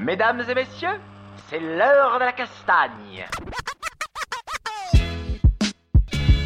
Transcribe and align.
Mesdames 0.00 0.42
et 0.48 0.54
messieurs, 0.54 0.98
c'est 1.48 1.58
l'heure 1.58 2.18
de 2.18 2.24
la 2.24 2.32
castagne. 2.32 3.26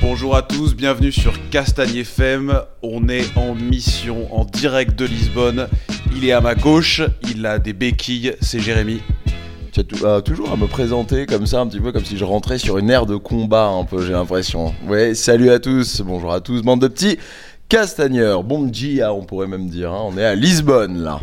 Bonjour 0.00 0.36
à 0.36 0.42
tous, 0.42 0.74
bienvenue 0.76 1.10
sur 1.10 1.32
Castagne 1.50 1.96
FM. 1.96 2.60
On 2.82 3.08
est 3.08 3.36
en 3.36 3.54
mission 3.54 4.32
en 4.38 4.44
direct 4.44 4.96
de 4.96 5.04
Lisbonne. 5.06 5.66
Il 6.14 6.24
est 6.24 6.32
à 6.32 6.40
ma 6.40 6.54
gauche, 6.54 7.02
il 7.22 7.44
a 7.44 7.58
des 7.58 7.72
béquilles, 7.72 8.36
c'est 8.40 8.60
Jérémy. 8.60 9.02
Tu 9.72 9.80
as 9.80 10.04
euh, 10.04 10.20
toujours 10.20 10.52
à 10.52 10.56
me 10.56 10.68
présenter 10.68 11.26
comme 11.26 11.46
ça, 11.46 11.60
un 11.60 11.66
petit 11.66 11.80
peu 11.80 11.90
comme 11.90 12.04
si 12.04 12.16
je 12.16 12.24
rentrais 12.24 12.58
sur 12.58 12.78
une 12.78 12.90
ère 12.90 13.06
de 13.06 13.16
combat, 13.16 13.66
un 13.66 13.84
peu, 13.84 14.04
j'ai 14.06 14.12
l'impression. 14.12 14.72
Ouais, 14.86 15.14
salut 15.14 15.50
à 15.50 15.58
tous, 15.58 16.02
bonjour 16.02 16.32
à 16.32 16.40
tous, 16.40 16.62
bande 16.62 16.82
de 16.82 16.88
petits 16.88 17.18
castagneurs. 17.68 18.44
Bon 18.44 18.62
dia, 18.62 19.12
on 19.12 19.24
pourrait 19.24 19.48
même 19.48 19.68
dire. 19.68 19.92
hein. 19.92 20.02
On 20.04 20.16
est 20.16 20.24
à 20.24 20.36
Lisbonne, 20.36 20.98
là. 21.02 21.18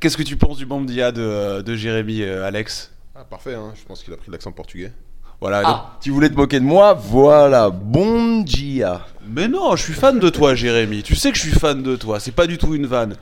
Qu'est-ce 0.00 0.16
que 0.16 0.22
tu 0.22 0.36
penses 0.36 0.58
du 0.58 0.66
Bamdia 0.66 1.12
de, 1.12 1.60
de 1.62 1.76
Jérémy, 1.76 2.22
euh, 2.22 2.46
Alex 2.46 2.92
Ah, 3.14 3.24
parfait, 3.24 3.54
hein. 3.54 3.72
je 3.74 3.84
pense 3.84 4.02
qu'il 4.02 4.12
a 4.12 4.16
pris 4.16 4.30
l'accent 4.30 4.52
portugais. 4.52 4.92
Voilà. 5.40 5.62
Ah, 5.64 5.98
tu 6.00 6.10
voulais 6.10 6.28
te 6.28 6.36
moquer 6.36 6.60
de 6.60 6.64
moi 6.64 6.94
Voilà, 6.94 7.68
bon 7.70 8.42
dia. 8.42 9.06
Mais 9.26 9.48
non, 9.48 9.74
je 9.74 9.82
suis 9.82 9.92
fan 9.92 10.20
de 10.20 10.28
toi, 10.30 10.54
Jérémy. 10.54 11.02
Tu 11.02 11.16
sais 11.16 11.32
que 11.32 11.36
je 11.36 11.42
suis 11.42 11.52
fan 11.58 11.82
de 11.82 11.96
toi, 11.96 12.20
c'est 12.20 12.30
pas 12.32 12.46
du 12.46 12.58
tout 12.58 12.74
une 12.74 12.86
vanne. 12.86 13.16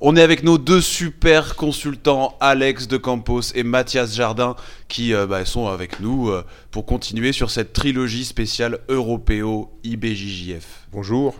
On 0.00 0.16
est 0.16 0.22
avec 0.22 0.42
nos 0.42 0.58
deux 0.58 0.80
super 0.80 1.56
consultants, 1.56 2.36
Alex 2.38 2.86
de 2.88 2.96
Campos 2.96 3.40
et 3.54 3.62
Mathias 3.62 4.14
Jardin, 4.14 4.54
qui 4.86 5.14
euh, 5.14 5.26
bah, 5.26 5.44
sont 5.44 5.66
avec 5.66 5.98
nous 5.98 6.28
euh, 6.28 6.44
pour 6.70 6.84
continuer 6.84 7.32
sur 7.32 7.50
cette 7.50 7.72
trilogie 7.72 8.24
spéciale 8.24 8.80
Européo 8.88 9.72
IBJJF. 9.82 10.86
Bonjour. 10.92 11.34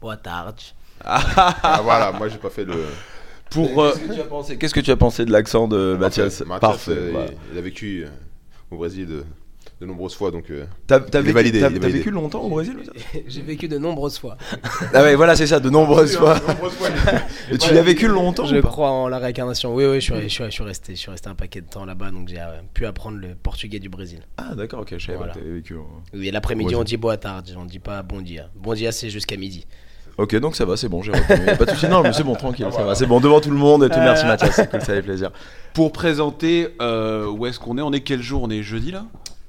Boa 0.00 0.16
tarde. 0.16 0.60
Ah 1.04 1.80
voilà, 1.82 2.12
moi 2.12 2.28
j'ai 2.28 2.38
pas 2.38 2.50
fait 2.50 2.64
le. 2.64 2.84
Pour, 3.50 3.82
euh, 3.82 3.92
Qu'est-ce 3.92 4.08
que 4.08 4.14
tu 4.14 4.20
as 4.20 4.24
pensé, 4.24 4.56
qu'est-ce 4.58 4.74
que 4.74 4.80
tu 4.80 4.90
as 4.90 4.96
pensé 4.96 5.24
de 5.24 5.32
l'accent 5.32 5.68
de 5.68 5.96
Mathias? 5.98 6.40
Mathias, 6.40 6.60
Parfait. 6.60 6.90
euh, 6.92 7.08
voilà. 7.12 7.26
il, 7.30 7.54
il 7.54 7.58
a 7.58 7.62
vécu 7.62 8.04
euh, 8.04 8.08
au 8.70 8.76
Brésil 8.76 9.06
de, 9.06 9.24
de 9.80 9.86
nombreuses 9.86 10.14
fois, 10.14 10.30
donc. 10.30 10.50
euh, 10.50 10.64
T'as 10.86 11.00
t'as 11.00 11.20
il 11.20 11.20
est 11.20 11.22
vécu, 11.22 11.34
validé, 11.34 11.60
t'as- 11.60 11.68
il 11.68 11.72
est 11.72 11.74
t'as 11.76 11.80
validé. 11.82 11.98
vécu 11.98 12.10
longtemps 12.10 12.40
au 12.42 12.48
Brésil 12.48 12.76
J'ai 13.26 13.42
vécu 13.42 13.68
de 13.68 13.78
nombreuses 13.78 14.18
fois. 14.18 14.36
Ah 14.92 15.02
ouais, 15.02 15.14
voilà, 15.14 15.36
c'est 15.36 15.46
ça, 15.46 15.60
de 15.60 15.70
nombreuses 15.70 16.16
fois. 16.16 16.38
Et 17.50 17.58
tu 17.58 17.72
l'as 17.72 17.82
vécu 17.82 18.08
longtemps 18.08 18.46
Je 18.46 18.56
crois 18.58 18.90
en 18.90 19.08
la 19.08 19.18
réincarnation. 19.18 19.74
Oui, 19.74 19.84
oui, 19.86 20.00
je 20.00 20.12
suis, 20.12 20.22
je 20.22 20.28
suis, 20.28 20.44
je 20.44 20.50
suis 20.50 20.62
resté, 20.64 20.94
je 20.94 21.00
suis 21.00 21.10
resté 21.10 21.28
un 21.28 21.34
paquet 21.34 21.60
de 21.60 21.68
temps 21.68 21.84
là-bas, 21.84 22.10
donc 22.10 22.28
j'ai 22.28 22.40
euh, 22.40 22.60
pu 22.74 22.84
apprendre 22.86 23.18
le 23.18 23.34
portugais 23.34 23.78
du 23.78 23.88
Brésil. 23.88 24.20
Ah 24.36 24.54
d'accord, 24.54 24.80
ok, 24.80 24.94
je 24.98 25.04
savais 25.06 25.16
Voilà. 25.18 25.32
pas 25.34 25.38
que 25.38 25.44
t'avais 25.44 25.56
vécu. 25.56 25.74
hein. 25.74 25.84
Oui, 26.14 26.28
et 26.28 26.30
l'après-midi, 26.32 26.74
on 26.74 26.84
dit 26.84 26.96
boa 26.96 27.16
tarde, 27.16 27.48
on 27.56 27.64
dit 27.64 27.78
pas 27.78 28.02
bon 28.02 28.20
dia. 28.20 28.50
Bon 28.56 28.74
dia, 28.74 28.92
c'est 28.92 29.08
jusqu'à 29.10 29.36
midi. 29.36 29.66
Ok, 30.18 30.34
donc 30.36 30.56
ça 30.56 30.64
va, 30.64 30.76
c'est 30.76 30.88
bon, 30.88 31.02
j'ai 31.02 31.12
Pas 31.12 31.64
de 31.66 31.70
soucis, 31.70 31.88
non, 31.88 32.02
mais 32.02 32.12
c'est 32.12 32.24
bon, 32.24 32.34
tranquille, 32.34 32.66
ça 32.72 32.84
va. 32.84 32.94
C'est 32.94 33.06
bon, 33.06 33.20
devant 33.20 33.40
tout 33.40 33.50
le 33.50 33.56
monde 33.56 33.84
et 33.84 33.88
tout. 33.88 33.98
Merci 33.98 34.24
Mathias, 34.24 34.54
c'est 34.56 34.70
cool, 34.70 34.80
ça 34.80 34.94
fait 34.94 35.02
plaisir. 35.02 35.30
pour 35.74 35.92
présenter 35.92 36.68
euh, 36.80 37.26
où 37.28 37.46
est-ce 37.46 37.58
qu'on 37.60 37.76
est, 37.76 37.82
on 37.82 37.92
est 37.92 38.00
quel 38.00 38.22
jour? 38.22 38.42
On 38.42 38.50
est 38.50 38.62
jeudi 38.62 38.92
là? 38.92 39.04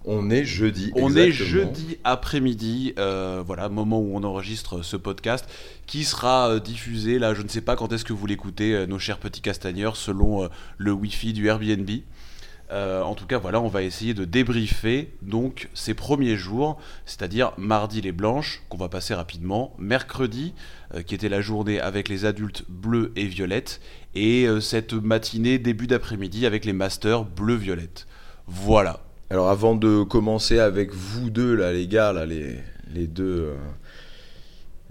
On 0.09 0.29
est 0.29 0.45
jeudi. 0.45 0.91
On 0.95 1.13
est 1.17 1.31
jeudi 1.31 1.97
après-midi, 2.05 2.93
euh, 2.97 3.43
voilà, 3.45 3.67
moment 3.67 3.99
où 3.99 4.11
on 4.15 4.23
enregistre 4.23 4.81
ce 4.81 4.95
podcast, 4.95 5.45
qui 5.85 6.05
sera 6.05 6.49
euh, 6.49 6.59
diffusé, 6.61 7.19
là, 7.19 7.33
je 7.33 7.41
ne 7.41 7.49
sais 7.49 7.59
pas 7.59 7.75
quand 7.75 7.91
est-ce 7.91 8.05
que 8.05 8.13
vous 8.13 8.25
l'écoutez, 8.25 8.73
euh, 8.73 8.85
nos 8.85 8.99
chers 8.99 9.17
petits 9.17 9.41
castagneurs, 9.41 9.97
selon 9.97 10.43
euh, 10.43 10.47
le 10.77 10.93
Wi-Fi 10.93 11.33
du 11.33 11.47
Airbnb. 11.47 11.89
Euh, 12.69 13.01
en 13.01 13.15
tout 13.15 13.25
cas, 13.25 13.37
voilà, 13.37 13.61
on 13.61 13.69
va 13.69 13.81
essayer 13.81 14.13
de 14.13 14.25
débriefer 14.25 15.13
donc 15.21 15.69
ces 15.73 15.93
premiers 15.93 16.35
jours, 16.35 16.77
c'est-à-dire 17.05 17.53
mardi 17.57 18.01
les 18.01 18.11
blanches, 18.11 18.61
qu'on 18.69 18.77
va 18.77 18.89
passer 18.89 19.13
rapidement, 19.13 19.73
mercredi, 19.77 20.53
euh, 20.93 21.01
qui 21.01 21.15
était 21.15 21.29
la 21.29 21.41
journée 21.41 21.79
avec 21.79 22.09
les 22.09 22.25
adultes 22.25 22.65
bleus 22.67 23.13
et 23.15 23.25
violettes, 23.25 23.79
et 24.15 24.45
euh, 24.45 24.59
cette 24.59 24.93
matinée, 24.93 25.59
début 25.59 25.87
d'après-midi, 25.87 26.45
avec 26.45 26.65
les 26.65 26.73
masters 26.73 27.23
bleu-violette. 27.23 28.05
Voilà. 28.47 28.99
Alors 29.29 29.49
avant 29.49 29.75
de 29.75 30.03
commencer 30.03 30.59
avec 30.59 30.93
vous 30.93 31.29
deux, 31.29 31.55
là, 31.55 31.71
les 31.71 31.87
gars, 31.87 32.11
là, 32.11 32.25
les, 32.25 32.57
les 32.93 33.07
deux. 33.07 33.53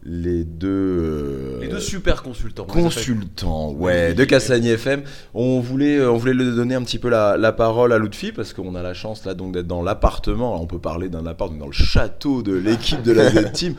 Les 0.08 0.44
deux. 0.44 0.68
euh, 0.68 1.58
Les 1.60 1.66
deux 1.68 1.80
super 1.80 2.22
consultants. 2.22 2.64
Consultants, 2.64 3.72
ouais, 3.72 4.14
de 4.14 4.24
Cassagne 4.24 4.66
FM. 4.66 5.02
On 5.34 5.58
voulait, 5.58 5.96
euh, 5.98 6.12
on 6.12 6.16
voulait 6.16 6.32
le 6.32 6.54
donner 6.54 6.76
un 6.76 6.82
petit 6.82 7.00
peu 7.00 7.08
la, 7.08 7.36
la 7.36 7.52
parole 7.52 7.92
à 7.92 7.98
Lutfi 7.98 8.30
parce 8.30 8.52
qu'on 8.52 8.76
a 8.76 8.82
la 8.82 8.94
chance 8.94 9.24
là 9.24 9.34
donc 9.34 9.52
d'être 9.52 9.66
dans 9.66 9.82
l'appartement. 9.82 10.60
On 10.62 10.66
peut 10.66 10.78
parler 10.78 11.08
d'un 11.08 11.26
appart, 11.26 11.50
donc 11.50 11.58
dans 11.58 11.66
le 11.66 11.72
château 11.72 12.42
de 12.42 12.54
l'équipe 12.54 13.02
de 13.02 13.10
la 13.12 13.30
Z-Team. 13.30 13.74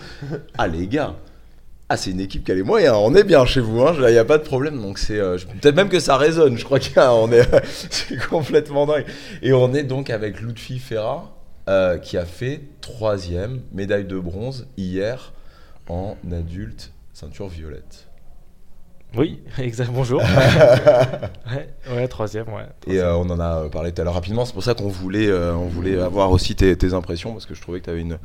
Ah 0.58 0.68
les 0.68 0.88
gars, 0.88 1.16
ah 1.88 1.96
c'est 1.96 2.12
une 2.12 2.20
équipe 2.20 2.44
qui 2.44 2.52
a 2.52 2.56
les 2.56 2.64
moyens. 2.64 2.98
On 3.00 3.16
est 3.16 3.24
bien 3.24 3.46
chez 3.46 3.62
vous, 3.62 3.82
hein. 3.82 3.96
Il 3.98 4.06
n'y 4.12 4.18
a 4.18 4.26
pas 4.26 4.38
de 4.38 4.44
problème. 4.44 4.82
Donc 4.82 4.98
c'est 4.98 5.20
euh, 5.20 5.38
peut-être 5.62 5.76
même 5.76 5.88
que 5.90 6.02
ça 6.02 6.18
résonne. 6.18 6.58
Je 6.58 6.66
crois 6.66 6.80
qu'il 6.80 6.96
y 6.98 7.00
a, 7.00 7.14
on 7.14 7.32
est, 7.32 7.48
c'est 7.90 8.18
complètement 8.28 8.86
dingue. 8.86 9.06
Et 9.42 9.54
on 9.54 9.74
est 9.74 9.84
donc 9.84 10.10
avec 10.10 10.42
Lutfi 10.42 10.80
Ferra 10.80 11.34
euh, 11.70 11.98
qui 11.98 12.18
a 12.18 12.26
fait 12.26 12.62
troisième 12.82 13.62
médaille 13.74 14.06
de 14.06 14.20
bronze 14.20 14.68
hier 14.78 15.32
en 15.90 16.18
adulte 16.32 16.92
ceinture 17.14 17.48
violette. 17.48 18.08
Oui, 19.16 19.40
exact, 19.58 19.90
bonjour. 19.92 20.22
ouais, 21.52 21.70
ouais, 21.90 22.08
troisième, 22.08 22.48
ouais. 22.50 22.68
Et 22.88 23.00
euh, 23.00 23.16
on 23.16 23.30
en 23.30 23.40
a 23.40 23.70
parlé 23.70 23.92
tout 23.92 24.02
à 24.02 24.06
l'heure 24.06 24.14
rapidement, 24.14 24.46
c'est 24.46 24.54
pour 24.54 24.64
ça 24.64 24.74
qu'on 24.74 24.90
voulait, 24.90 25.28
euh, 25.28 25.56
on 25.56 25.68
voulait 25.68 25.98
avoir 25.98 26.32
aussi 26.32 26.56
tes, 26.56 26.76
tes 26.78 26.94
impressions, 26.94 27.32
parce 27.32 27.46
que 27.46 27.56
je 27.56 27.62
trouvais 27.62 27.80
que 27.80 27.86
tu 27.86 27.90
avais 27.90 28.02
une, 28.02 28.20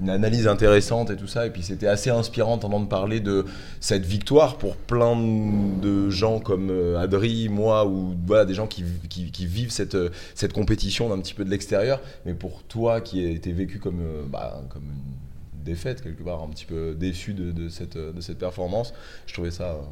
une 0.00 0.10
analyse 0.10 0.48
intéressante 0.48 1.10
et 1.10 1.16
tout 1.16 1.26
ça, 1.26 1.46
et 1.46 1.50
puis 1.50 1.62
c'était 1.62 1.86
assez 1.86 2.10
inspirant 2.10 2.56
d'entendre 2.56 2.88
parler 2.88 3.20
de 3.20 3.44
cette 3.80 4.04
victoire 4.04 4.56
pour 4.56 4.76
plein 4.76 5.16
de 5.16 6.10
gens 6.10 6.40
comme 6.40 6.70
euh, 6.70 6.98
Adri, 6.98 7.48
moi, 7.48 7.86
ou 7.86 8.14
voilà, 8.26 8.44
des 8.44 8.54
gens 8.54 8.66
qui, 8.66 8.84
qui, 9.08 9.30
qui 9.30 9.46
vivent 9.46 9.70
cette, 9.70 9.94
euh, 9.94 10.10
cette 10.34 10.52
compétition 10.52 11.08
d'un 11.08 11.18
petit 11.20 11.34
peu 11.34 11.44
de 11.44 11.50
l'extérieur, 11.50 12.00
mais 12.26 12.34
pour 12.34 12.62
toi 12.64 13.00
qui 13.00 13.24
a 13.24 13.30
été 13.30 13.52
vécu 13.52 13.78
comme, 13.78 14.00
euh, 14.00 14.22
bah, 14.26 14.62
comme 14.70 14.82
une 14.82 15.23
défaite 15.64 16.02
quelque 16.02 16.22
part, 16.22 16.42
un 16.42 16.48
petit 16.48 16.66
peu 16.66 16.94
déçu 16.94 17.34
de, 17.34 17.68
cette, 17.68 17.96
de 17.96 18.20
cette 18.20 18.38
performance, 18.38 18.94
je 19.26 19.32
trouvais 19.32 19.50
ça, 19.50 19.72
euh, 19.72 19.82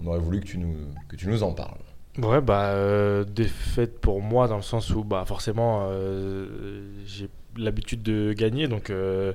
on 0.00 0.06
aurait 0.06 0.18
voulu 0.18 0.40
que 0.40 0.46
tu 0.46 0.58
nous, 0.58 0.76
que 1.08 1.16
tu 1.16 1.28
nous 1.28 1.42
en 1.42 1.52
parles. 1.52 1.78
Ouais, 2.18 2.40
bah, 2.40 2.68
euh, 2.70 3.24
défaite 3.24 4.00
pour 4.00 4.22
moi 4.22 4.48
dans 4.48 4.56
le 4.56 4.62
sens 4.62 4.88
où, 4.90 5.04
bah, 5.04 5.24
forcément, 5.26 5.88
euh, 5.90 6.88
j'ai 7.04 7.28
l'habitude 7.58 8.02
de 8.02 8.32
gagner, 8.32 8.68
donc 8.68 8.88
euh, 8.88 9.34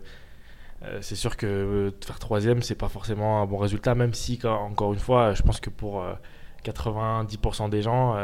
c'est 1.01 1.15
sûr 1.15 1.37
que 1.37 1.93
faire 2.03 2.17
troisième, 2.17 2.63
c'est 2.63 2.75
pas 2.75 2.89
forcément 2.89 3.41
un 3.41 3.45
bon 3.45 3.57
résultat, 3.57 3.93
même 3.93 4.15
si, 4.15 4.39
encore 4.43 4.93
une 4.93 4.99
fois, 4.99 5.35
je 5.35 5.43
pense 5.43 5.59
que 5.59 5.69
pour 5.69 6.01
euh, 6.01 6.13
90% 6.63 7.69
des 7.69 7.83
gens, 7.83 8.15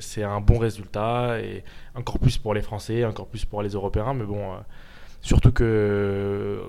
c'est 0.00 0.22
un 0.22 0.40
bon 0.40 0.58
résultat, 0.58 1.40
et 1.40 1.64
encore 1.94 2.18
plus 2.18 2.36
pour 2.36 2.52
les 2.54 2.62
Français, 2.62 3.04
encore 3.06 3.28
plus 3.28 3.44
pour 3.46 3.62
les 3.62 3.70
Européens, 3.70 4.12
mais 4.14 4.24
bon, 4.24 4.54
surtout 5.22 5.52
que 5.52 6.62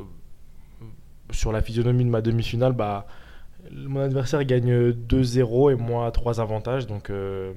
sur 1.32 1.52
la 1.52 1.62
physionomie 1.62 2.06
de 2.06 2.10
ma 2.10 2.22
demi-finale, 2.22 2.74
bah, 2.74 3.08
mon 3.72 4.02
adversaire 4.02 4.44
gagne 4.44 4.92
2-0 4.92 5.72
et 5.72 5.76
moi 5.76 6.12
3 6.12 6.40
avantages. 6.40 6.88
Donc, 6.88 7.10
euh, 7.10 7.54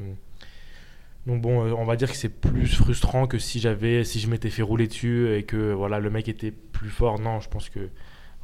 donc 1.26 1.42
bon, 1.42 1.66
euh, 1.66 1.72
on 1.72 1.84
va 1.84 1.96
dire 1.96 2.10
que 2.10 2.16
c'est 2.16 2.28
plus 2.28 2.66
frustrant 2.66 3.26
que 3.26 3.38
si 3.38 3.60
j'avais, 3.60 4.04
si 4.04 4.20
je 4.20 4.28
m'étais 4.28 4.50
fait 4.50 4.62
rouler 4.62 4.86
dessus 4.86 5.34
et 5.34 5.42
que 5.42 5.72
voilà, 5.72 6.00
le 6.00 6.10
mec 6.10 6.28
était 6.28 6.50
plus 6.50 6.90
fort. 6.90 7.18
Non, 7.18 7.40
je 7.40 7.48
pense 7.48 7.68
que 7.68 7.90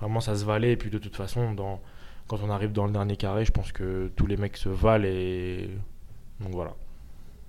vraiment 0.00 0.20
ça 0.20 0.34
se 0.36 0.44
valait. 0.44 0.72
Et 0.72 0.76
puis 0.76 0.90
de 0.90 0.98
toute 0.98 1.16
façon, 1.16 1.54
dans, 1.54 1.80
quand 2.26 2.38
on 2.44 2.50
arrive 2.50 2.72
dans 2.72 2.86
le 2.86 2.92
dernier 2.92 3.16
carré, 3.16 3.44
je 3.44 3.52
pense 3.52 3.72
que 3.72 4.10
tous 4.16 4.26
les 4.26 4.36
mecs 4.36 4.56
se 4.56 4.68
valent. 4.68 5.06
Et 5.06 5.70
donc 6.40 6.52
voilà. 6.52 6.74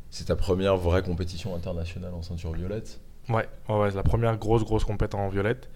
C'est 0.10 0.26
ta 0.26 0.36
première 0.36 0.78
vraie 0.78 1.04
compétition 1.04 1.56
internationale 1.56 2.14
en 2.14 2.22
ceinture 2.22 2.54
violette? 2.54 3.02
Ouais, 3.28 3.50
ouais, 3.68 3.76
ouais, 3.76 3.90
c'est 3.90 3.98
la 3.98 4.04
première 4.04 4.38
grosse, 4.38 4.64
grosse 4.64 4.86
compète 4.86 5.16
en 5.16 5.28
violette. 5.28 5.70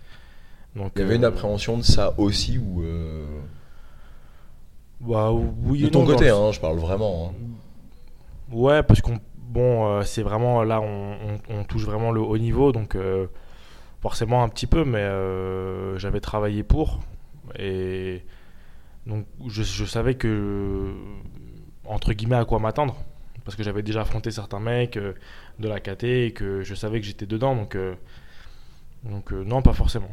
Donc, 0.80 0.94
Il 0.96 1.00
y 1.00 1.04
avait 1.04 1.16
une 1.16 1.24
euh, 1.24 1.28
appréhension 1.30 1.78
de 1.78 1.84
ça 1.84 2.14
aussi 2.20 2.58
ou 2.60 2.84
euh, 2.84 3.26
bah, 5.00 5.32
oui 5.32 5.80
de 5.80 5.90
ton 5.90 6.02
non, 6.02 6.06
côté, 6.06 6.30
hein, 6.30 6.52
je 6.52 6.60
parle 6.60 6.78
vraiment. 6.78 7.34
hein. 7.34 7.34
Ouais, 8.52 8.84
parce 8.84 9.02
qu'on 9.02 9.20
bon, 9.38 9.88
euh, 9.88 10.04
c'est 10.04 10.24
vraiment 10.24 10.64
là, 10.64 10.82
on, 10.82 11.14
on- 11.50 11.56
on 11.60 11.64
touche 11.64 11.84
vraiment 11.86 12.12
le 12.12 12.22
haut 12.22 12.38
niveau, 12.38 12.72
donc 12.72 12.96
euh, 12.96 13.28
forcément 14.02 14.44
un 14.44 14.50
petit 14.50 14.68
peu, 14.68 14.86
mais 14.86 15.00
euh, 15.00 15.98
j'avais 16.00 16.22
travaillé 16.22 16.64
pour 16.64 17.02
et 17.60 18.24
donc 19.08 19.26
je, 19.48 19.64
je 19.64 19.86
savais 19.86 20.16
que 20.16 20.94
entre 21.86 22.14
guillemets 22.14 22.38
à 22.38 22.46
quoi 22.46 22.60
m'attendre, 22.60 22.98
parce 23.46 23.56
que 23.58 23.64
j'avais 23.64 23.84
déjà 23.84 24.02
affronté 24.02 24.32
certains 24.32 24.60
mecs 24.62 24.98
de 24.98 25.68
la 25.70 25.80
KT 25.82 26.04
et 26.06 26.32
que 26.34 26.64
je 26.64 26.76
savais 26.76 27.00
que 27.02 27.08
j'étais 27.08 27.26
dedans, 27.28 27.56
donc 27.56 27.78
donc 29.04 29.32
non, 29.32 29.62
pas 29.62 29.74
forcément. 29.74 30.10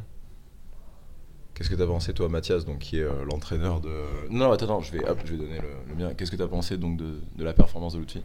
Qu'est-ce 1.56 1.70
que 1.70 1.75
t'as 1.75 1.87
pensé 1.87 2.12
toi, 2.12 2.29
Mathias, 2.29 2.67
donc 2.67 2.81
qui 2.81 2.99
est 2.99 3.03
euh, 3.03 3.25
l'entraîneur 3.25 3.81
de 3.81 3.91
Non, 4.29 4.53
attends, 4.53 4.82
je 4.82 4.93
vais, 4.93 5.08
hop, 5.08 5.19
je 5.25 5.32
vais 5.32 5.38
donner 5.38 5.58
le, 5.88 5.94
mien. 5.94 6.12
Qu'est-ce 6.12 6.31
que 6.31 6.37
t'as 6.37 6.49
pensé 6.49 6.76
donc 6.76 6.99
de, 6.99 7.19
la 7.38 7.55
performance 7.55 7.94
de 7.94 7.99
l'outil 7.99 8.23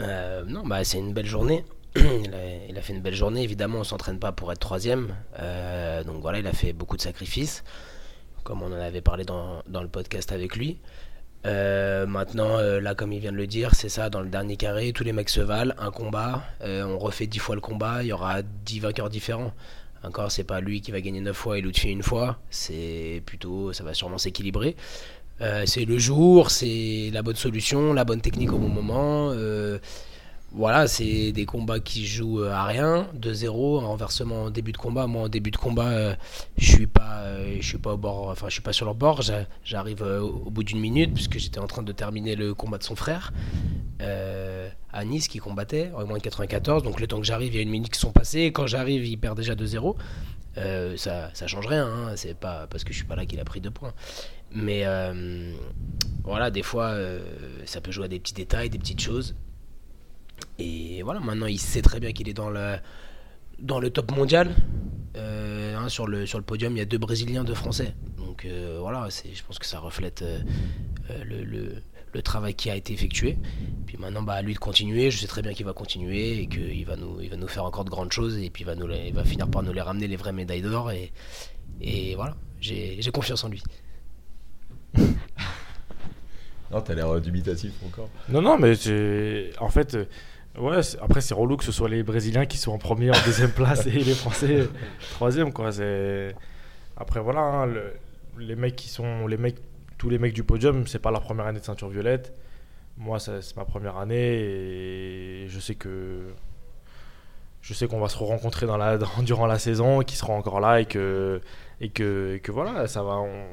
Euh, 0.00 0.42
non, 0.46 0.66
bah, 0.66 0.82
c'est 0.84 0.96
une 0.96 1.12
belle 1.12 1.26
journée. 1.26 1.66
il, 1.96 2.74
a, 2.78 2.80
fait 2.80 2.94
une 2.94 3.02
belle 3.02 3.14
journée. 3.14 3.42
Évidemment, 3.42 3.80
on 3.80 3.84
s'entraîne 3.84 4.18
pas 4.18 4.32
pour 4.32 4.50
être 4.52 4.58
troisième. 4.58 5.14
Euh, 5.38 6.02
donc 6.02 6.22
voilà, 6.22 6.38
il 6.38 6.46
a 6.46 6.54
fait 6.54 6.72
beaucoup 6.72 6.96
de 6.96 7.02
sacrifices, 7.02 7.62
comme 8.42 8.62
on 8.62 8.68
en 8.68 8.80
avait 8.80 9.02
parlé 9.02 9.24
dans, 9.24 9.62
dans 9.68 9.82
le 9.82 9.88
podcast 9.88 10.32
avec 10.32 10.56
lui. 10.56 10.78
Euh, 11.44 12.06
maintenant, 12.06 12.58
là, 12.58 12.94
comme 12.94 13.12
il 13.12 13.20
vient 13.20 13.32
de 13.32 13.36
le 13.36 13.46
dire, 13.46 13.74
c'est 13.74 13.90
ça, 13.90 14.08
dans 14.08 14.22
le 14.22 14.30
dernier 14.30 14.56
carré, 14.56 14.94
tous 14.94 15.04
les 15.04 15.12
mecs 15.12 15.28
se 15.28 15.42
valent, 15.42 15.74
un 15.76 15.90
combat, 15.90 16.42
on 16.62 16.98
refait 16.98 17.26
10 17.26 17.38
fois 17.38 17.54
le 17.54 17.60
combat, 17.60 18.02
il 18.02 18.06
y 18.06 18.12
aura 18.14 18.40
10 18.40 18.80
vainqueurs 18.80 19.10
différents. 19.10 19.52
Encore, 20.02 20.32
c'est 20.32 20.44
pas 20.44 20.60
lui 20.60 20.80
qui 20.80 20.90
va 20.92 21.00
gagner 21.00 21.20
9 21.20 21.36
fois 21.36 21.58
et 21.58 21.60
Lutfi 21.60 21.90
une 21.90 22.02
fois, 22.02 22.38
c'est 22.48 23.22
plutôt, 23.26 23.72
ça 23.72 23.84
va 23.84 23.92
sûrement 23.94 24.18
s'équilibrer. 24.18 24.76
Euh, 25.42 25.64
c'est 25.66 25.84
le 25.84 25.98
jour, 25.98 26.50
c'est 26.50 27.10
la 27.12 27.22
bonne 27.22 27.36
solution, 27.36 27.92
la 27.92 28.04
bonne 28.04 28.20
technique 28.20 28.52
au 28.52 28.58
bon 28.58 28.68
moment. 28.68 29.30
euh, 29.32 29.78
voilà, 30.52 30.88
c'est 30.88 31.30
des 31.32 31.46
combats 31.46 31.78
qui 31.78 32.06
jouent 32.06 32.42
à 32.42 32.64
rien, 32.64 33.06
2-0, 33.14 33.84
un 33.84 34.30
en 34.34 34.50
début 34.50 34.72
de 34.72 34.76
combat. 34.78 35.06
Moi, 35.06 35.22
en 35.22 35.28
début 35.28 35.52
de 35.52 35.56
combat, 35.56 35.88
euh, 35.90 36.14
je 36.58 36.68
suis 36.72 36.86
pas, 36.88 37.20
euh, 37.20 37.56
je 37.60 37.66
suis 37.66 37.78
pas 37.78 37.92
au 37.94 37.96
bord, 37.96 38.28
enfin, 38.28 38.46
je 38.48 38.54
suis 38.54 38.62
pas 38.62 38.72
sur 38.72 38.84
leur 38.84 38.96
bord. 38.96 39.22
J'a- 39.22 39.46
J'arrive 39.64 40.02
euh, 40.02 40.20
au 40.20 40.50
bout 40.50 40.64
d'une 40.64 40.80
minute 40.80 41.14
puisque 41.14 41.38
j'étais 41.38 41.60
en 41.60 41.68
train 41.68 41.82
de 41.84 41.92
terminer 41.92 42.34
le 42.34 42.52
combat 42.52 42.78
de 42.78 42.82
son 42.82 42.96
frère 42.96 43.32
euh, 44.00 44.68
à 44.92 45.04
Nice 45.04 45.28
qui 45.28 45.38
combattait 45.38 45.92
en 45.94 46.04
moins 46.06 46.18
de 46.18 46.22
94. 46.22 46.82
Donc 46.82 46.98
le 47.00 47.06
temps 47.06 47.20
que 47.20 47.26
j'arrive, 47.26 47.52
il 47.52 47.56
y 47.56 47.60
a 47.60 47.62
une 47.62 47.70
minute 47.70 47.92
qui 47.92 48.00
sont 48.00 48.12
passées. 48.12 48.46
Quand 48.52 48.66
j'arrive, 48.66 49.06
il 49.06 49.16
perd 49.18 49.36
déjà 49.36 49.54
2-0. 49.54 49.94
Euh, 50.58 50.96
ça, 50.96 51.30
ça 51.32 51.46
change 51.46 51.66
rien. 51.68 51.86
hein. 51.86 52.16
C'est 52.16 52.34
pas 52.34 52.66
parce 52.66 52.82
que 52.82 52.92
je 52.92 52.96
suis 52.98 53.06
pas 53.06 53.14
là 53.14 53.24
qu'il 53.24 53.38
a 53.38 53.44
pris 53.44 53.60
deux 53.60 53.70
points. 53.70 53.92
Mais 54.52 54.82
euh, 54.84 55.52
voilà, 56.24 56.50
des 56.50 56.64
fois, 56.64 56.86
euh, 56.86 57.20
ça 57.66 57.80
peut 57.80 57.92
jouer 57.92 58.06
à 58.06 58.08
des 58.08 58.18
petits 58.18 58.34
détails, 58.34 58.68
des 58.68 58.78
petites 58.78 59.00
choses. 59.00 59.36
Et 60.60 61.02
voilà, 61.02 61.20
maintenant 61.20 61.46
il 61.46 61.58
sait 61.58 61.82
très 61.82 61.98
bien 62.00 62.12
qu'il 62.12 62.28
est 62.28 62.34
dans 62.34 62.50
le, 62.50 62.76
dans 63.58 63.80
le 63.80 63.90
top 63.90 64.12
mondial. 64.12 64.54
Euh, 65.16 65.76
hein, 65.76 65.88
sur, 65.88 66.06
le, 66.06 66.24
sur 66.26 66.38
le 66.38 66.44
podium, 66.44 66.72
il 66.76 66.78
y 66.78 66.82
a 66.82 66.84
deux 66.84 66.98
Brésiliens, 66.98 67.42
deux 67.42 67.54
Français. 67.54 67.94
Donc 68.18 68.44
euh, 68.44 68.78
voilà, 68.80 69.06
c'est, 69.10 69.34
je 69.34 69.42
pense 69.42 69.58
que 69.58 69.66
ça 69.66 69.78
reflète 69.80 70.22
euh, 70.22 70.38
le, 71.24 71.42
le- 71.44 71.82
le 72.12 72.22
travail 72.22 72.54
qui 72.54 72.68
a 72.70 72.74
été 72.74 72.92
effectué. 72.92 73.38
Puis 73.86 73.96
maintenant, 73.96 74.22
bah, 74.22 74.32
à 74.34 74.42
lui 74.42 74.54
de 74.54 74.58
continuer. 74.58 75.12
Je 75.12 75.18
sais 75.18 75.28
très 75.28 75.42
bien 75.42 75.52
qu'il 75.54 75.64
va 75.64 75.72
continuer 75.72 76.40
et 76.40 76.48
qu'il 76.48 76.84
va 76.84 76.96
nous, 76.96 77.20
il 77.20 77.30
va 77.30 77.36
nous 77.36 77.46
faire 77.46 77.64
encore 77.64 77.84
de 77.84 77.90
grandes 77.90 78.10
choses. 78.10 78.36
Et 78.36 78.50
puis 78.50 78.64
il 78.64 78.66
va, 78.66 78.74
nous, 78.74 78.88
il 78.90 79.14
va 79.14 79.22
finir 79.24 79.48
par 79.48 79.62
nous 79.62 79.72
les 79.72 79.80
ramener 79.80 80.08
les 80.08 80.16
vraies 80.16 80.32
médailles 80.32 80.60
d'or. 80.62 80.90
Et, 80.90 81.12
et 81.80 82.16
voilà, 82.16 82.36
j'ai, 82.60 82.98
confiance 83.12 83.44
en 83.44 83.48
lui. 83.48 83.62
Non, 86.72 86.80
t'as 86.80 86.94
l'air 86.94 87.20
dubitatif 87.20 87.72
encore. 87.86 88.08
Non, 88.28 88.42
non, 88.42 88.56
mais. 88.58 88.74
En 89.58 89.68
fait, 89.70 89.94
euh, 89.94 90.04
ouais, 90.58 90.80
après, 91.00 91.20
c'est 91.20 91.34
relou 91.34 91.56
que 91.56 91.64
ce 91.64 91.72
soit 91.72 91.88
les 91.88 92.02
Brésiliens 92.02 92.46
qui 92.46 92.58
sont 92.58 92.72
en 92.72 92.78
première, 92.78 93.14
en 93.16 93.24
deuxième 93.26 93.50
place 93.52 93.86
et 93.86 93.90
les 93.90 94.14
Français 94.14 94.68
troisième, 95.12 95.52
quoi. 95.52 95.72
C'est. 95.72 96.34
Après, 96.96 97.20
voilà, 97.20 97.40
hein, 97.40 97.66
le- 97.66 97.92
les 98.38 98.56
mecs 98.56 98.76
qui 98.76 98.88
sont. 98.88 99.26
Les 99.26 99.36
mecs, 99.36 99.58
tous 99.98 100.08
les 100.10 100.18
mecs 100.18 100.32
du 100.34 100.44
podium, 100.44 100.86
c'est 100.86 100.98
pas 100.98 101.10
leur 101.10 101.22
première 101.22 101.46
année 101.46 101.60
de 101.60 101.64
ceinture 101.64 101.88
violette. 101.88 102.34
Moi, 102.98 103.18
c'est 103.18 103.56
ma 103.56 103.64
première 103.64 103.96
année 103.98 104.40
et 104.40 105.46
je 105.48 105.60
sais 105.60 105.74
que. 105.74 106.28
Je 107.62 107.74
sais 107.74 107.86
qu'on 107.86 108.00
va 108.00 108.08
se 108.08 108.16
rencontrer 108.16 108.66
dans 108.66 108.76
la, 108.78 108.96
dans- 108.98 109.22
durant 109.22 109.46
la 109.46 109.58
saison, 109.58 110.00
qu'ils 110.00 110.16
seront 110.18 110.36
encore 110.36 110.60
là 110.60 110.80
et 110.80 110.86
que, 110.86 111.40
et 111.80 111.90
que, 111.90 112.34
et 112.36 112.40
que 112.40 112.52
voilà, 112.52 112.86
ça 112.88 113.02
va. 113.02 113.16
on- 113.18 113.46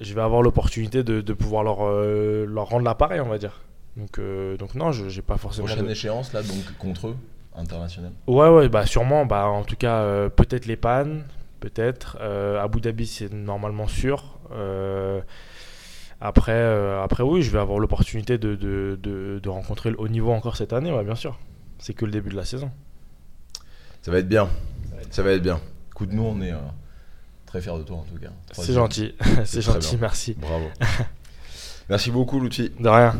je 0.00 0.14
vais 0.14 0.22
avoir 0.22 0.40
l'opportunité 0.42 1.02
de, 1.02 1.20
de 1.20 1.32
pouvoir 1.34 1.62
leur, 1.62 1.84
euh, 1.86 2.46
leur 2.46 2.66
rendre 2.68 2.84
l'appareil, 2.84 3.20
on 3.20 3.28
va 3.28 3.36
dire. 3.38 3.60
Donc, 3.96 4.18
euh, 4.18 4.56
donc 4.56 4.74
non, 4.74 4.92
je 4.92 5.08
j'ai 5.08 5.22
pas 5.22 5.36
forcément. 5.36 5.66
Prochaine 5.66 5.86
de- 5.86 5.90
échéance, 5.90 6.32
là, 6.32 6.42
donc 6.42 6.76
contre 6.78 7.08
eux, 7.08 7.16
international. 7.56 8.12
Ouais, 8.26 8.48
ouais, 8.48 8.68
bah 8.68 8.86
sûrement. 8.86 9.26
Bah, 9.26 9.46
en 9.46 9.64
tout 9.64 9.76
cas, 9.76 9.98
euh, 10.02 10.28
peut-être 10.28 10.66
les 10.66 10.76
pannes, 10.76 11.24
peut-être. 11.60 12.16
Euh, 12.20 12.62
Abu 12.62 12.80
Dhabi, 12.80 13.06
c'est 13.06 13.32
normalement 13.32 13.88
sûr. 13.88 14.38
Euh, 14.52 15.20
après, 16.20 16.62
après, 17.02 17.22
oui, 17.22 17.42
je 17.42 17.50
vais 17.50 17.58
avoir 17.58 17.78
l'opportunité 17.78 18.36
de, 18.38 18.54
de, 18.54 18.98
de, 19.02 19.48
rencontrer 19.48 19.90
le 19.90 19.98
haut 19.98 20.08
niveau 20.08 20.32
encore 20.32 20.56
cette 20.56 20.72
année, 20.74 20.92
ouais, 20.92 21.04
bien 21.04 21.14
sûr. 21.14 21.38
C'est 21.78 21.94
que 21.94 22.04
le 22.04 22.10
début 22.12 22.28
de 22.30 22.36
la 22.36 22.44
saison. 22.44 22.70
Ça 24.02 24.10
va 24.10 24.18
être 24.18 24.28
bien. 24.28 24.48
Ça 25.10 25.22
va 25.22 25.32
être 25.32 25.42
bien. 25.42 25.60
Écoute, 25.90 26.10
nous, 26.12 26.22
on 26.22 26.40
est 26.42 26.52
très 27.46 27.60
fiers 27.62 27.76
de 27.78 27.82
toi, 27.84 27.96
en 27.96 28.04
tout 28.04 28.18
cas. 28.20 28.30
C'est 28.52 28.74
gentil, 28.74 29.14
c'est 29.44 29.62
gentil, 29.62 29.92
bien. 29.92 29.98
merci. 30.02 30.34
Bravo. 30.34 30.66
Merci 31.88 32.10
beaucoup, 32.10 32.38
Lutfi. 32.38 32.70
De 32.78 32.88
rien. 32.88 33.14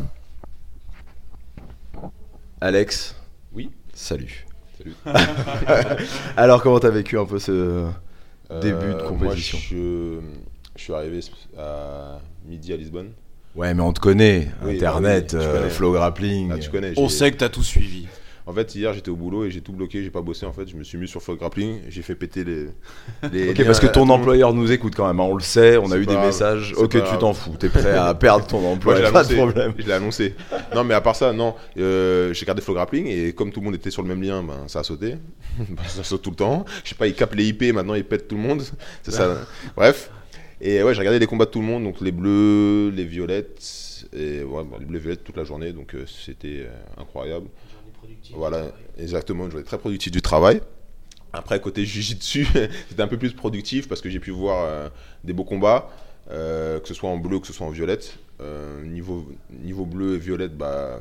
Alex. 2.61 3.15
Oui. 3.53 3.69
Salut. 3.93 4.45
Salut. 4.77 4.93
Alors, 6.37 6.61
comment 6.61 6.79
t'as 6.79 6.89
vécu 6.89 7.17
un 7.17 7.25
peu 7.25 7.39
ce 7.39 7.87
début 8.61 8.85
de 8.93 8.99
Euh, 8.99 9.07
compétition? 9.07 9.57
Moi, 9.57 9.67
je, 9.69 10.19
je 10.77 10.83
suis 10.83 10.93
arrivé 10.93 11.19
à 11.57 12.19
midi 12.45 12.71
à 12.73 12.77
Lisbonne. 12.77 13.11
Ouais, 13.55 13.73
mais 13.73 13.81
on 13.81 13.91
te 13.91 13.99
connaît. 13.99 14.47
Oui, 14.63 14.75
Internet, 14.75 15.33
bah 15.33 15.39
oui, 15.39 15.43
tu 15.43 15.49
euh, 15.49 15.57
connais. 15.59 15.69
flow 15.71 15.91
grappling. 15.93 16.51
Ah, 16.53 16.59
tu 16.59 16.69
connais. 16.69 16.93
On 16.97 17.09
sait 17.09 17.31
que 17.31 17.37
t'as 17.37 17.49
tout 17.49 17.63
suivi. 17.63 18.07
En 18.47 18.53
fait, 18.53 18.73
hier, 18.75 18.93
j'étais 18.93 19.09
au 19.09 19.15
boulot 19.15 19.45
et 19.45 19.51
j'ai 19.51 19.61
tout 19.61 19.73
bloqué. 19.73 20.03
J'ai 20.03 20.09
pas 20.09 20.21
bossé. 20.21 20.45
En 20.45 20.53
fait, 20.53 20.67
je 20.67 20.75
me 20.75 20.83
suis 20.83 20.97
mis 20.97 21.07
sur 21.07 21.21
Flow 21.21 21.35
Grappling. 21.35 21.81
J'ai 21.89 22.01
fait 22.01 22.15
péter 22.15 22.43
les. 22.43 22.67
les 23.31 23.49
Ok, 23.51 23.65
parce 23.65 23.79
que 23.79 23.87
à 23.87 23.89
ton 23.89 24.09
employeur 24.09 24.53
nous 24.53 24.71
écoute 24.71 24.93
quand 24.95 25.07
même, 25.07 25.19
hein, 25.19 25.27
on 25.29 25.35
le 25.35 25.41
sait, 25.41 25.77
on 25.77 25.91
a 25.91 25.97
eu 25.97 26.05
des 26.05 26.13
grave, 26.13 26.25
messages. 26.25 26.73
Ok, 26.77 26.91
tu 26.91 27.17
t'en 27.19 27.33
fous, 27.33 27.55
t'es 27.57 27.69
prêt 27.69 27.95
à 27.95 28.13
perdre 28.15 28.47
ton 28.47 28.65
emploi, 28.65 28.99
l'ai 28.99 29.11
pas 29.11 29.23
de 29.23 29.35
problème. 29.35 29.73
Je 29.77 29.85
l'ai 29.85 29.93
annoncé. 29.93 30.35
Non, 30.73 30.83
mais 30.83 30.93
à 30.93 31.01
part 31.01 31.15
ça, 31.15 31.33
non. 31.33 31.55
Euh, 31.77 32.33
j'ai 32.33 32.45
gardé 32.45 32.61
Flow 32.61 32.73
Grappling 32.73 33.07
et 33.07 33.33
comme 33.33 33.51
tout 33.51 33.59
le 33.59 33.65
monde 33.65 33.75
était 33.75 33.91
sur 33.91 34.01
le 34.01 34.07
même 34.07 34.21
lien, 34.21 34.43
ben, 34.43 34.67
ça 34.67 34.79
a 34.79 34.83
sauté. 34.83 35.15
Ben, 35.59 35.83
ça 35.87 36.03
saute 36.03 36.21
tout 36.21 36.29
le 36.31 36.35
temps. 36.35 36.65
Je 36.83 36.89
sais 36.89 36.95
pas, 36.95 37.07
ils 37.07 37.13
capent 37.13 37.35
les 37.35 37.45
IP, 37.45 37.73
maintenant 37.73 37.93
ils 37.93 38.03
pètent 38.03 38.27
tout 38.27 38.35
le 38.35 38.41
monde. 38.41 38.63
C'est 39.03 39.11
ça. 39.11 39.37
Bref. 39.75 40.09
Et 40.61 40.83
ouais, 40.83 40.93
j'ai 40.93 40.99
regardé 40.99 41.17
les 41.17 41.25
combats 41.25 41.45
de 41.45 41.49
tout 41.49 41.59
le 41.59 41.65
monde, 41.65 41.83
donc 41.83 42.01
les 42.01 42.11
bleus, 42.11 42.89
les 42.89 43.03
violettes, 43.03 44.05
et 44.13 44.43
ouais, 44.43 44.63
bon, 44.63 44.77
les 44.79 44.85
bleus 44.85 44.99
violettes 44.99 45.23
toute 45.23 45.37
la 45.37 45.43
journée, 45.43 45.73
donc 45.73 45.95
euh, 45.95 46.05
c'était 46.05 46.67
euh, 46.67 47.01
incroyable. 47.01 47.47
Voilà, 48.35 48.67
exactement, 48.97 49.45
une 49.45 49.51
journée 49.51 49.65
très 49.65 49.77
productive 49.77 50.11
du 50.11 50.21
travail. 50.21 50.61
Après, 51.33 51.59
côté 51.61 51.85
Jiu-Jitsu, 51.85 52.47
c'était 52.89 53.01
un 53.01 53.07
peu 53.07 53.17
plus 53.17 53.33
productif 53.33 53.87
parce 53.87 54.01
que 54.01 54.09
j'ai 54.09 54.19
pu 54.19 54.31
voir 54.31 54.65
euh, 54.65 54.89
des 55.23 55.33
beaux 55.33 55.43
combats, 55.45 55.89
euh, 56.29 56.79
que 56.79 56.87
ce 56.87 56.93
soit 56.93 57.09
en 57.09 57.17
bleu, 57.17 57.39
que 57.39 57.47
ce 57.47 57.53
soit 57.53 57.65
en 57.67 57.71
violette. 57.71 58.17
Euh, 58.41 58.83
niveau, 58.83 59.27
niveau 59.51 59.85
bleu 59.85 60.15
et 60.15 60.17
violette, 60.17 60.57
bah, 60.57 60.99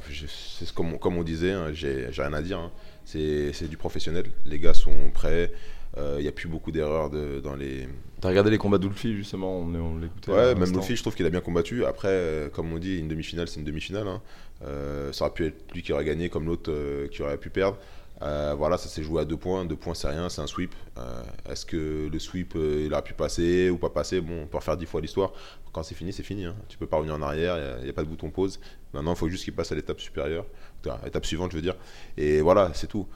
c'est 0.59 0.71
comme, 0.73 0.99
comme 0.99 1.17
on 1.17 1.23
disait, 1.23 1.53
hein, 1.53 1.69
j'ai 1.73 2.09
j'ai 2.13 2.23
rien 2.23 2.35
à 2.35 2.43
dire. 2.43 2.59
hein. 2.59 2.71
C'est 3.05 3.69
du 3.69 3.77
professionnel. 3.77 4.27
Les 4.47 4.59
gars 4.59 4.75
sont 4.75 5.11
prêts. 5.13 5.53
Euh, 5.99 6.17
Il 6.19 6.23
n'y 6.23 6.29
a 6.29 6.33
plus 6.33 6.47
beaucoup 6.49 6.71
d'erreurs 6.71 7.11
de- 7.11 7.41
dans 7.41 7.57
les, 7.57 7.89
T'as 8.21 8.29
regardé 8.29 8.51
les 8.51 8.59
combats 8.59 8.79
d'Ulfi 8.79 9.17
justement, 9.17 9.59
on, 9.59 9.75
on 9.75 9.99
l'écoutait. 9.99 10.31
Ouais, 10.31 10.55
même. 10.55 10.73
Luffy, 10.73 10.95
je 10.95 11.03
trouve 11.03 11.17
qu'il 11.17 11.27
a 11.27 11.31
bien 11.31 11.41
combattu. 11.41 11.85
Après, 11.85 12.09
euh, 12.11 12.49
comme 12.49 12.73
on 12.73 12.79
dit, 12.79 12.99
une 12.99 13.09
demi-finale, 13.09 13.49
c'est 13.49 13.59
une 13.59 13.67
demi-finale. 13.67 14.07
hein. 14.07 14.23
Euh, 14.65 15.11
ça 15.13 15.25
aurait 15.25 15.35
pu 15.35 15.47
être 15.47 15.73
lui 15.75 15.83
qui 15.83 15.93
aurait 15.93 16.05
gagné, 16.05 16.29
comme 16.29 16.47
l'autre 16.47 16.71
euh, 16.71 17.09
qui 17.09 17.23
aurait 17.23 17.39
pu 17.39 17.51
perdre. 17.51 17.77
Euh, 18.23 18.55
voilà, 18.57 18.77
ça 18.77 18.89
s'est 18.89 19.03
joué 19.03 19.23
à 19.23 19.25
deux 19.25 19.37
points. 19.37 19.65
Deux 19.65 19.77
points, 19.77 19.95
c'est 19.95 20.09
rien, 20.09 20.29
c'est 20.29 20.43
un 20.43 20.47
sweep. 20.47 20.75
Euh, 20.99 21.23
Est-ce 21.49 21.65
que 21.65 22.09
le 22.13 22.19
sweep, 22.19 22.55
euh, 22.57 22.85
il 22.87 22.93
aurait 22.93 23.03
pu 23.03 23.15
passer 23.15 23.71
ou 23.71 23.79
pas 23.79 23.91
passer? 23.91 24.21
Bon, 24.21 24.43
on 24.43 24.47
peut 24.47 24.59
refaire 24.59 24.77
dix 24.77 24.87
fois 24.87 25.01
l'histoire. 25.01 25.33
Quand 25.73 25.83
c'est 25.83 25.95
fini, 25.95 26.13
c'est 26.13 26.23
fini. 26.23 26.45
hein. 26.45 26.57
Tu 26.69 26.77
peux 26.77 26.87
pas 26.87 26.97
revenir 26.97 27.15
en 27.15 27.23
arrière, 27.23 27.79
il 27.79 27.85
n'y 27.85 27.91
a, 27.91 27.93
pas 27.93 28.03
de 28.03 28.09
bouton 28.09 28.31
pause. 28.31 28.61
Maintenant, 28.93 29.13
il 29.13 29.17
faut 29.17 29.29
juste 29.29 29.45
qu'il 29.45 29.55
passe 29.55 29.71
à 29.73 29.75
l'étape 29.77 30.01
supérieure, 30.01 30.45
à 30.87 31.01
l'étape 31.05 31.25
suivante, 31.25 31.53
je 31.53 31.57
veux 31.57 31.63
dire. 31.63 31.77
Et 32.17 32.41
voilà, 32.41 32.73
c'est 32.75 32.89
tout. 32.89 33.07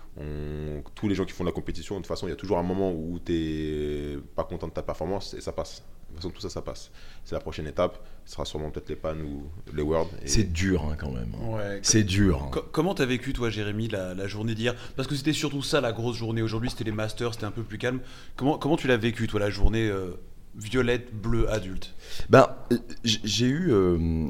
Tous 0.94 1.08
les 1.08 1.14
gens 1.16 1.25
qui 1.25 1.32
font 1.32 1.44
de 1.44 1.49
la 1.49 1.52
compétition, 1.54 1.96
de 1.96 2.00
toute 2.00 2.06
façon, 2.06 2.26
il 2.28 2.30
y 2.30 2.32
a 2.32 2.37
toujours 2.37 2.58
un 2.58 2.62
moment 2.62 2.92
où 2.92 3.18
tu 3.18 3.32
n'es 3.32 4.18
pas 4.37 4.44
content 4.44 4.68
de 4.68 4.73
ta 4.73 4.82
performance 4.82 5.34
et 5.34 5.40
ça 5.40 5.52
passe. 5.52 5.82
De 6.14 6.21
toute 6.21 6.30
façon, 6.30 6.30
tout 6.35 6.40
ça, 6.40 6.49
ça 6.50 6.62
passe. 6.62 6.90
C'est 7.25 7.35
la 7.35 7.40
prochaine 7.40 7.66
étape. 7.66 7.99
Ce 8.25 8.33
sera 8.35 8.44
sûrement 8.44 8.71
peut-être 8.71 8.88
les 8.88 8.97
pannes 8.97 9.21
ou 9.23 9.44
les 9.75 9.83
worlds. 9.83 10.11
Et- 10.23 10.28
C'est 10.28 10.44
dur 10.44 10.85
hein, 10.85 10.97
quand 10.99 11.11
même. 11.11 11.35
Ouais. 11.52 11.80
C'est 11.83 12.04
dur. 12.04 12.42
hein. 12.44 12.49
Co- 12.52 12.64
comment 12.73 12.94
t'as 12.94 13.04
vécu 13.04 13.33
toi 13.33 13.50
Jérémy 13.50 13.88
la, 13.88 14.14
la 14.14 14.26
journée 14.26 14.54
d'hier? 14.54 14.75
Parce 14.97 15.09
que 15.09 15.14
c'était 15.16 15.33
surtout 15.33 15.62
ça 15.62 15.80
la 15.80 15.92
grosse 15.92 16.16
journée 16.16 16.40
aujourd'hui, 16.42 16.71
c'était 16.71 16.85
les 16.85 16.92
masters, 16.92 17.35
c'était 17.35 17.47
un 17.47 17.50
peu 17.50 17.62
plus 17.62 17.78
calme. 17.78 18.00
Comment, 18.37 18.56
comment 18.59 18.76
tu 18.76 18.87
l'as 18.87 18.97
vécu 18.97 19.26
toi 19.26 19.40
la 19.40 19.50
journée 19.50 19.88
euh, 19.88 20.12
violette, 20.56 21.12
bleue, 21.14 21.50
adulte? 21.50 21.94
Ben, 22.30 22.49
euh, 22.73 22.78
j'ai 23.02 23.47
eu. 23.47 23.73
euh, 23.73 24.28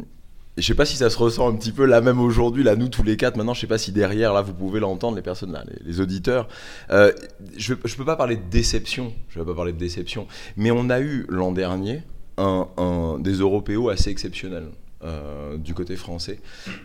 je 0.56 0.66
sais 0.66 0.74
pas 0.74 0.84
si 0.84 0.96
ça 0.96 1.10
se 1.10 1.18
ressent 1.18 1.48
un 1.48 1.56
petit 1.56 1.72
peu 1.72 1.84
là 1.84 2.00
même 2.00 2.20
aujourd'hui, 2.20 2.62
là 2.62 2.76
nous 2.76 2.88
tous 2.88 3.02
les 3.02 3.16
quatre. 3.16 3.36
Maintenant, 3.36 3.54
je 3.54 3.60
sais 3.60 3.66
pas 3.66 3.78
si 3.78 3.92
derrière 3.92 4.32
là 4.32 4.42
vous 4.42 4.54
pouvez 4.54 4.80
l'entendre 4.80 5.16
les 5.16 5.22
personnes 5.22 5.52
là, 5.52 5.64
les, 5.84 6.00
auditeurs. 6.00 6.48
Euh, 6.90 7.12
je, 7.56 7.74
je 7.84 7.96
peux 7.96 8.04
pas 8.04 8.16
parler 8.16 8.36
de 8.36 8.48
déception, 8.50 9.12
je 9.28 9.38
vais 9.40 9.44
pas 9.44 9.54
parler 9.54 9.72
de 9.72 9.78
déception, 9.78 10.26
mais 10.56 10.70
on 10.70 10.90
a 10.90 11.00
eu 11.00 11.26
l'an 11.28 11.52
dernier 11.52 12.02
un, 12.36 13.18
des 13.20 13.34
Européos 13.34 13.88
assez 13.88 14.10
exceptionnels. 14.10 14.68
euh, 15.04 15.58
du 15.58 15.74
côté 15.74 15.96
français. 15.96 16.40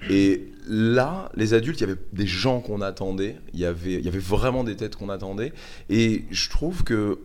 Et 0.10 0.50
là 0.68 1.32
les 1.36 1.54
adultes 1.54 1.80
il 1.80 1.88
y 1.88 1.90
avait 1.90 2.00
des 2.12 2.28
gens 2.28 2.60
qu'on 2.60 2.82
attendait. 2.82 3.38
Y 3.54 3.66
il 3.86 4.02
y 4.02 4.08
avait 4.08 4.20
vraiment 4.20 4.64
des 4.64 4.76
têtes 4.76 4.96
qu'on 4.96 5.10
attendait. 5.10 5.54
Et 5.90 6.26
je 6.30 6.50
trouve 6.50 6.84
que 6.84 7.20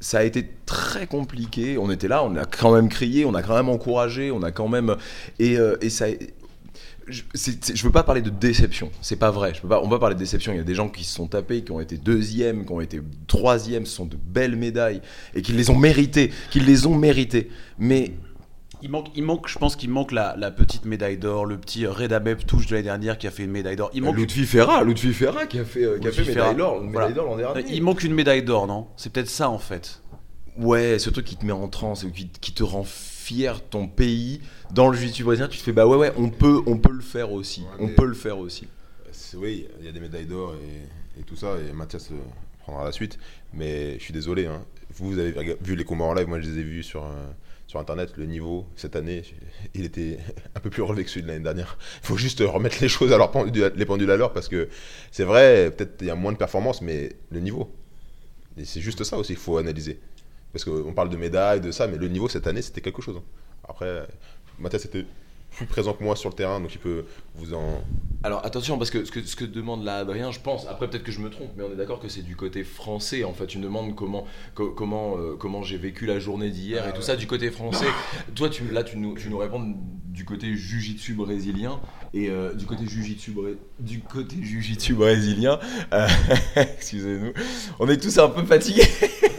ça 0.00 0.18
a 0.18 0.22
été 0.22 0.48
très 0.66 1.06
compliqué. 1.06 1.78
On 1.78 1.90
était 1.90 2.08
là, 2.08 2.24
on 2.24 2.36
a 2.36 2.44
quand 2.44 2.74
même 2.74 2.88
crié, 2.88 3.24
on 3.24 3.34
a 3.34 3.42
quand 3.42 3.56
même 3.56 3.68
encouragé, 3.68 4.30
on 4.30 4.42
a 4.42 4.52
quand 4.52 4.68
même 4.68 4.96
et, 5.38 5.58
euh, 5.58 5.76
et 5.80 5.90
ça. 5.90 6.06
Je, 7.06 7.22
je 7.32 7.82
veux 7.84 7.90
pas 7.90 8.02
parler 8.02 8.20
de 8.20 8.28
déception, 8.28 8.90
c'est 9.00 9.16
pas 9.16 9.30
vrai. 9.30 9.54
Je 9.54 9.62
peux 9.62 9.68
pas, 9.68 9.80
on 9.82 9.88
va 9.88 9.98
parler 9.98 10.14
de 10.14 10.20
déception. 10.20 10.52
Il 10.52 10.58
y 10.58 10.60
a 10.60 10.64
des 10.64 10.74
gens 10.74 10.90
qui 10.90 11.04
se 11.04 11.14
sont 11.14 11.26
tapés, 11.26 11.62
qui 11.62 11.72
ont 11.72 11.80
été 11.80 11.96
deuxièmes, 11.96 12.66
qui 12.66 12.72
ont 12.72 12.82
été 12.82 13.00
troisièmes. 13.26 13.86
Ce 13.86 13.96
sont 13.96 14.04
de 14.04 14.16
belles 14.16 14.56
médailles 14.56 15.00
et 15.34 15.40
qui 15.40 15.52
les 15.52 15.70
ont 15.70 15.78
méritées, 15.78 16.30
qui 16.50 16.60
les 16.60 16.86
ont 16.86 16.94
méritées. 16.94 17.48
Mais 17.78 18.12
Il 18.82 18.90
manque, 18.90 19.08
il 19.16 19.24
manque, 19.24 19.48
je 19.48 19.58
pense 19.58 19.74
qu'il 19.76 19.90
manque 19.90 20.12
la, 20.12 20.36
la 20.36 20.50
petite 20.50 20.84
médaille 20.84 21.18
d'or, 21.18 21.46
le 21.46 21.58
petit 21.58 21.86
Reda 21.86 22.20
Beb 22.20 22.38
touche 22.46 22.66
de 22.66 22.72
l'année 22.74 22.84
dernière 22.84 23.18
qui 23.18 23.26
a 23.26 23.30
fait 23.30 23.42
une 23.44 23.50
médaille 23.50 23.76
d'or. 23.76 23.90
Il 23.92 24.02
manque, 24.02 24.16
Lutfi 24.16 24.44
Ferra, 24.46 24.84
Lutfi 24.84 25.12
Ferra 25.12 25.46
qui 25.46 25.58
a 25.58 25.64
fait, 25.64 25.84
euh, 25.84 25.98
qui 25.98 26.06
a 26.08 26.12
fait 26.12 26.24
médaille 26.24 26.54
d'or, 26.54 26.82
Voilà. 26.92 27.08
l'an 27.10 27.36
dernier. 27.36 27.64
il 27.68 27.82
manque 27.82 28.04
une 28.04 28.14
médaille 28.14 28.42
d'or, 28.44 28.66
non? 28.68 28.86
C'est 28.96 29.12
peut-être 29.12 29.28
ça 29.30 29.50
en 29.50 29.58
fait. 29.58 30.00
Ouais, 30.56 30.98
ce 30.98 31.10
truc 31.10 31.24
qui 31.26 31.36
te 31.36 31.44
met 31.44 31.52
en 31.52 31.68
transe, 31.68 32.04
qui, 32.14 32.28
qui 32.28 32.52
te 32.52 32.62
rend 32.62 32.84
fier 32.84 33.60
ton 33.68 33.88
pays. 33.88 34.40
Dans 34.72 34.88
le 34.88 34.96
jiu-jitsu 34.96 35.24
brésilien, 35.24 35.48
tu 35.48 35.58
te 35.58 35.62
fais 35.62 35.72
bah 35.72 35.86
ouais 35.86 35.96
ouais, 35.96 36.12
on 36.16 36.30
peut, 36.30 36.60
on 36.66 36.78
peut 36.78 36.92
le 36.92 37.00
faire 37.00 37.32
aussi. 37.32 37.62
Ouais, 37.62 37.66
on 37.80 37.88
peut 37.88 38.06
le 38.06 38.14
faire 38.14 38.38
aussi. 38.38 38.66
Oui, 39.36 39.66
il 39.80 39.86
y 39.86 39.88
a 39.88 39.92
des 39.92 40.00
médailles 40.00 40.26
d'or 40.26 40.54
et, 40.54 41.20
et 41.20 41.22
tout 41.24 41.36
ça, 41.36 41.54
et 41.68 41.72
Mathias 41.72 42.10
euh, 42.12 42.14
prendra 42.62 42.84
la 42.84 42.92
suite. 42.92 43.18
Mais 43.52 43.98
je 43.98 44.04
suis 44.04 44.12
désolé, 44.12 44.46
hein. 44.46 44.62
Vous, 44.90 45.18
avez 45.18 45.56
vu 45.60 45.76
les 45.76 45.84
combats 45.84 46.04
en 46.06 46.14
live, 46.14 46.28
moi 46.28 46.40
je 46.40 46.48
les 46.48 46.58
ai 46.58 46.62
vus 46.62 46.82
sur, 46.82 47.04
euh, 47.04 47.08
sur 47.66 47.78
internet. 47.80 48.12
Le 48.16 48.26
niveau 48.26 48.66
cette 48.76 48.96
année, 48.96 49.22
il 49.74 49.84
était 49.84 50.18
un 50.54 50.60
peu 50.60 50.70
plus 50.70 50.82
relevé 50.82 51.04
que 51.04 51.10
celui 51.10 51.22
de 51.22 51.28
l'année 51.28 51.44
dernière. 51.44 51.76
Il 52.02 52.06
faut 52.06 52.16
juste 52.16 52.40
remettre 52.40 52.78
les 52.80 52.88
choses 52.88 53.12
à 53.12 53.18
leur 53.18 53.30
pendu- 53.30 53.62
les 53.74 53.86
pendules 53.86 54.10
à 54.10 54.16
l'heure 54.16 54.32
parce 54.32 54.48
que 54.48 54.68
c'est 55.10 55.24
vrai, 55.24 55.70
peut-être 55.76 55.96
il 56.00 56.06
y 56.08 56.10
a 56.10 56.14
moins 56.14 56.32
de 56.32 56.38
performance, 56.38 56.82
mais 56.82 57.12
le 57.30 57.40
niveau. 57.40 57.72
Et 58.56 58.64
c'est 58.64 58.80
juste 58.80 59.04
ça 59.04 59.16
aussi 59.18 59.34
qu'il 59.34 59.42
faut 59.42 59.58
analyser. 59.58 60.00
Parce 60.52 60.64
qu'on 60.64 60.92
parle 60.94 61.10
de 61.10 61.16
médailles, 61.16 61.60
de 61.60 61.70
ça, 61.70 61.86
mais 61.86 61.98
le 61.98 62.08
niveau 62.08 62.28
cette 62.28 62.46
année 62.46 62.62
c'était 62.62 62.80
quelque 62.80 63.02
chose. 63.02 63.16
hein. 63.18 63.24
Après, 63.68 64.06
Mathias 64.58 64.86
était 64.86 65.04
plus 65.58 65.66
présent 65.66 65.92
que 65.92 66.02
moi 66.02 66.16
sur 66.16 66.30
le 66.30 66.34
terrain, 66.34 66.60
donc 66.60 66.72
il 66.74 66.78
peut 66.78 67.04
vous 67.34 67.52
en. 67.54 67.82
Alors 68.22 68.44
attention, 68.44 68.78
parce 68.78 68.90
que 68.90 69.04
ce 69.04 69.12
que, 69.12 69.22
ce 69.22 69.36
que 69.36 69.44
demande 69.44 69.84
là 69.84 69.98
Adrien, 69.98 70.30
je 70.32 70.40
pense, 70.40 70.66
après 70.66 70.88
peut-être 70.88 71.04
que 71.04 71.12
je 71.12 71.20
me 71.20 71.30
trompe, 71.30 71.50
mais 71.56 71.62
on 71.64 71.72
est 71.72 71.76
d'accord 71.76 72.00
que 72.00 72.08
c'est 72.08 72.22
du 72.22 72.34
côté 72.36 72.64
français. 72.64 73.22
En 73.24 73.32
fait, 73.34 73.46
tu 73.46 73.58
me 73.58 73.62
demandes 73.64 73.94
comment, 73.94 74.26
co- 74.54 74.70
comment, 74.70 75.16
euh, 75.18 75.36
comment 75.38 75.62
j'ai 75.62 75.76
vécu 75.78 76.06
la 76.06 76.18
journée 76.18 76.50
d'hier 76.50 76.88
et 76.88 76.92
tout 76.94 77.02
ça 77.02 77.14
du 77.16 77.26
côté 77.26 77.50
français. 77.50 77.86
Toi, 78.34 78.48
tu, 78.48 78.64
là, 78.70 78.82
tu 78.82 78.96
nous, 78.96 79.14
tu 79.16 79.28
nous 79.28 79.38
réponds 79.38 79.74
du 80.06 80.24
côté 80.24 80.56
jujitsu 80.56 81.14
brésilien 81.14 81.78
et 82.12 82.28
euh, 82.28 82.52
du 82.54 82.66
côté 82.66 82.86
jujitsu 82.88 83.32
du 83.78 84.00
côté 84.00 84.36
jujitsu 84.42 84.94
brésilien. 84.94 85.60
euh, 85.92 86.08
Excusez-nous, 86.56 87.32
on 87.78 87.88
est 87.88 87.98
tous 88.02 88.18
un 88.18 88.28
peu 88.28 88.44
fatigués. 88.44 88.82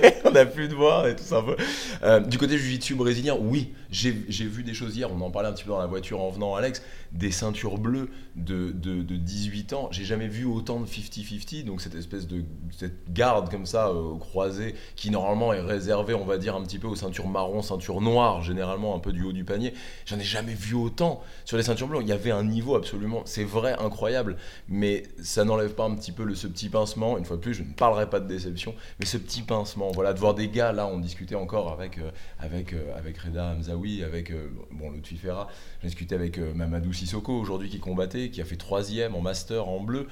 on 0.26 0.32
n'a 0.32 0.46
plus 0.46 0.68
de 0.68 0.76
voix, 0.76 1.06
tous 1.14 1.34
un 1.34 1.44
peu. 1.44 1.56
Euh, 2.04 2.20
du 2.20 2.38
côté 2.38 2.58
jiu-jitsu 2.58 2.96
brésilien, 2.96 3.36
oui, 3.40 3.74
j'ai 3.90 4.12
vu 4.12 4.64
des 4.64 4.74
choses 4.74 4.96
hier, 4.96 5.12
on 5.12 5.20
en 5.22 5.32
parlait 5.32 5.50
un 5.50 5.54
petit 5.54 5.64
peu 5.64 5.72
dans 5.72 5.80
la 5.80 5.88
voiture 5.88 6.22
en 6.22 6.30
venant, 6.30 6.56
Alex, 6.56 6.82
des 7.12 7.32
ceintures 7.32 7.78
bleues 7.78 8.10
de, 8.36 8.72
de, 8.72 9.02
de 9.02 9.16
18 9.16 9.74
ans. 9.74 9.88
J'ai 9.92 10.06
jamais 10.06 10.28
vu 10.28 10.46
autant 10.46 10.80
de 10.80 10.86
50-50, 10.86 11.66
donc 11.66 11.82
cette 11.82 11.96
espèce 11.96 12.28
de 12.28 12.44
cette 12.78 13.12
garde 13.12 13.50
comme 13.50 13.66
ça, 13.66 13.90
euh, 13.90 14.18
croisée, 14.20 14.76
qui 14.96 15.10
normalement 15.10 15.54
est 15.54 15.62
réservée, 15.62 16.14
on 16.14 16.26
va 16.26 16.38
dire, 16.38 16.56
un 16.56 16.64
petit 16.64 16.78
peu 16.78 16.88
aux 16.88 16.96
ceintures 16.96 17.28
marron, 17.28 17.62
ceintures 17.62 18.02
noires, 18.02 18.42
généralement 18.42 18.96
un 18.96 19.00
peu 19.00 19.12
du 19.12 19.24
haut 19.24 19.34
du 19.34 19.44
panier. 19.44 19.74
J'en 20.06 20.20
ai 20.20 20.24
jamais 20.24 20.54
vu 20.54 20.76
autant 20.76 21.22
sur 21.46 21.58
les 21.58 21.64
ceintures 21.64 21.88
bleues. 21.88 22.02
Il 22.02 22.08
y 22.08 22.12
avait 22.14 22.32
un 22.32 22.44
niveau 22.44 22.76
absolument, 22.76 23.24
c'est 23.26 23.44
vrai, 23.44 23.76
incroyable, 23.80 24.38
mais 24.68 25.04
ça 25.22 25.44
n'enlève 25.46 25.74
pas 25.74 25.86
un 25.86 25.96
petit 25.96 26.12
peu 26.12 26.36
ce 26.36 26.48
petit 26.48 26.70
pincement. 26.70 27.18
Une 27.18 27.26
fois 27.26 27.38
de 27.38 27.42
plus, 27.42 27.54
je 27.54 27.64
ne 27.64 27.74
parlerai 27.74 28.10
pas 28.10 28.20
de 28.20 28.28
déception, 28.28 28.76
mais 29.00 29.06
ce 29.06 29.18
petit 29.18 29.42
pincement, 29.42 29.89
voilà, 29.92 30.14
de 30.14 30.20
voir 30.20 30.34
des 30.34 30.48
gars, 30.50 30.72
là, 30.72 30.88
on 30.88 31.00
discutait 31.00 31.36
encore 31.36 31.72
avec, 31.72 31.98
euh, 31.98 32.12
avec, 32.40 32.74
euh, 32.74 32.96
avec 32.98 33.18
Reda 33.18 33.46
Hamzaoui, 33.52 34.04
avec 34.04 34.32
euh, 34.32 34.50
bon, 34.72 34.92
Lutfi 34.92 35.18
Ferra, 35.18 35.48
j'ai 35.82 35.88
discuté 35.88 36.16
avec 36.16 36.38
Mamadou 36.38 36.94
Sissoko 36.94 37.34
aujourd'hui 37.34 37.70
qui 37.70 37.80
combattait, 37.80 38.30
qui 38.30 38.42
a 38.42 38.46
fait 38.46 38.58
troisième 38.58 39.16
en 39.16 39.22
master 39.22 39.68
en 39.68 39.80
bleu. 39.80 40.08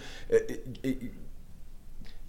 Et- 0.83 0.99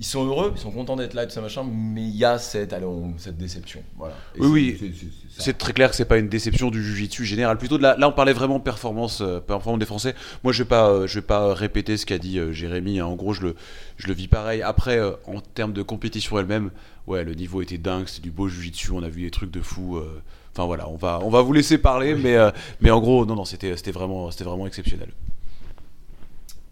ils 0.00 0.04
sont 0.04 0.24
heureux, 0.24 0.52
ils 0.54 0.60
sont 0.60 0.70
contents 0.70 0.94
d'être 0.96 1.14
là 1.14 1.24
et 1.24 1.26
tout 1.26 1.32
ça 1.32 1.40
machin, 1.40 1.64
mais 1.68 2.02
il 2.02 2.16
y 2.16 2.24
a 2.24 2.38
cette, 2.38 2.72
allez, 2.72 2.84
on- 2.86 3.18
cette 3.18 3.36
déception. 3.36 3.82
Voilà. 3.96 4.14
Et 4.36 4.40
Oui, 4.40 4.76
c'est- 4.78 4.84
oui. 4.86 5.12
c'est- 5.38 5.58
très 5.58 5.72
clair 5.72 5.90
que 5.90 5.96
c'est 5.96 6.04
pas 6.04 6.18
une 6.18 6.28
déception 6.28 6.70
du 6.70 6.82
jujitsu 6.84 7.24
général. 7.24 7.58
Plutôt 7.58 7.78
de 7.78 7.82
la, 7.82 7.96
là, 7.96 8.08
on 8.08 8.12
parlait 8.12 8.32
vraiment 8.32 8.60
performance, 8.60 9.20
euh, 9.22 9.40
performance 9.40 9.80
des 9.80 9.86
Français. 9.86 10.14
Moi, 10.44 10.52
je 10.52 10.62
vais 10.62 10.68
pas, 10.68 10.88
euh, 10.88 11.06
je 11.08 11.16
vais 11.16 11.26
pas 11.26 11.52
répéter 11.52 11.96
ce 11.96 12.06
qu'a 12.06 12.18
dit 12.18 12.38
euh, 12.38 12.52
Jérémy. 12.52 13.00
hein. 13.00 13.06
En 13.06 13.16
gros, 13.16 13.32
je 13.32 13.42
le, 13.42 13.56
je 13.96 14.06
le 14.06 14.12
vis 14.12 14.28
pareil. 14.28 14.62
Après, 14.62 14.98
euh, 14.98 15.12
en 15.26 15.40
termes 15.40 15.72
de 15.72 15.82
compétition 15.82 16.38
elle-même, 16.38 16.70
ouais, 17.08 17.24
le 17.24 17.34
niveau 17.34 17.60
était 17.62 17.78
dingue. 17.78 18.04
C'est 18.06 18.22
du 18.22 18.30
beau 18.30 18.46
jujitsu. 18.48 18.92
On 18.92 19.02
a 19.02 19.08
vu 19.08 19.22
des 19.22 19.30
trucs 19.32 19.50
de 19.50 19.60
fou. 19.60 19.96
euh. 19.96 20.22
Enfin 20.54 20.64
voilà, 20.66 20.88
on 20.88 20.96
va, 20.96 21.20
on 21.22 21.30
va 21.30 21.42
vous 21.42 21.52
laisser 21.52 21.78
parler, 21.78 22.14
mais, 22.14 22.34
euh, 22.36 22.50
mais 22.80 22.90
en 22.90 23.00
gros, 23.00 23.24
non, 23.26 23.34
non, 23.36 23.44
c'était, 23.44 23.76
c'était 23.76 23.92
vraiment, 23.92 24.30
c'était 24.32 24.42
vraiment 24.44 24.66
exceptionnel. 24.66 25.08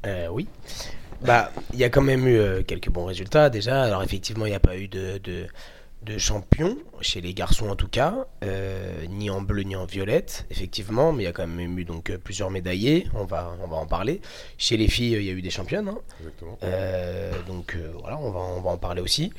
Euh, 0.06 0.28
oui. 0.30 0.46
Bah, 1.22 1.50
il 1.72 1.78
y 1.78 1.84
a 1.84 1.88
quand 1.90 2.02
même 2.02 2.26
eu 2.26 2.38
euh, 2.38 2.62
quelques 2.62 2.90
bons 2.90 3.04
résultats 3.06 3.50
déjà. 3.50 3.82
Alors 3.82 4.02
effectivement, 4.02 4.46
il 4.46 4.50
n'y 4.50 4.54
a 4.56 4.60
pas 4.60 4.76
eu 4.76 4.88
de, 4.88 5.18
de, 5.18 5.46
de 6.02 6.18
champion 6.18 6.76
chez 7.00 7.20
les 7.20 7.34
garçons 7.34 7.68
en 7.68 7.76
tout 7.76 7.88
cas, 7.88 8.26
euh, 8.44 8.92
ni 9.08 9.30
en 9.30 9.40
bleu 9.40 9.62
ni 9.62 9.76
en 9.76 9.86
violette, 9.86 10.46
effectivement. 10.50 11.12
Mais 11.12 11.22
il 11.24 11.26
y 11.26 11.28
a 11.28 11.32
quand 11.32 11.46
même 11.46 11.78
eu 11.78 11.84
donc 11.84 12.10
euh, 12.10 12.18
plusieurs 12.18 12.50
médaillés. 12.50 13.06
On 13.14 13.24
va, 13.24 13.54
on 13.62 13.66
va 13.66 13.76
en 13.76 13.86
parler. 13.86 14.20
Chez 14.58 14.76
les 14.76 14.88
filles, 14.88 15.12
il 15.14 15.22
y 15.24 15.30
a 15.30 15.32
eu 15.32 15.42
des 15.42 15.50
championnes. 15.50 15.88
hein. 15.88 15.98
Exactement. 16.20 16.58
Euh, 16.62 17.32
donc 17.46 17.76
voilà, 18.00 18.18
on 18.18 18.30
va, 18.30 18.40
on 18.40 18.60
va 18.60 18.70
en 18.70 18.78
parler 18.78 19.00
aussi. 19.00 19.32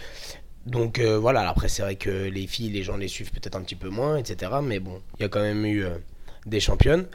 Donc 0.66 1.00
voilà, 1.00 1.48
après 1.48 1.70
c'est 1.70 1.82
vrai 1.82 1.96
que 1.96 2.10
les 2.10 2.46
filles, 2.46 2.72
les 2.72 2.84
gens 2.84 2.98
les 2.98 3.08
suivent 3.08 3.32
peut-être 3.32 3.56
un 3.56 3.62
petit 3.62 3.76
peu 3.76 3.88
moins, 3.88 4.18
etc. 4.18 4.52
Mais 4.62 4.80
bon, 4.80 5.02
il 5.18 5.22
y 5.22 5.26
a 5.26 5.30
quand 5.30 5.40
même 5.42 5.66
eu 5.66 5.86
des 6.46 6.60
championnes. 6.60 7.06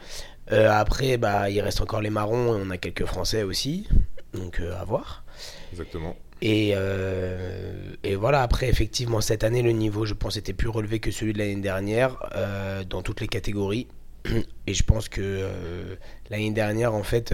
Après, 0.49 1.17
bah, 1.17 1.51
il 1.51 1.61
reste 1.61 1.79
encore 1.79 2.01
les 2.01 2.09
marrons 2.09 2.57
et 2.57 2.61
on 2.65 2.71
a 2.71 2.77
quelques 2.77 3.05
Français 3.05 3.43
aussi. 3.43 3.87
Donc 4.33 4.59
euh, 4.59 4.75
à 4.79 4.83
voir. 4.83 5.23
Exactement. 5.71 6.15
Et, 6.45 6.73
euh, 6.75 7.95
et 8.03 8.15
voilà, 8.15 8.41
après, 8.41 8.67
effectivement, 8.67 9.21
cette 9.21 9.45
année, 9.45 9.61
le 9.61 9.71
niveau, 9.71 10.03
je 10.03 10.13
pense, 10.13 10.35
était 10.35 10.51
plus 10.51 10.67
relevé 10.67 10.99
que 10.99 11.09
celui 11.09 11.31
de 11.31 11.37
l'année 11.37 11.61
dernière 11.61 12.17
euh, 12.35 12.83
dans 12.83 13.01
toutes 13.01 13.21
les 13.21 13.29
catégories. 13.29 13.87
Et 14.67 14.73
je 14.73 14.83
pense 14.83 15.07
que 15.07 15.21
euh, 15.23 15.95
l'année 16.29 16.51
dernière, 16.51 16.93
en 16.93 17.03
fait, 17.03 17.33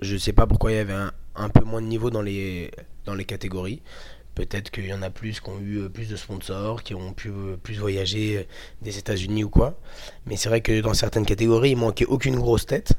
je 0.00 0.16
sais 0.16 0.32
pas 0.32 0.48
pourquoi 0.48 0.72
il 0.72 0.74
y 0.74 0.78
avait 0.78 0.92
un, 0.92 1.12
un 1.36 1.48
peu 1.48 1.64
moins 1.64 1.80
de 1.80 1.86
niveau 1.86 2.10
dans 2.10 2.22
les, 2.22 2.72
dans 3.04 3.14
les 3.14 3.24
catégories. 3.24 3.80
Peut-être 4.34 4.70
qu'il 4.72 4.86
y 4.86 4.92
en 4.92 5.02
a 5.02 5.10
plus 5.10 5.38
qui 5.38 5.48
ont 5.48 5.60
eu 5.60 5.88
plus 5.88 6.08
de 6.08 6.16
sponsors, 6.16 6.82
qui 6.82 6.96
ont 6.96 7.12
pu 7.12 7.30
plus 7.62 7.78
voyager 7.78 8.48
des 8.82 8.98
États-Unis 8.98 9.44
ou 9.44 9.50
quoi. 9.50 9.78
Mais 10.26 10.36
c'est 10.36 10.48
vrai 10.48 10.62
que 10.62 10.80
dans 10.80 10.94
certaines 10.94 11.24
catégories, 11.24 11.70
il 11.70 11.76
manquait 11.76 12.06
aucune 12.06 12.34
grosse 12.34 12.66
tête. 12.66 12.94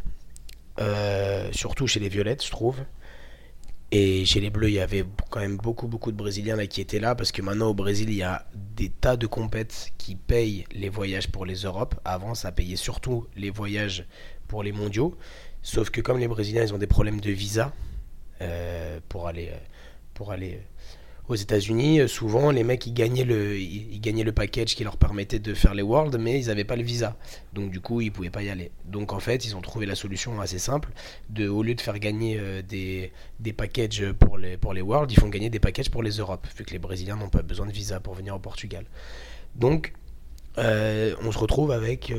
Euh, 0.80 1.50
surtout 1.52 1.88
chez 1.88 2.00
les 2.00 2.10
violettes, 2.10 2.46
je 2.46 2.52
trouve. 2.52 2.78
Et 3.92 4.26
chez 4.26 4.42
les 4.42 4.50
Bleus, 4.50 4.70
il 4.70 4.74
y 4.74 4.80
avait 4.80 5.06
quand 5.30 5.40
même 5.40 5.56
beaucoup, 5.58 5.88
beaucoup 5.88 6.12
de 6.12 6.18
Brésiliens 6.18 6.58
là 6.58 6.68
qui 6.68 6.82
étaient 6.82 7.00
là 7.00 7.16
parce 7.16 7.32
que 7.32 7.42
maintenant 7.42 7.70
au 7.70 7.74
Brésil, 7.74 8.10
il 8.10 8.18
y 8.18 8.24
a 8.24 8.46
des 8.54 8.90
tas 8.90 9.16
de 9.16 9.28
compètes 9.28 9.94
qui 9.98 10.16
payent 10.16 10.66
les 10.74 10.90
voyages 10.90 11.30
pour 11.30 11.46
les 11.46 11.56
Europes. 11.56 11.96
Avant, 12.04 12.36
ça 12.36 12.52
payait 12.52 12.76
surtout 12.76 13.28
les 13.38 13.50
voyages 13.50 14.06
pour 14.50 14.62
les 14.62 14.74
mondiaux. 14.74 15.18
Sauf 15.62 15.90
que 15.90 16.02
comme 16.02 16.20
les 16.20 16.28
Brésiliens, 16.28 16.64
ils 16.64 16.74
ont 16.74 16.78
des 16.78 16.88
problèmes 16.88 17.22
de 17.22 17.32
visa 17.32 17.72
euh, 18.42 19.00
pour 19.08 19.28
aller, 19.28 19.50
euh, 19.54 19.58
pour 20.14 20.32
aller 20.32 20.62
aux 21.30 21.36
États-Unis, 21.36 22.00
euh, 22.00 22.08
souvent 22.08 22.52
les 22.52 22.64
mecs 22.64 22.86
ils 22.86 22.94
gagnaient 22.94 23.24
le, 23.24 23.58
ils, 23.60 24.00
gagnaient 24.00 24.24
le 24.24 24.32
package 24.32 24.76
qui 24.76 24.84
leur 24.84 24.98
permettait 24.98 25.40
de 25.40 25.54
faire 25.54 25.74
les 25.74 25.82
Worlds, 25.82 26.18
mais 26.18 26.40
ils 26.40 26.48
n'avaient 26.48 26.64
pas 26.64 26.76
le 26.76 26.84
visa. 26.84 27.18
Donc 27.54 27.72
du 27.72 27.82
coup, 27.82 28.02
ils 28.02 28.12
pouvaient 28.12 28.30
pas 28.30 28.44
y 28.44 28.50
aller. 28.50 28.72
Donc 28.86 29.14
en 29.14 29.20
fait, 29.20 29.46
ils 29.46 29.56
ont 29.56 29.62
trouvé 29.62 29.86
la 29.86 29.96
solution 29.96 30.40
assez 30.40 30.60
simple 30.60 30.90
de, 31.30 31.48
au 31.48 31.64
lieu 31.64 31.76
de 31.76 31.82
faire 31.82 32.00
gagner 32.00 32.38
euh, 32.40 32.62
des, 32.62 33.12
des 33.40 33.54
packages 33.54 34.12
pour 34.14 34.38
les, 34.38 34.58
pour 34.58 34.74
les 34.74 34.82
Worlds, 34.82 35.12
ils 35.12 35.20
font 35.20 35.30
gagner 35.30 35.50
des 35.50 35.60
packages 35.60 35.92
pour 35.92 36.04
les 36.04 36.12
Europes, 36.12 36.48
vu 36.58 36.64
que 36.64 36.72
les 36.72 36.80
Brésiliens 36.80 37.18
n'ont 37.18 37.30
pas 37.30 37.42
besoin 37.42 37.66
de 37.66 37.72
visa 37.72 38.00
pour 38.00 38.14
venir 38.14 38.36
au 38.36 38.40
Portugal. 38.40 38.86
Donc, 39.56 39.94
euh, 40.58 41.14
on 41.24 41.32
se 41.32 41.38
retrouve 41.38 41.72
avec 41.72 42.14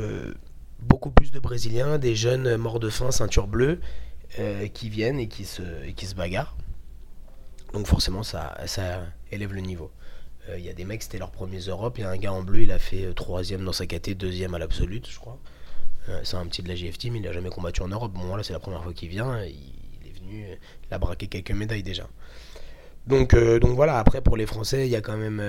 beaucoup 0.81 1.11
plus 1.11 1.33
de 1.33 1.41
Brésiliens, 1.41 1.99
des 1.99 2.15
jeunes 2.15 2.57
morts 2.57 2.81
de 2.81 2.91
faim, 2.91 3.11
ceinture 3.11 3.47
bleue, 3.47 3.81
qui 4.75 4.91
viennent 4.91 5.19
et 5.19 5.29
qui 5.29 5.45
se, 5.45 5.62
et 5.87 5.95
qui 5.95 6.07
se 6.07 6.15
bagarrent. 6.15 6.57
Donc 7.72 7.87
forcément, 7.87 8.22
ça, 8.22 8.56
ça 8.66 9.02
élève 9.30 9.52
le 9.52 9.60
niveau. 9.60 9.90
Euh, 10.48 10.58
Il 10.58 10.64
y 10.64 10.70
a 10.70 10.72
des 10.72 10.84
mecs, 10.84 11.02
c'était 11.02 11.18
leur 11.18 11.30
premiers 11.30 11.60
Europe, 11.60 11.98
et 11.98 12.04
un 12.04 12.16
gars 12.16 12.32
en 12.32 12.42
bleu, 12.42 12.62
il 12.62 12.72
a 12.72 12.78
fait 12.78 13.04
euh, 13.04 13.12
troisième 13.12 13.64
dans 13.64 13.72
sa 13.72 13.87
caté, 13.87 14.14
deuxième 14.14 14.54
à 14.54 14.58
l'absolute, 14.58 15.08
je 15.10 15.18
crois. 15.18 15.38
Euh, 16.08 16.20
c'est 16.25 16.37
un 16.37 16.46
petit 16.46 16.62
de 16.62 16.68
la 16.68 16.75
GF 16.75 16.96
Team, 16.96 17.16
il 17.16 17.22
n'a 17.22 17.32
jamais 17.32 17.50
combattu 17.50 17.82
en 17.82 17.88
Europe. 17.88 18.12
Bon, 18.12 18.22
voilà, 18.22 18.42
c'est 18.42 18.54
la 18.54 18.58
première 18.58 18.82
fois 18.82 18.92
qu'il 18.94 19.10
vient. 19.10 19.42
Il, 19.44 19.54
il 20.02 20.08
est 20.08 20.18
venu, 20.18 20.44
il 20.90 20.94
a 20.94 20.98
braqué 20.98 21.26
quelques 21.26 21.50
médailles 21.50 21.82
déjà. 21.82 22.08
Donc, 23.06 23.34
donc 23.34 23.75
voilà, 23.75 23.98
après 23.98 24.20
pour 24.20 24.37
les 24.37 24.44
Français, 24.44 24.87
il 24.87 24.90
y 24.90 24.96
a 24.96 25.00
quand 25.00 25.16
même 25.16 25.40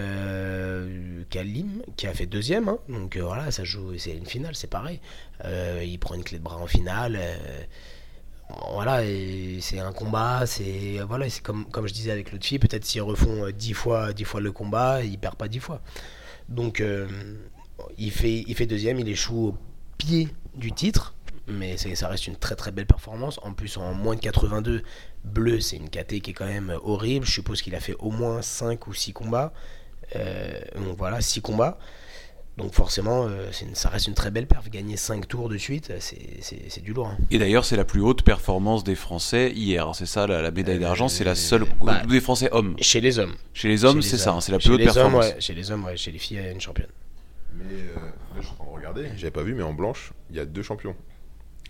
Kalim 1.29 1.81
qui 1.97 2.07
a 2.07 2.13
fait 2.13 2.25
deuxième. 2.25 2.69
hein. 2.69 2.79
donc 2.88 3.17
voilà, 3.17 3.51
ça 3.51 3.65
joue, 3.65 3.97
c'est 3.97 4.15
une 4.15 4.25
finale, 4.25 4.55
c'est 4.55 4.69
pareil. 4.69 5.01
Il 5.43 5.97
prend 5.99 6.15
une 6.15 6.23
clé 6.23 6.38
de 6.38 6.43
bras 6.43 6.55
en 6.55 6.67
finale. 6.67 7.19
Euh, 8.51 8.53
voilà, 8.74 9.01
c'est 9.62 9.79
un 9.79 9.91
combat, 9.91 10.46
c'est 10.46 11.00
voilà, 11.08 11.29
c'est 11.29 11.41
comme, 11.41 11.65
comme 11.65 11.88
je 11.88 11.94
disais 11.94 12.12
avec 12.12 12.32
l'autre 12.32 12.46
fille, 12.46 12.60
peut-être 12.60 12.86
s'ils 12.86 13.01
refont 13.01 13.46
euh, 13.46 13.51
10 13.51 13.74
fois, 13.74 14.13
10 14.13 14.24
fois 14.24 14.41
le 14.41 14.51
combat, 14.51 15.03
il 15.03 15.18
perd 15.18 15.36
pas 15.36 15.48
10 15.48 15.60
fois. 15.60 15.82
Donc 16.50 16.82
euh, 16.82 17.08
il, 17.98 18.12
fait, 18.12 18.44
il 18.48 18.56
fait 18.56 18.65
deuxième, 18.65 19.00
il 19.00 19.08
échoue 19.08 19.50
au 19.50 19.58
pied 19.98 20.29
du 20.56 20.72
titre, 20.72 21.13
mais 21.48 21.77
ça 21.77 22.08
reste 22.08 22.27
une 22.27 22.36
très 22.36 22.56
très 22.56 22.72
belle 22.72 22.86
performance. 22.86 23.39
En 23.44 23.53
plus, 23.53 23.77
en 23.77 23.94
moins 23.94 24.15
de 24.15 24.22
82, 24.22 24.84
bleu, 25.24 25.60
c'est 25.60 25.77
une 25.77 25.89
KT 25.89 26.22
qui 26.22 26.32
est 26.32 26.34
quand 26.34 26.46
même 26.46 26.77
horrible. 26.84 27.25
Je 27.25 27.32
suppose 27.32 27.62
qu'il 27.62 27.75
a 27.75 27.79
fait 27.79 27.96
au 28.00 28.12
moins 28.12 28.41
5 28.41 28.88
ou 28.88 28.94
6 28.94 29.13
combats. 29.13 29.53
Euh, 30.15 30.60
donc 30.75 30.98
voilà, 30.98 31.22
6 31.22 31.41
combats. 31.41 31.77
Donc 32.60 32.74
forcément, 32.74 33.25
euh, 33.28 33.48
c'est 33.51 33.66
une- 33.66 33.75
ça 33.75 33.89
reste 33.89 34.08
une 34.08 34.13
très 34.13 34.32
belle 34.32 34.46
perf. 34.48 34.70
Gagner 34.70 34.98
5 34.98 35.28
tours 35.28 35.50
de 35.50 35.58
suite, 35.58 35.89
euh, 35.92 35.98
c'est- 36.00 36.82
du 36.82 36.94
lourd. 36.94 37.08
hein. 37.08 37.18
Et 37.32 37.39
d'ailleurs, 37.39 37.66
c'est 37.66 37.75
la 37.75 37.86
plus 37.86 38.01
haute 38.01 38.22
performance 38.24 38.84
des 38.84 38.96
Français 38.96 39.51
hier. 39.51 39.88
hein, 39.88 39.94
C'est 39.94 40.06
ça, 40.06 40.28
la, 40.28 40.42
la 40.42 40.51
médaille 40.51 40.80
d'argent, 40.80 41.08
c'est 41.08 41.24
la 41.24 41.36
seule 41.36 41.66
bah, 41.82 42.01
des 42.08 42.22
Français 42.22 42.50
hommes. 42.51 42.75
Chez 42.80 43.01
les 43.01 43.18
hommes. 43.20 43.34
Chez 43.54 43.68
les 43.68 43.86
hommes, 43.86 44.01
c'est 44.01 44.18
ça, 44.18 44.34
hein, 44.34 44.42
c'est 44.42 44.51
la 44.51 44.60
Chez 44.60 44.70
plus 44.70 44.75
haute 44.75 44.82
hommes, 44.82 44.94
performance. 44.94 45.25
ouais, 45.25 45.36
Chez 45.42 45.54
les 45.54 45.72
hommes, 45.72 45.84
ouais, 45.86 45.98
chez 45.98 46.12
les 46.12 46.20
filles, 46.20 46.38
il 46.38 46.44
y 46.44 46.48
a 46.48 46.51
une 46.51 46.62
championne. 46.62 46.88
Mais 47.56 47.63
euh, 47.74 47.96
là, 47.96 48.12
je 48.39 48.46
suis 48.46 48.51
en 48.54 48.63
train 48.63 48.72
de 48.72 48.78
regarder, 48.78 49.10
j'avais 49.18 49.32
pas 49.32 49.44
vu, 49.44 49.54
mais 49.56 49.63
en 49.63 49.74
blanche, 49.74 50.13
il 50.30 50.36
y 50.38 50.39
a 50.39 50.46
deux 50.46 50.62
champions. 50.63 50.96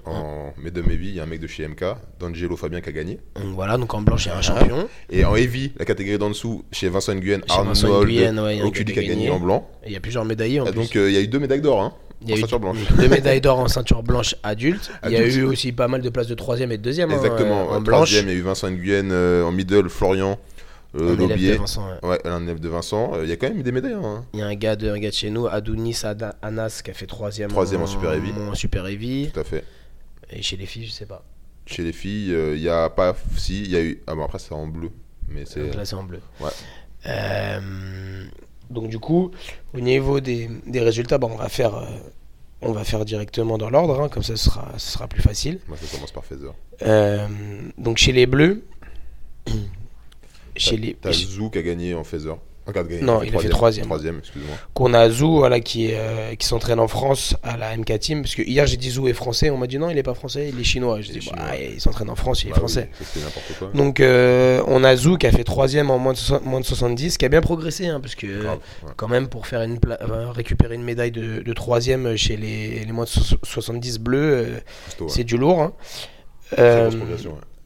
En 0.06 0.54
Mesdames 0.58 0.90
Heavy, 0.90 1.10
il 1.10 1.16
y 1.16 1.20
a 1.20 1.24
un 1.24 1.26
mec 1.28 1.40
de 1.40 1.48
chez 1.48 1.68
MK, 1.68 1.84
D'Angelo 2.20 2.56
Fabien, 2.56 2.82
qui 2.82 2.90
a 2.90 2.92
gagné. 2.92 3.20
Donc 3.36 3.54
voilà, 3.56 3.78
donc 3.78 3.94
en 3.94 4.02
blanche, 4.02 4.26
il 4.26 4.30
y 4.30 4.32
a 4.32 4.38
un 4.38 4.42
champion. 4.42 4.88
Et 5.10 5.26
en 5.26 5.36
Heavy, 5.36 5.74
la 5.78 5.86
catégorie 5.86 6.18
d'en 6.18 6.30
dessous, 6.30 6.64
chez 6.72 6.90
Vincent 6.90 7.14
Nguyen, 7.16 7.42
Chez 7.48 7.62
Vincent 7.64 7.88
Arnold 7.88 8.08
Nguyen, 8.10 8.40
ouais, 8.40 8.56
il 8.56 8.60
y 8.60 8.62
a 8.62 8.64
un 8.64 8.68
Oculi 8.68 8.86
gars 8.94 9.02
qui 9.04 9.08
a 9.08 9.14
gagné 9.14 9.30
en 9.30 9.40
blanc. 9.40 9.70
Et 9.84 9.88
il 9.88 9.94
y 9.94 9.98
a 9.98 10.00
plusieurs 10.00 10.26
médaillés 10.26 10.60
en 10.62 10.66
plus. 10.66 10.74
donc 10.74 10.96
euh, 10.96 11.10
il 11.10 11.14
y 11.14 11.18
a 11.18 11.22
eu 11.22 11.28
deux 11.28 11.40
médailles 11.40 11.62
d'or, 11.62 11.82
hein, 11.82 11.94
il 12.22 12.30
y 12.30 12.32
a 12.32 12.36
en 12.36 12.38
eu 12.38 12.42
ceinture 12.42 12.60
blanche. 12.60 12.78
deux 12.98 13.08
médailles 13.10 13.42
d'or 13.42 13.60
en 13.60 13.68
ceinture 13.68 14.02
blanche 14.04 14.36
adulte. 14.42 14.90
Il 15.06 15.12
y 15.12 15.18
a 15.18 15.28
eu 15.28 15.44
aussi 15.44 15.72
pas 15.74 15.88
mal 15.88 16.02
de 16.02 16.10
places 16.10 16.28
de 16.28 16.36
troisième 16.36 16.72
et 16.72 16.78
de 16.78 16.84
deuxième 16.84 17.12
hein, 17.12 17.16
Exactement. 17.18 17.62
euh, 17.62 17.72
en 17.72 17.76
ouais, 17.76 17.82
blanche. 17.82 18.10
Troisième, 18.10 18.26
il 18.28 18.32
y 18.34 18.36
a 18.36 18.40
eu 18.40 18.42
Vincent 18.42 18.70
Nguyen, 18.72 19.12
euh, 19.12 19.44
en 19.44 19.52
middle, 19.52 19.90
Florian, 19.90 20.40
euh, 20.96 21.02
Un 21.02 21.04
élève 21.14 21.18
de 21.18 21.22
Laubier. 21.34 21.54
Vincent, 21.58 21.84
ouais. 22.02 22.10
Ouais, 22.10 22.20
un 22.28 22.42
élève 22.44 22.60
de 22.60 22.68
Vincent. 22.70 23.12
Euh, 23.16 23.24
Il 23.24 23.30
y 23.30 23.32
a 23.32 23.36
quand 23.36 23.48
même 23.48 23.60
eu 23.60 23.64
des 23.64 23.72
médailles. 23.72 23.94
Hein. 23.94 24.26
Il 24.34 24.40
y 24.40 24.42
a 24.44 24.48
un 24.48 24.56
gars 24.56 24.76
de, 24.76 24.90
un 24.90 24.98
gars 24.98 25.10
de 25.10 25.14
chez 25.14 25.30
nous, 25.30 25.46
Adounis 25.48 26.02
Anas, 26.42 26.82
qui 26.84 26.90
a 26.90 26.94
fait 26.94 27.06
troisième, 27.06 27.50
Troisième 27.50 27.82
en 27.84 27.88
Super 27.88 28.14
Heavy. 28.14 28.32
en 28.52 28.56
Super 28.56 28.88
Heavy. 28.88 29.30
Tout 29.34 29.40
à 29.40 29.44
fait. 29.44 29.64
Et 30.32 30.42
chez 30.42 30.58
les 30.58 30.66
filles, 30.66 30.86
je 30.86 30.92
sais 30.92 31.06
pas. 31.06 31.24
Chez 31.66 31.84
les 31.84 31.94
filles, 31.94 32.34
euh, 32.34 32.56
il 32.56 32.62
y 32.62 32.70
a 32.70 32.90
pas. 32.90 33.16
Si, 33.38 33.64
il 33.64 33.72
y 33.72 33.76
a 33.76 33.82
eu. 33.82 34.02
Ah 34.08 34.16
bon, 34.16 34.24
après, 34.24 34.40
c'est 34.40 34.54
en 34.54 34.68
bleu. 34.68 34.92
Mais 35.28 35.46
c'est. 35.46 35.64
Donc 35.64 35.76
là, 35.76 35.86
c'est 35.86 35.96
en 35.96 36.04
bleu. 36.04 36.22
Ouais. 36.40 36.50
Euh, 37.06 38.26
donc 38.70 38.90
du 38.90 39.00
coup, 39.00 39.32
au 39.74 39.80
niveau 39.80 40.20
des, 40.20 40.50
des 40.68 40.80
résultats, 40.80 41.18
bon, 41.18 41.32
on 41.32 41.38
va 41.38 41.50
faire, 41.50 41.76
euh, 41.76 41.86
on 42.62 42.72
va 42.72 42.84
faire 42.84 43.06
directement 43.06 43.58
dans 43.58 43.70
l'ordre, 43.70 44.02
hein, 44.02 44.10
comme 44.10 44.24
ça, 44.24 44.36
ce 44.36 44.46
sera, 44.46 44.74
ce 44.78 44.92
sera 44.92 45.08
plus 45.08 45.22
facile. 45.22 45.60
Moi, 45.68 45.78
ça 45.78 45.88
commence 45.96 46.12
par 46.12 46.26
Feather. 46.26 46.54
Euh, 46.82 47.28
donc 47.78 47.98
chez 47.98 48.12
les 48.12 48.26
bleus, 48.26 48.64
chez 50.56 50.78
les, 50.78 50.94
T'as 50.94 51.12
Zou 51.14 51.50
qui 51.50 51.58
a 51.58 51.62
gagné 51.62 51.94
en 51.96 52.04
Feather. 52.04 52.38
Gagné, 52.72 53.02
Non, 53.02 53.22
il 53.24 53.36
a 53.36 53.40
fait 53.40 53.50
troisième. 53.50 53.86
Troisième, 53.86 54.20
excuse-moi. 54.20 54.56
qu'on 54.74 54.94
a 54.94 55.10
Zou 55.10 55.38
voilà, 55.38 55.60
qui, 55.60 55.90
euh, 55.94 56.36
qui 56.36 56.46
s'entraîne 56.48 56.80
en 56.80 56.88
France 56.88 57.36
à 57.44 57.58
la 57.58 57.76
MK 57.76 58.00
Team. 58.00 58.22
Parce 58.22 58.36
que 58.36 58.42
hier 58.42 58.66
j'ai 58.68 58.78
dit 58.78 58.90
Zou 58.92 59.08
est 59.08 59.14
français, 59.14 59.50
on 59.50 59.58
m'a 59.58 59.68
dit 59.68 59.78
non, 59.78 59.90
il 59.90 59.98
est 59.98 60.04
pas 60.04 60.14
français, 60.14 60.50
il 60.54 60.60
est 60.60 60.64
chinois. 60.64 61.02
Je 61.02 61.12
dis 61.12 61.30
bah, 61.36 61.56
il 61.58 61.80
s'entraîne 61.82 62.10
en 62.10 62.16
France, 62.16 62.44
il 62.44 62.48
est 62.48 62.50
Bah 62.52 62.56
oui, 62.58 62.60
français. 62.60 62.90
n'importe 63.16 63.54
quoi. 63.60 63.70
Donc 63.74 64.00
euh, 64.00 64.64
on 64.68 64.84
a 64.84 64.96
Zou 64.96 65.18
qui 65.18 65.28
a 65.28 65.32
fait 65.32 65.44
troisième 65.44 65.90
en 65.92 65.98
moins 66.00 66.14
de, 66.14 66.18
so- 66.18 66.40
moins 66.42 66.60
de 66.60 66.66
70, 66.66 67.18
qui 67.18 67.26
a 67.26 67.30
bien 67.30 67.42
progressé, 67.42 67.88
hein, 67.88 68.00
parce 68.02 68.16
que 68.16 68.42
Grave, 68.44 68.60
ouais. 68.84 68.92
quand 68.96 69.08
même 69.08 69.28
pour 69.28 69.48
faire 69.48 69.62
une 69.64 69.80
pla- 69.80 70.00
euh, 70.02 70.32
récupérer 70.32 70.76
une 70.76 70.84
médaille 70.84 71.12
de, 71.12 71.54
troisième 71.54 72.16
chez 72.16 72.38
les, 72.38 72.86
les 72.86 72.92
moins 72.92 73.06
de 73.06 73.10
so- 73.10 73.36
70 73.44 74.00
bleus, 74.00 74.18
euh, 74.20 74.46
ouais. 75.02 75.08
c'est 75.10 75.24
du 75.24 75.38
lourd. 75.38 75.62
hein. 75.62 75.74
Euh. 76.58 76.90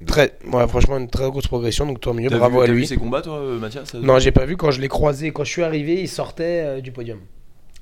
Très, 0.06 0.38
ouais, 0.52 0.68
franchement 0.68 0.98
une 0.98 1.10
très 1.10 1.30
grosse 1.30 1.48
progression, 1.48 1.86
donc 1.86 2.00
tant 2.02 2.14
mieux, 2.14 2.30
T'as 2.30 2.38
bravo 2.38 2.60
vu, 2.60 2.64
à 2.64 2.68
vu 2.68 2.80
lui. 2.80 2.88
ses 2.88 2.98
combats, 2.98 3.22
toi, 3.22 3.38
euh, 3.38 3.60
Mathias 3.60 3.94
Non, 3.96 4.20
j'ai 4.20 4.32
pas 4.32 4.46
vu 4.46 4.58
quand 4.58 4.72
je 4.72 4.82
l'ai 4.82 4.88
croisé, 4.88 5.32
quand 5.32 5.44
je 5.44 5.52
suis 5.52 5.64
arrivé, 5.64 6.02
il 6.02 6.08
sortait 6.10 6.62
euh, 6.66 6.82
du 6.82 6.92
podium. 6.92 7.20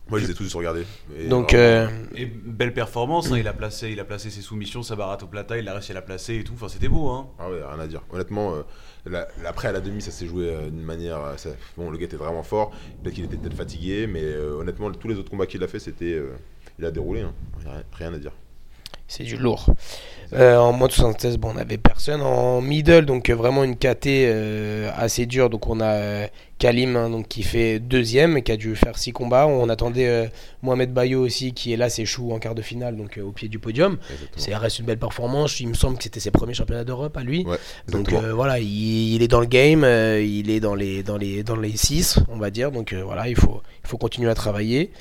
Moi, 0.09 0.19
je 0.19 0.25
les 0.25 0.31
ai 0.31 0.33
tous 0.35 0.53
regardés. 0.55 0.83
Et 1.17 1.27
Donc 1.29 1.53
euh, 1.53 1.87
Et 2.15 2.25
belle 2.25 2.73
performance, 2.73 3.31
hein, 3.31 3.37
il, 3.37 3.47
a 3.47 3.53
placé, 3.53 3.91
il 3.91 3.99
a 3.99 4.03
placé 4.03 4.29
ses 4.29 4.41
soumissions, 4.41 4.83
sa 4.83 4.97
baratte 4.97 5.23
au 5.23 5.27
plata, 5.27 5.57
il 5.57 5.65
a 5.69 5.73
réussi 5.73 5.91
à 5.91 5.95
la 5.95 6.01
placer 6.01 6.35
et 6.35 6.43
tout. 6.43 6.51
Enfin, 6.55 6.67
c'était 6.67 6.89
beau, 6.89 7.07
hein. 7.07 7.27
Ah 7.39 7.49
ouais, 7.49 7.59
rien 7.63 7.79
à 7.79 7.87
dire. 7.87 8.01
Honnêtement, 8.11 8.55
euh, 8.55 8.63
la- 9.05 9.27
après 9.47 9.69
à 9.69 9.71
la 9.71 9.79
demi, 9.79 10.01
ça 10.01 10.11
s'est 10.11 10.25
joué 10.27 10.49
euh, 10.49 10.69
d'une 10.69 10.83
manière. 10.83 11.19
ça- 11.37 11.51
Bon, 11.77 11.89
le 11.89 11.97
gars 11.97 12.05
était 12.05 12.17
vraiment 12.17 12.43
fort. 12.43 12.71
Peut-être 13.03 13.15
qu'il 13.15 13.23
était 13.23 13.37
peut-être 13.37 13.55
fatigué, 13.55 14.05
mais 14.05 14.21
euh, 14.23 14.55
honnêtement, 14.59 14.91
tous 14.91 15.07
les 15.07 15.15
autres 15.15 15.29
combats 15.29 15.45
qu'il 15.45 15.63
a 15.63 15.67
fait, 15.69 15.79
c'était. 15.79 16.13
euh, 16.13 16.31
il 16.77 16.83
a 16.83 16.91
déroulé. 16.91 17.21
Hein. 17.21 17.33
Rien, 17.63 17.83
rien 17.93 18.13
à 18.13 18.17
dire. 18.17 18.31
C'est 19.11 19.23
du 19.23 19.35
lourd. 19.35 19.65
Euh, 20.33 20.55
en 20.55 20.71
moins 20.71 20.87
de 20.87 20.93
76, 20.93 21.37
bon, 21.37 21.51
on 21.53 21.57
avait 21.57 21.77
personne. 21.77 22.21
En 22.21 22.61
middle, 22.61 23.05
donc 23.05 23.29
euh, 23.29 23.35
vraiment 23.35 23.65
une 23.65 23.75
KT 23.75 24.07
euh, 24.07 24.89
assez 24.95 25.25
dure. 25.25 25.49
Donc 25.49 25.67
on 25.67 25.81
a 25.81 25.91
euh, 25.91 26.27
Kalim 26.59 26.95
hein, 26.95 27.09
donc, 27.09 27.27
qui 27.27 27.43
fait 27.43 27.79
deuxième 27.79 28.37
et 28.37 28.41
qui 28.41 28.53
a 28.53 28.55
dû 28.55 28.73
faire 28.77 28.97
six 28.97 29.11
combats. 29.11 29.47
On 29.47 29.67
attendait 29.67 30.31
Mohamed 30.61 30.93
Bayo 30.93 31.25
aussi 31.25 31.51
qui 31.51 31.73
est 31.73 31.77
là, 31.77 31.89
s'échoue 31.89 32.31
en 32.31 32.39
quart 32.39 32.55
de 32.55 32.61
finale, 32.61 32.95
donc 32.95 33.19
au 33.21 33.33
pied 33.33 33.49
du 33.49 33.59
podium. 33.59 33.97
C'est 34.37 34.55
reste 34.55 34.79
une 34.79 34.85
belle 34.85 34.99
performance. 34.99 35.59
Il 35.59 35.67
me 35.67 35.73
semble 35.73 35.97
que 35.97 36.03
c'était 36.03 36.21
ses 36.21 36.31
premiers 36.31 36.53
championnats 36.53 36.85
d'Europe 36.85 37.17
à 37.17 37.23
lui. 37.23 37.43
Ouais, 37.45 37.57
Donc 37.89 38.13
voilà, 38.13 38.59
il, 38.59 39.15
il 39.15 39.21
est 39.21 39.27
dans 39.27 39.41
le 39.41 39.47
game, 39.47 39.83
il 39.83 40.49
est 40.49 40.61
dans 40.61 40.75
les 40.75 41.03
dans 41.03 41.17
les 41.17 41.43
dans 41.43 41.57
les 41.57 41.75
6, 41.75 42.19
on 42.29 42.37
va 42.37 42.49
dire. 42.49 42.71
Donc 42.71 42.93
voilà, 42.93 43.27
il 43.27 43.35
faut 43.35 43.61
il 43.83 43.89
faut 43.89 43.97
continuer 43.97 44.29
à 44.29 44.35
travailler. 44.35 44.91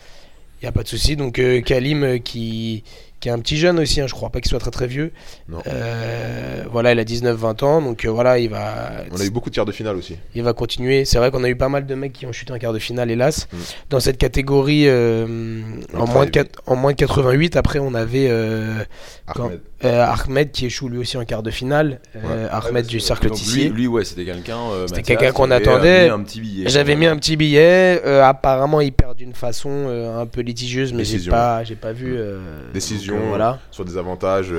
Il 0.61 0.65
y 0.65 0.69
a 0.69 0.73
pas 0.73 0.83
de 0.83 0.89
souci. 0.89 1.15
Donc 1.15 1.41
Kalim 1.65 2.19
qui 2.21 2.83
qui 3.21 3.29
est 3.29 3.33
un 3.33 3.39
petit 3.39 3.57
jeune 3.59 3.79
aussi, 3.79 4.01
hein, 4.01 4.07
je 4.07 4.15
crois 4.15 4.31
pas 4.31 4.41
qu'il 4.41 4.49
soit 4.49 4.59
très 4.59 4.71
très 4.71 4.87
vieux. 4.87 5.13
Non. 5.49 5.59
Euh, 5.67 6.65
voilà, 6.73 6.93
il 6.93 6.99
a 6.99 7.05
19-20 7.05 7.65
ans, 7.65 7.83
donc 7.83 8.05
euh, 8.05 8.09
voilà, 8.11 8.39
il 8.39 8.49
va 8.49 8.91
On 9.13 9.21
a 9.21 9.25
eu 9.25 9.31
beaucoup 9.31 9.51
de 9.51 9.55
tiers 9.55 9.67
de 9.67 9.73
finale 9.73 9.97
aussi. 9.97 10.17
il 10.35 10.43
va 10.43 10.53
continuer. 10.53 11.05
C'est 11.05 11.19
vrai 11.19 11.31
qu'on 11.31 11.45
a 11.45 11.49
eu 11.49 11.57
pas 11.57 11.69
mal 11.69 11.87
de 11.87 11.95
mecs 11.95 12.13
qui 12.15 12.27
ont 12.27 12.33
chuté 12.33 12.53
en 12.53 12.59
quart 12.59 12.73
de 12.73 12.79
finale, 12.79 13.11
hélas. 13.11 13.47
Mm. 13.53 13.57
Dans 13.91 14.01
cette 14.01 14.19
catégorie, 14.19 14.85
euh, 14.89 15.61
en, 15.95 16.07
moins 16.07 16.25
de 16.25 16.31
quatre- 16.31 16.63
en 16.67 16.77
moins 16.77 16.93
de 16.93 16.97
88, 16.97 17.57
après 17.57 17.79
on 17.79 17.95
avait 17.95 18.29
euh, 18.31 18.83
Quand- 19.35 19.47
Ahmed. 19.49 19.61
Euh, 19.85 20.05
Ahmed 20.07 20.51
qui 20.51 20.67
échoue 20.67 20.89
lui 20.89 20.99
aussi 20.99 21.17
en 21.17 21.25
quart 21.25 21.43
de 21.43 21.51
finale. 21.51 22.01
Euh, 22.17 22.49
Ahmed 22.51 22.87
du 22.87 23.01
cercle 23.01 23.31
Tissier. 23.31 23.69
lui, 23.71 23.83
lui, 23.83 23.87
ouais, 23.87 24.05
c'était 24.05 24.25
quelqu'un. 24.25 24.59
euh, 24.73 24.87
C'était 24.87 25.03
quelqu'un 25.03 25.33
qu'on 25.33 25.51
attendait. 25.51 26.09
euh, 26.11 26.17
mis 26.17 26.21
un 26.21 26.23
petit 26.23 26.41
billet. 26.41 26.69
J'avais 26.69 26.97
mis 26.97 27.07
un 27.07 27.17
petit 27.17 27.37
billet. 27.37 28.03
apparemment, 28.23 28.81
il 28.81 28.93
perd 28.93 29.17
d'une 29.17 29.35
façon 29.35 29.89
un 30.19 30.27
peu 30.27 30.41
litigieuse, 30.43 30.93
mais 30.93 31.05
j'ai 31.05 31.31
pas, 31.31 31.65
j'ai 31.65 31.77
pas 31.77 31.93
vu. 31.93 32.19
Décision. 32.73 33.17
donc, 33.17 33.25
voilà. 33.29 33.59
Sur 33.71 33.85
des 33.85 33.97
avantages. 33.97 34.53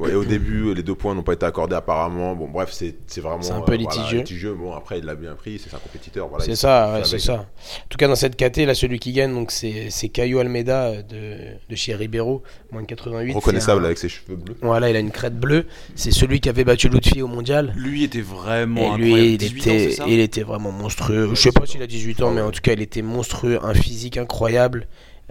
Ouais, 0.00 0.10
et 0.12 0.14
au 0.14 0.24
début, 0.24 0.74
les 0.74 0.82
deux 0.82 0.94
points 0.94 1.14
n'ont 1.14 1.22
pas 1.22 1.34
été 1.34 1.46
accordés 1.46 1.76
apparemment. 1.76 2.34
Bon, 2.34 2.48
bref, 2.48 2.70
c'est 2.72 2.94
vraiment. 3.20 3.42
C'est 3.42 3.52
un 3.52 3.60
peu 3.60 3.72
euh, 3.74 3.78
voilà, 3.82 4.12
litigieux. 4.12 4.54
Bon, 4.54 4.72
après, 4.74 4.98
il 4.98 5.04
l'a 5.04 5.14
bien 5.14 5.34
pris. 5.34 5.58
C'est 5.62 5.74
un 5.74 5.78
compétiteur. 5.78 6.28
Voilà, 6.28 6.44
c'est 6.44 6.56
ça, 6.56 6.94
ouais, 6.94 7.04
c'est 7.04 7.18
ça. 7.18 7.34
En 7.34 7.88
tout 7.88 7.98
cas, 7.98 8.08
dans 8.08 8.16
cette 8.16 8.36
KT, 8.36 8.66
là, 8.66 8.74
celui 8.74 8.98
qui 8.98 9.12
gagne, 9.12 9.32
donc 9.34 9.50
c'est 9.50 9.88
c'est 9.90 10.08
Caio 10.08 10.38
Almeida 10.40 10.86
euh, 10.86 11.02
de, 11.02 11.36
de 11.68 11.76
chez 11.76 11.94
Ribeiro, 11.94 12.42
moins 12.72 12.82
de 12.82 12.86
88. 12.86 13.32
Reconnaissable 13.34 13.82
un- 13.82 13.86
avec 13.86 13.98
ses 13.98 14.08
cheveux 14.08 14.36
bleus. 14.36 14.56
Voilà, 14.62 14.90
il 14.90 14.96
a 14.96 15.00
une 15.00 15.10
crête 15.12 15.38
bleue. 15.38 15.66
C'est 15.94 16.10
celui 16.12 16.40
qui 16.40 16.48
avait 16.48 16.64
battu 16.64 16.88
Lutfi 16.88 17.22
au 17.22 17.28
mondial. 17.28 17.72
Lui 17.76 18.04
était 18.04 18.20
vraiment 18.20 18.80
Et 18.80 18.84
incroyable. 18.86 19.04
lui, 19.20 19.32
il 19.34 19.38
18 19.38 19.60
ans, 19.70 19.74
était, 19.74 19.96
il 20.08 20.20
était 20.20 20.42
vraiment 20.42 20.72
monstrueux. 20.72 21.30
Je 21.34 21.40
sais 21.40 21.52
pas 21.52 21.66
s'il 21.66 21.82
a 21.82 21.86
18 21.86 22.22
ans, 22.22 22.28
Ah 22.30 22.34
mais 22.34 22.40
ouais. 22.40 22.46
en 22.48 22.50
tout 22.50 22.60
cas, 22.62 22.72
il 22.72 22.82
était 22.82 23.02
monstrueux, 23.02 23.58
un 23.62 23.74
physique 23.74 24.16
incroyable. 24.16 24.86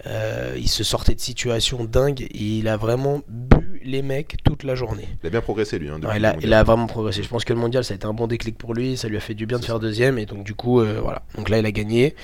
Euh, 0.06 0.54
il 0.56 0.68
se 0.68 0.82
sortait 0.84 1.14
de 1.14 1.20
situations 1.20 1.84
dingues. 1.84 2.22
Et 2.22 2.58
il 2.58 2.68
a 2.68 2.76
vraiment 2.76 3.20
bu 3.28 3.80
les 3.84 4.02
mecs 4.02 4.36
toute 4.44 4.62
la 4.64 4.74
journée. 4.74 5.08
Il 5.22 5.26
a 5.26 5.30
bien 5.30 5.40
progressé, 5.40 5.78
lui. 5.78 5.88
Hein, 5.88 6.00
Ouais, 6.02 6.16
il, 6.16 6.24
a, 6.24 6.32
mondial. 6.32 6.36
il 6.42 6.54
a 6.54 6.62
vraiment 6.62 6.86
progressé. 6.86 7.22
Je 7.22 7.28
pense 7.28 7.44
que 7.44 7.52
le 7.52 7.58
mondial, 7.58 7.84
ça 7.84 7.92
a 7.92 7.96
été 7.96 8.06
un 8.06 8.12
bon 8.14 8.26
déclic 8.26 8.56
pour 8.58 8.74
lui. 8.74 8.96
Ça 8.96 9.08
lui 9.08 9.16
a 9.16 9.20
fait 9.20 9.34
du 9.34 9.46
bien 9.46 9.58
de 9.58 9.64
faire 9.64 9.78
deuxième. 9.80 10.18
Et 10.18 10.26
donc, 10.26 10.44
du 10.44 10.54
coup, 10.54 10.80
euh, 10.80 11.00
voilà. 11.02 11.22
Donc 11.36 11.48
là, 11.48 11.58
il 11.58 11.66
a 11.66 11.72
gagné. 11.72 12.14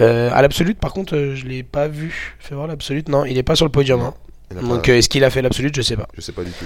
Euh, 0.00 0.30
à 0.32 0.40
l'absolute, 0.42 0.78
par 0.78 0.92
contre, 0.92 1.32
je 1.34 1.44
l'ai 1.46 1.62
pas 1.62 1.88
vu. 1.88 2.36
Fais 2.38 2.54
voir 2.54 2.66
l'absolute. 2.66 3.08
Non, 3.08 3.24
il 3.24 3.36
est 3.36 3.42
pas 3.42 3.56
sur 3.56 3.66
le 3.66 3.72
podium. 3.72 4.00
Hein. 4.00 4.14
Donc, 4.62 4.86
pas- 4.86 4.92
est-ce 4.94 5.08
qu'il 5.08 5.24
a 5.24 5.30
fait 5.30 5.42
l'absolute? 5.42 5.74
Je 5.76 5.82
sais 5.82 5.96
pas. 5.96 6.08
Je 6.16 6.20
sais 6.20 6.32
pas 6.32 6.44
du 6.44 6.50
tout. 6.50 6.64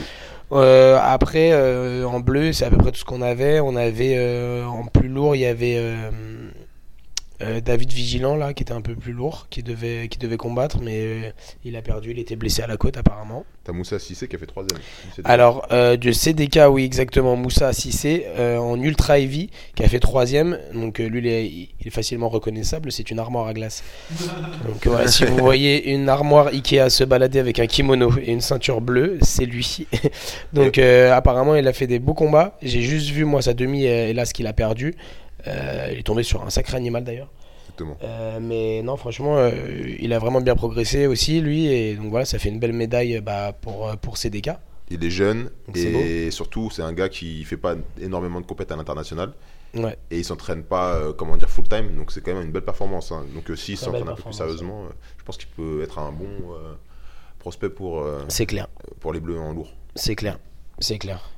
Euh, 0.53 0.97
après, 1.03 1.51
euh, 1.53 2.05
en 2.05 2.21
bleu, 2.21 2.53
c'est 2.53 2.65
à 2.65 2.71
peu 2.71 2.77
près 2.77 2.93
tout 2.93 2.99
ce 3.01 3.05
qu'on 3.05 3.23
avait. 3.23 3.59
On 3.59 3.75
avait 3.75 4.15
euh, 4.17 4.65
en 4.65 4.85
plus 4.87 5.09
lourd, 5.09 5.35
il 5.35 5.41
y 5.41 5.47
avait 5.47 5.77
euh, 7.43 7.61
David 7.61 7.93
Vigilant 7.93 8.37
là, 8.37 8.55
qui 8.55 8.63
était 8.63 8.73
un 8.73 8.81
peu 8.81 8.95
plus 8.95 9.13
lourd, 9.13 9.47
qui 9.51 9.63
devait, 9.63 10.09
qui 10.09 10.19
devait 10.19 10.37
combattre, 10.37 10.79
mais 10.81 11.01
euh, 11.01 11.31
il 11.65 11.77
a 11.77 11.83
perdu. 11.83 12.11
Il 12.11 12.19
était 12.19 12.37
blessé 12.37 12.63
à 12.63 12.67
la 12.67 12.77
côte 12.77 12.97
apparemment. 12.97 13.45
T'as 13.67 13.73
Moussa 13.73 13.99
Sissé 13.99 14.29
qui 14.29 14.37
a 14.37 14.39
fait 14.39 14.47
troisième. 14.47 14.81
Alors, 15.25 15.67
euh, 15.73 15.97
de 15.97 16.13
CDK, 16.13 16.61
oui, 16.71 16.85
exactement. 16.85 17.35
Moussa 17.35 17.73
Sissé 17.73 18.25
euh, 18.39 18.59
en 18.59 18.81
ultra 18.81 19.19
heavy, 19.19 19.51
qui 19.75 19.83
a 19.83 19.89
fait 19.89 19.99
troisième. 19.99 20.57
Donc 20.73 21.01
euh, 21.01 21.09
lui, 21.09 21.19
il 21.19 21.27
est, 21.27 21.47
il 21.47 21.87
est 21.89 21.91
facilement 21.91 22.29
reconnaissable. 22.29 22.93
C'est 22.93 23.11
une 23.11 23.19
armoire 23.19 23.49
à 23.49 23.55
glace. 23.55 23.83
Donc 24.65 24.89
si 25.09 25.25
vous 25.25 25.37
voyez 25.39 25.93
une 25.93 26.09
armoire 26.09 26.47
Ikea 26.53 26.91
se 26.91 27.03
balader 27.03 27.41
avec 27.41 27.59
un 27.59 27.67
kimono 27.67 28.13
et 28.23 28.31
une 28.31 28.41
ceinture 28.41 28.81
bleue, 28.81 29.19
c'est 29.23 29.47
lui. 29.47 29.89
Donc 30.53 30.79
euh, 30.79 31.13
apparemment, 31.13 31.57
il 31.57 31.67
a 31.67 31.73
fait 31.73 31.89
des 31.89 31.99
beaux 31.99 32.15
combats. 32.15 32.57
J'ai 32.63 32.83
juste 32.83 33.11
vu 33.11 33.25
moi 33.25 33.43
sa 33.43 33.53
demi, 33.53 33.83
hélas, 33.83 34.33
qu'il 34.33 34.47
a 34.47 34.53
perdu. 34.53 34.95
Euh, 35.47 35.89
il 35.93 35.99
est 35.99 36.03
tombé 36.03 36.23
sur 36.23 36.43
un 36.45 36.51
sacré 36.51 36.77
animal 36.77 37.05
d'ailleurs. 37.05 37.31
Exactement. 37.65 37.97
Euh, 38.03 38.39
mais 38.41 38.83
non, 38.83 38.97
franchement, 38.97 39.37
euh, 39.39 39.51
il 39.99 40.13
a 40.13 40.19
vraiment 40.19 40.41
bien 40.41 40.55
progressé 40.57 41.07
aussi, 41.07 41.41
lui. 41.41 41.67
Et 41.67 41.95
donc 41.95 42.11
voilà, 42.11 42.25
ça 42.25 42.39
fait 42.39 42.49
une 42.49 42.59
belle 42.59 42.73
médaille 42.73 43.21
bah, 43.21 43.53
pour, 43.61 43.89
euh, 43.89 43.97
pour 43.97 44.17
CDK. 44.17 44.51
Il 44.89 45.05
est 45.05 45.11
jeune 45.11 45.51
Donc 45.67 45.77
et 45.77 46.31
surtout 46.31 46.71
c'est 46.71 46.83
un 46.83 46.93
gars 46.93 47.09
qui 47.09 47.43
fait 47.43 47.57
pas 47.57 47.75
énormément 48.01 48.41
de 48.41 48.47
compètes 48.47 48.71
à 48.71 48.77
l'international 48.77 49.33
Ouais. 49.75 49.99
et 50.13 50.19
il 50.19 50.25
s'entraîne 50.25 50.63
pas 50.63 50.95
euh, 50.95 51.13
comment 51.13 51.37
dire 51.37 51.51
full 51.51 51.69
time 51.69 51.91
donc 51.97 52.13
c'est 52.13 52.21
quand 52.23 52.33
même 52.33 52.45
une 52.45 52.53
belle 52.53 52.65
performance. 52.65 53.11
hein. 53.11 53.25
Donc 53.35 53.51
euh, 53.51 53.57
s'il 53.57 53.77
s'entraîne 53.77 54.09
un 54.09 54.15
peu 54.15 54.23
plus 54.23 54.33
sérieusement, 54.33 54.85
euh, 54.85 54.89
je 55.19 55.25
pense 55.25 55.37
qu'il 55.39 55.49
peut 55.49 55.83
être 55.83 55.99
un 55.99 56.13
bon 56.13 56.29
euh, 56.53 56.73
prospect 57.41 57.69
pour 57.69 58.01
euh, 58.01 58.25
C'est 58.29 58.47
clair. 58.47 58.69
pour 59.01 59.13
les 59.13 59.19
bleus 59.19 59.41
en 59.41 59.53
lourd. 59.53 59.73
C'est 59.97 60.15
clair, 60.15 60.39
c'est 60.79 60.99
clair. 60.99 61.29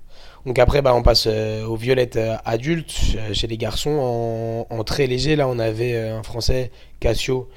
Donc 0.48 0.58
après, 0.58 0.80
bah, 0.80 0.94
on 0.94 1.02
passe 1.02 1.26
euh, 1.26 1.66
aux 1.66 1.76
violettes 1.76 2.16
euh, 2.16 2.34
adultes 2.46 2.94
euh, 3.16 3.34
chez 3.34 3.46
les 3.46 3.58
garçons. 3.58 4.66
En, 4.70 4.82
très 4.82 5.06
léger, 5.06 5.36
là, 5.36 5.46
on 5.46 5.58
avait 5.58 5.98
un 5.98 6.22
Français, 6.22 6.70
Cassio, 7.00 7.50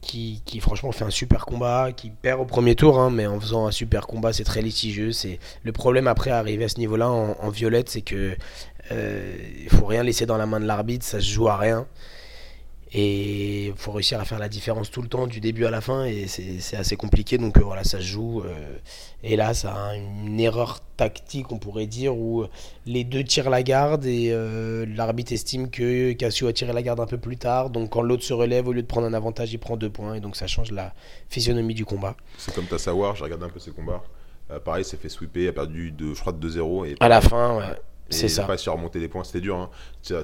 qui, 0.00 0.42
franchement 0.60 0.90
fait 0.90 1.04
un 1.04 1.10
super 1.10 1.46
combat, 1.46 1.92
qui 1.92 2.10
perd 2.10 2.40
au 2.40 2.46
premier 2.46 2.74
tour, 2.74 2.98
hein, 2.98 3.10
mais 3.10 3.28
en 3.28 3.38
faisant 3.38 3.68
un 3.68 3.70
super 3.70 4.08
combat, 4.08 4.32
c'est 4.32 4.42
très 4.42 4.60
litigieux. 4.60 5.12
C'est 5.12 5.38
le 5.62 5.70
problème 5.70 6.08
après 6.08 6.32
arriver 6.32 6.64
à 6.64 6.68
ce 6.68 6.80
niveau-là 6.80 7.08
en, 7.08 7.48
violette, 7.50 7.90
c'est 7.90 8.02
que 8.02 8.36
il 8.90 9.68
faut 9.70 9.86
rien 9.86 10.02
laisser 10.02 10.26
dans 10.26 10.38
la 10.38 10.46
main 10.46 10.58
de 10.58 10.66
l'arbitre, 10.66 11.04
ça 11.04 11.20
se 11.20 11.30
joue 11.30 11.48
à 11.48 11.56
rien. 11.56 11.86
Et 12.98 13.66
il 13.66 13.74
faut 13.76 13.92
réussir 13.92 14.18
à 14.18 14.24
faire 14.24 14.38
la 14.38 14.48
différence 14.48 14.90
tout 14.90 15.02
le 15.02 15.08
temps, 15.08 15.26
du 15.26 15.38
début 15.38 15.66
à 15.66 15.70
la 15.70 15.82
fin, 15.82 16.06
et 16.06 16.26
c'est 16.28 16.76
assez 16.78 16.96
compliqué. 16.96 17.36
Donc 17.36 17.58
euh, 17.58 17.60
voilà, 17.62 17.84
ça 17.84 17.98
se 17.98 18.04
joue. 18.04 18.40
euh, 18.40 18.78
et 19.22 19.36
là, 19.36 19.52
ça 19.52 19.74
a 19.74 19.96
une 19.96 20.40
erreur 20.40 20.80
tactique, 20.96 21.52
on 21.52 21.58
pourrait 21.58 21.86
dire, 21.86 22.16
où 22.16 22.46
les 22.86 23.04
deux 23.04 23.22
tirent 23.22 23.50
la 23.50 23.62
garde 23.62 24.06
et 24.06 24.30
euh, 24.30 24.86
l'arbitre 24.96 25.32
estime 25.34 25.68
que 25.68 26.12
Cassio 26.12 26.48
a 26.48 26.54
tiré 26.54 26.72
la 26.72 26.80
garde 26.82 27.00
un 27.00 27.06
peu 27.06 27.18
plus 27.18 27.36
tard. 27.36 27.68
Donc 27.68 27.90
quand 27.90 28.00
l'autre 28.00 28.22
se 28.24 28.32
relève, 28.32 28.66
au 28.66 28.72
lieu 28.72 28.80
de 28.82 28.86
prendre 28.86 29.06
un 29.06 29.12
avantage, 29.12 29.52
il 29.52 29.58
prend 29.58 29.76
deux 29.76 29.90
points. 29.90 30.14
Et 30.14 30.20
donc 30.20 30.34
ça 30.34 30.46
change 30.46 30.72
la 30.72 30.94
physionomie 31.28 31.74
du 31.74 31.84
combat. 31.84 32.16
C'est 32.38 32.54
comme 32.54 32.64
Tassawar, 32.64 33.14
j'ai 33.14 33.24
regardé 33.24 33.44
un 33.44 33.50
peu 33.50 33.60
ses 33.60 33.72
combats. 33.72 34.02
Euh, 34.50 34.58
pareil, 34.58 34.84
s'est 34.86 34.96
fait 34.96 35.10
sweeper, 35.10 35.50
a 35.50 35.52
perdu 35.52 35.90
de, 35.90 36.14
je 36.14 36.20
crois 36.20 36.32
de 36.32 36.48
2-0. 36.48 36.86
Et 36.86 36.94
À 37.00 37.08
la 37.10 37.20
fin, 37.20 37.58
ouais, 37.58 37.64
c'est 38.08 38.28
ça. 38.28 38.42
pas 38.44 38.48
réussi 38.52 38.70
à 38.70 38.72
remonter 38.72 39.00
les 39.00 39.08
points, 39.08 39.24
c'était 39.24 39.40
dur. 39.42 39.56
hein. 39.56 39.68
C'est 40.00 40.14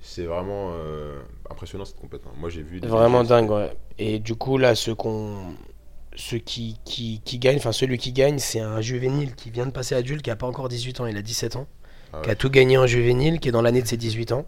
c'est 0.00 0.24
vraiment 0.24 0.70
euh, 0.72 1.20
impressionnant 1.50 1.84
cette 1.84 2.00
compétition. 2.00 2.32
Moi 2.38 2.50
j'ai 2.50 2.62
vu. 2.62 2.80
des 2.80 2.88
Vraiment 2.88 3.24
dingue, 3.24 3.50
ouais. 3.50 3.76
Et 3.98 4.18
du 4.18 4.34
coup, 4.34 4.58
là, 4.58 4.74
ceux 4.74 4.94
qu'on. 4.94 5.36
Ceux 6.18 6.38
qui, 6.38 6.78
qui, 6.86 7.20
qui 7.24 7.38
gagnent, 7.38 7.58
enfin 7.58 7.72
celui 7.72 7.98
qui 7.98 8.12
gagne, 8.12 8.38
c'est 8.38 8.60
un 8.60 8.80
juvénile 8.80 9.34
qui 9.34 9.50
vient 9.50 9.66
de 9.66 9.70
passer 9.70 9.94
adulte, 9.94 10.22
qui 10.22 10.30
a 10.30 10.36
pas 10.36 10.46
encore 10.46 10.68
18 10.68 11.00
ans, 11.00 11.06
il 11.06 11.16
a 11.18 11.20
17 11.20 11.56
ans, 11.56 11.66
Ah 12.14 12.22
qui 12.22 12.30
a 12.30 12.34
tout 12.34 12.48
gagné 12.48 12.78
en 12.78 12.86
juvénile, 12.86 13.38
qui 13.38 13.50
est 13.50 13.52
dans 13.52 13.60
l'année 13.60 13.82
de 13.82 13.86
ses 13.86 13.98
18 13.98 14.32
ans. 14.32 14.46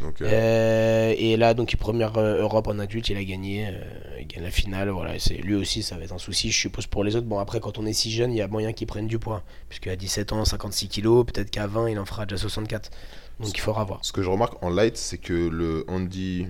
Donc, 0.00 0.20
euh, 0.22 0.28
Euh, 0.30 1.14
et 1.16 1.36
là, 1.36 1.54
donc, 1.54 1.74
première 1.76 2.18
euh, 2.18 2.40
Europe 2.40 2.66
en 2.68 2.78
adulte, 2.78 3.08
il 3.08 3.16
a 3.16 3.24
gagné, 3.24 3.66
euh, 3.68 3.80
il 4.20 4.26
gagne 4.26 4.42
la 4.42 4.50
finale. 4.50 4.88
Voilà, 4.90 5.18
c'est 5.18 5.34
lui 5.34 5.54
aussi, 5.54 5.82
ça 5.82 5.96
va 5.96 6.04
être 6.04 6.12
un 6.12 6.18
souci, 6.18 6.50
je 6.50 6.58
suppose, 6.58 6.86
pour 6.86 7.04
les 7.04 7.16
autres. 7.16 7.26
Bon, 7.26 7.38
après, 7.38 7.60
quand 7.60 7.78
on 7.78 7.86
est 7.86 7.92
si 7.92 8.10
jeune, 8.10 8.32
il 8.32 8.36
y 8.36 8.42
a 8.42 8.48
moyen 8.48 8.72
qu'il 8.72 8.86
prenne 8.86 9.06
du 9.06 9.18
poids, 9.18 9.42
puisqu'à 9.68 9.96
17 9.96 10.32
ans, 10.32 10.44
56 10.44 10.88
kilos, 10.88 11.26
peut-être 11.26 11.50
qu'à 11.50 11.66
20, 11.66 11.90
il 11.90 11.98
en 11.98 12.04
fera 12.04 12.26
déjà 12.26 12.38
64. 12.38 12.90
Donc, 13.40 13.56
il 13.56 13.60
faudra 13.60 13.84
voir. 13.84 14.00
Ce 14.02 14.12
que 14.12 14.22
je 14.22 14.28
remarque 14.30 14.62
en 14.62 14.70
light, 14.70 14.96
c'est 14.96 15.18
que 15.18 15.32
le 15.32 15.84
Andy 15.88 16.46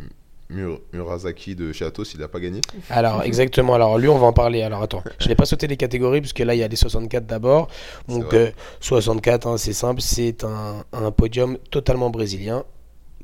Mur- 0.50 0.80
Murasaki 0.94 1.54
de 1.54 1.72
chez 1.72 1.84
Atos, 1.84 2.14
il 2.14 2.22
a 2.22 2.28
pas 2.28 2.40
gagné. 2.40 2.62
Alors, 2.88 3.22
exactement. 3.24 3.74
Alors, 3.74 3.98
lui, 3.98 4.08
on 4.08 4.16
va 4.18 4.26
en 4.26 4.32
parler. 4.32 4.62
Alors, 4.62 4.82
attends, 4.82 5.02
je 5.18 5.28
n'ai 5.28 5.34
pas 5.34 5.44
sauté 5.44 5.66
les 5.66 5.76
catégories, 5.76 6.20
puisque 6.20 6.38
là, 6.38 6.54
il 6.54 6.58
y 6.58 6.62
a 6.62 6.68
les 6.68 6.76
64 6.76 7.26
d'abord. 7.26 7.68
Donc, 8.08 8.24
vrai. 8.24 8.36
euh, 8.38 8.50
64, 8.80 9.46
hein, 9.46 9.58
c'est 9.58 9.74
simple, 9.74 10.00
c'est 10.00 10.44
un, 10.44 10.84
un 10.94 11.10
podium 11.10 11.58
totalement 11.70 12.08
brésilien. 12.08 12.64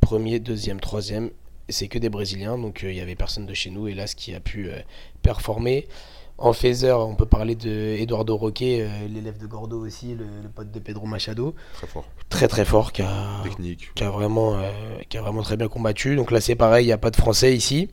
Premier, 0.03 0.38
deuxième, 0.40 0.81
troisième, 0.81 1.31
c'est 1.70 1.88
que 1.88 1.98
des 1.98 2.11
Brésiliens. 2.11 2.59
Donc, 2.59 2.85
euh, 2.85 2.90
il 2.92 2.98
y 2.98 3.00
avait 3.00 3.14
personne 3.14 3.46
de 3.46 3.55
chez 3.55 3.70
nous, 3.70 3.88
hélas, 3.88 4.14
qui 4.14 4.35
a 4.35 4.40
pu 4.40 4.68
euh, 4.68 4.77
performer. 5.22 5.88
En 6.37 6.53
phaser, 6.53 6.90
on 6.92 7.14
peut 7.14 7.27
parler 7.27 7.55
de 7.55 7.70
Eduardo 7.70 8.37
Roquet, 8.37 8.81
euh, 8.83 9.07
l'élève 9.09 9.38
de 9.38 9.47
Gordo 9.47 9.87
aussi, 9.87 10.14
le, 10.14 10.25
le 10.42 10.49
pote 10.49 10.70
de 10.73 10.79
Pedro 10.81 11.07
Machado. 11.07 11.55
Très 11.75 11.87
fort. 11.87 12.05
Très, 12.29 12.49
très 12.49 12.64
fort, 12.64 12.90
qui 12.92 13.03
a, 13.03 13.40
Technique. 13.44 13.92
qui 13.94 14.03
a 14.03 14.11
vraiment, 14.11 14.57
euh, 14.57 14.62
qui 15.09 15.16
a 15.16 15.23
vraiment 15.23 15.42
très 15.42 15.57
bien 15.57 15.68
combattu. 15.68 16.16
Donc 16.16 16.33
là, 16.33 16.40
c'est 16.40 16.57
pareil, 16.57 16.85
il 16.85 16.88
n'y 16.88 16.92
a 16.92 16.99
pas 16.99 17.11
de 17.12 17.16
français 17.16 17.55
ici. 17.57 17.88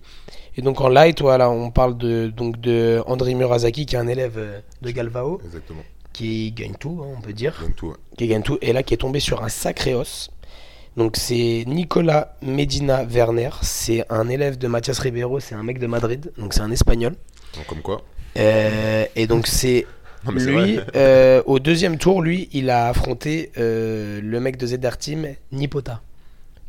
Et 0.57 0.63
donc 0.63 0.81
en 0.81 0.89
light, 0.89 1.21
voilà, 1.21 1.51
on 1.51 1.69
parle 1.69 1.95
de, 1.97 2.27
donc 2.35 2.59
de 2.59 3.01
André 3.05 3.35
Murasaki, 3.35 3.85
qui 3.85 3.95
est 3.95 3.99
un 3.99 4.07
élève 4.07 4.33
euh, 4.37 4.59
de 4.81 4.89
Galvao, 4.89 5.39
Exactement. 5.45 5.81
qui 6.11 6.51
gagne 6.51 6.73
tout, 6.79 6.99
hein, 7.03 7.13
on 7.15 7.21
peut 7.21 7.33
dire, 7.33 7.55
Donc 7.61 7.75
tout. 7.75 7.87
ouais. 7.89 7.95
qui 8.17 8.27
gagne 8.27 8.41
tout, 8.41 8.57
et 8.61 8.73
là 8.73 8.81
qui 8.81 8.95
est 8.95 8.97
tombé 8.97 9.19
sur 9.19 9.43
un 9.43 9.49
sacré 9.49 9.93
os. 9.93 10.31
Donc 10.97 11.15
c'est 11.15 11.63
Nicolas 11.67 12.35
Medina 12.41 13.03
Werner, 13.05 13.51
c'est 13.61 14.03
un 14.11 14.27
élève 14.27 14.57
de 14.57 14.67
Mathias 14.67 14.99
Ribeiro, 14.99 15.39
c'est 15.39 15.55
un 15.55 15.63
mec 15.63 15.77
de 15.79 15.87
Madrid, 15.87 16.33
donc 16.37 16.53
c'est 16.53 16.59
un 16.61 16.71
espagnol. 16.71 17.15
Donc, 17.55 17.65
comme 17.67 17.81
quoi. 17.81 18.01
Euh, 18.37 19.05
et 19.15 19.27
donc 19.27 19.47
c'est 19.47 19.85
Non, 20.25 20.31
lui, 20.31 20.79
euh, 20.95 21.41
au 21.45 21.59
deuxième 21.59 21.97
tour, 21.97 22.21
lui, 22.21 22.47
il 22.53 22.69
a 22.69 22.87
affronté 22.87 23.51
euh, 23.57 24.21
le 24.21 24.39
mec 24.39 24.57
de 24.57 24.67
Zedar 24.67 24.97
Team, 24.97 25.27
Nipota, 25.51 26.01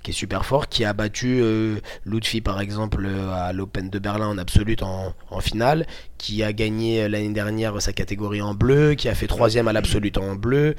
qui 0.02 0.10
est 0.10 0.14
super 0.14 0.46
fort, 0.46 0.68
qui 0.68 0.84
a 0.84 0.92
battu 0.92 1.40
euh, 1.40 1.76
Lutfi 2.06 2.40
par 2.40 2.60
exemple 2.60 3.06
à 3.32 3.52
l'Open 3.52 3.90
de 3.90 3.98
Berlin 3.98 4.28
en 4.28 4.38
absolute 4.38 4.82
en, 4.82 5.14
en 5.30 5.40
finale, 5.40 5.86
qui 6.18 6.42
a 6.42 6.52
gagné 6.52 7.08
l'année 7.08 7.32
dernière 7.32 7.80
sa 7.80 7.92
catégorie 7.92 8.42
en 8.42 8.54
bleu, 8.54 8.94
qui 8.94 9.08
a 9.08 9.14
fait 9.14 9.26
troisième 9.26 9.68
à 9.68 9.72
l'absolute 9.72 10.16
en 10.18 10.34
bleu 10.34 10.74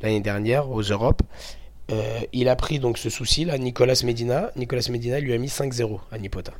l'année 0.00 0.20
dernière 0.20 0.70
aux 0.70 0.82
Europes. 0.82 1.22
Il 2.32 2.48
a 2.48 2.56
pris 2.56 2.78
donc 2.78 2.96
ce 2.96 3.10
souci 3.10 3.44
là, 3.44 3.58
Nicolas 3.58 4.00
Medina. 4.02 4.50
Nicolas 4.56 4.86
Medina 4.90 5.20
lui 5.20 5.34
a 5.34 5.38
mis 5.38 5.48
5-0 5.48 6.00
à 6.10 6.18
Nipota. 6.18 6.52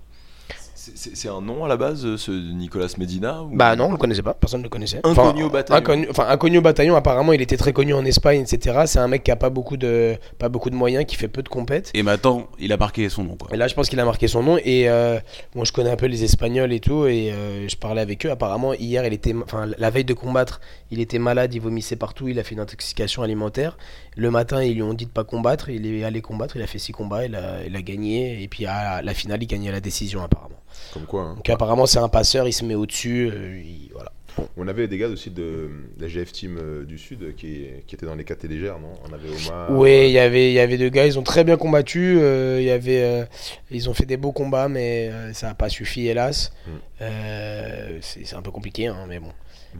C'est- 0.94 1.28
un 1.28 1.40
nom 1.40 1.64
à 1.64 1.68
la 1.68 1.76
base, 1.76 2.04
euh, 2.04 2.16
ce 2.16 2.30
Nicolas 2.30 2.92
Medina 2.98 3.42
ou- 3.42 3.50
Bah 3.56 3.74
non, 3.76 3.86
on 3.86 3.92
le 3.92 3.96
connaissait 3.96 4.22
pas, 4.22 4.34
personne 4.34 4.60
ne 4.60 4.64
le 4.64 4.68
connaissait. 4.68 5.00
Inconnu 5.04 5.44
au 5.44 5.50
bataillon. 5.50 5.78
Inconnu, 5.80 6.06
enfin, 6.10 6.26
inconnu 6.28 6.58
au 6.58 6.60
bataillon, 6.62 6.94
apparemment 6.96 7.32
il 7.32 7.40
était 7.40 7.56
très 7.56 7.72
connu 7.72 7.94
en 7.94 8.04
Espagne, 8.04 8.40
etc. 8.42 8.82
C'est 8.86 8.98
un 8.98 9.08
mec 9.08 9.22
qui 9.24 9.30
a 9.30 9.36
pas 9.36 9.50
beaucoup 9.50 9.76
de, 9.76 10.16
pas 10.38 10.48
beaucoup 10.48 10.68
de 10.70 10.74
moyens, 10.74 11.04
qui 11.06 11.16
fait 11.16 11.28
peu 11.28 11.42
de 11.42 11.48
compètes. 11.48 11.90
Et 11.94 12.02
maintenant, 12.02 12.46
il 12.58 12.72
a 12.72 12.76
marqué 12.76 13.08
son 13.08 13.24
nom. 13.24 13.36
Quoi. 13.36 13.48
Et 13.54 13.56
là, 13.56 13.68
je 13.68 13.74
pense 13.74 13.88
qu'il 13.88 13.98
a 14.00 14.04
marqué 14.04 14.28
son 14.28 14.42
nom. 14.42 14.58
Et 14.64 14.88
euh, 14.88 15.18
moi, 15.54 15.64
je 15.64 15.72
connais 15.72 15.90
un 15.90 15.96
peu 15.96 16.06
les 16.06 16.24
Espagnols 16.24 16.72
et 16.72 16.80
tout. 16.80 17.06
Et 17.06 17.32
euh, 17.32 17.66
je 17.68 17.76
parlais 17.76 18.00
avec 18.02 18.26
eux. 18.26 18.30
Apparemment, 18.30 18.74
hier, 18.74 19.06
il 19.06 19.12
était, 19.12 19.34
enfin, 19.42 19.66
la 19.78 19.90
veille 19.90 20.04
de 20.04 20.14
combattre, 20.14 20.60
il 20.90 21.00
était 21.00 21.18
malade, 21.18 21.54
il 21.54 21.60
vomissait 21.60 21.96
partout. 21.96 22.28
Il 22.28 22.38
a 22.38 22.44
fait 22.44 22.54
une 22.54 22.60
intoxication 22.60 23.22
alimentaire. 23.22 23.76
Le 24.16 24.30
matin, 24.30 24.62
ils 24.62 24.74
lui 24.74 24.82
ont 24.82 24.94
dit 24.94 25.06
de 25.06 25.10
pas 25.10 25.24
combattre. 25.24 25.68
Il 25.70 25.86
est 25.86 26.04
allé 26.04 26.20
combattre. 26.20 26.56
Il 26.56 26.62
a 26.62 26.66
fait 26.66 26.78
six 26.78 26.92
combats. 26.92 27.24
Il 27.26 27.34
a, 27.34 27.64
il 27.66 27.74
a 27.74 27.82
gagné. 27.82 28.42
Et 28.42 28.48
puis 28.48 28.66
à 28.66 29.02
la 29.02 29.14
finale, 29.14 29.42
il 29.42 29.46
gagnait 29.46 29.68
à 29.70 29.72
la 29.72 29.80
décision, 29.80 30.22
apparemment. 30.22 30.60
Comme 30.92 31.04
quoi. 31.06 31.22
hein. 31.22 31.34
Donc 31.34 31.48
apparemment, 31.50 31.86
c'est 31.86 31.98
un 31.98 32.08
passeur. 32.08 32.46
Il 32.46 32.52
se 32.52 32.64
met 32.64 32.74
au-dessus. 32.74 33.30
euh, 33.32 33.60
il- 33.64 33.90
voilà. 33.92 34.12
On 34.56 34.66
avait 34.66 34.88
des 34.88 34.98
gars 34.98 35.06
aussi 35.06 35.30
de 35.30 35.70
la 35.96 36.08
GF 36.08 36.32
Team 36.32 36.58
euh, 36.60 36.84
du 36.84 36.98
Sud 36.98 37.36
qui, 37.36 37.66
qui 37.86 37.94
étaient 37.94 38.04
dans 38.04 38.16
les 38.16 38.24
catés 38.24 38.48
légères, 38.48 38.80
non? 38.80 38.92
On 39.08 39.12
avait 39.12 39.28
Omar. 39.28 39.70
Oui, 39.70 40.06
il 40.06 40.10
y 40.10 40.18
avait, 40.18 40.50
il 40.50 40.54
y 40.54 40.58
avait 40.58 40.76
deux 40.76 40.88
gars, 40.88 41.06
ils 41.06 41.20
ont 41.20 41.22
très 41.22 41.44
bien 41.44 41.56
combattu. 41.56 42.18
euh, 42.18 42.58
il 42.60 42.66
y 42.66 42.70
avait, 42.72 43.00
euh, 43.04 43.24
ils 43.70 43.88
ont 43.88 43.94
fait 43.94 44.06
des 44.06 44.16
beaux 44.16 44.32
combats, 44.32 44.68
mais 44.68 45.08
ça 45.34 45.46
n'a 45.46 45.54
pas 45.54 45.68
suffi, 45.68 46.08
hélas. 46.08 46.52
Mm. 46.66 46.70
Euh, 47.02 47.98
c'est 48.00 48.34
un 48.34 48.42
peu 48.42 48.50
compliqué, 48.50 48.88
hein, 48.88 49.06
mais 49.08 49.20
bon. 49.20 49.30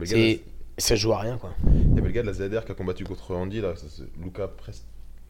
C'est, 0.05 0.39
ça 0.77 0.95
joue 0.95 1.13
à 1.13 1.19
rien, 1.19 1.37
quoi. 1.37 1.51
il 1.73 1.95
y 1.95 1.99
avait 1.99 2.07
le 2.07 2.13
gars 2.13 2.21
de 2.21 2.27
la 2.27 2.33
ZR 2.33 2.65
qui 2.65 2.71
a 2.71 2.75
combattu 2.75 3.03
contre 3.05 3.33
Andy, 3.35 3.61
là, 3.61 3.73
Luca 4.21 4.45
Pres- 4.47 4.81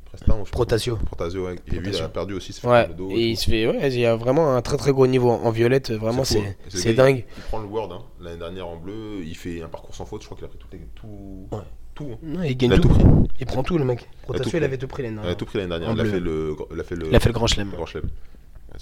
Prestin. 0.05 0.43
Protasio. 0.51 0.95
Protasio, 0.97 1.45
ouais. 1.47 1.55
Et 1.67 1.71
lui, 1.77 1.89
il 1.89 2.01
a 2.01 2.07
perdu 2.09 2.33
aussi, 2.35 2.51
il 2.51 2.53
s'est 2.53 2.61
fait 2.61 2.67
Ouais, 2.67 2.87
le 2.87 2.93
dos. 2.93 3.09
et 3.11 3.21
il 3.31 3.35
se 3.37 3.49
fait, 3.49 3.67
ouais, 3.67 3.87
il 3.93 3.99
y 3.99 4.05
a 4.05 4.15
vraiment 4.15 4.55
un 4.55 4.61
très 4.61 4.77
très 4.77 4.91
gros 4.91 5.07
niveau 5.07 5.29
en, 5.31 5.49
violette. 5.51 5.91
Vraiment, 5.91 6.23
fou, 6.23 6.33
c'est, 6.33 6.39
hein. 6.39 6.53
Le 6.73 6.93
gars, 6.93 7.03
dingue. 7.03 7.17
Il, 7.17 7.37
il 7.37 7.43
prend 7.43 7.59
le 7.59 7.65
World 7.67 7.91
hein. 7.91 8.01
l'année 8.21 8.37
dernière 8.37 8.67
en 8.67 8.77
bleu, 8.77 9.21
il 9.23 9.35
fait 9.35 9.61
un 9.61 9.67
parcours 9.67 9.93
sans 9.93 10.05
faute, 10.05 10.21
je 10.21 10.27
crois 10.27 10.37
qu'il 10.37 10.45
a 10.45 10.49
pris 10.49 10.57
tout. 10.57 10.67
les- 10.71 10.79
tout, 10.95 11.47
Ouais. 11.51 11.63
tout 11.95 12.07
hein. 12.13 12.17
Non, 12.23 12.43
il 12.43 12.55
gagne 12.55 12.71
Il 12.71 12.73
a 12.73 12.79
tout. 12.79 12.87
tout 12.87 12.93
pris. 12.95 13.03
Il 13.41 13.45
prend 13.45 13.63
tout, 13.63 13.77
le 13.77 13.83
mec. 13.85 14.09
Protasio, 14.23 14.47
il 14.47 14.51
pris. 14.51 14.63
avait 14.65 14.77
tout 14.77 14.87
pris 14.87 15.03
l'année 15.03 15.15
Il 15.15 15.19
a 15.19 15.21
dernière. 15.23 15.37
tout 15.37 15.45
pris 15.45 15.57
l'année 15.57 15.69
dernière. 15.69 15.89
En 15.89 15.93
Il 15.95 15.99
a, 15.99 16.03
bleu. 16.03 16.11
fait 16.11 16.19
le, 16.21 16.55
il 16.73 16.79
a 16.79 16.83
fait 16.83 16.95
le. 16.95 17.07
Il 17.07 17.15
a 17.15 17.19
fait 17.19 17.29
le 17.29 17.33
grand 17.33 17.47
chelem. 17.47 17.69
le 17.71 17.75
grand 17.75 17.85
chelem. 17.85 18.09
Ah, 18.73 18.77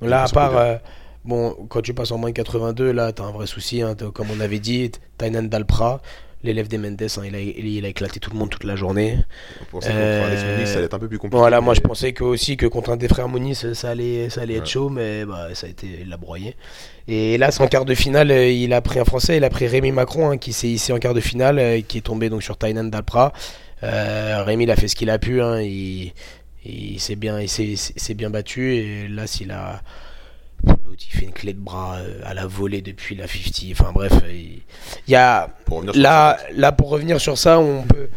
il. 0.00 0.08
Là, 0.08 0.24
à 0.24 0.28
part, 0.28 0.56
euh, 0.56 0.76
bon, 1.24 1.52
quand 1.68 1.82
tu 1.82 1.94
passes 1.94 2.10
en 2.12 2.18
moins 2.18 2.30
de 2.30 2.34
82, 2.34 2.92
là, 2.92 3.12
t'as 3.12 3.24
un 3.24 3.32
vrai 3.32 3.46
souci. 3.46 3.82
hein, 3.82 3.94
comme 4.12 4.28
on 4.30 4.40
avait 4.40 4.58
dit, 4.58 4.90
Tainan 5.18 5.42
Dalpra, 5.44 6.00
l'élève 6.44 6.66
des 6.68 6.78
Mendes, 6.78 7.00
hein, 7.02 7.22
il, 7.24 7.34
a, 7.36 7.40
il 7.40 7.84
a 7.84 7.88
éclaté 7.88 8.18
tout 8.18 8.30
le 8.32 8.36
monde 8.38 8.50
toute 8.50 8.64
la 8.64 8.74
journée. 8.76 9.18
Pour 9.70 9.82
ça, 9.82 9.90
contre 9.90 10.00
Euh, 10.00 10.26
Alex 10.26 10.70
ça 10.70 10.76
allait 10.78 10.86
être 10.86 10.94
un 10.94 10.98
peu 10.98 11.08
plus 11.08 11.18
compliqué. 11.18 11.38
Voilà, 11.38 11.60
moi 11.60 11.74
je 11.74 11.80
pensais 11.80 12.12
que 12.12 12.24
aussi 12.24 12.56
que 12.56 12.66
contre 12.66 12.90
un 12.90 12.96
des 12.96 13.06
frères 13.08 13.28
Moniz, 13.28 13.72
ça 13.74 13.90
allait, 13.90 14.28
ça 14.28 14.40
allait 14.42 14.56
être 14.56 14.66
chaud, 14.66 14.88
mais 14.88 15.24
bah, 15.24 15.48
ça 15.54 15.66
a 15.68 15.70
été, 15.70 15.86
il 16.02 16.08
l'a 16.08 16.16
broyé. 16.16 16.56
Et 17.06 17.38
là, 17.38 17.50
en 17.60 17.66
quart 17.68 17.84
de 17.84 17.94
finale, 17.94 18.30
euh, 18.32 18.48
il 18.50 18.72
a 18.72 18.80
pris 18.80 18.98
un 18.98 19.04
Français, 19.04 19.36
il 19.36 19.44
a 19.44 19.50
pris 19.50 19.66
Rémi 19.68 19.92
Macron, 19.92 20.30
hein, 20.30 20.36
qui 20.38 20.52
s'est 20.52 20.68
hissé 20.68 20.92
en 20.92 20.98
quart 20.98 21.14
de 21.14 21.20
finale, 21.20 21.58
euh, 21.60 21.80
qui 21.80 21.98
est 21.98 22.02
tombé 22.02 22.28
donc 22.28 22.42
sur 22.42 22.56
Tainan 22.56 22.84
Dalpra. 22.84 23.32
Euh, 23.84 24.42
Rémi, 24.44 24.64
il 24.64 24.70
a 24.70 24.76
fait 24.76 24.88
ce 24.88 24.96
qu'il 24.96 25.10
a 25.10 25.18
pu, 25.18 25.40
hein, 25.42 25.60
il, 25.60 26.12
il 26.64 26.98
s'est 27.00 27.16
bien, 27.16 27.40
il 27.40 27.48
s'est 27.48 28.14
bien 28.14 28.30
battu, 28.30 28.74
et 28.74 29.06
là, 29.08 29.26
s'il 29.28 29.50
a. 29.52 29.80
L'autre, 30.92 31.04
il 31.10 31.16
fait 31.16 31.24
une 31.24 31.32
clé 31.32 31.54
de 31.54 31.58
bras 31.58 31.96
euh, 32.00 32.20
à 32.22 32.34
la 32.34 32.46
volée 32.46 32.82
depuis 32.82 33.14
la 33.14 33.26
50. 33.26 33.64
Enfin 33.72 33.92
bref, 33.94 34.12
euh, 34.24 34.30
il 34.30 34.60
il 35.08 35.10
y 35.10 35.14
a, 35.14 35.48
Pour 35.64 35.78
revenir 35.78 35.94
sur 35.94 36.02
Là, 36.02 36.36
là, 36.52 36.72
pour 36.72 36.90
revenir 36.90 37.18
sur 37.18 37.38
ça, 37.38 37.58
on 37.58 37.82
peut, 37.82 38.10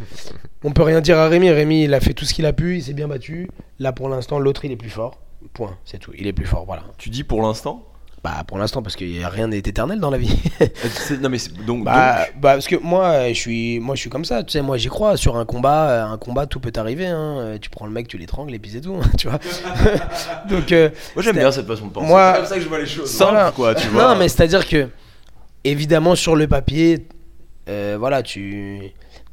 on 0.62 0.74
peut 0.74 0.84
rien 0.84 1.00
dire 1.00 1.18
à 1.18 1.30
Rémi. 1.30 1.50
Rémi, 1.52 1.86
il 1.86 1.94
a 1.94 2.02
fait 2.02 2.14
tout 2.14 2.26
ce 2.26 2.34
qu'il 2.34 2.46
a 2.46 2.52
pu, 2.52 2.76
il 2.76 2.84
s'est 2.84 2.92
bien 2.92 3.08
battu. 3.08 3.50
Là, 3.80 3.94
pour 3.94 4.10
l'instant, 4.10 4.40
l'autre, 4.40 4.66
il 4.66 4.74
est 4.74 4.76
plus 4.76 4.90
fort. 4.90 5.22
Point, 5.54 5.78
c'est 5.86 6.00
tout. 6.00 6.12
Il 6.18 6.28
est 6.28 6.34
plus 6.34 6.46
fort, 6.46 6.66
voilà. 6.66 6.84
Tu 6.98 7.10
dis 7.10 7.24
pour 7.24 7.42
l'instant 7.42 7.82
Bah, 8.26 8.44
pour 8.48 8.58
l'instant, 8.58 8.82
parce 8.82 8.96
que 8.96 9.06
rien 9.30 9.48
n'est 9.48 9.60
éternel 9.60 10.00
dans 10.00 10.10
la 10.10 10.18
vie. 10.18 10.36
Euh, 10.62 10.66
c'est- 10.90 11.22
Non 11.22 11.30
mais 11.30 11.38
c'est- 11.38 11.54
donc, 11.64 11.84
bah, 11.84 12.26
donc- 12.26 12.42
bah, 12.42 12.54
parce 12.54 12.66
que 12.68 12.76
moi, 12.76 13.06
euh, 13.06 13.28
je 13.30 13.34
suis, 13.34 13.80
moi, 13.80 13.94
je 13.94 14.00
suis 14.02 14.10
comme 14.10 14.26
ça. 14.26 14.42
Tu 14.44 14.54
sais, 14.54 14.62
moi, 14.64 14.78
j'y 14.78 14.88
crois. 14.88 15.16
Sur 15.16 15.36
un 15.38 15.46
combat, 15.46 15.90
euh, 15.90 16.06
un 16.08 16.18
combat, 16.18 16.48
tout 16.48 16.60
peut 16.60 16.72
arriver. 16.76 17.06
hein. 17.06 17.58
Tu 17.62 17.70
prends 17.70 17.86
le 17.86 17.92
mec, 17.92 18.08
tu 18.08 18.18
l'étrangles, 18.18 18.56
et 18.56 18.58
puis 18.60 18.72
c'est 18.74 18.82
tout. 18.82 18.98
tu 19.20 19.28
vois. 19.30 19.40
Donc, 20.50 20.72
euh, 20.72 20.90
moi 21.16 21.24
j'aime 21.24 21.36
c'est- 21.36 21.40
bien 21.40 21.52
cette 21.52 21.68
façon 21.68 21.86
de 21.88 21.92
penser. 21.92 22.08
Moi- 22.08 22.32
c'est 22.34 22.38
comme 22.40 22.50
ça 22.50 22.56
que 22.56 22.62
je 22.62 22.68
vois 22.68 22.80
les 22.80 22.86
choses. 22.88 23.16
Voilà. 23.20 23.52
Quoi, 23.56 23.76
tu 23.76 23.88
vois. 23.90 24.14
Non, 24.14 24.20
mais 24.20 24.28
c'est-à-dire 24.28 24.68
que, 24.68 24.88
évidemment, 25.64 26.16
sur 26.16 26.36
le 26.36 26.48
papier, 26.48 27.06
euh, 27.70 27.96
voilà, 28.00 28.24
tu. 28.24 28.82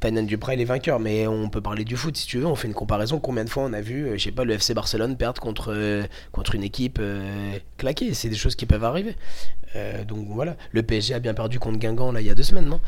Tainan 0.03 0.23
Duprat, 0.23 0.55
il 0.55 0.59
est 0.59 0.65
vainqueur, 0.65 0.99
mais 0.99 1.27
on 1.27 1.47
peut 1.47 1.61
parler 1.61 1.85
du 1.85 1.95
foot 1.95 2.17
si 2.17 2.27
tu 2.27 2.37
veux. 2.37 2.45
On 2.45 2.55
fait 2.55 2.67
une 2.67 2.73
comparaison. 2.73 3.19
Combien 3.19 3.45
de 3.45 3.49
fois 3.49 3.63
on 3.63 3.71
a 3.71 3.79
vu, 3.79 4.05
euh, 4.05 4.17
je 4.17 4.23
sais 4.25 4.33
pas, 4.33 4.43
le 4.43 4.53
FC 4.55 4.73
Barcelone 4.73 5.15
perdre 5.15 5.39
contre, 5.39 5.71
euh, 5.73 6.03
contre 6.33 6.55
une 6.55 6.63
équipe 6.63 6.97
euh, 6.99 7.57
claquée? 7.77 8.13
C'est 8.13 8.27
des 8.27 8.35
choses 8.35 8.55
qui 8.55 8.65
peuvent 8.65 8.83
arriver. 8.83 9.15
Donc 10.07 10.27
voilà, 10.27 10.55
le 10.71 10.83
PSG 10.83 11.15
a 11.15 11.19
bien 11.19 11.33
perdu 11.33 11.57
contre 11.57 11.79
Guingamp 11.79 12.11
là 12.11 12.21
il 12.21 12.27
y 12.27 12.29
a 12.29 12.35
deux 12.35 12.43
semaines, 12.43 12.67
non? 12.67 12.79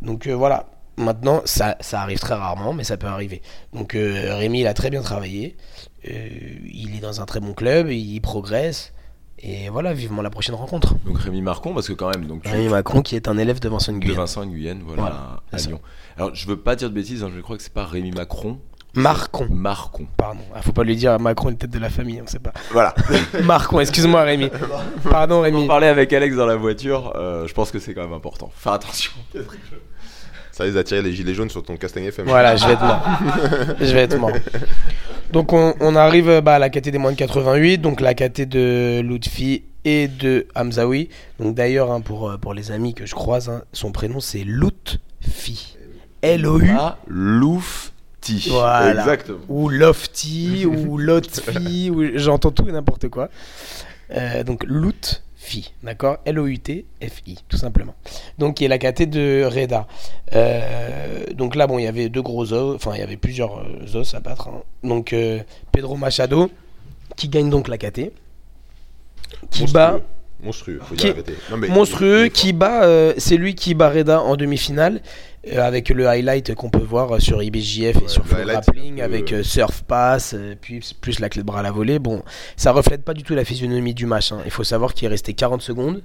Donc 0.00 0.26
voilà. 0.26 0.66
Maintenant, 0.96 1.42
ça, 1.44 1.76
ça 1.80 2.00
arrive 2.00 2.18
très 2.18 2.34
rarement, 2.34 2.72
mais 2.72 2.84
ça 2.84 2.96
peut 2.96 3.06
arriver. 3.06 3.42
Donc 3.72 3.92
Rémi, 3.92 4.60
il 4.60 4.66
a 4.66 4.74
très 4.74 4.90
bien 4.90 5.02
travaillé. 5.02 5.56
Il 6.04 6.96
est 6.96 7.00
dans 7.00 7.20
un 7.20 7.26
très 7.26 7.38
bon 7.38 7.52
club, 7.52 7.90
il 7.90 8.20
progresse. 8.20 8.92
Et 9.38 9.68
voilà, 9.70 9.92
vivement 9.92 10.22
la 10.22 10.30
prochaine 10.30 10.54
rencontre. 10.54 10.94
Donc 11.04 11.18
Rémi 11.18 11.42
Marcon, 11.42 11.74
parce 11.74 11.88
que 11.88 11.92
quand 11.94 12.08
même, 12.10 12.26
donc 12.26 12.42
tu, 12.42 12.50
Rémi 12.50 12.68
Macron 12.68 13.02
qui 13.02 13.16
est 13.16 13.26
un 13.26 13.36
élève 13.38 13.58
de 13.58 13.68
Vincent 13.68 13.92
de 13.92 13.98
Nguyen. 13.98 14.14
Vincent 14.14 14.46
Nguyen, 14.46 14.78
voilà, 14.84 15.02
Voilà, 15.02 15.42
à. 15.52 15.56
Lyon. 15.56 15.80
Alors 16.16 16.34
je 16.34 16.46
veux 16.46 16.56
pas 16.56 16.76
dire 16.76 16.88
de 16.90 16.94
bêtises, 16.94 17.24
hein, 17.24 17.30
je 17.34 17.40
crois 17.40 17.56
que 17.56 17.62
c'est 17.62 17.72
pas 17.72 17.84
Rémi 17.84 18.12
Macron, 18.12 18.60
Marcon. 18.94 19.48
Marcon. 19.50 20.06
Pardon, 20.16 20.42
ah, 20.54 20.62
faut 20.62 20.72
pas 20.72 20.84
lui 20.84 20.94
dire 20.96 21.18
Macron 21.18 21.48
est 21.50 21.54
tête 21.54 21.70
de 21.70 21.78
la 21.78 21.88
famille, 21.90 22.20
on 22.22 22.26
sait 22.26 22.38
pas. 22.38 22.52
Voilà. 22.70 22.94
Marcon, 23.44 23.80
excuse-moi 23.80 24.22
Rémi. 24.22 24.50
Pardon 25.10 25.38
On 25.38 25.40
Rémi. 25.42 25.66
parlait 25.66 25.88
avec 25.88 26.12
Alex 26.12 26.36
dans 26.36 26.46
la 26.46 26.56
voiture, 26.56 27.12
euh, 27.16 27.46
je 27.48 27.54
pense 27.54 27.70
que 27.72 27.78
c'est 27.78 27.94
quand 27.94 28.02
même 28.02 28.12
important. 28.12 28.50
Faire 28.54 28.74
attention. 28.74 29.12
Ça 30.52 30.64
risque 30.64 30.76
d'attirer 30.76 31.02
les 31.02 31.12
gilets 31.12 31.34
jaunes 31.34 31.50
sur 31.50 31.62
ton 31.62 31.76
Castagne 31.76 32.04
FM. 32.04 32.26
Voilà, 32.26 32.56
je 32.56 32.66
vais 32.66 32.72
être 32.74 32.84
mort. 32.84 33.04
je 33.80 33.92
vais 33.92 34.02
être 34.02 34.18
mort. 34.18 34.32
Donc 35.32 35.54
on, 35.54 35.74
on 35.80 35.96
arrive 35.96 36.28
euh, 36.28 36.40
bah, 36.42 36.56
à 36.56 36.58
la 36.58 36.68
KT 36.68 36.90
des 36.90 36.98
moins 36.98 37.12
de 37.12 37.16
88, 37.16 37.78
donc 37.78 38.02
la 38.02 38.12
KT 38.12 38.42
de 38.42 39.00
Lutfi 39.00 39.64
et 39.84 40.06
de 40.06 40.46
Hamzaoui. 40.54 41.08
Donc 41.40 41.54
d'ailleurs, 41.54 41.90
hein, 41.90 42.02
pour, 42.02 42.28
euh, 42.28 42.36
pour 42.36 42.52
les 42.52 42.70
amis 42.70 42.92
que 42.92 43.06
je 43.06 43.14
croise, 43.14 43.48
hein, 43.48 43.62
son 43.72 43.92
prénom 43.92 44.20
c'est 44.20 44.44
Lutfi. 44.44 45.78
L-O-U. 46.20 46.70
Ah, 46.78 46.98
Loufti. 47.08 48.48
Voilà. 48.50 49.00
Exactement. 49.00 49.38
ou 49.48 49.68
Lofty, 49.70 50.66
ou 50.66 50.98
Lotfi, 50.98 51.90
ou 51.94 52.18
j'entends 52.18 52.52
tout 52.52 52.68
et 52.68 52.72
n'importe 52.72 53.08
quoi. 53.08 53.28
Euh, 54.14 54.44
donc 54.44 54.64
Lutfi, 55.42 55.72
d'accord? 55.82 56.18
L-O-U-T-F-I, 56.24 57.38
tout 57.48 57.56
simplement. 57.56 57.94
Donc 58.38 58.56
qui 58.56 58.64
est 58.64 58.68
la 58.68 58.78
KT 58.78 59.02
de 59.02 59.44
Reda. 59.44 59.86
Euh, 60.34 61.26
donc 61.34 61.56
là, 61.56 61.66
bon, 61.66 61.78
il 61.78 61.84
y 61.84 61.88
avait 61.88 62.08
deux 62.08 62.22
gros 62.22 62.52
os, 62.52 62.76
enfin 62.76 62.92
il 62.94 63.00
y 63.00 63.02
avait 63.02 63.16
plusieurs 63.16 63.58
euh, 63.58 63.96
os 64.00 64.14
à 64.14 64.20
battre. 64.20 64.48
hein. 64.48 64.62
Donc 64.84 65.12
euh, 65.12 65.40
Pedro 65.72 65.96
Machado, 65.96 66.50
qui 67.16 67.28
gagne 67.28 67.50
donc 67.50 67.68
la 67.68 67.76
KT, 67.76 68.12
qui 69.50 69.66
bat 69.72 70.00
Monstrueux, 70.42 70.80
faut 70.84 70.94
Qui- 70.94 71.12
dire. 71.12 71.22
Non, 71.50 71.56
mais- 71.56 71.68
monstrueux, 71.68 72.26
qui 72.28 72.52
bat, 72.52 72.84
euh, 72.84 73.14
c'est 73.16 73.36
lui 73.36 73.54
qui 73.54 73.74
bat 73.74 73.90
Reda 73.90 74.20
en 74.20 74.36
demi-finale, 74.36 75.00
euh, 75.52 75.60
avec 75.62 75.88
le 75.90 76.06
highlight 76.08 76.54
qu'on 76.56 76.68
peut 76.70 76.78
voir 76.82 77.12
euh, 77.14 77.18
sur 77.20 77.42
IBJF 77.42 77.96
et 78.02 78.08
sur 78.08 78.26
Flow 78.26 78.44
Grappling, 78.44 78.96
peu, 78.96 79.02
avec 79.02 79.32
euh, 79.32 79.42
Surf 79.44 79.82
Pass, 79.82 80.34
euh, 80.34 80.54
puis 80.60 80.80
plus 81.00 81.20
la 81.20 81.28
clé 81.28 81.42
de 81.42 81.46
bras 81.46 81.60
à 81.60 81.62
la 81.62 81.70
volée. 81.70 81.98
Bon, 81.98 82.22
ça 82.56 82.72
reflète 82.72 83.04
pas 83.04 83.14
du 83.14 83.22
tout 83.22 83.34
la 83.34 83.44
physionomie 83.44 83.94
du 83.94 84.06
match. 84.06 84.32
hein. 84.32 84.40
Il 84.44 84.50
faut 84.50 84.64
savoir 84.64 84.94
qu'il 84.94 85.06
est 85.06 85.10
resté 85.10 85.32
40 85.34 85.62
secondes, 85.62 86.02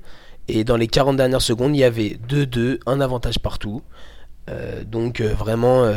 et 0.47 0.63
dans 0.63 0.77
les 0.77 0.87
40 0.87 1.17
dernières 1.17 1.41
secondes, 1.41 1.75
il 1.75 1.79
y 1.79 1.83
avait 1.83 2.17
2-2, 2.29 2.79
un 2.85 3.01
avantage 3.01 3.39
partout. 3.39 3.81
Donc 4.85 5.19
vraiment, 5.19 5.91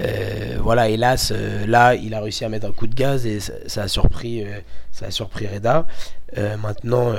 euh, 0.00 0.58
voilà, 0.60 0.88
hélas, 0.88 1.32
euh, 1.34 1.66
là, 1.66 1.94
il 1.94 2.14
a 2.14 2.20
réussi 2.20 2.44
à 2.44 2.48
mettre 2.48 2.66
un 2.66 2.72
coup 2.72 2.86
de 2.86 2.94
gaz 2.94 3.26
et 3.26 3.40
ça, 3.40 3.82
a 3.82 3.88
surpris, 3.88 4.44
euh, 4.44 4.60
ça 4.92 5.06
a 5.06 5.10
surpris 5.10 5.46
Reda. 5.46 5.86
Maintenant, 6.62 7.14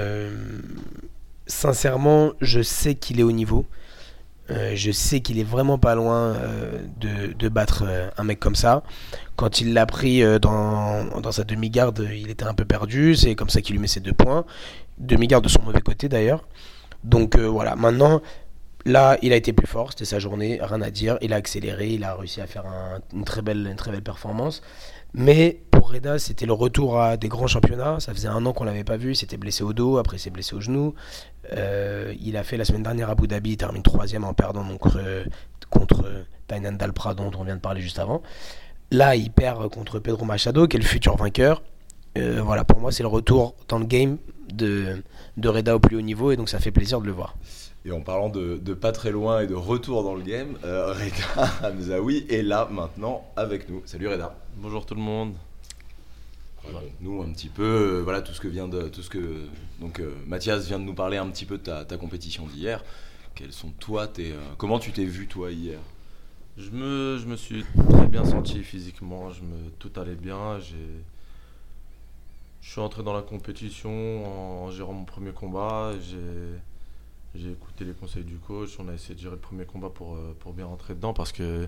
sincèrement, 1.48 2.34
je 2.42 2.62
sais 2.62 2.94
qu'il 2.96 3.20
est 3.20 3.24
au 3.24 3.32
niveau. 3.32 3.66
Je 4.50 4.92
sais 4.92 5.20
qu'il 5.22 5.40
est 5.40 5.44
vraiment 5.44 5.80
pas 5.80 5.96
loin 5.96 6.36
de, 7.00 7.34
de 7.34 7.50
battre 7.50 7.86
un 8.18 8.24
mec 8.24 8.40
comme 8.40 8.56
ça. 8.56 8.84
Quand 9.36 9.62
il 9.62 9.74
l'a 9.74 9.88
pris 9.88 10.22
dans, 10.40 11.20
dans 11.20 11.32
sa 11.32 11.44
demi-garde, 11.44 12.08
il 12.14 12.30
était 12.30 12.46
un 12.46 12.54
peu 12.54 12.66
perdu. 12.66 13.16
C'est 13.16 13.34
comme 13.34 13.50
ça 13.50 13.62
qu'il 13.62 13.74
lui 13.74 13.82
met 13.82 13.88
ses 13.88 14.00
deux 14.00 14.14
points. 14.14 14.46
Demi-garde 15.00 15.44
de 15.44 15.50
son 15.50 15.64
mauvais 15.64 15.82
côté 15.82 16.08
d'ailleurs. 16.08 16.48
Donc 17.04 17.36
voilà, 17.36 17.76
maintenant, 17.76 18.22
là, 18.86 19.18
il 19.22 19.34
a 19.34 19.36
été 19.36 19.54
plus 19.54 19.68
fort. 19.68 19.92
C'était 19.92 20.06
sa 20.06 20.20
journée, 20.20 20.60
rien 20.62 20.82
à 20.82 20.90
dire. 20.92 21.18
Il 21.22 21.34
a 21.34 21.38
accéléré, 21.38 21.90
il 21.90 22.04
a 22.04 22.16
réussi 22.16 22.42
à 22.42 22.48
faire 22.48 22.66
un- 22.66 23.00
une, 23.14 23.24
très 23.26 23.42
belle, 23.42 23.68
une 23.68 23.76
très 23.76 23.92
belle 23.92 24.04
performance. 24.04 24.62
Mais 25.14 25.60
pour 25.72 25.92
Reda, 25.92 26.20
c'était 26.20 26.46
le 26.46 26.54
retour 26.54 27.02
à 27.02 27.18
des 27.18 27.28
grands 27.30 27.48
championnats. 27.48 28.00
Ça 28.00 28.14
faisait 28.14 28.28
un 28.28 28.46
an 28.46 28.54
qu'on 28.54 28.64
l'avait 28.64 28.84
pas 28.84 28.98
vu. 28.98 29.12
Il 29.12 29.16
s'était 29.16 29.38
blessé 29.38 29.64
au 29.64 29.74
dos, 29.74 29.98
après 29.98 30.18
s'est 30.18 30.30
blessé 30.30 30.56
au 30.56 30.62
genou. 30.62 30.94
Euh, 31.54 32.14
il 32.22 32.38
a 32.38 32.44
fait 32.44 32.58
la 32.58 32.66
semaine 32.66 32.84
dernière 32.84 33.10
à 33.10 33.14
Abu 33.14 33.28
Dhabi, 33.28 33.52
il 33.52 33.58
termine 33.58 33.82
troisième 33.82 34.24
en 34.24 34.34
perdant 34.36 34.64
donc, 34.64 34.86
euh, 34.96 35.26
contre 35.72 36.06
euh, 36.06 36.22
Tainan 36.48 36.74
Dalpra 36.74 37.16
dont 37.16 37.32
on 37.40 37.44
vient 37.44 37.56
de 37.56 37.62
parler 37.62 37.82
juste 37.82 37.98
avant. 37.98 38.22
Là, 38.92 39.16
il 39.16 39.32
perd 39.32 39.68
contre 39.70 39.98
Pedro 40.00 40.26
Machado, 40.26 40.68
qui 40.68 40.78
est 40.78 40.80
le 40.80 40.86
futur 40.86 41.16
vainqueur. 41.16 41.64
Voilà, 42.16 42.66
pour 42.66 42.80
moi, 42.80 42.92
c'est 42.92 43.04
le 43.04 43.08
retour 43.08 43.56
dans 43.70 43.80
le 43.80 43.86
game 43.86 44.18
de, 44.52 45.02
de 45.38 45.48
Reda 45.48 45.76
au 45.76 45.80
plus 45.80 45.96
haut 45.96 46.02
niveau, 46.02 46.32
et 46.32 46.36
donc 46.36 46.50
ça 46.50 46.60
fait 46.60 46.72
plaisir 46.72 47.00
de 47.00 47.06
le 47.06 47.14
voir. 47.14 47.38
Et 47.86 47.94
en 47.94 48.02
parlant 48.02 48.28
de, 48.28 48.58
de 48.58 48.74
pas 48.74 48.92
très 48.92 49.10
loin 49.10 49.40
et 49.40 49.48
de 49.48 49.56
retour 49.56 50.04
dans 50.04 50.14
le 50.14 50.22
game, 50.22 50.58
euh, 50.66 50.94
Reda 50.94 51.50
Hamzaoui 51.64 52.26
est 52.30 52.42
là 52.42 52.68
maintenant 52.70 53.26
avec 53.38 53.70
nous. 53.70 53.82
Salut 53.86 54.10
Reda. 54.10 54.36
Bonjour 54.58 54.86
tout 54.86 54.96
le 54.96 55.02
monde. 55.02 55.34
Nous 57.00 57.22
un 57.22 57.32
petit 57.32 57.48
peu, 57.48 57.64
euh, 57.64 58.02
voilà 58.04 58.22
tout 58.22 58.34
ce 58.34 58.42
que 58.42 58.50
vient 58.50 58.68
de 58.68 58.90
tout 58.90 59.02
ce 59.02 59.10
que 59.10 59.46
donc 59.80 60.02
euh, 60.02 60.14
Mathias 60.28 60.68
vient 60.68 60.78
de 60.78 60.84
nous 60.84 60.94
parler 60.94 61.16
un 61.16 61.28
petit 61.30 61.46
peu 61.46 61.58
de 61.58 61.64
ta, 61.64 61.86
ta 61.86 61.96
compétition 61.96 62.46
d'hier. 62.48 62.84
Quels 63.34 63.54
sont 63.54 63.72
toi 63.80 64.08
tes 64.08 64.34
euh, 64.34 64.40
comment 64.58 64.78
tu 64.78 64.92
t'es 64.92 65.06
vu 65.06 65.26
toi 65.28 65.50
hier? 65.50 65.80
Je 66.58 66.72
me, 66.72 67.18
je 67.18 67.26
me 67.28 67.38
suis 67.38 67.64
très 67.90 68.08
bien 68.08 68.26
senti 68.26 68.62
physiquement, 68.62 69.32
je 69.32 69.42
me, 69.42 69.70
tout 69.80 69.92
allait 69.96 70.16
bien. 70.16 70.60
J'ai, 70.60 70.76
je 72.62 72.70
suis 72.70 72.82
entré 72.82 73.04
dans 73.04 73.14
la 73.14 73.22
compétition 73.22 74.26
en, 74.26 74.66
en 74.66 74.72
gérant 74.72 74.92
mon 74.92 75.06
premier 75.06 75.32
combat. 75.32 75.94
J'ai, 76.02 76.18
j'ai 77.36 77.52
écouté 77.52 77.86
les 77.86 77.94
conseils 77.94 78.24
du 78.24 78.38
coach. 78.38 78.78
On 78.80 78.88
a 78.90 78.94
essayé 78.94 79.16
de 79.16 79.20
gérer 79.20 79.36
le 79.36 79.42
premier 79.42 79.66
combat 79.66 79.90
pour, 79.90 80.16
euh, 80.16 80.36
pour 80.40 80.54
bien 80.54 80.66
rentrer 80.66 80.96
dedans 80.96 81.14
parce 81.14 81.32
que 81.32 81.68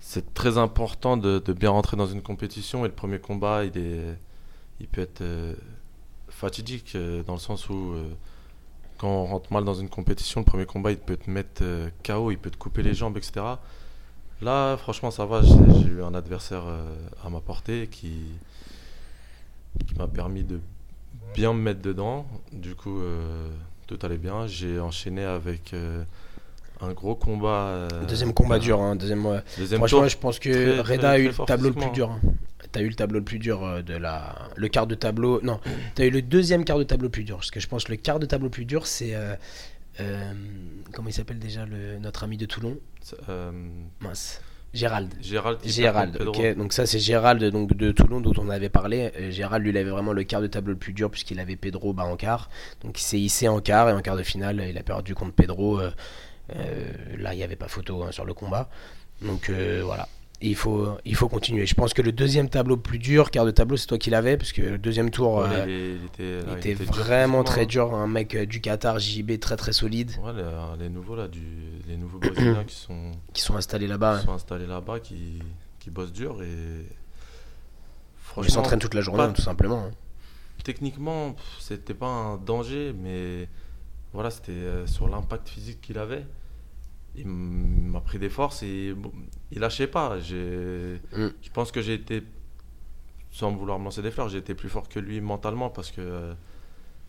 c'est 0.00 0.34
très 0.34 0.58
important 0.58 1.16
de, 1.16 1.40
bien 1.52 1.70
rentrer 1.70 1.96
dans 1.96 2.06
une 2.06 2.22
compétition. 2.22 2.84
Et 2.84 2.88
le 2.88 2.94
premier 2.94 3.18
combat, 3.18 3.64
il, 3.64 3.76
est, 3.78 4.16
il 4.80 4.88
peut 4.88 5.00
être 5.00 5.22
euh, 5.22 5.54
fatidique 6.28 6.94
euh, 6.94 7.22
dans 7.22 7.34
le 7.34 7.38
sens 7.38 7.68
où 7.68 7.94
quand 8.98 9.08
on 9.08 9.26
rentre 9.26 9.52
mal 9.52 9.64
dans 9.64 9.74
une 9.74 9.88
compétition, 9.88 10.40
le 10.40 10.44
premier 10.44 10.66
combat, 10.66 10.90
il 10.90 10.98
peut 10.98 11.16
te 11.16 11.30
mettre 11.30 11.62
KO, 12.04 12.32
il 12.32 12.38
peut 12.38 12.50
te 12.50 12.56
couper 12.56 12.82
les 12.82 12.94
jambes, 12.94 13.16
etc. 13.16 13.44
Là, 14.40 14.76
franchement, 14.76 15.12
ça 15.12 15.24
va. 15.24 15.40
J'ai 15.42 15.86
eu 15.86 16.02
un 16.02 16.14
adversaire 16.14 16.64
à 17.24 17.30
ma 17.30 17.40
portée 17.40 17.88
qui, 17.88 18.24
qui 19.86 19.94
m'a 19.94 20.08
permis 20.08 20.42
de 20.42 20.60
bien 21.32 21.52
me 21.52 21.60
mettre 21.60 21.80
dedans. 21.80 22.26
Du 22.52 22.74
coup, 22.74 23.00
tout 23.88 23.98
allait 24.06 24.18
bien. 24.18 24.46
J'ai 24.46 24.78
enchaîné 24.78 25.24
avec 25.24 25.74
euh, 25.74 26.04
un 26.80 26.92
gros 26.92 27.16
combat. 27.16 27.66
euh, 27.66 27.88
Deuxième 28.06 28.32
combat 28.32 28.60
dur, 28.60 28.80
hein, 28.80 28.94
deuxième. 28.94 29.42
Deuxième 29.56 29.78
Franchement, 29.80 30.00
tour. 30.00 30.08
je 30.08 30.18
pense 30.18 30.38
que 30.38 30.80
très, 30.80 30.92
Reda 30.96 30.96
très, 30.98 31.06
a 31.08 31.18
eu 31.18 31.28
le 31.28 31.44
tableau 31.46 31.68
le 31.70 31.74
plus 31.74 31.90
dur. 31.90 32.10
hein. 32.12 32.20
T'as 32.70 32.82
eu 32.82 32.88
le 32.88 32.94
tableau 32.94 33.18
le 33.18 33.24
plus 33.24 33.38
dur 33.38 33.64
euh, 33.64 33.82
de 33.82 33.94
la. 33.94 34.36
Le 34.56 34.68
quart 34.68 34.86
de 34.86 34.94
tableau. 34.94 35.40
Non, 35.42 35.58
t'as 35.94 36.04
eu 36.04 36.10
le 36.10 36.20
deuxième 36.22 36.64
quart 36.64 36.78
de 36.78 36.84
tableau 36.84 37.06
le 37.06 37.10
plus 37.10 37.24
dur. 37.24 37.36
Parce 37.36 37.50
que 37.50 37.60
je 37.60 37.66
pense 37.66 37.84
que 37.84 37.90
le 37.92 37.96
quart 37.96 38.18
de 38.20 38.26
tableau 38.26 38.46
le 38.46 38.50
plus 38.52 38.66
dur, 38.66 38.86
c'est. 38.86 39.14
euh, 39.14 39.34
euh, 40.00 40.32
comment 40.92 41.08
il 41.08 41.12
s'appelle 41.12 41.38
déjà 41.40 41.64
le, 41.66 41.98
notre 41.98 42.22
ami 42.24 42.36
de 42.36 42.44
Toulon? 42.46 42.76
Euh, 43.28 43.50
Mince. 44.00 44.40
Gérald. 44.74 45.14
Gérald. 45.20 45.58
Gérald, 45.64 46.12
perd 46.12 46.26
contre 46.26 46.40
ok. 46.40 46.56
Donc 46.56 46.72
ça 46.72 46.86
c'est 46.86 46.98
Gérald 46.98 47.42
donc 47.44 47.74
de 47.74 47.90
Toulon 47.90 48.20
dont 48.20 48.34
on 48.38 48.48
avait 48.50 48.68
parlé. 48.68 49.10
Euh, 49.18 49.30
Gérald 49.30 49.64
lui 49.64 49.70
il 49.70 49.76
avait 49.76 49.90
vraiment 49.90 50.12
le 50.12 50.24
quart 50.24 50.42
de 50.42 50.46
tableau 50.46 50.72
le 50.72 50.78
plus 50.78 50.92
dur 50.92 51.10
puisqu'il 51.10 51.40
avait 51.40 51.56
Pedro 51.56 51.92
bas 51.92 52.04
en 52.04 52.16
quart. 52.16 52.50
Donc 52.82 53.00
il 53.00 53.04
s'est 53.04 53.18
hissé 53.18 53.48
en 53.48 53.60
quart 53.60 53.88
et 53.88 53.92
en 53.92 54.00
quart 54.02 54.16
de 54.16 54.22
finale 54.22 54.64
il 54.68 54.76
a 54.76 54.82
perdu 54.82 55.14
contre 55.14 55.32
Pedro. 55.32 55.80
Euh, 55.80 55.90
euh, 56.56 56.92
là 57.18 57.34
il 57.34 57.38
n'y 57.38 57.42
avait 57.42 57.56
pas 57.56 57.68
photo 57.68 58.02
hein, 58.02 58.12
sur 58.12 58.24
le 58.24 58.34
combat. 58.34 58.68
Donc 59.22 59.48
euh, 59.48 59.82
voilà. 59.84 60.08
Il 60.40 60.54
faut, 60.54 60.96
il 61.04 61.16
faut 61.16 61.28
continuer. 61.28 61.66
Je 61.66 61.74
pense 61.74 61.92
que 61.92 62.00
le 62.00 62.12
deuxième 62.12 62.48
tableau 62.48 62.76
plus 62.76 63.00
dur, 63.00 63.32
quart 63.32 63.44
de 63.44 63.50
tableau, 63.50 63.76
c'est 63.76 63.88
toi 63.88 63.98
qui 63.98 64.08
l'avais, 64.10 64.36
parce 64.36 64.52
que 64.52 64.62
le 64.62 64.78
deuxième 64.78 65.10
tour, 65.10 65.38
Ouais, 65.38 65.48
euh, 65.50 65.98
il, 66.00 66.54
était, 66.54 66.70
il 66.70 66.76
vraiment 66.86 67.42
très 67.42 67.66
dur. 67.66 67.92
Un 67.92 68.06
mec 68.06 68.36
euh, 68.36 68.46
du 68.46 68.60
Qatar, 68.60 69.00
JB, 69.00 69.40
très 69.40 69.56
très 69.56 69.72
solide, 69.72 70.12
Ouais, 70.22 70.32
les, 70.32 70.44
les 70.84 70.88
nouveaux 70.90 71.16
là, 71.16 71.26
du, 71.26 71.42
les 71.88 71.96
nouveaux 71.96 72.18
brésiliens 72.20 72.62
qui 72.64 72.76
sont, 72.76 73.10
qui 73.32 73.42
sont 73.42 73.56
installés 73.56 73.86
qui 73.86 73.90
là-bas. 73.90 74.20
sont 74.20 74.32
installés 74.32 74.66
là-bas, 74.68 75.00
qui, 75.00 75.40
qui 75.80 75.90
bossent 75.90 76.12
dur 76.12 76.40
et 76.40 76.86
Ils 78.44 78.50
s'entraînent 78.50 78.78
toute 78.78 78.94
la 78.94 79.00
journée, 79.00 79.26
pas- 79.26 79.32
tout 79.32 79.42
simplement. 79.42 79.86
hein. 79.86 79.90
techniquement, 80.62 81.34
c'était 81.58 81.94
pas 81.94 82.06
un 82.06 82.36
danger, 82.36 82.94
mais 82.96 83.48
voilà, 84.12 84.30
c'était 84.30 84.52
euh, 84.52 84.86
sur 84.86 85.08
l'impact 85.08 85.48
physique 85.48 85.80
qu'il 85.80 85.98
avait. 85.98 86.24
Il 87.18 87.26
m'a 87.26 88.00
pris 88.00 88.18
des 88.18 88.28
forces 88.28 88.62
et 88.62 88.92
bon, 88.94 89.12
il 89.50 89.58
lâchait 89.60 89.86
pas. 89.88 90.18
J'ai, 90.20 91.00
Mm. 91.12 91.28
je 91.42 91.50
pense 91.52 91.72
que 91.72 91.80
j'ai 91.82 91.94
été, 91.94 92.22
sans 93.30 93.52
vouloir 93.52 93.78
me 93.78 93.84
lancer 93.84 94.02
des 94.02 94.10
fleurs, 94.10 94.28
j'ai 94.28 94.38
été 94.38 94.54
plus 94.54 94.68
fort 94.68 94.88
que 94.88 95.00
lui 95.00 95.20
mentalement 95.20 95.68
parce 95.70 95.90
que 95.90 96.00
euh, 96.00 96.32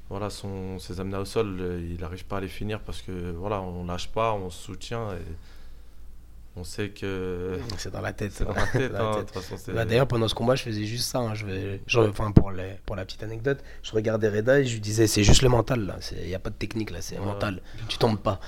voilà, 0.10 0.30
son, 0.32 0.80
ses 0.80 1.00
amenés 1.00 1.18
au 1.18 1.26
sol, 1.26 1.58
euh, 1.60 1.88
il 1.94 2.02
n'arrive 2.02 2.26
pas 2.26 2.38
à 2.38 2.42
les 2.42 2.48
finir 2.48 2.80
parce 2.82 3.02
que 3.02 3.32
voilà, 3.32 3.62
on 3.62 3.86
lâche 3.86 4.10
pas, 4.10 4.34
on 4.34 4.50
se 4.50 4.64
soutient 4.64 5.12
et 5.14 5.22
on 6.56 6.64
sait 6.64 6.90
que 6.90 7.60
C'est 7.78 7.92
dans 7.94 8.02
la 8.02 8.12
tête. 8.12 8.32
c'est 8.34 8.44
dans 8.44 8.54
la 8.54 8.66
tête. 8.66 8.92
Hein, 8.96 9.24
Bah, 9.74 9.86
D'ailleurs, 9.86 10.08
pendant 10.08 10.28
ce 10.28 10.34
combat, 10.36 10.56
je 10.56 10.64
faisais 10.64 10.84
juste 10.86 11.06
ça. 11.06 11.20
hein. 11.20 11.36
Je 11.36 11.46
vais, 11.46 11.80
enfin, 12.10 12.32
pour, 12.32 12.52
les- 12.52 12.76
pour 12.86 12.96
la 12.96 13.06
petite 13.06 13.22
anecdote, 13.24 13.64
je 13.84 13.92
regardais 13.92 14.28
Reda 14.30 14.60
et 14.60 14.66
je 14.66 14.74
lui 14.74 14.82
disais 14.82 15.06
c'est 15.08 15.24
juste 15.24 15.44
le 15.44 15.50
mental 15.50 15.86
là. 15.86 15.98
Il 16.20 16.28
n'y 16.28 16.36
a 16.36 16.40
pas 16.40 16.50
de 16.50 16.56
technique 16.56 16.90
là, 16.90 17.02
c'est 17.02 17.18
Ouais. 17.20 17.26
mental. 17.26 17.62
Tu 17.88 17.98
tombes 18.00 18.20
pas. 18.20 18.40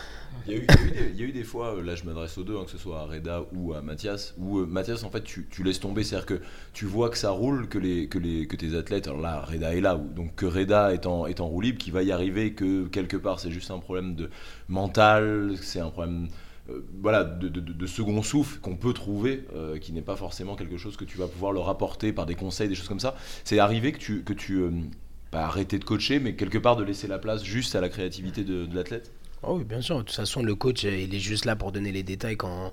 Il 0.46 0.54
y, 0.54 0.56
a 0.56 0.58
eu, 0.60 0.68
il 0.76 0.78
y 0.78 0.82
a 0.82 0.86
eu 0.88 0.92
des, 0.92 1.12
il 1.14 1.20
y 1.20 1.24
a 1.24 1.26
eu 1.28 1.32
des 1.32 1.44
fois, 1.44 1.76
euh, 1.76 1.84
là 1.84 1.96
je 1.96 2.04
m'adresse 2.04 2.38
aux 2.38 2.44
deux, 2.44 2.58
hein, 2.58 2.64
que 2.66 2.72
ce 2.72 2.78
soit 2.78 3.00
à 3.02 3.06
Reda 3.06 3.44
ou 3.54 3.74
à 3.74 3.82
Mathias, 3.82 4.34
où 4.38 4.60
euh, 4.60 4.66
Mathias 4.66 5.04
en 5.04 5.10
fait 5.12 5.24
tu, 5.24 5.48
tu 5.52 5.64
laisses 5.64 5.80
tomber, 5.80 6.04
c'est-à-dire 6.04 6.26
que 6.26 6.42
tu 6.74 6.86
vois 6.86 7.10
que 7.10 7.18
ça 7.18 7.32
roule, 7.32 7.68
que, 7.68 7.78
les, 7.78 8.08
que, 8.08 8.18
les, 8.18 8.48
que 8.48 8.56
tes 8.56 8.76
athlètes, 8.76 9.08
alors 9.08 9.22
là 9.22 9.42
Reda 9.42 9.76
est 9.76 9.82
là, 9.82 9.96
donc 9.96 10.36
que 10.36 10.46
Reda 10.46 10.94
est 10.94 11.06
en, 11.06 11.28
est 11.28 11.40
en 11.42 11.48
roue 11.48 11.62
libre, 11.62 11.78
qu'il 11.78 11.94
va 11.94 12.02
y 12.04 12.12
arriver, 12.12 12.54
que 12.54 12.88
quelque 12.88 13.18
part 13.18 13.40
c'est 13.40 13.52
juste 13.52 13.72
un 13.72 13.80
problème 13.80 14.16
de 14.16 14.30
mental, 14.70 15.56
c'est 15.62 15.80
un 15.80 15.90
problème 15.90 16.28
euh, 16.70 16.80
voilà, 17.02 17.24
de, 17.24 17.48
de- 17.48 17.60
de- 17.60 17.74
de 17.74 17.86
second 17.88 18.22
souffle 18.24 18.60
qu'on 18.62 18.76
peut 18.78 18.94
trouver, 18.94 19.46
euh, 19.56 19.78
qui 19.80 19.94
n'est 19.94 20.02
pas 20.02 20.16
forcément 20.16 20.56
quelque 20.56 20.78
chose 20.78 20.98
que 20.98 21.06
tu 21.06 21.18
vas 21.18 21.28
pouvoir 21.28 21.52
leur 21.52 21.70
apporter 21.70 22.14
par 22.14 22.26
des 22.26 22.36
conseils, 22.36 22.68
des 22.70 22.76
choses 22.76 22.88
comme 22.88 23.00
ça. 23.00 23.16
C'est 23.44 23.60
arrivé 23.60 23.92
que 23.92 23.98
tu, 24.00 24.24
que 24.24 24.34
tu 24.34 24.56
euh, 24.62 24.72
pas 25.32 25.44
arrêter 25.46 25.78
de 25.80 25.84
coacher, 25.86 26.20
mais 26.20 26.36
quelque 26.36 26.58
part 26.58 26.76
de 26.76 26.84
laisser 26.84 27.08
la 27.08 27.20
place 27.20 27.44
juste 27.44 27.76
à 27.76 27.82
la 27.82 27.90
créativité 27.90 28.44
de, 28.44 28.66
de 28.66 28.76
l'athlète? 28.76 29.12
Oh 29.44 29.56
oui, 29.58 29.64
bien 29.64 29.82
sûr. 29.82 29.98
De 29.98 30.04
toute 30.04 30.16
façon, 30.16 30.44
le 30.44 30.56
coach, 30.56 30.86
euh, 30.86 30.96
il 30.96 31.14
est 31.16 31.20
juste 31.20 31.46
là 31.46 31.56
pour 31.56 31.72
donner 31.72 31.92
les 31.92 32.04
détails 32.04 32.38
quand, 32.38 32.72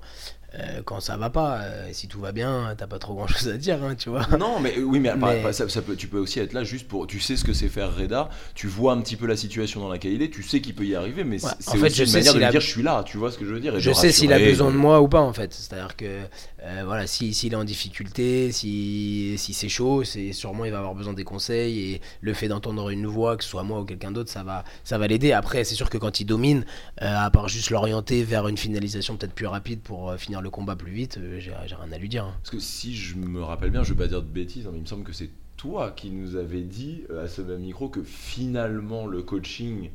euh, 0.53 0.81
quand 0.85 0.99
ça 0.99 1.17
va 1.17 1.29
pas. 1.31 1.61
Euh, 1.61 1.89
si 1.93 2.07
tout 2.07 2.19
va 2.19 2.31
bien, 2.31 2.75
t'as 2.77 2.85
pas 2.85 2.99
trop 2.99 3.15
grand 3.15 3.25
chose 3.27 3.47
à 3.49 3.57
dire, 3.57 3.83
hein, 3.83 3.95
tu 3.95 4.09
vois. 4.09 4.27
Non, 4.37 4.59
mais 4.59 4.77
oui, 4.79 4.99
mais, 4.99 5.11
ça, 5.51 5.67
ça 5.67 5.81
peut, 5.81 5.95
tu 5.95 6.07
peux 6.07 6.19
aussi 6.19 6.39
être 6.39 6.53
là 6.53 6.63
juste 6.63 6.87
pour. 6.87 7.07
Tu 7.07 7.19
sais 7.19 7.37
ce 7.37 7.43
que 7.43 7.53
c'est 7.53 7.69
faire 7.69 7.95
Reda, 7.95 8.29
tu 8.53 8.67
vois 8.67 8.93
un 8.93 9.01
petit 9.01 9.15
peu 9.15 9.25
la 9.25 9.35
situation 9.35 9.79
dans 9.81 9.89
laquelle 9.89 10.13
il 10.13 10.21
est, 10.21 10.29
tu 10.29 10.43
sais 10.43 10.61
qu'il 10.61 10.75
peut 10.75 10.85
y 10.85 10.95
arriver, 10.95 11.23
mais 11.23 11.43
Ouais, 11.43 11.51
c'est 11.59 11.69
en 11.69 11.73
fait, 11.73 11.87
aussi 11.87 11.95
je 11.95 12.03
une 12.03 12.09
sais 12.09 12.17
manière 12.19 12.33
de 12.35 12.43
a- 12.43 12.51
dire 12.51 12.61
je 12.61 12.67
suis 12.67 12.83
là, 12.83 13.03
tu 13.03 13.17
vois 13.17 13.31
ce 13.31 13.37
que 13.39 13.45
je 13.45 13.53
veux 13.53 13.59
dire 13.59 13.75
et 13.75 13.79
Je 13.79 13.91
sais 13.91 14.11
s'il 14.11 14.31
a 14.31 14.37
besoin 14.39 14.67
de- 14.67 14.73
de 14.73 14.77
moi 14.77 15.01
ou 15.01 15.07
pas 15.07 15.21
en 15.21 15.33
fait. 15.33 15.51
C'est-à-dire 15.53 15.95
que 15.95 16.19
euh, 16.63 16.83
voilà, 16.85 17.07
si- 17.07 17.33
s'il 17.33 17.53
est 17.53 17.55
en 17.55 17.63
difficulté, 17.63 18.51
si, 18.51 19.35
si 19.37 19.53
c'est 19.53 19.69
chaud, 19.69 20.03
c'est 20.03 20.33
sûrement 20.33 20.65
il 20.65 20.71
va 20.71 20.79
avoir 20.79 20.95
besoin 20.95 21.13
des 21.13 21.23
conseils 21.23 21.79
et 21.93 22.01
le 22.21 22.33
fait 22.33 22.47
d'entendre 22.47 22.89
une 22.89 23.05
voix, 23.07 23.37
que 23.37 23.43
ce 23.43 23.49
soit 23.49 23.63
moi 23.63 23.79
ou 23.81 23.85
quelqu'un 23.85 24.11
d'autre, 24.11 24.29
ça 24.29 24.43
va, 24.43 24.63
ça 24.83 24.97
va 24.97 25.07
l'aider. 25.07 25.31
Après, 25.31 25.63
c'est 25.63 25.75
sûr 25.75 25.89
que 25.89 25.97
quand 25.97 26.19
il 26.19 26.25
domine, 26.25 26.65
euh, 27.01 27.15
à 27.17 27.29
part 27.31 27.47
juste 27.47 27.69
l'orienter 27.69 28.23
vers 28.23 28.47
une 28.47 28.57
finalisation 28.57 29.15
peut-être 29.15 29.33
plus 29.33 29.47
rapide 29.47 29.79
pour 29.81 30.09
euh, 30.11 30.17
finir 30.17 30.41
le 30.41 30.49
combat 30.49 30.75
plus 30.75 30.91
vite, 30.91 31.19
j'ai 31.39 31.51
rien 31.53 31.91
à 31.91 31.97
lui 31.97 32.09
dire. 32.09 32.25
hein. 32.25 32.33
Parce 32.41 32.51
que 32.51 32.59
si 32.59 32.95
je 32.95 33.15
me 33.15 33.41
rappelle 33.41 33.69
bien, 33.71 33.83
je 33.83 33.93
vais 33.93 34.03
pas 34.03 34.07
dire 34.07 34.21
de 34.21 34.27
bêtises, 34.27 34.65
hein, 34.67 34.71
mais 34.71 34.79
il 34.79 34.83
me 34.83 34.87
semble 34.87 35.03
que 35.03 35.13
c'est 35.13 35.29
toi 35.57 35.91
qui 35.91 36.09
nous 36.09 36.35
avais 36.35 36.61
dit 36.61 37.03
à 37.21 37.27
ce 37.27 37.41
même 37.41 37.59
micro 37.59 37.89
que 37.89 38.01
finalement 38.03 39.05
le 39.07 39.21
coaching 39.21 39.89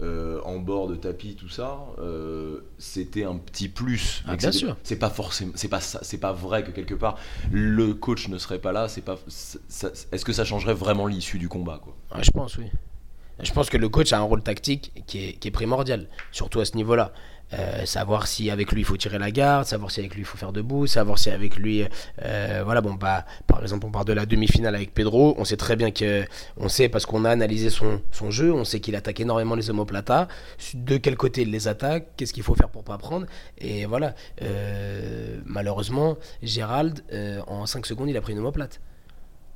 euh, 0.00 0.40
en 0.44 0.58
bord 0.58 0.88
de 0.88 0.96
tapis, 0.96 1.36
tout 1.36 1.48
ça, 1.48 1.78
euh, 1.98 2.60
c'était 2.78 3.24
un 3.24 3.36
petit 3.36 3.68
plus. 3.68 4.24
Ah, 4.26 4.36
bien 4.36 4.50
sûr. 4.50 4.76
C'est 4.82 4.98
pas 4.98 5.10
forcément, 5.10 5.52
c'est 5.54 5.68
pas 5.68 5.80
c'est 5.80 6.18
pas 6.18 6.32
vrai 6.32 6.64
que 6.64 6.72
quelque 6.72 6.94
part 6.94 7.16
le 7.52 7.94
coach 7.94 8.28
ne 8.28 8.38
serait 8.38 8.58
pas 8.58 8.72
là. 8.72 8.88
C'est 8.88 9.02
pas, 9.02 9.18
est-ce 9.28 10.24
que 10.24 10.32
ça 10.32 10.44
changerait 10.44 10.74
vraiment 10.74 11.06
l'issue 11.06 11.38
du 11.38 11.48
combat, 11.48 11.80
quoi? 11.82 11.94
Je 12.20 12.30
pense, 12.30 12.58
oui. 12.58 12.66
Je 13.40 13.52
pense 13.52 13.68
que 13.68 13.76
le 13.76 13.88
coach 13.88 14.12
a 14.12 14.18
un 14.18 14.22
rôle 14.22 14.42
tactique 14.42 14.92
qui 15.06 15.38
est, 15.42 15.50
primordial, 15.50 16.06
surtout 16.30 16.60
à 16.60 16.64
ce 16.64 16.76
niveau-là. 16.76 17.12
Euh, 17.52 17.84
savoir 17.84 18.26
si 18.26 18.50
avec 18.50 18.72
lui 18.72 18.80
il 18.80 18.84
faut 18.84 18.96
tirer 18.96 19.18
la 19.18 19.30
garde, 19.30 19.66
savoir 19.66 19.90
si 19.90 20.00
avec 20.00 20.14
lui 20.14 20.22
il 20.22 20.24
faut 20.24 20.38
faire 20.38 20.50
debout, 20.50 20.86
savoir 20.86 21.18
si 21.18 21.30
avec 21.30 21.56
lui, 21.56 21.84
euh, 22.22 22.62
voilà, 22.64 22.80
bon, 22.80 22.94
bah, 22.94 23.26
par 23.46 23.60
exemple, 23.62 23.86
on 23.86 23.90
part 23.90 24.06
de 24.06 24.12
la 24.12 24.24
demi-finale 24.24 24.74
avec 24.74 24.94
Pedro, 24.94 25.34
on 25.36 25.44
sait 25.44 25.58
très 25.58 25.76
bien 25.76 25.90
que, 25.90 26.24
on 26.56 26.68
sait 26.68 26.88
parce 26.88 27.06
qu'on 27.06 27.24
a 27.24 27.30
analysé 27.30 27.70
son, 27.70 28.00
jeu, 28.30 28.52
on 28.52 28.64
sait 28.64 28.80
qu'il 28.80 28.96
attaque 28.96 29.20
énormément 29.20 29.54
les 29.54 29.68
omoplatas, 29.68 30.26
de 30.72 30.96
quel 30.96 31.16
côté 31.16 31.42
il 31.42 31.50
les 31.50 31.68
attaque, 31.68 32.08
qu'est-ce 32.16 32.32
qu'il 32.32 32.42
faut 32.42 32.54
faire 32.54 32.70
pour 32.70 32.82
pas 32.82 32.98
prendre, 32.98 33.26
et 33.58 33.84
voilà. 33.84 34.14
Euh, 34.42 35.38
malheureusement, 35.44 36.16
Gérald, 36.42 37.04
en 37.46 37.66
5 37.66 37.84
secondes, 37.86 38.08
il 38.08 38.16
a 38.16 38.20
pris 38.20 38.32
une 38.32 38.38
omoplate. 38.38 38.80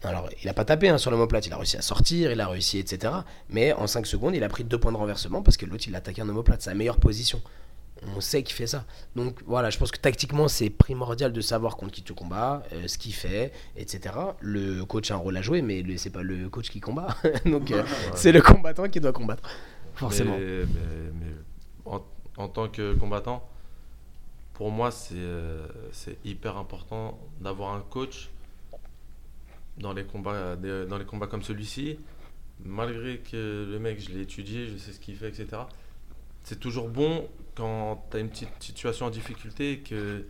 Alors, 0.04 0.28
il 0.42 0.46
n'a 0.46 0.54
pas 0.54 0.64
tapé 0.64 0.88
hein, 0.88 0.98
sur 0.98 1.10
l'omoplate, 1.10 1.46
il 1.46 1.52
a 1.52 1.56
réussi 1.56 1.76
à 1.76 1.82
sortir, 1.82 2.30
il 2.30 2.40
a 2.40 2.46
réussi, 2.48 2.78
etc. 2.78 3.12
Mais 3.48 3.72
en 3.72 3.86
5 3.88 4.06
secondes, 4.06 4.34
il 4.36 4.44
a 4.44 4.48
pris 4.48 4.62
deux 4.64 4.78
points 4.78 4.92
de 4.92 4.96
renversement 4.96 5.42
parce 5.42 5.56
que 5.56 5.66
l'autre, 5.66 5.84
il 5.88 5.94
a 5.94 5.98
attaqué 5.98 6.22
un 6.22 6.28
omoplate, 6.28 6.62
sa 6.62 6.74
meilleure 6.74 6.98
position. 6.98 7.42
On 8.14 8.20
sait 8.20 8.44
qu'il 8.44 8.54
fait 8.54 8.68
ça. 8.68 8.84
Donc 9.16 9.40
voilà, 9.44 9.70
je 9.70 9.78
pense 9.78 9.90
que 9.90 9.98
tactiquement, 9.98 10.46
c'est 10.46 10.70
primordial 10.70 11.32
de 11.32 11.40
savoir 11.40 11.76
contre 11.76 11.90
qui 11.92 12.02
tu 12.04 12.14
combats, 12.14 12.62
euh, 12.72 12.86
ce 12.86 12.96
qu'il 12.96 13.12
fait, 13.12 13.50
etc. 13.76 14.14
Le 14.38 14.84
coach 14.84 15.10
a 15.10 15.14
un 15.14 15.16
rôle 15.18 15.36
à 15.36 15.42
jouer, 15.42 15.62
mais 15.62 15.84
c'est 15.96 16.10
pas 16.10 16.22
le 16.22 16.48
coach 16.48 16.70
qui 16.70 16.78
combat. 16.78 17.16
Donc 17.44 17.72
euh, 17.72 17.82
c'est 18.14 18.30
le 18.30 18.40
combattant 18.40 18.88
qui 18.88 19.00
doit 19.00 19.12
combattre. 19.12 19.42
Forcément. 19.96 20.36
Mais, 20.38 20.46
mais- 20.64 21.10
mais 21.12 21.32
en, 21.86 22.00
en 22.36 22.46
tant 22.48 22.68
que 22.68 22.94
combattant, 22.94 23.42
pour 24.54 24.70
moi, 24.70 24.92
c'est 24.92 25.14
euh, 25.16 25.66
c'est 25.90 26.18
hyper 26.24 26.56
important 26.56 27.18
d'avoir 27.40 27.74
un 27.74 27.80
coach 27.80 28.30
dans 29.78 29.92
les 29.92 30.04
combats, 30.04 30.56
dans 30.56 30.98
les 30.98 31.04
combats 31.04 31.26
comme 31.26 31.42
celui-ci. 31.42 31.98
Malgré 32.64 33.18
que 33.18 33.68
le 33.70 33.78
mec, 33.78 34.00
je 34.00 34.10
l'ai 34.10 34.22
étudié, 34.22 34.66
je 34.66 34.76
sais 34.76 34.92
ce 34.92 34.98
qu'il 35.00 35.16
fait, 35.16 35.28
etc. 35.28 35.46
C'est 36.42 36.58
toujours 36.58 36.88
bon 36.88 37.28
quand 37.54 38.04
tu 38.10 38.16
as 38.16 38.20
une 38.20 38.28
petite 38.30 38.48
situation 38.60 39.06
en 39.06 39.10
difficulté 39.10 39.72
et 39.72 39.78
que. 39.80 40.24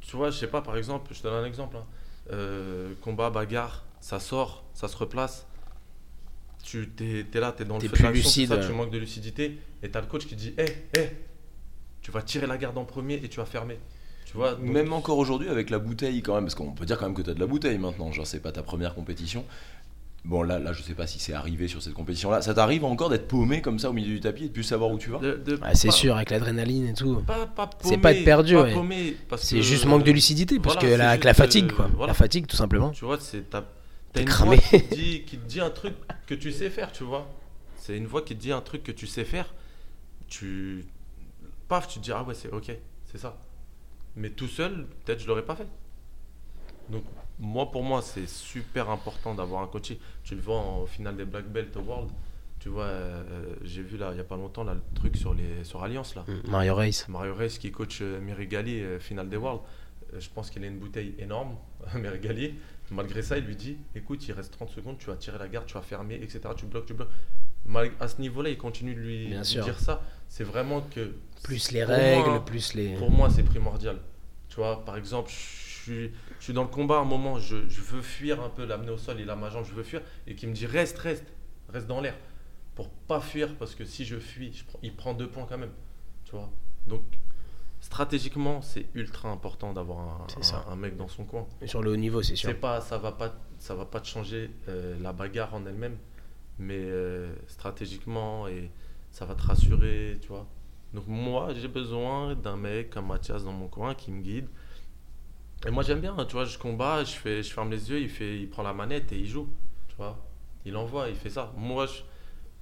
Tu 0.00 0.16
vois, 0.16 0.30
je 0.30 0.38
sais 0.38 0.46
pas, 0.48 0.62
par 0.62 0.76
exemple, 0.76 1.12
je 1.14 1.18
te 1.18 1.24
donne 1.28 1.44
un 1.44 1.46
exemple. 1.46 1.76
hein. 1.76 1.86
Euh, 2.30 2.94
combat, 3.02 3.30
bagarre, 3.30 3.84
ça 4.00 4.20
sort, 4.20 4.64
ça 4.74 4.88
se 4.88 4.96
replace. 4.96 5.46
Tu 6.62 6.88
t'es, 6.88 7.26
t'es 7.30 7.40
là, 7.40 7.52
tu 7.54 7.62
es 7.62 7.66
dans 7.66 7.74
le 7.78 7.80
feu 7.88 7.88
plus 7.88 8.12
lucide, 8.12 8.48
ça, 8.48 8.56
tu 8.58 8.72
manques 8.72 8.90
de 8.92 8.98
lucidité. 8.98 9.58
Et 9.82 9.90
tu 9.90 9.98
as 9.98 10.00
le 10.00 10.06
coach 10.06 10.26
qui 10.26 10.36
dit 10.36 10.54
Hé, 10.56 10.64
hé, 10.96 11.10
tu 12.00 12.10
vas 12.12 12.22
tirer 12.22 12.46
la 12.46 12.56
garde 12.56 12.78
en 12.78 12.84
premier 12.84 13.14
et 13.14 13.28
tu 13.28 13.38
vas 13.38 13.46
fermer. 13.46 13.78
Tu 14.32 14.38
vois, 14.38 14.52
donc- 14.54 14.62
Même 14.62 14.92
encore 14.92 15.18
aujourd'hui 15.18 15.48
avec 15.48 15.70
la 15.70 15.78
bouteille 15.78 16.20
quand 16.22 16.34
même, 16.34 16.44
parce 16.44 16.54
qu'on 16.54 16.72
peut 16.72 16.86
dire 16.86 16.98
quand 16.98 17.04
même 17.06 17.14
que 17.14 17.22
tu 17.22 17.30
as 17.30 17.34
de 17.34 17.40
la 17.40 17.46
bouteille 17.46 17.78
maintenant, 17.78 18.10
genre 18.12 18.26
c'est 18.26 18.40
pas 18.40 18.50
ta 18.52 18.62
première 18.62 18.94
compétition. 18.94 19.44
Bon 20.24 20.42
là, 20.42 20.58
là 20.60 20.72
je 20.72 20.82
sais 20.82 20.94
pas 20.94 21.06
si 21.08 21.18
c'est 21.18 21.32
arrivé 21.32 21.66
sur 21.68 21.82
cette 21.82 21.94
compétition 21.94 22.30
là, 22.30 22.40
ça 22.42 22.54
t'arrive 22.54 22.84
encore 22.84 23.10
d'être 23.10 23.26
paumé 23.28 23.60
comme 23.60 23.78
ça 23.80 23.90
au 23.90 23.92
milieu 23.92 24.14
du 24.14 24.20
tapis 24.20 24.44
et 24.44 24.48
de 24.48 24.52
plus 24.52 24.62
savoir 24.62 24.90
où 24.90 24.98
tu 24.98 25.10
vas? 25.10 25.18
Ouais, 25.18 25.34
c'est 25.74 25.88
pas- 25.88 25.92
sûr, 25.92 26.14
avec 26.16 26.30
l'adrénaline 26.30 26.86
et 26.88 26.94
tout. 26.94 27.16
Pas, 27.26 27.44
pas 27.46 27.68
C'est 27.82 27.98
pas 27.98 28.12
être 28.12 28.24
perdu, 28.24 28.54
pas 28.54 28.62
ouais. 28.62 28.72
paumé, 28.72 29.16
parce 29.28 29.42
C'est 29.42 29.56
que- 29.56 29.62
juste 29.62 29.84
manque 29.84 30.04
de 30.04 30.12
lucidité, 30.12 30.58
parce 30.60 30.76
Voilà, 30.76 30.90
que 30.90 30.98
la, 30.98 31.10
avec 31.10 31.24
la 31.24 31.34
fatigue, 31.34 31.72
quoi. 31.72 31.88
voilà. 31.94 32.12
La 32.12 32.14
fatigue, 32.14 32.46
tout 32.46 32.56
simplement. 32.56 32.90
Tu 32.90 33.04
vois, 33.04 33.18
c'est 33.20 33.50
t'as, 33.50 33.60
T'es 33.62 33.66
t'as 34.12 34.20
une 34.20 34.26
cramé. 34.28 34.56
voix 34.56 34.78
qui 34.78 34.86
te, 34.88 34.94
dit, 34.94 35.22
qui 35.26 35.36
te 35.38 35.46
dit 35.48 35.60
un 35.60 35.70
truc 35.70 35.94
que 36.26 36.34
tu 36.34 36.52
sais 36.52 36.70
faire, 36.70 36.92
tu 36.92 37.02
vois. 37.04 37.28
C'est 37.76 37.96
une 37.96 38.06
voix 38.06 38.22
qui 38.22 38.34
te 38.36 38.40
dit 38.40 38.52
un 38.52 38.60
truc 38.60 38.84
que 38.84 38.92
tu 38.92 39.06
sais 39.08 39.24
faire. 39.24 39.52
Tu. 40.28 40.86
Paf, 41.68 41.88
tu 41.88 41.98
te 41.98 42.04
dis, 42.04 42.12
ah 42.12 42.22
ouais, 42.22 42.34
c'est 42.34 42.50
ok, 42.52 42.70
c'est 43.10 43.18
ça. 43.18 43.36
Mais 44.16 44.30
tout 44.30 44.48
seul, 44.48 44.86
peut-être 45.04 45.20
je 45.20 45.26
l'aurais 45.26 45.44
pas 45.44 45.56
fait. 45.56 45.68
Donc, 46.88 47.04
moi, 47.38 47.70
pour 47.70 47.82
moi, 47.82 48.02
c'est 48.02 48.28
super 48.28 48.90
important 48.90 49.34
d'avoir 49.34 49.62
un 49.62 49.66
coach. 49.66 49.94
Tu 50.24 50.34
le 50.34 50.40
vois 50.40 50.58
en 50.58 50.86
finale 50.86 51.16
des 51.16 51.24
Black 51.24 51.46
Belt 51.46 51.74
World. 51.76 52.10
Tu 52.60 52.68
vois, 52.68 52.84
euh, 52.84 53.56
j'ai 53.64 53.82
vu 53.82 53.96
là, 53.96 54.10
il 54.12 54.18
y 54.18 54.20
a 54.20 54.24
pas 54.24 54.36
longtemps, 54.36 54.62
là, 54.62 54.74
le 54.74 54.82
truc 54.94 55.16
sur, 55.16 55.34
les, 55.34 55.64
sur 55.64 55.82
Alliance, 55.82 56.14
là. 56.14 56.24
Mm, 56.28 56.50
Mario 56.50 56.74
Race. 56.76 57.08
Mario 57.08 57.34
Reis 57.34 57.58
qui 57.58 57.72
coach 57.72 58.00
euh, 58.02 58.20
Mirigali, 58.20 58.80
euh, 58.80 59.00
finale 59.00 59.28
des 59.28 59.36
Worlds. 59.36 59.64
Euh, 60.14 60.20
je 60.20 60.28
pense 60.30 60.50
qu'il 60.50 60.62
a 60.62 60.66
une 60.66 60.78
bouteille 60.78 61.14
énorme, 61.18 61.56
Mirigali. 61.94 62.54
Malgré 62.90 63.22
ça, 63.22 63.38
il 63.38 63.44
lui 63.44 63.56
dit 63.56 63.78
écoute, 63.94 64.26
il 64.28 64.32
reste 64.32 64.52
30 64.52 64.70
secondes, 64.70 64.98
tu 64.98 65.06
vas 65.06 65.16
tirer 65.16 65.38
la 65.38 65.48
garde, 65.48 65.66
tu 65.66 65.74
vas 65.74 65.82
fermer, 65.82 66.16
etc. 66.16 66.40
Tu 66.56 66.66
bloques, 66.66 66.86
tu 66.86 66.94
bloques. 66.94 67.10
À 68.00 68.08
ce 68.08 68.20
niveau-là, 68.20 68.50
il 68.50 68.58
continue 68.58 68.94
de 68.94 69.00
lui, 69.00 69.26
Bien 69.28 69.38
lui 69.38 69.46
sûr. 69.46 69.64
dire 69.64 69.78
ça. 69.78 70.02
C'est 70.28 70.44
vraiment 70.44 70.80
que. 70.80 71.14
Plus 71.42 71.72
les 71.72 71.84
règles, 71.84 72.30
moi- 72.30 72.44
plus 72.44 72.74
les. 72.74 72.94
Pour 72.96 73.10
moi, 73.10 73.30
c'est 73.30 73.42
primordial. 73.42 73.98
Tu 74.48 74.56
vois, 74.56 74.84
par 74.84 74.96
exemple, 74.96 75.30
je 75.30 75.34
suis, 75.82 76.10
je 76.38 76.44
suis 76.44 76.52
dans 76.52 76.62
le 76.62 76.68
combat 76.68 76.98
à 76.98 77.00
un 77.00 77.04
moment, 77.04 77.38
je, 77.38 77.68
je 77.68 77.80
veux 77.80 78.02
fuir 78.02 78.40
un 78.42 78.50
peu, 78.50 78.64
l'amener 78.64 78.90
au 78.90 78.98
sol, 78.98 79.16
il 79.18 79.28
a 79.30 79.36
ma 79.36 79.48
jambe, 79.50 79.64
je 79.66 79.72
veux 79.72 79.82
fuir, 79.82 80.02
et 80.26 80.34
qui 80.34 80.46
me 80.46 80.52
dit 80.52 80.66
reste, 80.66 80.98
reste, 80.98 81.24
reste 81.72 81.86
dans 81.86 82.00
l'air. 82.00 82.14
Pour 82.74 82.88
pas 82.90 83.20
fuir, 83.20 83.54
parce 83.58 83.74
que 83.74 83.84
si 83.84 84.04
je 84.04 84.18
fuis, 84.18 84.52
je 84.52 84.64
prends- 84.64 84.78
il 84.82 84.94
prend 84.94 85.14
deux 85.14 85.28
points 85.28 85.46
quand 85.48 85.58
même. 85.58 85.72
Tu 86.24 86.32
vois 86.32 86.50
Donc, 86.86 87.02
stratégiquement, 87.80 88.62
c'est 88.62 88.86
ultra 88.94 89.28
important 89.30 89.72
d'avoir 89.72 90.26
un, 90.70 90.76
mec 90.76 90.96
dans 90.96 91.08
son 91.08 91.24
coin. 91.24 91.46
Sur 91.66 91.82
le 91.82 91.90
haut 91.90 91.96
niveau, 91.96 92.22
c'est 92.22 92.36
sûr. 92.36 92.58
Pas, 92.58 92.80
ça 92.80 92.98
va 92.98 93.12
pas, 93.12 93.34
ça 93.58 93.74
va 93.74 93.84
pas 93.84 94.00
te 94.00 94.06
changer 94.06 94.50
euh, 94.68 94.96
la 95.00 95.12
bagarre 95.12 95.52
en 95.54 95.66
elle-même, 95.66 95.96
mais 96.58 96.78
euh, 96.78 97.34
stratégiquement 97.46 98.48
et 98.48 98.70
ça 99.10 99.24
va 99.24 99.34
te 99.34 99.42
rassurer, 99.42 100.18
tu 100.20 100.28
vois. 100.28 100.46
Donc 100.94 101.06
moi, 101.06 101.54
j'ai 101.54 101.68
besoin 101.68 102.34
d'un 102.34 102.56
mec 102.56 102.90
comme 102.90 103.06
Mathias 103.06 103.44
dans 103.44 103.52
mon 103.52 103.68
coin 103.68 103.94
qui 103.94 104.10
me 104.12 104.22
guide. 104.22 104.48
Et 105.66 105.70
moi 105.70 105.82
j'aime 105.82 106.00
bien, 106.00 106.16
tu 106.26 106.32
vois, 106.32 106.44
je 106.44 106.58
combats, 106.58 107.04
je 107.04 107.12
fais, 107.12 107.42
je 107.42 107.52
ferme 107.52 107.70
les 107.70 107.90
yeux, 107.90 108.00
il 108.00 108.08
fait, 108.08 108.40
il 108.40 108.50
prend 108.50 108.62
la 108.62 108.72
manette 108.72 109.12
et 109.12 109.18
il 109.18 109.26
joue, 109.26 109.48
tu 109.88 109.94
vois. 109.96 110.18
Il 110.64 110.76
envoie, 110.76 111.08
il 111.08 111.14
fait 111.14 111.30
ça. 111.30 111.52
Moi, 111.56 111.86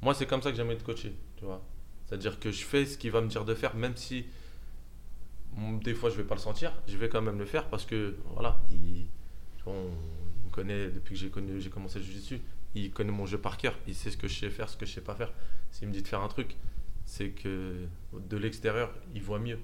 moi 0.02 0.12
c'est 0.14 0.26
comme 0.26 0.42
ça 0.42 0.50
que 0.50 0.56
j'aime 0.56 0.70
être 0.70 0.84
coaché, 0.84 1.14
tu 1.36 1.44
vois. 1.44 1.62
C'est-à-dire 2.06 2.38
que 2.38 2.50
je 2.50 2.64
fais 2.64 2.84
ce 2.84 2.98
qu'il 2.98 3.10
va 3.10 3.20
me 3.20 3.28
dire 3.28 3.44
de 3.44 3.54
faire, 3.54 3.74
même 3.74 3.96
si 3.96 4.26
mm, 5.56 5.78
des 5.78 5.94
fois 5.94 6.10
je 6.10 6.16
vais 6.16 6.24
pas 6.24 6.34
le 6.34 6.40
sentir, 6.40 6.72
je 6.86 6.96
vais 6.98 7.08
quand 7.08 7.22
même 7.22 7.38
le 7.38 7.46
faire 7.46 7.68
parce 7.68 7.86
que 7.86 8.16
voilà, 8.34 8.58
il, 8.70 9.06
on, 9.66 9.90
me 10.44 10.50
connaît 10.50 10.88
depuis 10.88 11.14
que 11.14 11.20
j'ai 11.20 11.60
j'ai 11.60 11.70
commencé 11.70 12.00
le 12.00 12.04
jiu-jitsu. 12.04 12.40
Il 12.74 12.92
connaît 12.92 13.12
mon 13.12 13.26
jeu 13.26 13.38
par 13.38 13.56
cœur. 13.56 13.74
Il 13.86 13.94
sait 13.94 14.10
ce 14.10 14.16
que 14.16 14.28
je 14.28 14.38
sais 14.38 14.50
faire, 14.50 14.68
ce 14.68 14.76
que 14.76 14.86
je 14.86 14.92
sais 14.92 15.00
pas 15.00 15.14
faire. 15.14 15.32
S'il 15.70 15.88
me 15.88 15.92
dit 15.92 16.02
de 16.02 16.08
faire 16.08 16.20
un 16.20 16.28
truc, 16.28 16.56
c'est 17.04 17.30
que 17.30 17.86
de 18.12 18.36
l'extérieur, 18.36 18.92
il 19.14 19.22
voit 19.22 19.38
mieux. 19.38 19.58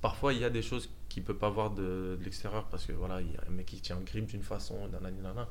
Parfois, 0.00 0.32
il 0.32 0.40
y 0.40 0.44
a 0.44 0.50
des 0.50 0.62
choses 0.62 0.90
qu'il 1.08 1.22
peut 1.22 1.36
pas 1.36 1.50
voir 1.50 1.70
de, 1.70 2.18
l'extérieur 2.22 2.66
parce 2.68 2.86
que 2.86 2.92
voilà, 2.92 3.20
il 3.20 3.32
y 3.32 3.36
a 3.36 3.40
un 3.48 3.50
mec 3.50 3.66
qui 3.66 3.80
tient 3.80 3.96
un 3.96 4.00
grip 4.00 4.26
d'une 4.26 4.42
façon, 4.42 4.88
nanani, 4.88 5.18
nanana. 5.18 5.48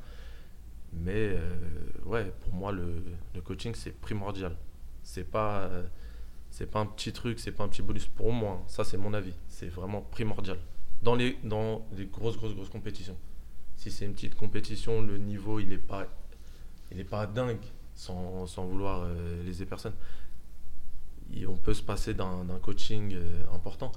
Mais 0.92 1.34
euh, 1.34 1.56
ouais, 2.04 2.32
pour 2.40 2.52
moi, 2.52 2.72
le, 2.72 3.02
le 3.34 3.40
coaching, 3.40 3.74
c'est 3.74 3.92
primordial. 3.92 4.56
C'est 5.02 5.24
pas, 5.24 5.62
euh, 5.62 5.86
c'est 6.50 6.68
pas 6.68 6.80
un 6.80 6.86
petit 6.86 7.12
truc, 7.12 7.38
c'est 7.38 7.52
pas 7.52 7.64
un 7.64 7.68
petit 7.68 7.82
bonus 7.82 8.06
pour 8.06 8.32
moi. 8.32 8.62
Ça, 8.66 8.82
c'est 8.82 8.96
mon 8.96 9.14
avis. 9.14 9.34
C'est 9.48 9.68
vraiment 9.68 10.02
primordial. 10.02 10.58
Dans 11.02 11.14
les, 11.14 11.38
dans 11.44 11.86
les 11.96 12.06
grosses, 12.06 12.36
grosses, 12.36 12.54
grosses 12.54 12.70
compétitions. 12.70 13.16
Si 13.76 13.90
c'est 13.90 14.04
une 14.04 14.12
petite 14.12 14.34
compétition, 14.34 15.00
le 15.00 15.16
niveau, 15.16 15.60
il 15.60 15.72
est 15.72 15.78
pas, 15.78 16.06
il 16.92 17.00
est 17.00 17.04
pas 17.04 17.26
dingue, 17.26 17.58
sans, 17.94 18.46
sans 18.46 18.64
vouloir 18.66 19.02
euh, 19.04 19.42
léser 19.44 19.66
personne. 19.66 19.94
Il- 21.32 21.46
on 21.46 21.56
peut 21.56 21.74
se 21.74 21.82
passer 21.82 22.14
d'un 22.48 22.58
coaching 22.62 23.14
euh, 23.14 23.42
important, 23.54 23.92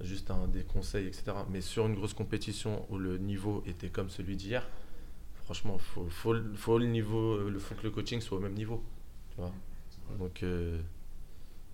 juste 0.00 0.30
un, 0.30 0.46
des 0.48 0.62
conseils, 0.64 1.06
etc. 1.08 1.32
Mais 1.50 1.60
sur 1.60 1.86
une 1.86 1.94
grosse 1.94 2.14
compétition 2.14 2.86
où 2.90 2.98
le 2.98 3.18
niveau 3.18 3.62
était 3.66 3.88
comme 3.90 4.10
celui 4.10 4.36
d'hier, 4.36 4.66
franchement, 5.44 5.78
faut, 5.78 6.06
faut, 6.08 6.32
le- 6.34 6.54
niveau, 6.86 7.34
euh, 7.34 7.50
le 7.50 7.58
que 7.76 7.82
le 7.84 7.90
coaching 7.90 8.20
soit 8.20 8.38
au 8.38 8.40
même 8.40 8.54
niveau. 8.54 8.82
Donc 10.18 10.42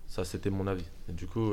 ça, 0.06 0.24
c'était 0.24 0.50
mon 0.50 0.66
avis. 0.66 0.84
Du 1.08 1.26
coup, 1.26 1.52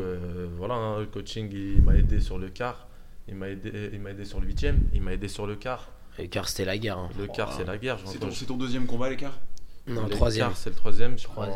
voilà, 0.57 0.75
hein, 0.75 0.99
le 0.99 1.05
coaching, 1.05 1.49
il 1.53 1.81
m'a 1.81 1.95
aidé 1.95 2.19
sur 2.19 2.37
le 2.37 2.49
quart, 2.49 2.87
il 3.27 3.35
m'a 3.35 3.49
aidé, 3.49 3.91
il 3.93 3.99
aidé 4.11 4.25
sur 4.25 4.39
le 4.39 4.47
huitième, 4.47 4.81
il 4.93 5.01
m'a 5.01 5.13
aidé 5.13 5.27
sur 5.27 5.47
le 5.47 5.55
quart. 5.55 5.91
Et 6.19 6.27
car 6.27 6.47
c'était 6.47 6.65
la 6.65 6.77
guerre. 6.77 6.97
hein. 6.97 7.09
Le 7.17 7.27
quart, 7.27 7.53
c'est 7.55 7.63
la 7.65 7.77
guerre. 7.77 7.97
C'est 8.05 8.45
ton, 8.45 8.57
deuxième 8.57 8.85
combat, 8.85 9.09
l'écart 9.09 9.39
Non, 9.87 10.03
Le 10.03 10.09
troisième. 10.09 10.51
c'est 10.55 10.69
le 10.69 10.75
troisième. 10.75 11.17
je 11.17 11.27
crois. 11.27 11.47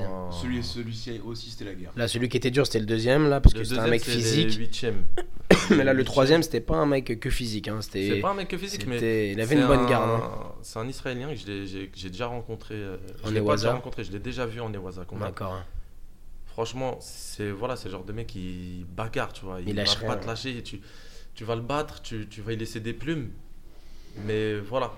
Celui, 0.41 0.63
Celui-ci 0.63 1.19
aussi, 1.25 1.51
c'était 1.51 1.65
la 1.65 1.73
guerre. 1.75 1.91
Là, 1.95 2.07
celui 2.07 2.29
qui 2.29 2.37
était 2.37 2.51
dur, 2.51 2.65
c'était 2.65 2.79
le 2.79 2.85
deuxième, 2.85 3.29
là, 3.29 3.41
parce 3.41 3.53
Le 3.53 3.59
que 3.61 3.65
c'était 3.65 3.79
un 3.79 3.83
deuxième, 3.83 3.91
mec 3.91 4.03
c'est 4.03 4.11
physique. 4.11 4.47
les 4.47 4.55
huitièmes. 4.55 5.05
Mais 5.69 5.77
là, 5.83 5.93
le 5.93 5.99
huitième. 5.99 6.05
troisième, 6.05 6.43
c'était 6.43 6.61
pas 6.61 6.77
un 6.77 6.85
mec 6.85 7.19
que 7.19 7.29
physique. 7.29 7.67
Hein. 7.67 7.79
C'est 7.81 8.07
C'était. 8.07 8.19
pas 8.21 8.31
un 8.31 8.33
mec 8.33 8.47
que 8.47 8.57
physique, 8.57 8.87
mais 8.87 8.95
c'était- 8.95 9.31
Il 9.33 9.41
avait 9.41 9.55
une 9.55 9.67
bonne 9.67 9.79
un- 9.81 9.89
garde. 9.89 10.09
hein. 10.21 10.31
C'est 10.63 10.79
un 10.79 10.87
Israélien 10.87 11.27
que 11.33 11.39
j'ai 11.93 12.09
déjà 12.09 12.27
rencontré. 12.27 12.75
euh, 12.75 12.97
En 13.23 13.27
je 13.27 13.33
l'ai 13.33 13.41
pas 13.41 13.55
déjà 13.57 13.73
rencontré, 13.73 14.03
je 14.03 14.11
l'ai 14.11 14.19
déjà 14.19 14.45
vu 14.45 14.59
en 14.61 14.71
combat. 14.71 15.25
D'accord. 15.27 15.53
hein. 15.53 15.65
Franchement, 16.47 16.97
c'est 17.01 17.51
voilà, 17.51 17.75
c'est 17.75 17.85
le 17.89 17.91
genre 17.91 18.05
de 18.05 18.13
mec 18.13 18.27
qui 18.27 18.85
bagarre, 18.95 19.33
tu 19.33 19.43
vois. 19.43 19.59
Il 19.61 19.75
lâche 19.75 19.99
va 19.99 20.07
pas 20.07 20.15
te 20.15 20.25
lâcher. 20.25 20.63
Tu, 20.63 20.79
tu 21.35 21.43
vas 21.43 21.55
le 21.55 21.61
battre, 21.61 22.01
tu, 22.01 22.27
tu 22.29 22.41
vas 22.41 22.53
y 22.53 22.57
laisser 22.57 22.79
des 22.79 22.93
plumes. 22.93 23.29
Mais 24.25 24.55
voilà. 24.59 24.91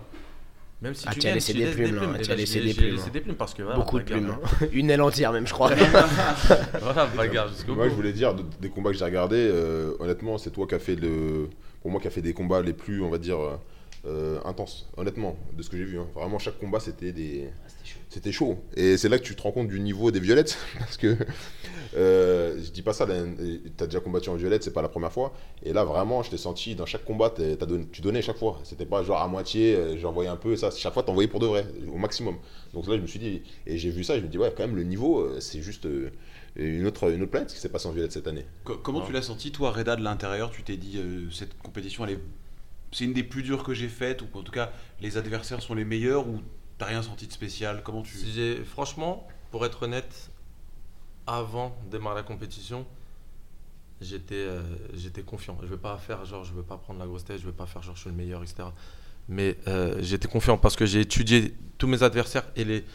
Même 0.81 0.93
si 0.93 1.05
Ah, 1.07 1.13
tu 1.13 1.19
tu 1.21 1.27
as 1.27 1.33
laissé 1.33 1.53
des 1.53 1.65
plumes, 1.71 1.95
là, 1.95 2.01
Et 2.19 2.21
tu 2.21 2.31
as 2.31 2.35
laissé 2.35 2.59
l'ai- 2.59 2.65
des 2.67 2.71
j'ai 2.73 2.75
plumes, 2.81 2.91
laissé 2.95 3.07
hein. 3.07 3.11
des 3.11 3.21
plumes 3.21 3.35
parce 3.35 3.53
que 3.55 3.63
voilà, 3.63 3.79
Beaucoup 3.79 3.97
de 3.97 4.03
plumes. 4.03 4.29
hein. 4.61 4.67
Une 4.71 4.91
aile 4.91 5.01
entière, 5.01 5.31
même, 5.33 5.47
je 5.47 5.53
crois. 5.53 5.71
voilà, 6.81 7.07
bagarre 7.07 7.47
jusqu'au 7.49 7.73
Moi, 7.73 7.85
bout. 7.85 7.89
je 7.91 7.95
voulais 7.95 8.13
dire, 8.13 8.35
de- 8.35 8.43
des 8.61 8.69
combats 8.69 8.91
que 8.91 8.97
j'ai 8.97 9.05
regardés, 9.05 9.37
euh, 9.51 9.93
honnêtement, 9.99 10.37
c'est 10.37 10.51
toi 10.51 10.67
qui 10.67 10.75
as 10.75 10.79
fait 10.79 10.95
le. 10.95 11.49
Pour 11.81 11.89
moi, 11.91 11.99
qui 11.99 12.07
a 12.07 12.11
fait 12.11 12.21
des 12.21 12.33
combats 12.33 12.61
les 12.61 12.73
plus, 12.73 13.01
on 13.01 13.09
va 13.09 13.17
dire, 13.17 13.37
euh, 14.05 14.39
intenses. 14.45 14.89
Honnêtement, 14.97 15.37
de 15.53 15.61
ce 15.63 15.69
que 15.69 15.77
j'ai 15.77 15.83
vu. 15.85 15.99
hein. 15.99 16.07
Vraiment, 16.13 16.39
chaque 16.39 16.59
combat, 16.59 16.79
c'était 16.79 17.11
des. 17.11 17.49
C'était 18.09 18.31
chaud. 18.31 18.57
Et 18.75 18.97
c'est 18.97 19.09
là 19.09 19.17
que 19.19 19.23
tu 19.23 19.35
te 19.35 19.41
rends 19.41 19.51
compte 19.51 19.67
du 19.67 19.79
niveau 19.79 20.11
des 20.11 20.19
violettes. 20.19 20.57
Parce 20.79 20.97
que. 20.97 21.15
euh, 21.95 22.61
je 22.63 22.69
dis 22.71 22.81
pas 22.81 22.93
ça, 22.93 23.05
tu 23.05 23.83
as 23.83 23.87
déjà 23.87 23.99
combattu 23.99 24.29
en 24.29 24.35
violette, 24.35 24.63
c'est 24.63 24.71
pas 24.73 24.81
la 24.81 24.89
première 24.89 25.11
fois. 25.11 25.33
Et 25.63 25.73
là, 25.73 25.83
vraiment, 25.83 26.23
je 26.23 26.29
t'ai 26.29 26.37
senti, 26.37 26.75
dans 26.75 26.85
chaque 26.85 27.05
combat, 27.05 27.29
t'as 27.29 27.55
donné- 27.65 27.87
tu 27.91 28.01
donnais 28.01 28.21
chaque 28.21 28.37
fois. 28.37 28.59
C'était 28.63 28.85
pas 28.85 29.03
genre 29.03 29.21
à 29.21 29.27
moitié, 29.27 29.75
euh, 29.75 29.97
j'envoyais 29.97 30.29
un 30.29 30.35
peu, 30.37 30.55
ça. 30.55 30.69
Chaque 30.71 30.93
fois, 30.93 31.03
t'envoyais 31.03 31.27
pour 31.29 31.39
de 31.39 31.47
vrai, 31.47 31.65
au 31.91 31.97
maximum. 31.97 32.37
Donc 32.73 32.87
là, 32.87 32.95
je 32.97 33.01
me 33.01 33.07
suis 33.07 33.19
dit. 33.19 33.41
Et 33.65 33.77
j'ai 33.77 33.89
vu 33.89 34.03
ça, 34.03 34.17
je 34.17 34.23
me 34.23 34.27
dis, 34.27 34.37
ouais, 34.37 34.53
quand 34.55 34.65
même, 34.65 34.75
le 34.75 34.83
niveau, 34.83 35.39
c'est 35.39 35.61
juste. 35.61 35.87
une 36.55 36.85
autre, 36.87 37.11
une 37.11 37.21
autre 37.21 37.31
planète 37.31 37.49
ce 37.51 37.55
qui 37.55 37.61
s'est 37.61 37.69
passé 37.69 37.87
en 37.87 37.91
violette 37.91 38.11
cette 38.13 38.27
année. 38.27 38.45
Co- 38.63 38.77
comment 38.77 39.01
tu 39.01 39.11
l'as 39.11 39.21
senti, 39.21 39.51
toi, 39.51 39.71
Reda, 39.71 39.95
de 39.95 40.03
l'intérieur? 40.03 40.49
Tu 40.51 40.63
t'es 40.63 40.77
dit, 40.77 40.97
euh, 40.97 41.29
cette 41.31 41.57
compétition, 41.59 42.05
elle 42.05 42.13
est... 42.13 42.19
c'est 42.91 43.05
une 43.05 43.13
des 43.13 43.23
plus 43.23 43.43
dures 43.43 43.63
que 43.63 43.73
j'ai 43.73 43.89
faites, 43.89 44.21
ou 44.21 44.27
en 44.33 44.41
tout 44.41 44.51
cas, 44.51 44.71
les 45.01 45.17
adversaires 45.17 45.61
sont 45.61 45.75
les 45.75 45.85
meilleurs, 45.85 46.27
ou 46.27 46.41
t'as 46.77 46.85
rien 46.85 47.01
senti 47.01 47.27
de 47.27 47.33
spécial? 47.33 47.81
Comment 47.83 48.01
tu. 48.01 48.17
Franchement, 48.65 49.27
pour 49.51 49.65
être 49.65 49.83
honnête, 49.83 50.31
avant 51.25 51.77
de 51.85 51.91
démarrer 51.97 52.17
la 52.17 52.23
compétition, 52.23 52.85
j'étais 54.01 54.35
euh, 54.35 54.61
j'étais 54.93 55.23
confiant. 55.23 55.57
Je 55.61 55.65
ne 55.65 55.71
vais 55.71 55.77
pas 55.77 55.97
faire 55.97 56.25
genre, 56.25 56.43
je 56.43 56.53
veux 56.53 56.63
pas 56.63 56.77
prendre 56.77 56.99
la 56.99 57.05
grosse 57.05 57.25
tête, 57.25 57.39
je 57.39 57.45
veux 57.45 57.51
pas 57.51 57.65
faire 57.65 57.81
genre, 57.83 57.95
je 57.95 58.01
suis 58.01 58.09
le 58.09 58.15
meilleur, 58.15 58.41
etc. 58.43 58.69
Mais 59.27 59.57
euh, 59.67 59.97
j'étais 60.01 60.27
confiant 60.27 60.57
parce 60.57 60.75
que 60.75 60.85
j'ai 60.85 61.01
étudié 61.01 61.53
tous 61.77 61.87
mes 61.87 62.03
adversaires 62.03 62.45
et, 62.55 62.63
les, 62.63 62.85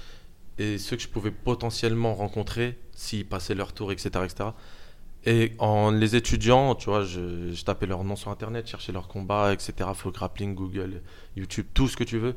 et 0.59 0.79
ceux 0.79 0.97
que 0.97 1.03
je 1.03 1.09
pouvais 1.09 1.31
potentiellement 1.31 2.15
rencontrer 2.15 2.79
s'ils 2.95 3.27
passaient 3.27 3.55
leur 3.55 3.75
tour, 3.75 3.93
etc. 3.93 4.09
etc. 4.25 4.51
Et 5.25 5.53
en 5.59 5.91
les 5.93 6.17
étudiant, 6.17 6.75
tu 6.75 6.87
vois, 6.91 7.05
je, 7.05 7.61
tapais 7.63 7.87
leur 7.87 8.03
nom 8.03 8.17
sur 8.17 8.31
internet, 8.31 8.67
cherchais 8.67 8.91
leurs 8.93 9.07
combats, 9.07 9.53
etc. 9.53 9.91
Flow 9.95 10.11
Grappling, 10.11 10.55
Google, 10.55 11.01
YouTube, 11.37 11.67
tout 11.75 11.87
ce 11.89 11.97
que 11.97 12.03
tu 12.05 12.19
veux. 12.19 12.35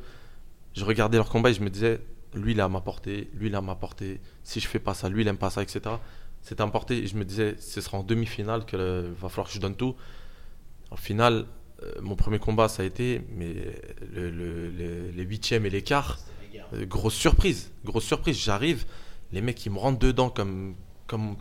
Je 0.76 0.86
regardais 0.86 1.18
leurs 1.18 1.30
combats 1.30 1.50
et 1.50 1.54
je 1.54 1.62
me 1.62 1.70
disais, 1.70 2.00
lui 2.36 2.52
il 2.52 2.62
a 2.62 2.70
ma 2.70 2.82
portée, 2.82 3.30
lui 3.34 3.48
il 3.48 3.56
a 3.56 3.62
ma 3.62 3.76
portée. 3.76 4.20
Si 4.44 4.60
je 4.60 4.68
fais 4.68 4.78
pas 4.80 4.94
ça, 4.94 5.10
lui 5.10 5.22
il 5.24 5.28
aime 5.28 5.38
pas 5.38 5.50
ça, 5.50 5.64
etc. 5.64 5.82
C'était 6.42 6.62
un 6.62 6.70
portée 6.70 6.98
et 7.00 7.08
je 7.08 7.16
me 7.16 7.26
disais, 7.26 7.56
ce 7.60 7.82
sera 7.82 7.98
en 7.98 8.04
demi-finale 8.04 8.66
qu'il 8.66 8.78
va 8.80 9.30
falloir 9.30 9.48
que 9.48 9.54
je 9.54 9.60
donne 9.60 9.76
tout. 9.76 9.96
En 10.92 10.96
finale, 10.96 11.46
euh, 11.82 11.92
mon 12.02 12.16
premier 12.16 12.38
combat 12.38 12.68
ça 12.68 12.84
a 12.84 12.86
été, 12.86 13.22
mais 13.36 13.56
le- 14.14 14.30
le- 14.30 14.70
le- 14.70 15.10
les 15.10 15.24
huitièmes 15.24 15.66
et 15.66 15.72
les 15.72 15.82
quarts, 15.82 16.20
euh, 16.74 16.86
grosse 16.86 17.16
surprise, 17.16 17.72
grosse 17.84 18.04
surprise. 18.06 18.38
J'arrive, 18.38 18.86
les 19.32 19.42
mecs 19.42 19.66
ils 19.66 19.72
me 19.72 19.80
rentrent 19.80 19.98
dedans 20.00 20.30
comme, 20.30 20.76
comme, 21.08 21.36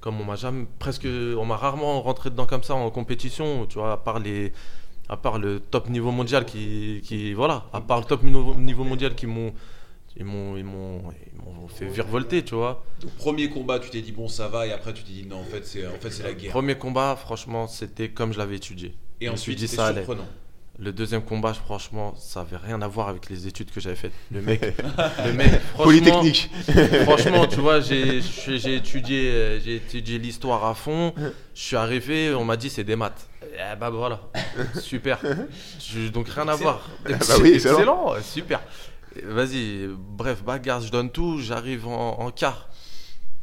comme 0.00 0.20
on 0.20 0.24
m'a 0.24 0.36
jamais, 0.36 0.66
presque, 0.78 1.06
on 1.06 1.44
m'a 1.44 1.56
rarement 1.56 2.00
rentré 2.02 2.30
dedans 2.30 2.46
comme 2.46 2.62
ça 2.62 2.74
en 2.74 2.90
compétition, 2.90 3.66
tu 3.66 3.78
vois, 3.78 3.92
à 3.92 3.96
part 3.96 4.18
les, 4.18 4.52
à 5.08 5.16
part 5.16 5.38
le 5.38 5.60
top 5.60 5.88
niveau 5.88 6.10
mondial 6.10 6.44
qui, 6.44 7.00
qui 7.04 7.34
voilà, 7.34 7.66
à 7.72 7.80
part 7.80 8.00
le 8.00 8.06
top 8.06 8.22
niveau, 8.22 8.84
mondial 8.84 9.14
qui 9.14 9.26
m'ont, 9.26 9.52
ils 10.16 10.24
m'ont, 10.24 10.56
ils 10.56 10.64
m'ont, 10.64 11.02
fait 11.68 11.86
virevolter, 11.86 12.44
tu 12.44 12.54
vois. 12.54 12.84
Donc, 13.00 13.10
premier 13.12 13.48
combat, 13.48 13.78
tu 13.78 13.90
t'es 13.90 14.00
dit, 14.00 14.12
bon, 14.12 14.28
ça 14.28 14.48
va, 14.48 14.66
et 14.66 14.72
après, 14.72 14.92
tu 14.94 15.04
t'es 15.04 15.12
dit, 15.12 15.26
non, 15.26 15.40
en 15.40 15.44
fait, 15.44 15.66
c'est 15.66 15.86
en 15.86 15.98
fait, 16.00 16.10
c'est 16.10 16.22
la 16.22 16.32
guerre. 16.32 16.50
Premier 16.50 16.76
combat, 16.76 17.16
franchement, 17.16 17.66
c'était 17.66 18.08
comme 18.08 18.32
je 18.32 18.38
l'avais 18.38 18.56
étudié. 18.56 18.94
Et 19.20 19.26
je 19.26 19.32
ensuite, 19.32 19.58
dit, 19.58 19.68
c'était 19.68 19.82
ça 19.82 19.88
allait. 19.88 20.06
Le 20.82 20.92
deuxième 20.92 21.22
combat, 21.22 21.52
franchement, 21.52 22.14
ça 22.16 22.40
avait 22.40 22.56
rien 22.56 22.80
à 22.80 22.88
voir 22.88 23.08
avec 23.08 23.28
les 23.28 23.46
études 23.46 23.70
que 23.70 23.80
j'avais 23.80 23.96
faites. 23.96 24.12
Le 24.30 24.40
mec, 24.42 24.62
le 25.26 25.32
mec, 25.34 25.60
franchement, 25.74 26.22
franchement, 27.04 27.46
tu 27.46 27.60
vois, 27.60 27.80
j'ai 27.80 28.18
étudié, 28.74 29.30
euh, 29.30 29.60
j'ai 29.60 29.76
étudié 29.76 30.18
l'histoire 30.18 30.64
à 30.64 30.74
fond. 30.74 31.12
Je 31.54 31.60
suis 31.60 31.76
arrivé, 31.76 32.32
on 32.34 32.44
m'a 32.46 32.56
dit 32.56 32.70
c'est 32.70 32.84
des 32.84 32.96
maths. 32.96 33.28
Eh 33.42 33.76
bah 33.76 33.90
voilà, 33.90 34.20
super. 34.80 35.18
Je- 35.78 36.08
donc 36.08 36.28
rien 36.28 36.48
à 36.48 36.54
voir. 36.56 36.88
bah 37.04 37.16
oui, 37.42 37.50
excellent. 37.54 37.74
excellent, 37.76 38.14
super. 38.22 38.60
Vas-y, 39.24 39.86
bref, 39.98 40.42
bagarre, 40.42 40.80
je 40.80 40.90
donne 40.90 41.10
tout. 41.10 41.38
J'arrive 41.40 41.86
en, 41.88 42.20
en 42.20 42.30
quart. 42.30 42.68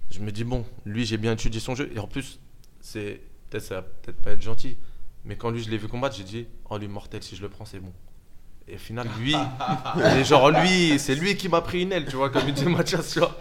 Je 0.10 0.20
me 0.20 0.32
dis 0.32 0.44
bon, 0.46 0.66
lui 0.86 1.06
j'ai 1.06 1.18
bien 1.18 1.34
étudié 1.34 1.60
son 1.60 1.76
jeu 1.76 1.92
et 1.94 2.00
en 2.00 2.08
plus, 2.08 2.40
c'est 2.82 3.20
peut-être 3.50 3.64
ça 3.64 3.76
va 3.76 3.82
peut-être 3.82 4.22
pas 4.22 4.32
être 4.32 4.42
gentil, 4.42 4.78
mais 5.28 5.36
quand 5.36 5.52
lui 5.52 5.62
je 5.62 5.70
l'ai 5.70 5.78
vu 5.78 5.88
combattre, 5.88 6.16
j'ai 6.16 6.24
dit 6.24 6.48
oh 6.70 6.78
lui 6.78 6.88
mortel 6.88 7.22
si 7.22 7.36
je 7.36 7.42
le 7.42 7.50
prends 7.50 7.66
c'est 7.66 7.80
bon. 7.80 7.94
Et 8.70 8.76
au 8.76 8.80
final, 8.80 9.08
lui, 9.20 9.34
et 10.18 10.24
genre 10.26 10.50
lui, 10.50 11.00
c'est 11.00 11.16
lui 11.16 11.38
qui 11.38 11.48
m'a 11.48 11.62
pris 11.62 11.84
une 11.84 11.92
aile, 11.94 12.06
tu 12.06 12.18
vois, 12.18 12.30
comme 12.30 12.48
il 12.48 12.54
dit 12.54 12.66
Mathias, 12.66 13.14
tu 13.14 13.20
vois. 13.20 13.38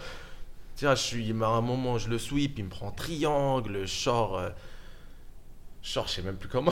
Tiens, 0.75 0.95
je 0.95 1.01
suis, 1.01 1.33
m'a 1.33 1.47
un 1.47 1.61
moment, 1.61 1.97
je 1.97 2.09
le 2.09 2.17
sweep, 2.17 2.59
il 2.59 2.65
me 2.65 2.69
prend 2.69 2.91
triangle, 2.91 3.87
sors, 3.87 4.37
euh, 4.37 4.49
je 5.81 5.89
sors, 5.89 6.07
je 6.07 6.13
sais 6.13 6.21
même 6.21 6.37
plus 6.37 6.47
comment. 6.47 6.71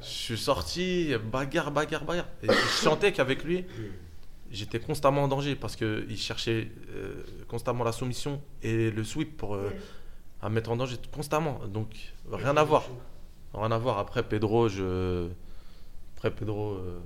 Je 0.00 0.06
suis 0.06 0.38
sorti, 0.38 1.14
bagarre, 1.30 1.70
bagarre, 1.70 2.04
bagarre. 2.04 2.28
Et 2.42 2.48
je 2.48 2.82
sentais 2.82 3.12
qu'avec 3.12 3.44
lui, 3.44 3.66
j'étais 4.50 4.80
constamment 4.80 5.24
en 5.24 5.28
danger 5.28 5.54
parce 5.54 5.76
qu'il 5.76 6.16
cherchait 6.16 6.72
euh, 6.90 7.22
constamment 7.46 7.84
la 7.84 7.92
soumission 7.92 8.40
et 8.62 8.90
le 8.90 9.04
sweep 9.04 9.36
pour 9.36 9.54
euh, 9.54 9.70
à 10.42 10.48
mettre 10.48 10.70
en 10.70 10.76
danger 10.76 10.96
constamment. 11.12 11.60
Donc 11.68 11.94
rien 12.32 12.56
à 12.56 12.64
voir. 12.64 12.84
Rien 13.56 13.70
à 13.72 13.78
voir. 13.78 13.98
Après 13.98 14.22
Pedro, 14.22 14.68
je. 14.68 15.28
Après 16.16 16.30
Pedro. 16.30 16.72
euh, 16.74 16.98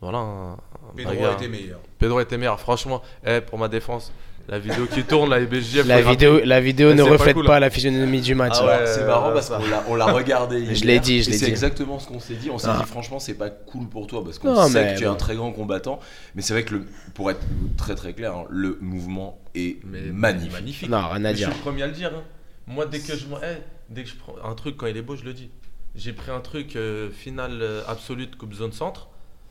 Voilà. 0.00 0.18
un- 0.18 0.56
Pedro 0.96 1.12
était 1.32 1.48
meilleur. 1.48 1.80
Pedro 1.98 2.20
était 2.20 2.36
meilleur. 2.38 2.60
Franchement, 2.60 3.02
eh, 3.26 3.40
pour 3.40 3.58
ma 3.58 3.68
défense, 3.68 4.12
la 4.48 4.58
vidéo 4.58 4.86
qui 4.86 5.02
tourne, 5.04 5.30
la 5.30 5.40
BSGF. 5.40 5.86
La 5.86 6.02
vidéo, 6.02 6.40
la 6.44 6.60
vidéo 6.60 6.92
ne 6.92 6.98
c'est 6.98 7.04
pas 7.04 7.10
reflète 7.12 7.34
cool, 7.34 7.46
pas 7.46 7.56
hein. 7.56 7.60
la 7.60 7.70
physionomie 7.70 8.20
du 8.20 8.34
match. 8.34 8.54
Ah 8.58 8.62
hein. 8.62 8.66
ouais. 8.80 8.86
C'est 8.86 9.04
marrant 9.06 9.32
parce 9.32 9.46
ça. 9.48 9.56
qu'on 9.58 9.66
l'a, 9.68 9.84
on 9.88 9.94
l'a 9.94 10.06
regardé. 10.12 10.66
Je 10.66 10.84
hier, 10.84 10.86
l'ai 10.86 11.00
dit, 11.00 11.22
je 11.22 11.30
l'ai 11.30 11.38
C'est 11.38 11.46
dit. 11.46 11.50
exactement 11.50 11.98
ce 11.98 12.06
qu'on 12.08 12.20
s'est 12.20 12.34
dit. 12.34 12.50
On 12.50 12.58
s'est 12.58 12.68
Ah. 12.70 12.78
dit, 12.78 12.84
franchement, 12.88 13.18
c'est 13.18 13.34
pas 13.34 13.48
cool 13.50 13.88
pour 13.88 14.06
toi 14.06 14.22
parce 14.22 14.38
qu'on 14.38 14.54
sait 14.68 14.84
mais 14.84 14.94
que 14.94 14.98
tu 14.98 15.04
es 15.04 15.08
un 15.08 15.14
très 15.16 15.34
grand 15.34 15.50
combattant. 15.52 15.98
Mais 16.34 16.42
c'est 16.42 16.52
vrai 16.52 16.62
que, 16.64 16.74
le, 16.74 16.84
pour 17.14 17.30
être 17.30 17.40
très 17.78 17.94
très 17.94 18.12
clair, 18.12 18.36
hein, 18.36 18.44
le 18.50 18.78
mouvement 18.80 19.38
est 19.54 19.78
Mais 19.84 20.00
magnifique. 20.12 20.52
magnifique. 20.52 20.88
Non, 20.90 21.08
rien 21.08 21.16
à 21.16 21.18
Mais 21.18 21.30
je 21.30 21.36
dire. 21.38 21.48
suis 21.48 21.56
le 21.56 21.62
premier 21.62 21.82
à 21.82 21.86
le 21.86 21.92
dire. 21.92 22.12
hein. 22.14 22.22
Moi, 22.68 22.84
dès 22.86 22.98
que 23.00 23.16
je, 23.16 23.24
eh, 23.26 23.56
dès 23.90 24.02
que 24.04 24.08
je 24.10 24.16
prends 24.16 24.34
un 24.44 24.54
truc 24.54 24.76
quand 24.76 24.86
il 24.86 24.96
est 24.96 25.02
beau, 25.02 25.16
je 25.16 25.24
le 25.24 25.32
dis. 25.32 25.50
J'ai 25.94 26.12
pris 26.12 26.30
un 26.30 26.40
truc 26.40 26.76
euh, 26.76 27.10
finale 27.10 27.58
euh, 27.62 27.82
absolue 27.88 28.26
de 28.26 28.36
Coupe 28.36 28.52
Zone 28.54 28.72
Centre. 28.72 29.08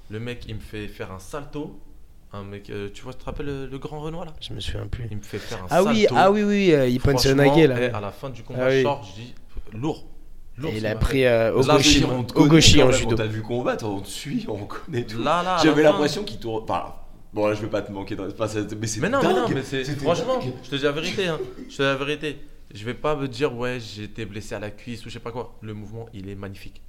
Le 0.10 0.20
mec, 0.20 0.46
il 0.48 0.56
me 0.56 0.60
fait 0.60 0.88
faire 0.88 1.12
un 1.12 1.20
salto, 1.20 1.80
Un 2.34 2.44
mec, 2.44 2.70
euh, 2.70 2.90
tu 2.94 3.02
vois, 3.02 3.14
tu 3.14 3.20
te 3.20 3.26
rappelles 3.26 3.46
le, 3.48 3.66
le 3.66 3.78
grand 3.80 4.00
Renoir 4.02 4.26
là? 4.26 4.34
Je 4.42 4.54
me 4.54 4.60
souviens 4.60 4.86
plus. 4.88 5.08
Il 5.10 5.18
me 5.18 5.22
fait 5.24 5.40
faire 5.40 5.64
un 5.64 5.68
Ah 5.72 5.84
oui, 5.84 6.02
salto. 6.02 6.16
ah 6.18 6.32
oui, 6.32 6.44
oui, 6.44 6.72
euh, 6.74 6.88
il 6.88 7.00
punch 7.00 7.22
Franchement, 7.24 7.44
Nagé 7.44 7.66
là. 7.68 7.76
eh, 7.82 7.86
à 7.86 8.00
la 8.02 8.12
fin 8.12 8.30
du 8.30 8.44
combat, 8.44 8.66
Ah 8.66 8.70
oui. 8.70 8.84
je 9.10 9.22
dis 9.22 9.34
lourd. 9.74 10.06
Lourd, 10.58 10.72
Et 10.72 10.76
ce 10.76 10.80
il 10.80 10.86
a 10.88 10.96
pris 10.96 11.26
euh, 11.26 11.50
Là, 11.52 11.58
Ogoshi, 11.58 12.06
on 12.06 12.24
te 12.24 12.38
Ogoshi 12.38 12.82
en 12.82 12.86
quand 12.86 12.92
même, 12.92 13.00
judo. 13.00 13.14
On 13.14 13.18
t'a 13.18 13.26
vu 13.26 13.42
combattre, 13.42 13.86
on 13.86 14.00
te 14.02 14.08
suit, 14.08 14.46
on 14.48 14.66
connaît 14.66 15.04
tout. 15.06 15.18
Là, 15.24 15.42
là, 15.44 15.56
à 15.56 15.64
J'avais 15.64 15.84
fin- 15.84 15.90
l'impression 15.92 16.24
qu'il 16.24 16.40
tourne. 16.40 16.64
Enfin, 16.64 16.94
bon, 17.34 17.48
là, 17.48 17.54
je 17.56 17.62
vais 17.62 17.68
pas 17.70 17.82
te 17.82 17.92
manquer 17.92 18.16
de 18.16 18.22
enfin, 18.32 18.48
ça- 18.48 18.60
mais 18.80 18.88
c'est 18.88 19.02
Mais 19.02 19.10
non, 19.10 19.20
mais 19.22 19.30
non, 19.30 19.36
dingue. 19.48 19.54
mais 19.56 19.64
c'est 19.64 19.84
C'était 19.84 20.00
franchement, 20.02 20.38
dingue. 20.40 20.54
je 20.64 20.70
te 20.70 20.76
dis 20.76 20.84
la 20.84 20.92
vérité, 20.92 21.28
hein. 21.28 21.40
Je 21.58 21.76
te 21.76 21.82
dis 21.82 21.88
la 21.88 21.96
vérité. 21.96 22.38
Je 22.74 22.84
vais 22.86 22.94
pas 22.94 23.16
me 23.16 23.28
dire 23.28 23.56
ouais, 23.56 23.80
j'ai 23.80 24.04
été 24.04 24.26
blessé 24.26 24.56
à 24.56 24.60
la 24.60 24.72
cuisse 24.72 25.06
ou 25.06 25.10
je 25.10 25.14
sais 25.14 25.20
pas 25.20 25.32
quoi. 25.32 25.56
Le 25.62 25.74
mouvement, 25.74 26.08
il 26.14 26.30
est 26.30 26.36
magnifique. 26.36 26.82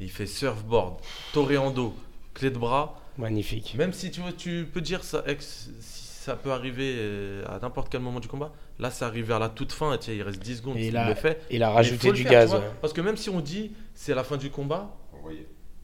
Il 0.00 0.10
fait 0.10 0.26
surfboard, 0.26 0.96
toréando, 1.32 1.94
clé 2.34 2.50
de 2.50 2.58
bras. 2.58 3.00
Magnifique. 3.16 3.74
Même 3.76 3.92
si 3.92 4.10
tu 4.10 4.20
veux, 4.20 4.32
tu 4.32 4.68
peux 4.72 4.80
dire 4.80 5.02
ça, 5.02 5.24
ex- 5.26 5.70
si 5.80 6.04
ça 6.22 6.36
peut 6.36 6.52
arriver 6.52 6.94
euh, 6.98 7.44
à 7.48 7.58
n'importe 7.58 7.88
quel 7.90 8.00
moment 8.00 8.20
du 8.20 8.28
combat. 8.28 8.52
Là, 8.78 8.90
c'est 8.92 9.04
arrivé 9.04 9.32
à 9.34 9.38
la 9.40 9.48
toute 9.48 9.72
fin. 9.72 9.92
et 9.94 9.98
tiens, 9.98 10.14
il 10.14 10.22
reste 10.22 10.40
10 10.40 10.56
secondes. 10.58 10.76
Et 10.76 10.88
il 10.88 10.92
là, 10.94 11.08
le 11.08 11.14
fait. 11.16 11.42
Il 11.50 11.62
a 11.64 11.70
rajouté 11.70 12.12
du 12.12 12.22
faire, 12.22 12.30
gaz. 12.32 12.50
tu 12.50 12.56
vois. 12.56 12.64
ouais. 12.66 12.72
Parce 12.80 12.92
que 12.92 13.00
même 13.00 13.16
si 13.16 13.28
on 13.30 13.40
dit 13.40 13.72
c'est 13.94 14.14
la 14.14 14.22
fin 14.22 14.36
du 14.36 14.50
combat, 14.50 14.94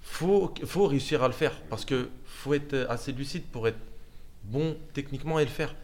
faut, 0.00 0.52
faut 0.64 0.86
réussir 0.86 1.22
à 1.22 1.26
le 1.28 1.32
faire. 1.34 1.52
Parce 1.70 1.84
que 1.84 2.08
faut 2.24 2.54
être 2.54 2.86
assez 2.88 3.12
lucide 3.12 3.44
pour 3.50 3.66
être 3.66 3.78
bon 4.44 4.76
techniquement 4.92 5.38
et 5.38 5.44
le 5.44 5.50
faire. 5.50 5.74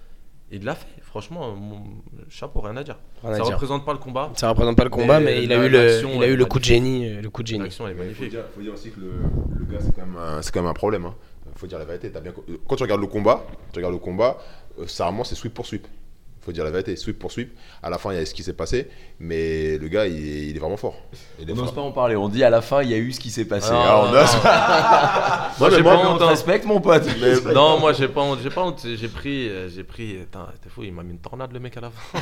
Et 0.52 0.56
il 0.56 0.64
l'a 0.64 0.74
fait. 0.74 0.86
Franchement, 1.10 1.52
mon 1.56 1.82
chapeau, 2.28 2.60
rien 2.60 2.76
à 2.76 2.84
dire. 2.84 2.96
Rien 3.22 3.32
à 3.32 3.36
ça 3.38 3.42
dire. 3.42 3.52
représente 3.54 3.84
pas 3.84 3.92
le 3.92 3.98
combat. 3.98 4.30
Ça 4.36 4.48
représente 4.48 4.76
pas 4.76 4.84
le 4.84 4.90
combat, 4.90 5.18
Mais 5.18 5.26
mais, 5.26 5.44
il 5.44 5.52
a 5.52 5.66
eu 5.66 5.68
le, 5.68 6.00
il 6.14 6.22
a 6.22 6.26
eu 6.28 6.36
le 6.36 6.44
coup 6.46 6.58
de 6.60 6.64
génie, 6.64 7.06
euh, 7.08 7.20
le 7.20 7.30
coup 7.30 7.42
de 7.42 7.48
génie. 7.48 7.64
L'action, 7.64 7.86
elle 7.88 7.94
est 7.94 7.96
Faut 7.96 8.02
magnifique. 8.02 8.30
dire, 8.30 8.44
faut 8.54 8.60
dire 8.60 8.72
aussi 8.72 8.90
que 8.92 9.00
le, 9.00 9.12
le 9.58 9.64
gars, 9.64 9.78
c'est 9.80 9.92
quand, 9.94 10.06
même 10.06 10.16
un- 10.16 10.40
c'est 10.40 10.52
quand 10.54 10.62
même 10.62 10.70
un 10.70 10.74
problème. 10.74 11.06
Hein. 11.06 11.14
Faut 11.56 11.66
dire 11.66 11.78
la 11.78 11.84
vérité. 11.84 12.10
t'as 12.12 12.20
bien... 12.20 12.30
co- 12.32 12.44
Quand 12.68 12.76
tu 12.76 12.84
regardes 12.84 13.00
le 13.00 13.08
combat, 13.08 13.44
tu 13.72 13.78
regardes 13.80 13.92
le 13.94 13.98
combat, 13.98 14.38
euh, 14.78 14.86
ça 14.86 15.04
vraiment 15.04 15.24
c'est 15.24 15.34
sweep 15.34 15.52
pour 15.52 15.66
sweep. 15.66 15.86
Faut 16.42 16.52
dire 16.52 16.64
la 16.64 16.70
vérité, 16.70 16.96
sweep 16.96 17.18
pour 17.18 17.30
sweep. 17.32 17.52
À 17.82 17.90
la 17.90 17.98
fin, 17.98 18.12
il 18.12 18.18
y 18.18 18.22
a 18.22 18.24
ce 18.24 18.32
qui 18.32 18.42
s'est 18.42 18.54
passé, 18.54 18.88
mais 19.18 19.76
le 19.76 19.88
gars, 19.88 20.06
il 20.06 20.14
est, 20.16 20.46
il 20.48 20.56
est 20.56 20.58
vraiment 20.58 20.78
fort. 20.78 20.96
Il 21.38 21.48
est 21.48 21.52
On 21.52 21.56
n'ose 21.56 21.74
pas 21.74 21.82
en 21.82 21.92
parler, 21.92 22.16
on 22.16 22.30
dit 22.30 22.42
à 22.42 22.48
la 22.48 22.62
fin 22.62 22.82
il 22.82 22.88
y 22.88 22.94
a 22.94 22.96
eu 22.96 23.12
ce 23.12 23.20
qui 23.20 23.30
s'est 23.30 23.44
passé. 23.44 23.68
Ah, 23.72 23.82
Alors, 23.82 24.04
on 24.08 24.12
non, 24.12 24.22
ose- 24.22 25.58
Moi, 25.60 25.70
j'ai 25.70 25.82
pas 25.82 25.96
honte. 25.98 26.18
te 26.18 26.24
hein. 26.24 26.28
respecte 26.28 26.64
mon 26.64 26.80
pote. 26.80 27.04
Mais- 27.20 27.52
non, 27.52 27.78
moi 27.78 27.92
j'ai 27.92 28.08
pas 28.08 28.22
honte, 28.22 28.38
j'ai 28.42 28.48
pas 28.48 28.62
honte, 28.62 28.86
j'ai 28.94 29.08
pris, 29.08 29.48
euh, 29.50 29.68
j'ai 29.68 29.84
pris, 29.84 30.14
Putain, 30.14 30.48
t'es 30.62 30.70
fou, 30.70 30.82
il 30.82 30.92
m'a 30.94 31.02
mis 31.02 31.10
une 31.12 31.18
tornade 31.18 31.52
le 31.52 31.60
mec 31.60 31.76
à 31.76 31.80
la 31.82 31.90
fin. 31.90 32.18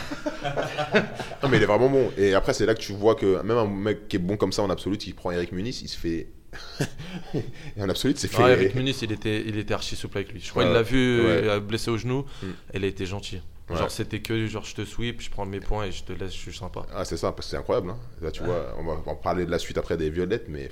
Non, 1.43 1.49
mais 1.49 1.59
il 1.59 1.63
est 1.63 1.67
vraiment 1.67 1.89
bon. 1.89 2.11
Et 2.19 2.35
après, 2.35 2.53
c'est 2.55 2.67
là 2.67 2.75
que 2.75 2.81
tu 2.81 2.93
vois 2.93 3.15
que 3.15 3.41
même 3.43 3.57
un 3.57 3.67
mec 3.67 4.09
qui 4.09 4.17
est 4.17 4.21
bon 4.21 4.37
comme 4.37 4.51
ça 4.53 4.63
en 4.63 4.71
absolu, 4.71 4.97
qui 4.99 5.13
prend 5.13 5.31
Eric 5.31 5.53
Muniz, 5.53 5.81
il 5.83 5.89
se 5.89 5.97
fait. 5.97 6.29
Et 7.77 7.83
en 7.83 7.89
absolu, 7.89 8.15
c'est 8.17 8.29
fait. 8.29 8.43
Ah, 8.43 8.51
Eric 8.51 8.75
Muniz, 8.75 8.99
il 9.03 9.13
était, 9.13 9.43
il 9.47 9.59
était 9.59 9.75
archi 9.75 9.95
souple 9.97 10.19
avec 10.19 10.33
lui. 10.33 10.41
Je 10.41 10.51
crois 10.51 10.63
Ouais. 10.65 10.69
qu'il 10.69 10.75
l'a 10.75 10.83
vu 10.83 11.21
Ouais. 11.21 11.27
euh, 11.45 11.61
blessé 11.61 11.91
au 11.91 11.97
genou, 11.99 12.25
Mm. 12.43 12.47
elle 12.75 12.85
a 12.85 12.87
été 12.89 13.07
gentille. 13.07 13.43
Ouais. 13.71 13.77
Genre 13.77 13.91
c'était 13.91 14.21
que 14.21 14.47
genre 14.47 14.65
je 14.65 14.75
te 14.75 14.85
sweep, 14.85 15.21
je 15.21 15.31
prends 15.31 15.45
mes 15.47 15.61
points 15.61 15.85
et 15.85 15.93
je 15.93 16.03
te 16.03 16.13
laisse, 16.13 16.33
je 16.33 16.39
suis 16.39 16.55
sympa. 16.57 16.87
Ah, 16.95 17.05
c'est 17.05 17.17
ça, 17.19 17.33
parce 17.33 17.47
que 17.47 17.51
c'est 17.51 17.57
incroyable. 17.59 17.91
hein. 17.91 17.99
Là, 18.23 18.31
tu 18.31 18.43
vois, 18.43 18.75
on 18.79 18.85
va 18.85 18.99
en 19.07 19.15
parler 19.15 19.45
de 19.45 19.51
la 19.51 19.59
suite 19.59 19.77
après 19.79 19.97
des 19.97 20.09
violettes, 20.11 20.47
mais 20.49 20.71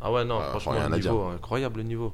Ah 0.00 0.10
ouais 0.12 0.24
non, 0.24 0.38
Ah, 0.40 0.48
franchement 0.50 0.72
le 0.88 0.96
niveau, 0.96 1.22
incroyable 1.24 1.78
le 1.78 1.82
niveau. 1.84 2.12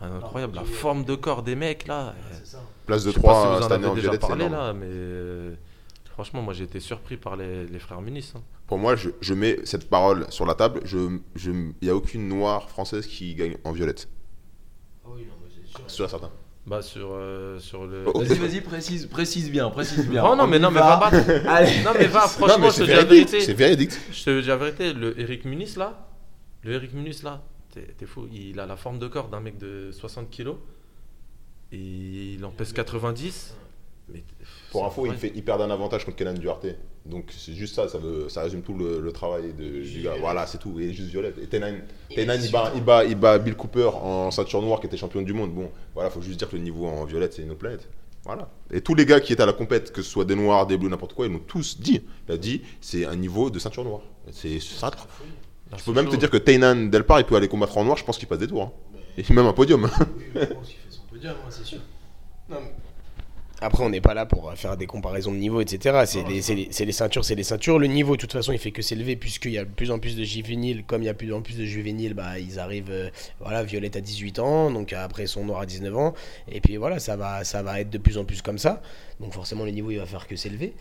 Ah, 0.00 0.06
incroyable 0.06 0.56
la 0.56 0.64
forme 0.64 1.04
de 1.04 1.14
corps 1.14 1.42
des 1.42 1.54
mecs 1.56 1.86
là. 1.86 2.08
euh, 2.08 2.58
place 2.86 3.04
de 3.04 3.10
Je 3.10 3.14
sais 3.14 3.20
pas 3.22 3.28
3 3.32 3.42
si 3.42 3.46
vous 3.48 3.62
cette 3.62 3.72
en 3.72 3.74
année 3.76 3.86
en 3.86 3.94
déjà 3.94 4.02
violette, 4.10 4.20
c'est 4.22 4.28
parlé 4.28 4.48
là, 4.48 4.72
mais 4.74 4.86
euh, 4.88 5.54
franchement 6.12 6.42
moi 6.42 6.52
j'ai 6.52 6.64
été 6.64 6.80
surpris 6.80 7.16
par 7.16 7.34
les, 7.36 7.66
les 7.66 7.78
frères 7.78 8.00
Muniz. 8.02 8.32
hein. 8.36 8.42
Pour 8.66 8.78
moi, 8.78 8.96
je, 8.96 9.10
je 9.20 9.32
mets 9.32 9.58
cette 9.64 9.88
parole 9.88 10.26
sur 10.30 10.44
la 10.44 10.56
table. 10.56 10.80
Je, 10.84 11.18
je, 11.36 11.52
il 11.52 11.72
n'y 11.82 11.88
a 11.88 11.94
aucune 11.94 12.26
noire 12.28 12.68
française 12.68 13.06
qui 13.06 13.32
gagne 13.36 13.56
en 13.62 13.70
violette. 13.70 14.08
Sûr 15.86 16.04
et 16.06 16.08
certain. 16.08 16.30
Bah 16.66 16.82
sur, 16.82 17.10
euh, 17.12 17.60
sur 17.60 17.86
le. 17.86 18.02
Oh, 18.06 18.20
Vas-y, 18.20 18.38
vas-y, 18.38 18.60
précise, 18.60 19.06
précise 19.06 19.50
bien, 19.52 19.70
précise 19.70 20.08
bien. 20.08 20.24
Oh 20.28 20.34
non 20.34 20.48
mais 20.48 20.58
non 20.58 20.72
mais 20.72 20.80
va. 20.80 21.10
Allez. 21.48 21.82
Non 21.84 21.92
mais 21.96 22.06
va 22.06 22.22
Non, 22.22 22.26
franchement 22.28 22.58
mais 22.58 22.70
je 22.70 22.70
te 22.70 22.76
c'est 22.78 22.84
dis 22.86 22.90
la 22.90 23.04
vérité. 23.04 23.40
C'est 23.40 23.54
véridique. 23.54 23.92
Je 24.10 24.24
te 24.24 24.40
dis 24.40 24.48
la 24.48 24.56
vérité, 24.56 24.92
le 24.92 25.18
Eric 25.20 25.44
Muniz 25.44 25.76
là, 25.76 26.08
le 26.64 26.72
Eric 26.72 26.92
Muniz 26.92 27.22
là, 27.22 27.44
t'es 27.70 28.06
fou, 28.06 28.26
il 28.32 28.58
a 28.58 28.66
la 28.66 28.76
forme 28.76 28.98
de 28.98 29.06
corps 29.06 29.28
d'un 29.28 29.40
mec 29.40 29.58
de 29.58 29.92
60 29.92 30.28
kilos 30.28 30.56
et 31.70 31.76
il 32.34 32.44
en 32.44 32.50
pèse 32.50 32.72
90. 32.72 33.54
Mais 34.08 34.24
Pour 34.70 34.86
info, 34.86 35.06
il, 35.06 35.14
fait, 35.14 35.32
il 35.34 35.44
perd 35.44 35.60
un 35.62 35.70
avantage 35.70 36.04
contre 36.04 36.16
Kenan 36.16 36.34
Duarte. 36.34 36.66
Donc 37.08 37.32
c'est 37.36 37.54
juste 37.54 37.74
ça, 37.74 37.88
ça, 37.88 37.98
veut, 37.98 38.28
ça 38.28 38.42
résume 38.42 38.62
tout 38.62 38.74
le, 38.74 39.00
le 39.00 39.12
travail 39.12 39.52
de, 39.52 39.82
du 39.82 40.02
gars. 40.02 40.14
Voilà, 40.20 40.46
c'est 40.46 40.58
tout. 40.58 40.74
Il 40.78 40.90
est 40.90 40.92
juste 40.92 41.10
violette. 41.10 41.36
Et 41.42 41.46
Tenan, 41.46 41.74
il, 42.10 42.50
bat, 42.50 42.72
il, 42.74 42.82
bat, 42.84 43.04
il 43.04 43.14
bat 43.14 43.38
Bill 43.38 43.54
Cooper 43.54 43.90
en 43.94 44.30
ceinture 44.30 44.60
noire 44.62 44.80
qui 44.80 44.86
était 44.86 44.96
champion 44.96 45.22
du 45.22 45.32
monde. 45.32 45.52
Bon, 45.54 45.70
voilà, 45.94 46.10
faut 46.10 46.20
juste 46.22 46.38
dire 46.38 46.48
que 46.50 46.56
le 46.56 46.62
niveau 46.62 46.86
en 46.86 47.04
violette, 47.04 47.34
c'est 47.34 47.42
une 47.42 47.50
autre 47.50 47.60
planète. 47.60 47.88
Voilà. 48.24 48.48
Et 48.72 48.80
tous 48.80 48.94
les 48.96 49.06
gars 49.06 49.20
qui 49.20 49.32
étaient 49.32 49.44
à 49.44 49.46
la 49.46 49.52
compète, 49.52 49.92
que 49.92 50.02
ce 50.02 50.10
soit 50.10 50.24
des 50.24 50.34
noirs, 50.34 50.66
des 50.66 50.76
bleus, 50.76 50.88
n'importe 50.88 51.12
quoi, 51.14 51.26
ils 51.26 51.32
l'ont 51.32 51.38
tous 51.38 51.78
dit. 51.80 52.02
Il 52.28 52.32
a 52.34 52.36
dit, 52.36 52.62
c'est 52.80 53.04
un 53.06 53.14
niveau 53.14 53.50
de 53.50 53.58
ceinture 53.60 53.84
noire. 53.84 54.00
C'est 54.32 54.58
ça. 54.58 54.90
Je 55.76 55.84
peux 55.84 55.92
même 55.92 56.08
te 56.08 56.16
dire 56.16 56.30
que 56.30 56.36
Tainan 56.36 56.88
Delpar, 56.90 57.20
il 57.20 57.24
peut 57.26 57.36
aller 57.36 57.46
combattre 57.48 57.78
en 57.78 57.84
noir, 57.84 57.96
je 57.96 58.04
pense 58.04 58.18
qu'il 58.18 58.26
passe 58.26 58.38
des 58.40 58.48
tours. 58.48 58.62
hein. 58.62 58.72
Et 59.16 59.32
même 59.32 59.46
un 59.46 59.52
podium. 59.52 59.88
Après, 63.62 63.82
on 63.82 63.88
n'est 63.88 64.02
pas 64.02 64.12
là 64.12 64.26
pour 64.26 64.50
euh, 64.50 64.54
faire 64.54 64.76
des 64.76 64.86
comparaisons 64.86 65.32
de 65.32 65.38
niveau, 65.38 65.62
etc. 65.62 66.02
C'est 66.04 66.24
les, 66.24 66.92
ceintures, 66.92 67.24
c'est 67.24 67.34
les 67.34 67.42
ceintures. 67.42 67.78
Le 67.78 67.86
niveau, 67.86 68.16
de 68.16 68.20
toute 68.20 68.32
façon, 68.32 68.52
il 68.52 68.58
fait 68.58 68.70
que 68.70 68.82
s'élever 68.82 69.16
puisqu'il 69.16 69.52
y 69.52 69.58
a 69.58 69.64
de 69.64 69.70
plus 69.70 69.90
en 69.90 69.98
plus 69.98 70.14
de 70.14 70.24
juvéniles. 70.24 70.84
Comme 70.84 71.02
il 71.02 71.06
y 71.06 71.08
a 71.08 71.14
de 71.14 71.18
plus 71.18 71.32
en 71.32 71.40
plus 71.40 71.56
de 71.56 71.64
juvéniles, 71.64 72.12
bah, 72.12 72.38
ils 72.38 72.58
arrivent, 72.58 72.90
euh, 72.90 73.08
voilà, 73.40 73.62
Violette 73.62 73.96
à 73.96 74.02
18 74.02 74.38
ans, 74.40 74.70
donc 74.70 74.92
après 74.92 75.24
ils 75.24 75.28
sont 75.28 75.44
noirs 75.44 75.62
à 75.62 75.66
19 75.66 75.96
ans. 75.96 76.14
Et 76.52 76.60
puis 76.60 76.76
voilà, 76.76 76.98
ça 76.98 77.16
va, 77.16 77.44
ça 77.44 77.62
va 77.62 77.80
être 77.80 77.88
de 77.88 77.98
plus 77.98 78.18
en 78.18 78.24
plus 78.24 78.42
comme 78.42 78.58
ça. 78.58 78.82
Donc 79.20 79.32
forcément, 79.32 79.64
le 79.64 79.70
niveau, 79.70 79.90
il 79.90 79.98
va 79.98 80.06
faire 80.06 80.26
que 80.26 80.36
s'élever. 80.36 80.74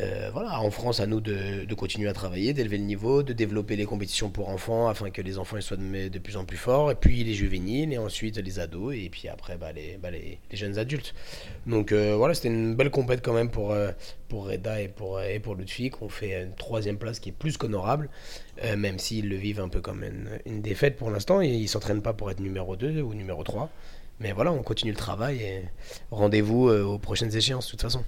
Euh, 0.00 0.30
voilà, 0.32 0.60
en 0.60 0.70
France, 0.70 1.00
à 1.00 1.06
nous 1.06 1.20
de, 1.20 1.72
continuer 1.74 2.08
à 2.08 2.12
travailler, 2.12 2.54
d'élever 2.54 2.78
le 2.78 2.84
niveau, 2.84 3.22
de 3.22 3.32
développer 3.32 3.76
les 3.76 3.84
compétitions 3.84 4.30
pour 4.30 4.48
enfants 4.48 4.88
afin 4.88 5.10
que 5.10 5.20
les 5.20 5.38
enfants 5.38 5.60
soient 5.60 5.76
de, 5.76 6.08
de 6.08 6.18
plus 6.18 6.36
en 6.36 6.44
plus 6.44 6.56
forts. 6.56 6.90
Et 6.90 6.94
puis 6.94 7.22
les 7.24 7.34
juvéniles, 7.34 7.92
et 7.92 7.98
ensuite 7.98 8.38
les 8.38 8.58
ados, 8.58 8.94
et 8.96 9.10
puis 9.10 9.28
après 9.28 9.56
bah, 9.56 9.72
les, 9.72 9.98
bah, 9.98 10.10
les, 10.10 10.38
les 10.50 10.56
jeunes 10.56 10.78
adultes. 10.78 11.14
Donc 11.66 11.92
euh, 11.92 12.14
voilà, 12.16 12.34
c'était 12.34 12.48
une 12.48 12.74
belle 12.74 12.90
compète 12.90 13.22
quand 13.22 13.34
même 13.34 13.50
pour, 13.50 13.72
euh, 13.72 13.90
Reda 14.32 14.80
et 14.80 14.88
pour, 14.88 15.20
et 15.20 15.40
pour 15.40 15.54
Ludwig. 15.56 15.92
On 16.00 16.08
fait 16.08 16.42
une 16.42 16.54
troisième 16.54 16.96
place 16.96 17.20
qui 17.20 17.28
est 17.28 17.32
plus 17.32 17.58
qu'honorable, 17.58 18.08
même 18.78 18.98
s'ils 18.98 19.28
le 19.28 19.36
vivent 19.36 19.60
un 19.60 19.68
peu 19.68 19.82
comme 19.82 20.02
une, 20.02 20.40
une 20.46 20.62
défaite 20.62 20.96
pour 20.96 21.10
l'instant. 21.10 21.42
Ils 21.42 21.68
s'entraînent 21.68 22.00
pas 22.00 22.14
pour 22.14 22.30
être 22.30 22.40
numéro 22.40 22.74
2 22.74 23.02
ou 23.02 23.12
numéro 23.12 23.44
3. 23.44 23.68
Mais 24.20 24.32
voilà, 24.32 24.52
on 24.52 24.62
continue 24.62 24.92
le 24.92 24.96
travail 24.96 25.42
et 25.42 25.62
rendez-vous 26.10 26.70
aux 26.70 26.98
prochaines 26.98 27.36
échéances 27.36 27.66
de 27.66 27.70
toute 27.72 27.82
façon. 27.82 28.04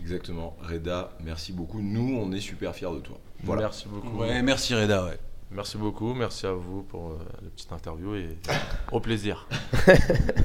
Exactement. 0.00 0.56
Reda, 0.62 1.10
merci 1.24 1.52
beaucoup. 1.52 1.80
Nous, 1.80 2.18
on 2.20 2.32
est 2.32 2.40
super 2.40 2.74
fiers 2.74 2.90
de 2.92 3.00
toi. 3.00 3.18
Voilà. 3.42 3.62
Merci 3.62 3.86
beaucoup. 3.88 4.18
Ouais, 4.18 4.42
merci 4.42 4.74
Reda, 4.74 5.04
ouais. 5.04 5.18
Merci 5.50 5.78
beaucoup, 5.78 6.12
merci 6.12 6.44
à 6.44 6.52
vous 6.52 6.82
pour 6.82 7.12
euh, 7.12 7.18
la 7.42 7.48
petite 7.48 7.72
interview 7.72 8.14
et 8.14 8.36
au 8.92 9.00
plaisir. 9.00 9.48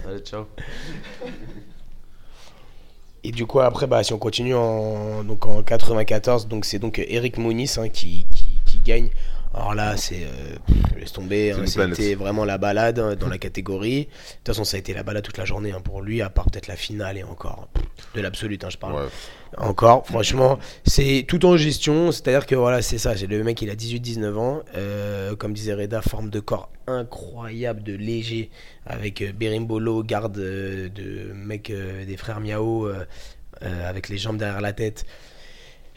Allez, 0.08 0.20
ciao. 0.24 0.46
Et 3.26 3.32
du 3.32 3.46
coup, 3.46 3.60
après, 3.60 3.86
bah, 3.86 4.02
si 4.04 4.14
on 4.14 4.18
continue 4.18 4.56
en, 4.56 5.24
donc 5.24 5.46
en 5.46 5.62
94, 5.62 6.48
donc 6.48 6.64
c'est 6.64 6.80
donc 6.80 7.00
Eric 7.00 7.38
Mounis 7.38 7.76
hein, 7.78 7.90
qui, 7.90 8.26
qui, 8.34 8.60
qui 8.66 8.80
gagne. 8.80 9.10
Alors 9.54 9.76
là, 9.76 9.98
c'est. 9.98 10.24
euh, 10.24 10.56
laisse 10.98 11.12
tomber, 11.14 11.52
hein, 11.52 11.66
c'était 11.66 12.16
vraiment 12.16 12.46
la 12.46 12.58
balade 12.58 12.98
hein, 13.00 13.16
dans 13.16 13.28
la 13.30 13.38
catégorie. 13.38 14.06
De 14.06 14.10
toute 14.38 14.48
façon, 14.48 14.64
ça 14.64 14.78
a 14.78 14.80
été 14.80 14.94
la 14.94 15.04
balade 15.04 15.24
toute 15.24 15.38
la 15.38 15.46
journée 15.46 15.72
hein, 15.72 15.82
pour 15.82 16.02
lui, 16.02 16.22
à 16.22 16.30
part 16.30 16.46
peut-être 16.50 16.68
la 16.68 16.76
finale 16.76 17.18
et 17.18 17.24
encore. 17.24 17.68
De 18.16 18.22
l'absolute, 18.22 18.64
hein, 18.64 18.70
je 18.72 18.78
parle. 18.78 18.96
Ouais. 18.96 19.10
Encore, 19.58 20.08
franchement, 20.08 20.58
c'est 20.86 21.26
tout 21.28 21.46
en 21.46 21.58
gestion. 21.58 22.12
C'est-à-dire 22.12 22.48
que 22.48 22.56
voilà, 22.56 22.82
c'est 22.82 22.98
ça. 22.98 23.16
C'est 23.16 23.28
le 23.28 23.44
mec, 23.44 23.62
il 23.62 23.70
a 23.70 23.76
18-19 23.76 24.36
ans. 24.38 24.62
Euh, 24.76 25.36
comme 25.36 25.54
disait 25.54 25.74
Reda, 25.76 26.02
forme 26.02 26.30
de 26.32 26.40
corps 26.40 26.70
incroyable, 26.88 27.84
de 27.84 27.94
léger, 27.94 28.50
avec 28.86 29.22
euh, 29.22 29.32
Berimbolo, 29.32 30.04
garde 30.04 30.38
euh, 30.38 30.90
de 30.90 31.32
mec 31.34 31.70
euh, 31.70 32.06
des 32.06 32.18
frères 32.18 32.40
Miao, 32.40 32.88
euh, 32.88 33.06
euh, 33.62 33.90
avec 33.90 34.10
les 34.10 34.18
jambes 34.18 34.38
derrière 34.38 34.62
la 34.62 34.74
tête. 34.74 35.06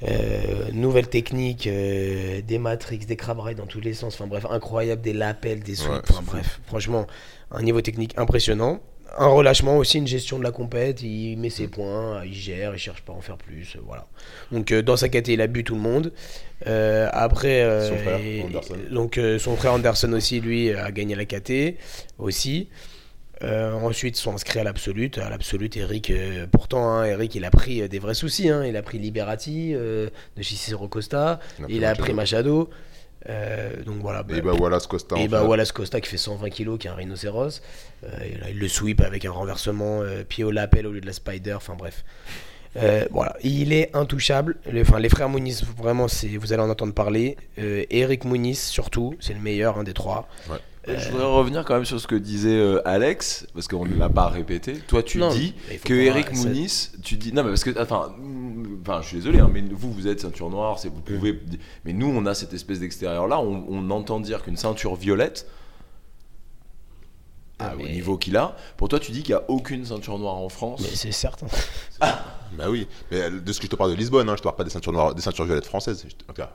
Euh, 0.02 0.70
nouvelle 0.72 1.08
technique, 1.08 1.66
euh, 1.66 2.42
des 2.42 2.58
matrix, 2.58 2.98
des 2.98 3.16
crab 3.16 3.40
rides 3.40 3.56
dans 3.58 3.66
tous 3.66 3.80
les 3.80 3.94
sens. 3.94 4.14
Enfin 4.14 4.26
bref, 4.26 4.44
incroyable, 4.50 5.00
des 5.00 5.14
lapels, 5.14 5.60
des 5.60 5.74
sweeps. 5.74 5.90
Ouais, 5.94 6.00
enfin 6.10 6.22
bref, 6.26 6.60
franchement, 6.66 7.06
un 7.50 7.62
niveau 7.62 7.80
technique 7.80 8.12
impressionnant. 8.18 8.80
Un 9.18 9.28
relâchement 9.28 9.78
aussi, 9.78 9.96
une 9.96 10.06
gestion 10.06 10.38
de 10.38 10.42
la 10.44 10.50
compète. 10.50 11.00
Il 11.00 11.36
met 11.38 11.48
Mm. 11.48 11.50
ses 11.50 11.68
points, 11.68 12.22
il 12.26 12.34
gère, 12.34 12.74
il 12.74 12.78
cherche 12.78 13.00
pas 13.02 13.14
à 13.14 13.16
en 13.16 13.22
faire 13.22 13.38
plus. 13.38 13.74
euh, 13.76 13.80
Voilà. 13.86 14.06
Donc 14.52 14.70
euh, 14.72 14.82
dans 14.82 14.96
sa 14.98 15.08
caté, 15.08 15.32
il 15.32 15.40
a 15.40 15.46
bu 15.46 15.64
tout 15.64 15.74
le 15.76 15.80
monde. 15.80 16.12
Après, 16.66 17.62
Son 17.88 17.96
frère, 17.96 18.20
et- 18.20 18.44
donc 18.90 19.18
son 19.38 19.56
frère 19.56 19.72
Anderson 19.74 20.12
aussi, 20.12 20.40
lui, 20.40 20.72
a 20.72 20.90
gagné 20.90 21.14
la 21.14 21.24
KT 21.24 21.76
aussi. 22.18 22.68
Euh, 23.42 23.72
ensuite, 23.74 24.18
ils 24.18 24.20
sont 24.20 24.32
inscrits 24.34 24.58
à 24.58 24.64
l'absolute. 24.64 25.18
À 25.18 25.28
l'absolute, 25.28 25.76
Eric, 25.76 26.10
euh, 26.10 26.46
pourtant, 26.50 26.88
hein, 26.88 27.04
Eric, 27.04 27.34
il 27.34 27.44
a 27.44 27.50
pris 27.50 27.82
euh, 27.82 27.88
des 27.88 27.98
vrais 27.98 28.14
soucis. 28.14 28.48
hein. 28.48 28.64
Il 28.64 28.76
a 28.76 28.82
pris 28.82 28.98
Liberati 28.98 29.72
de 29.72 30.10
Cicero 30.40 30.88
Costa. 30.88 31.40
Il 31.68 31.84
a 31.84 31.94
pris 31.94 32.12
a 32.12 32.14
Machado. 32.14 32.70
donc 33.84 33.96
voilà. 34.00 34.24
Et 34.34 34.40
bah 34.40 34.54
Wallace 34.54 34.86
Costa. 34.86 35.16
Et 35.18 35.28
bah 35.28 35.40
fait. 35.40 35.46
Wallace 35.46 35.72
Costa 35.72 36.00
qui 36.00 36.08
fait 36.08 36.16
120 36.16 36.50
kg, 36.50 36.78
qui 36.78 36.86
est 36.86 36.90
un 36.90 36.94
rhinocéros. 36.94 37.60
Et 38.24 38.36
là, 38.38 38.50
il 38.50 38.58
le 38.58 38.68
sweep 38.68 39.00
avec 39.00 39.24
un 39.24 39.32
renversement, 39.32 40.02
pied 40.28 40.44
au 40.44 40.50
lapel 40.50 40.86
au 40.86 40.92
lieu 40.92 41.00
de 41.00 41.06
la 41.06 41.12
spider. 41.12 41.54
Enfin 41.54 41.74
bref. 41.76 42.04
Voilà, 43.10 43.36
il 43.42 43.72
est 43.72 43.94
intouchable. 43.94 44.56
Les, 44.70 44.82
enfin, 44.82 44.98
les 44.98 45.08
frères 45.08 45.28
Muniz, 45.28 45.64
vraiment, 45.76 46.06
vous 46.06 46.52
allez 46.52 46.62
en 46.62 46.70
entendre 46.70 46.94
parler. 46.94 47.36
Eric 47.58 48.24
Muniz, 48.24 48.60
surtout, 48.60 49.14
c'est 49.20 49.34
le 49.34 49.40
meilleur, 49.40 49.78
un 49.78 49.84
des 49.84 49.94
trois. 49.94 50.26
Je 50.86 51.10
voudrais 51.10 51.24
revenir 51.26 51.64
quand 51.64 51.74
même 51.74 51.84
sur 51.84 52.00
ce 52.00 52.06
que 52.06 52.14
disait 52.14 52.56
euh, 52.56 52.80
Alex, 52.86 53.46
parce 53.54 53.66
qu'on 53.68 53.84
ne 53.84 53.96
l'a 53.96 54.08
pas 54.08 54.28
répété. 54.28 54.74
Toi, 54.74 55.02
tu 55.02 55.18
Non, 55.18 55.30
dis 55.30 55.54
que 55.84 55.94
Eric 55.94 56.32
Mounis, 56.34 56.90
tu 57.02 57.16
dis 57.16 57.32
non 57.32 57.42
mais 57.42 57.48
parce 57.50 57.64
que 57.64 57.80
enfin, 57.80 58.14
mm, 58.18 58.78
enfin, 58.82 59.00
je 59.02 59.08
suis 59.08 59.16
désolé, 59.18 59.40
hein, 59.40 59.50
mais 59.52 59.62
vous, 59.70 59.92
vous 59.92 60.06
êtes 60.06 60.20
ceinture 60.20 60.48
noire, 60.48 60.78
c'est 60.78 60.88
vous 60.88 61.00
pouvez, 61.00 61.40
mais 61.84 61.92
nous, 61.92 62.06
on 62.06 62.24
a 62.26 62.34
cette 62.34 62.52
espèce 62.52 62.78
d'extérieur 62.80 63.26
là, 63.26 63.40
on, 63.40 63.64
on 63.68 63.90
entend 63.90 64.20
dire 64.20 64.42
qu'une 64.42 64.56
ceinture 64.56 64.94
violette. 64.94 65.46
Ah, 67.58 67.72
Au 67.74 67.78
mais- 67.78 67.90
niveau 67.90 68.18
qu'il 68.18 68.36
a, 68.36 68.54
pour 68.76 68.88
toi 68.90 69.00
tu 69.00 69.12
dis 69.12 69.22
qu'il 69.22 69.34
n'y 69.34 69.40
a 69.40 69.44
aucune 69.50 69.84
ceinture 69.86 70.18
noire 70.18 70.34
en 70.36 70.50
France. 70.50 70.80
Mais 70.82 70.94
c'est 70.94 71.12
certain. 71.12 71.46
Bah 72.56 72.66
oui, 72.70 72.86
mais 73.10 73.20
euh, 73.22 73.40
de 73.40 73.52
ce 73.52 73.58
que 73.58 73.66
je 73.66 73.70
te 73.70 73.76
parle 73.76 73.90
de 73.90 73.96
Lisbonne, 73.96 74.28
hein, 74.28 74.34
je 74.34 74.38
te 74.38 74.44
parle 74.44 74.54
pas 74.56 74.62
des 74.64 74.70
ceintures, 74.70 74.92
noires- 74.92 75.14
des 75.14 75.20
ceintures 75.20 75.44
violettes 75.44 75.66
françaises, 75.66 76.06
en 76.06 76.26
tout 76.28 76.32
cas, 76.34 76.52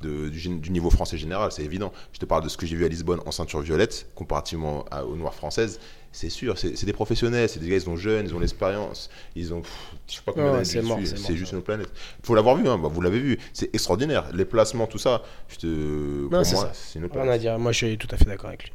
de- 0.00 0.28
du, 0.28 0.70
niveau 0.70 0.90
français 0.90 1.16
général, 1.16 1.50
c'est 1.52 1.62
évident. 1.64 1.92
Je 2.12 2.18
te 2.18 2.24
parle 2.24 2.42
de 2.44 2.48
ce 2.48 2.56
que 2.56 2.66
j'ai 2.66 2.76
vu 2.76 2.84
à 2.84 2.88
Lisbonne 2.88 3.20
en 3.26 3.30
ceinture 3.30 3.60
violette, 3.60 4.06
comparativement 4.14 4.84
à- 4.90 5.04
aux 5.04 5.16
noires 5.16 5.34
françaises. 5.34 5.78
C'est 6.12 6.28
sûr, 6.30 6.56
c'est 6.58 6.84
des 6.84 6.92
professionnels, 6.92 7.48
c'est 7.48 7.58
des 7.58 7.68
gars, 7.68 7.74
ils 7.74 7.80
sont 7.80 7.96
jeunes, 7.96 8.26
ils 8.26 8.34
ont 8.34 8.38
l'expérience, 8.38 9.10
ils 9.34 9.52
ont, 9.52 9.62
pff, 9.62 9.72
je 10.08 10.14
sais 10.14 10.20
pas 10.24 10.32
combien 10.32 10.52
d'années 10.52 10.64
c'est 10.64 10.80
c'est 11.16 11.36
juste 11.36 11.52
une 11.52 11.62
planète. 11.62 11.88
Faut 12.22 12.36
l'avoir 12.36 12.54
vu, 12.54 12.68
hein, 12.68 12.78
bah, 12.78 12.88
vous 12.88 13.00
l'avez 13.00 13.18
vu, 13.18 13.36
c'est 13.52 13.74
extraordinaire. 13.74 14.26
Les 14.32 14.44
placements, 14.44 14.86
tout 14.86 14.98
ça, 14.98 15.22
je 15.48 15.56
te, 15.56 16.26
pour 16.28 16.46
c'est 16.46 16.54
moi, 16.54 16.70
c'est 16.72 16.98
une 17.00 17.06
autre 17.06 17.14
Rien 17.14 17.22
à 17.22 17.24
planète. 17.24 17.40
dire. 17.40 17.58
Moi, 17.58 17.72
je 17.72 17.86
suis 17.86 17.98
tout 17.98 18.06
à 18.12 18.16
fait 18.16 18.26
d'accord 18.26 18.46
avec 18.48 18.62
lui. 18.64 18.72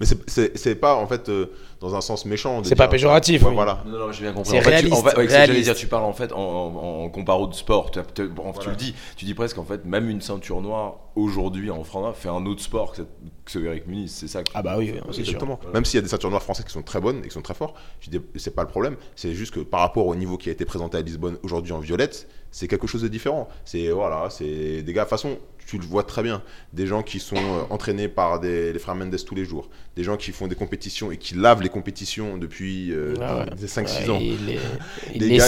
Mais 0.00 0.06
c'est 0.26 0.74
pas 0.74 0.96
en 0.96 1.06
fait 1.06 1.28
euh, 1.28 1.46
dans 1.80 1.94
un 1.94 2.00
sens 2.00 2.24
méchant. 2.24 2.62
C'est 2.64 2.74
pas 2.74 2.88
péjoratif, 2.88 3.42
Ouais, 3.42 3.48
oui. 3.48 3.54
Voilà. 3.54 3.82
Non, 3.86 3.98
non, 3.98 4.12
j'ai 4.12 4.22
bien 4.22 4.32
compris. 4.32 4.50
C'est 4.50 4.58
en 4.58 4.62
fait, 4.62 4.64
tu- 4.64 4.74
réaliste, 4.74 4.92
en 4.94 5.02
fait, 5.02 5.08
ouais, 5.08 5.12
c'est 5.14 5.20
ce 5.20 5.24
que 5.26 5.30
j'allais 5.32 5.44
réaliste. 5.46 5.64
dire, 5.70 5.74
tu 5.76 5.86
parles 5.86 6.04
en 6.04 6.12
fait 6.12 6.32
en, 6.32 6.38
en, 6.38 7.04
en 7.04 7.08
comparo 7.10 7.46
de 7.46 7.54
sport. 7.54 7.90
Tu, 7.90 8.00
tu- 8.14 8.30
tu 8.60 8.70
le 8.70 8.76
dis, 8.76 8.94
tu 9.16 9.24
dis 9.24 9.34
presque 9.34 9.58
en 9.58 9.64
fait, 9.64 9.84
même 9.84 10.08
une 10.08 10.20
ceinture 10.20 10.60
noire 10.62 10.96
aujourd'hui 11.16 11.70
en 11.70 11.82
France 11.84 12.14
fait 12.18 12.28
un 12.28 12.44
autre 12.46 12.62
sport 12.62 12.90
que, 12.90 12.96
cette- 12.98 13.08
que 13.44 13.50
ce 13.50 13.58
Eric 13.58 13.86
Muniz. 13.86 14.10
C'est 14.12 14.28
ça. 14.28 14.42
que 14.42 14.50
tu- 14.50 14.56
Ah 14.56 14.62
bah 14.62 14.76
oui, 14.78 14.90
oui, 14.94 15.00
c'est 15.08 15.12
sûr. 15.12 15.20
Exactement. 15.34 15.58
Même 15.72 15.84
s'il 15.84 15.98
y 15.98 16.00
a 16.00 16.02
des 16.02 16.08
ceintures 16.08 16.30
noires 16.30 16.42
françaises 16.42 16.64
qui 16.66 16.72
sont 16.72 16.82
très 16.82 17.00
bonnes 17.00 17.18
et 17.20 17.28
qui 17.28 17.30
sont 17.34 17.42
très 17.42 17.54
dis, 18.10 18.20
c'est 18.36 18.54
pas 18.54 18.62
le 18.62 18.68
problème. 18.68 18.96
C'est 19.14 19.34
juste 19.34 19.52
que 19.54 19.60
par 19.60 19.80
rapport 19.80 20.06
au 20.06 20.14
niveau 20.14 20.36
qui 20.38 20.48
a 20.48 20.52
été 20.52 20.64
présenté 20.64 20.98
à 20.98 21.02
Lisbonne 21.02 21.38
aujourd'hui 21.42 21.72
en 21.72 21.78
violette, 21.78 22.28
c'est 22.50 22.68
quelque 22.68 22.86
chose 22.86 23.02
de 23.02 23.08
différent. 23.08 23.48
C'est 23.64 23.88
voilà, 23.90 24.28
c'est 24.30 24.82
des 24.82 24.92
gars. 24.92 25.02
De 25.02 25.08
toute 25.08 25.10
façon, 25.10 25.36
tu 25.66 25.78
le 25.78 25.84
vois 25.84 26.04
très 26.04 26.22
bien. 26.22 26.42
Des 26.72 26.86
gens 26.86 27.02
qui 27.02 27.18
sont 27.18 27.36
euh, 27.36 27.62
entraînés 27.70 28.08
par 28.08 28.38
des, 28.38 28.72
les 28.72 28.78
frères 28.78 28.94
Mendes 28.94 29.16
tous 29.26 29.34
les 29.34 29.44
jours. 29.44 29.68
Des 29.96 30.04
gens 30.04 30.16
qui 30.16 30.30
font 30.32 30.46
des 30.46 30.54
compétitions 30.54 31.10
et 31.10 31.16
qui 31.16 31.34
lavent 31.34 31.60
les 31.66 31.72
compétitions 31.72 32.38
depuis 32.38 32.92
euh, 32.92 33.14
Ah 33.20 33.38
ouais. 33.38 33.46
des 33.56 33.66
5-6 33.66 34.04
Ouais, 34.04 34.10
ans. 34.10 34.18
Il 34.20 34.50
est, 34.50 34.58
il 35.14 35.20
Des 35.20 35.36
gars. 35.36 35.44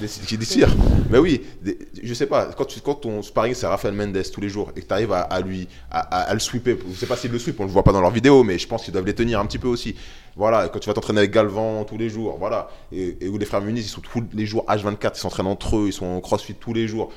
Des, 0.00 0.36
des 0.36 0.44
cires. 0.44 0.74
Mais 1.10 1.18
oui, 1.18 1.42
des- 1.62 1.78
je 2.02 2.14
sais 2.14 2.26
pas, 2.26 2.46
quand, 2.56 2.64
tu, 2.64 2.80
quand 2.80 2.94
ton 2.94 3.20
sparring 3.22 3.54
c'est 3.54 3.66
Rafael 3.66 3.94
Mendes 3.94 4.22
tous 4.32 4.40
les 4.40 4.48
jours 4.48 4.72
et 4.74 4.80
que 4.80 4.86
tu 4.86 4.92
arrives 4.92 5.12
à, 5.12 5.20
à 5.20 5.40
lui, 5.40 5.68
à, 5.90 6.00
à- 6.00 6.20
à 6.30 6.34
le 6.34 6.40
sweeper, 6.40 6.76
je 6.90 6.96
sais 6.96 7.06
pas 7.06 7.16
s'il 7.16 7.30
le 7.30 7.38
sweep, 7.38 7.60
on 7.60 7.64
le 7.64 7.70
voit 7.70 7.82
pas 7.84 7.92
dans 7.92 8.00
leurs 8.00 8.10
vidéos, 8.10 8.42
mais 8.42 8.58
je 8.58 8.66
pense 8.66 8.82
qu'ils 8.84 8.92
doivent 8.92 9.06
les 9.06 9.14
tenir 9.14 9.38
un 9.40 9.46
petit 9.46 9.58
peu 9.58 9.68
aussi. 9.68 9.94
Voilà, 10.36 10.68
quand 10.68 10.78
tu 10.78 10.88
vas 10.88 10.94
t'entraîner 10.94 11.18
avec 11.20 11.32
Galvan 11.32 11.84
tous 11.84 11.98
les 11.98 12.08
jours, 12.08 12.36
voilà, 12.38 12.68
et, 12.92 13.16
et 13.20 13.28
où 13.28 13.36
les 13.36 13.46
frères 13.46 13.60
Muniz, 13.60 13.84
ils 13.84 13.88
sont 13.88 14.00
tous 14.00 14.24
les 14.32 14.46
jours 14.46 14.64
H24, 14.68 15.12
ils 15.14 15.18
s'entraînent 15.18 15.46
entre 15.48 15.76
eux, 15.76 15.86
ils 15.88 15.92
sont 15.92 16.06
en 16.06 16.20
crossfit 16.20 16.54
tous 16.54 16.72
les 16.72 16.86
jours. 16.88 17.12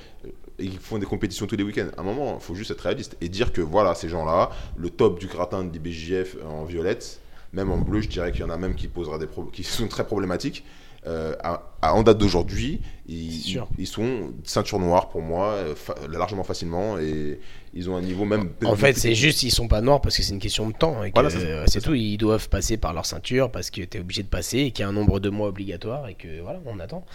Ils 0.60 0.78
font 0.80 0.98
des 1.00 1.06
compétitions 1.08 1.48
tous 1.48 1.56
les 1.56 1.64
week-ends. 1.64 1.88
À 1.98 2.02
un 2.02 2.04
moment, 2.04 2.38
il 2.40 2.44
faut 2.44 2.54
juste 2.54 2.70
être 2.72 2.82
réaliste 2.82 3.18
et 3.22 3.30
dire 3.30 3.52
que 3.54 3.62
voilà, 3.62 3.96
ces 3.96 4.08
gens-là, 4.10 4.52
le 4.78 4.90
top 4.90 5.20
du 5.20 5.26
gratin 5.28 5.64
de 5.64 5.72
l'IBJF 5.72 6.36
en 6.48 6.64
violette, 6.64 7.20
même 7.54 7.72
en 7.72 7.78
bleu, 7.78 8.02
je 8.02 8.10
dirais 8.10 8.32
qu'il 8.32 8.42
y 8.42 8.44
en 8.44 8.50
a 8.50 8.58
même 8.58 8.76
qui, 8.76 8.88
posera 8.88 9.18
des 9.18 9.28
qui 9.52 9.64
sont 9.64 9.88
très 9.88 10.06
problématiques. 10.06 10.64
Euh, 11.06 11.36
à- 11.44 11.64
à- 11.82 11.94
en 11.96 12.02
date 12.02 12.18
d'aujourd'hui, 12.18 12.80
ils, 13.10 13.42
ils 13.78 13.88
sont 13.88 14.32
ceinture 14.46 14.80
noire 14.80 15.10
pour 15.10 15.22
moi, 15.22 15.48
euh, 15.50 15.76
fa- 15.76 15.96
largement 16.10 16.46
facilement, 16.46 16.98
et 16.98 17.42
ils 17.74 17.90
ont 17.90 17.98
un 17.98 18.02
niveau 18.02 18.24
même. 18.24 18.50
En 18.64 18.78
fait, 18.78 18.98
c'est 18.98 19.14
juste, 19.14 19.44
ils 19.44 19.52
sont 19.52 19.68
pas 19.68 19.82
noirs 19.82 20.00
parce 20.00 20.16
que 20.16 20.24
c'est 20.24 20.32
une 20.32 20.40
question 20.40 20.66
de 20.70 20.74
temps. 20.74 20.96
Voilà, 21.14 21.30
c'est 21.30 21.40
ça. 21.42 21.46
euh, 21.46 21.64
c'est 21.68 21.82
tout. 21.82 21.94
Ils 21.94 22.16
doivent 22.18 22.48
passer 22.48 22.78
par 22.78 22.94
leur 22.94 23.06
ceinture 23.06 23.52
parce 23.52 23.70
que 23.70 23.82
tu 23.82 23.98
es 23.98 24.00
obligé 24.00 24.24
de 24.24 24.30
passer 24.30 24.60
et 24.60 24.72
qu'il 24.72 24.84
y 24.84 24.86
a 24.86 24.90
un 24.90 24.94
nombre 24.94 25.20
de 25.20 25.30
mois 25.30 25.50
obligatoire 25.50 26.08
et 26.08 26.14
que 26.14 26.40
voilà, 26.42 26.62
on 26.66 26.80
attend. 26.80 27.06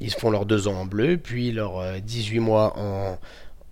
Ils 0.00 0.10
font 0.10 0.30
leurs 0.30 0.46
deux 0.46 0.66
ans 0.66 0.80
en 0.80 0.86
bleu, 0.86 1.18
puis 1.18 1.52
leurs 1.52 1.78
euh, 1.80 1.98
18 2.00 2.38
mois 2.40 2.72
en, 2.78 3.18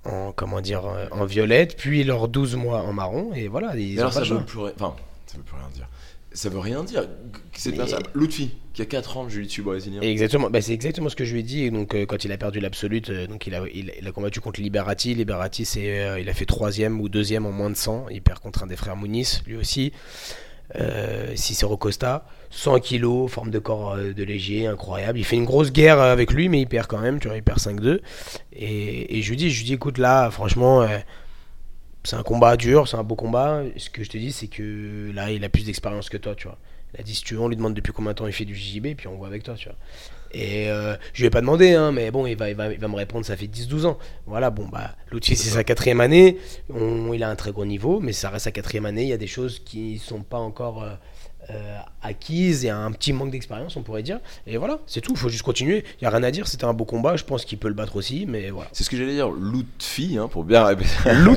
en 0.04 0.32
comment 0.32 0.60
dire 0.60 0.84
en 1.12 1.24
violette, 1.24 1.78
puis 1.78 2.04
leurs 2.04 2.28
12 2.28 2.56
mois 2.56 2.82
en 2.82 2.92
marron 2.92 3.32
et 3.34 3.48
voilà. 3.48 3.74
Ils 3.74 3.98
alors 3.98 4.12
pas 4.12 4.18
ça 4.18 4.34
veut 4.34 4.44
plus 4.44 4.58
rien. 4.58 4.72
Enfin, 4.78 4.94
ça 5.26 5.38
veut 5.38 5.44
plus 5.44 5.56
rien 5.56 5.68
dire. 5.74 5.88
Ça 6.34 6.48
veut 6.48 6.58
rien 6.58 6.82
dire. 6.84 7.08
Cette 7.52 7.76
personne, 7.76 8.02
Lutfi, 8.14 8.52
qui 8.72 8.82
a 8.82 8.86
4 8.86 9.16
ans 9.16 9.24
de 9.24 9.30
jiu-jitsu 9.30 9.62
brésilien. 9.62 10.00
Exactement, 10.00 10.48
bah, 10.50 10.60
c'est 10.60 10.72
exactement 10.72 11.08
ce 11.08 11.16
que 11.16 11.24
je 11.24 11.32
lui 11.34 11.40
ai 11.40 11.42
dit. 11.42 11.70
Donc, 11.70 11.94
euh, 11.94 12.06
quand 12.06 12.24
il 12.24 12.32
a 12.32 12.38
perdu 12.38 12.60
l'absolute, 12.60 13.10
euh, 13.10 13.26
donc 13.26 13.46
il 13.46 13.54
a, 13.54 13.62
il, 13.72 13.92
il 14.00 14.08
a 14.08 14.12
combattu 14.12 14.40
contre 14.40 14.60
Liberati. 14.60 15.14
Liberati, 15.14 15.64
c'est, 15.64 16.00
euh, 16.00 16.20
il 16.20 16.28
a 16.28 16.34
fait 16.34 16.46
troisième 16.46 17.00
ou 17.00 17.08
deuxième 17.08 17.44
en 17.44 17.52
moins 17.52 17.70
de 17.70 17.76
100. 17.76 18.06
Il 18.10 18.22
perd 18.22 18.38
contre 18.38 18.62
un 18.62 18.66
des 18.66 18.76
frères 18.76 18.96
Muniz, 18.96 19.42
lui 19.46 19.56
aussi. 19.56 19.92
Cicero 21.34 21.76
Costa, 21.76 22.24
100 22.48 22.80
kilos, 22.80 23.30
forme 23.30 23.50
de 23.50 23.58
corps 23.58 23.94
de 23.98 24.24
léger, 24.24 24.66
incroyable. 24.66 25.18
Il 25.18 25.24
fait 25.24 25.36
une 25.36 25.44
grosse 25.44 25.70
guerre 25.70 26.00
avec 26.00 26.32
lui, 26.32 26.48
mais 26.48 26.62
il 26.62 26.66
perd 26.66 26.86
quand 26.86 27.00
même. 27.00 27.20
Tu 27.20 27.28
vois, 27.28 27.36
il 27.36 27.42
perd 27.42 27.58
5-2. 27.58 28.00
Et, 28.54 29.18
et 29.18 29.20
je 29.20 29.28
lui 29.28 29.36
dis, 29.36 29.50
je 29.50 29.58
lui 29.58 29.66
dis, 29.66 29.74
écoute, 29.74 29.98
là, 29.98 30.30
franchement. 30.30 30.88
C'est 32.04 32.16
un 32.16 32.22
combat 32.22 32.56
dur, 32.56 32.88
c'est 32.88 32.96
un 32.96 33.04
beau 33.04 33.14
combat. 33.14 33.62
Ce 33.76 33.90
que 33.90 34.02
je 34.02 34.10
te 34.10 34.18
dis, 34.18 34.32
c'est 34.32 34.48
que 34.48 35.12
là, 35.14 35.30
il 35.30 35.44
a 35.44 35.48
plus 35.48 35.64
d'expérience 35.64 36.08
que 36.08 36.16
toi, 36.16 36.34
tu 36.34 36.48
vois. 36.48 36.58
Il 36.94 37.00
a 37.00 37.02
dit, 37.02 37.14
si 37.14 37.22
tu 37.22 37.34
veux, 37.34 37.40
on 37.40 37.48
lui 37.48 37.56
demande 37.56 37.74
depuis 37.74 37.92
combien 37.92 38.12
de 38.12 38.16
temps 38.16 38.26
il 38.26 38.32
fait 38.32 38.44
du 38.44 38.54
JJB, 38.54 38.94
puis 38.96 39.08
on 39.08 39.16
voit 39.16 39.28
avec 39.28 39.42
toi, 39.42 39.54
tu 39.54 39.68
vois. 39.68 39.78
Et 40.34 40.70
euh, 40.70 40.96
je 41.12 41.20
lui 41.20 41.26
ai 41.26 41.30
pas 41.30 41.40
demandé, 41.40 41.74
hein, 41.74 41.92
mais 41.92 42.10
bon, 42.10 42.26
il 42.26 42.36
va, 42.36 42.52
va, 42.54 42.70
va 42.74 42.88
me 42.88 42.96
répondre, 42.96 43.24
ça 43.24 43.36
fait 43.36 43.46
10-12 43.46 43.86
ans. 43.86 43.98
Voilà, 44.26 44.50
bon, 44.50 44.66
bah, 44.66 44.96
l'outil, 45.10 45.36
c'est 45.36 45.50
sa 45.50 45.64
quatrième 45.64 46.00
année. 46.00 46.38
Il 47.12 47.22
a 47.22 47.30
un 47.30 47.36
très 47.36 47.52
gros 47.52 47.64
niveau, 47.64 48.00
mais 48.00 48.12
ça 48.12 48.30
reste 48.30 48.44
sa 48.44 48.50
quatrième 48.50 48.86
année. 48.86 49.02
Il 49.02 49.08
y 49.08 49.14
a 49.14 49.18
des 49.18 49.26
choses 49.26 49.58
qui 49.58 49.98
sont 49.98 50.22
pas 50.22 50.38
encore 50.38 50.82
euh, 50.82 50.94
euh, 51.50 51.78
acquises. 52.02 52.62
Il 52.62 52.66
y 52.66 52.70
a 52.70 52.76
un 52.78 52.92
petit 52.92 53.12
manque 53.12 53.30
d'expérience, 53.30 53.76
on 53.76 53.82
pourrait 53.82 54.02
dire. 54.02 54.20
Et 54.46 54.56
voilà, 54.56 54.78
c'est 54.86 55.00
tout, 55.00 55.12
il 55.12 55.18
faut 55.18 55.28
juste 55.28 55.42
continuer. 55.42 55.84
Il 56.00 56.04
y 56.04 56.06
a 56.06 56.10
rien 56.10 56.22
à 56.22 56.30
dire, 56.30 56.46
c'était 56.46 56.64
un 56.64 56.72
beau 56.74 56.84
combat. 56.84 57.16
Je 57.16 57.24
pense 57.24 57.44
qu'il 57.44 57.58
peut 57.58 57.68
le 57.68 57.74
battre 57.74 57.96
aussi, 57.96 58.26
mais 58.26 58.50
voilà. 58.50 58.70
C'est 58.72 58.84
ce 58.84 58.90
que 58.90 58.96
j'allais 58.96 59.14
dire, 59.14 59.30
Lutfi, 59.30 60.18
hein, 60.18 60.28
pour 60.28 60.44
bien 60.44 60.64
répéter. 60.64 60.90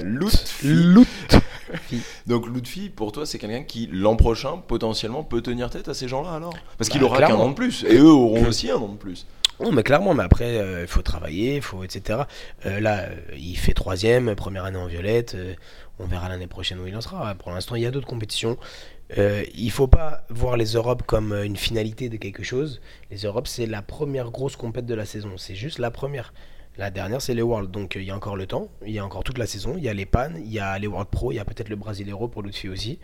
Lutfi. 0.03 0.95
Donc 2.27 2.47
Lutfi, 2.47 2.89
pour 2.89 3.11
toi, 3.11 3.25
c'est 3.25 3.37
quelqu'un 3.39 3.63
qui, 3.63 3.87
l'an 3.91 4.15
prochain, 4.15 4.57
potentiellement, 4.57 5.23
peut 5.23 5.41
tenir 5.41 5.69
tête 5.69 5.87
à 5.89 5.93
ces 5.93 6.07
gens-là 6.07 6.33
alors? 6.33 6.53
Parce 6.77 6.89
qu'il 6.89 7.01
Bah, 7.01 7.07
aura 7.07 7.21
qu'un 7.21 7.35
an 7.35 7.49
de 7.49 7.55
plus. 7.55 7.83
Et 7.87 7.97
eux 7.97 8.11
auront 8.11 8.45
aussi 8.47 8.69
un 8.69 8.75
an 8.77 8.89
de 8.89 8.97
plus. 8.97 9.25
Non, 9.61 9.71
mais 9.71 9.83
clairement, 9.83 10.13
mais 10.13 10.23
après, 10.23 10.57
euh, 10.57 10.81
il 10.81 10.87
faut 10.87 11.01
travailler, 11.01 11.55
il 11.55 11.61
faut, 11.61 11.83
etc. 11.83 12.23
Euh, 12.65 12.81
là, 12.81 13.03
euh, 13.03 13.15
il 13.37 13.55
fait 13.55 13.73
troisième, 13.73 14.35
première 14.35 14.65
année 14.65 14.77
en 14.77 14.87
violette. 14.87 15.37
on 15.99 16.05
verra 16.05 16.27
l'année 16.27 16.47
prochaine 16.47 16.79
où 16.79 16.87
il 16.87 16.95
en 16.95 17.01
sera. 17.01 17.35
Pour 17.35 17.51
l'instant, 17.51 17.75
il 17.75 17.81
y 17.83 17.85
a 17.85 17.91
d'autres 17.91 18.07
compétitions. 18.07 18.57
Euh, 19.17 19.43
il 19.53 19.71
faut 19.71 19.87
pas 19.87 20.23
voir 20.29 20.57
les 20.57 20.73
Europes 20.73 21.03
comme 21.05 21.31
euh, 21.31 21.45
une 21.45 21.57
finalité 21.57 22.09
de 22.09 22.17
quelque 22.17 22.43
chose. 22.43 22.81
Les 23.11 23.17
Europes, 23.17 23.47
c'est 23.47 23.67
la 23.67 23.81
première 23.81 24.31
grosse 24.31 24.55
compète 24.55 24.85
de 24.85 24.95
la 24.95 25.05
saison. 25.05 25.37
C'est 25.37 25.55
juste 25.55 25.79
la 25.79 25.91
première. 25.91 26.33
La 26.77 26.89
dernière, 26.91 27.21
c'est 27.21 27.35
les 27.35 27.41
Worlds. 27.41 27.71
Donc, 27.71 27.95
euh, 27.95 28.01
il 28.01 28.07
y 28.07 28.11
a 28.11 28.15
encore 28.15 28.35
le 28.35 28.47
temps. 28.47 28.67
Il 28.85 28.91
y 28.91 28.99
a 28.99 29.05
encore 29.05 29.23
toute 29.23 29.37
la 29.37 29.45
saison. 29.45 29.75
Il 29.77 29.83
y 29.83 29.89
a 29.89 29.93
les 29.93 30.05
PAN, 30.05 30.31
il 30.37 30.51
y 30.51 30.59
a 30.59 30.77
les 30.79 30.87
World 30.87 31.09
Pro, 31.09 31.31
il 31.31 31.35
y 31.35 31.39
a 31.39 31.45
peut-être 31.45 31.69
le 31.69 31.75
Brasileiro 31.75 32.27
pour 32.27 32.43
fille 32.51 32.69
aussi. 32.69 32.99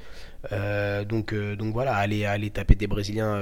Donc, 1.07 1.33
donc 1.33 1.73
voilà, 1.73 1.95
aller, 1.95 2.25
aller 2.25 2.49
taper 2.49 2.75
des 2.75 2.87
Brésiliens. 2.87 3.39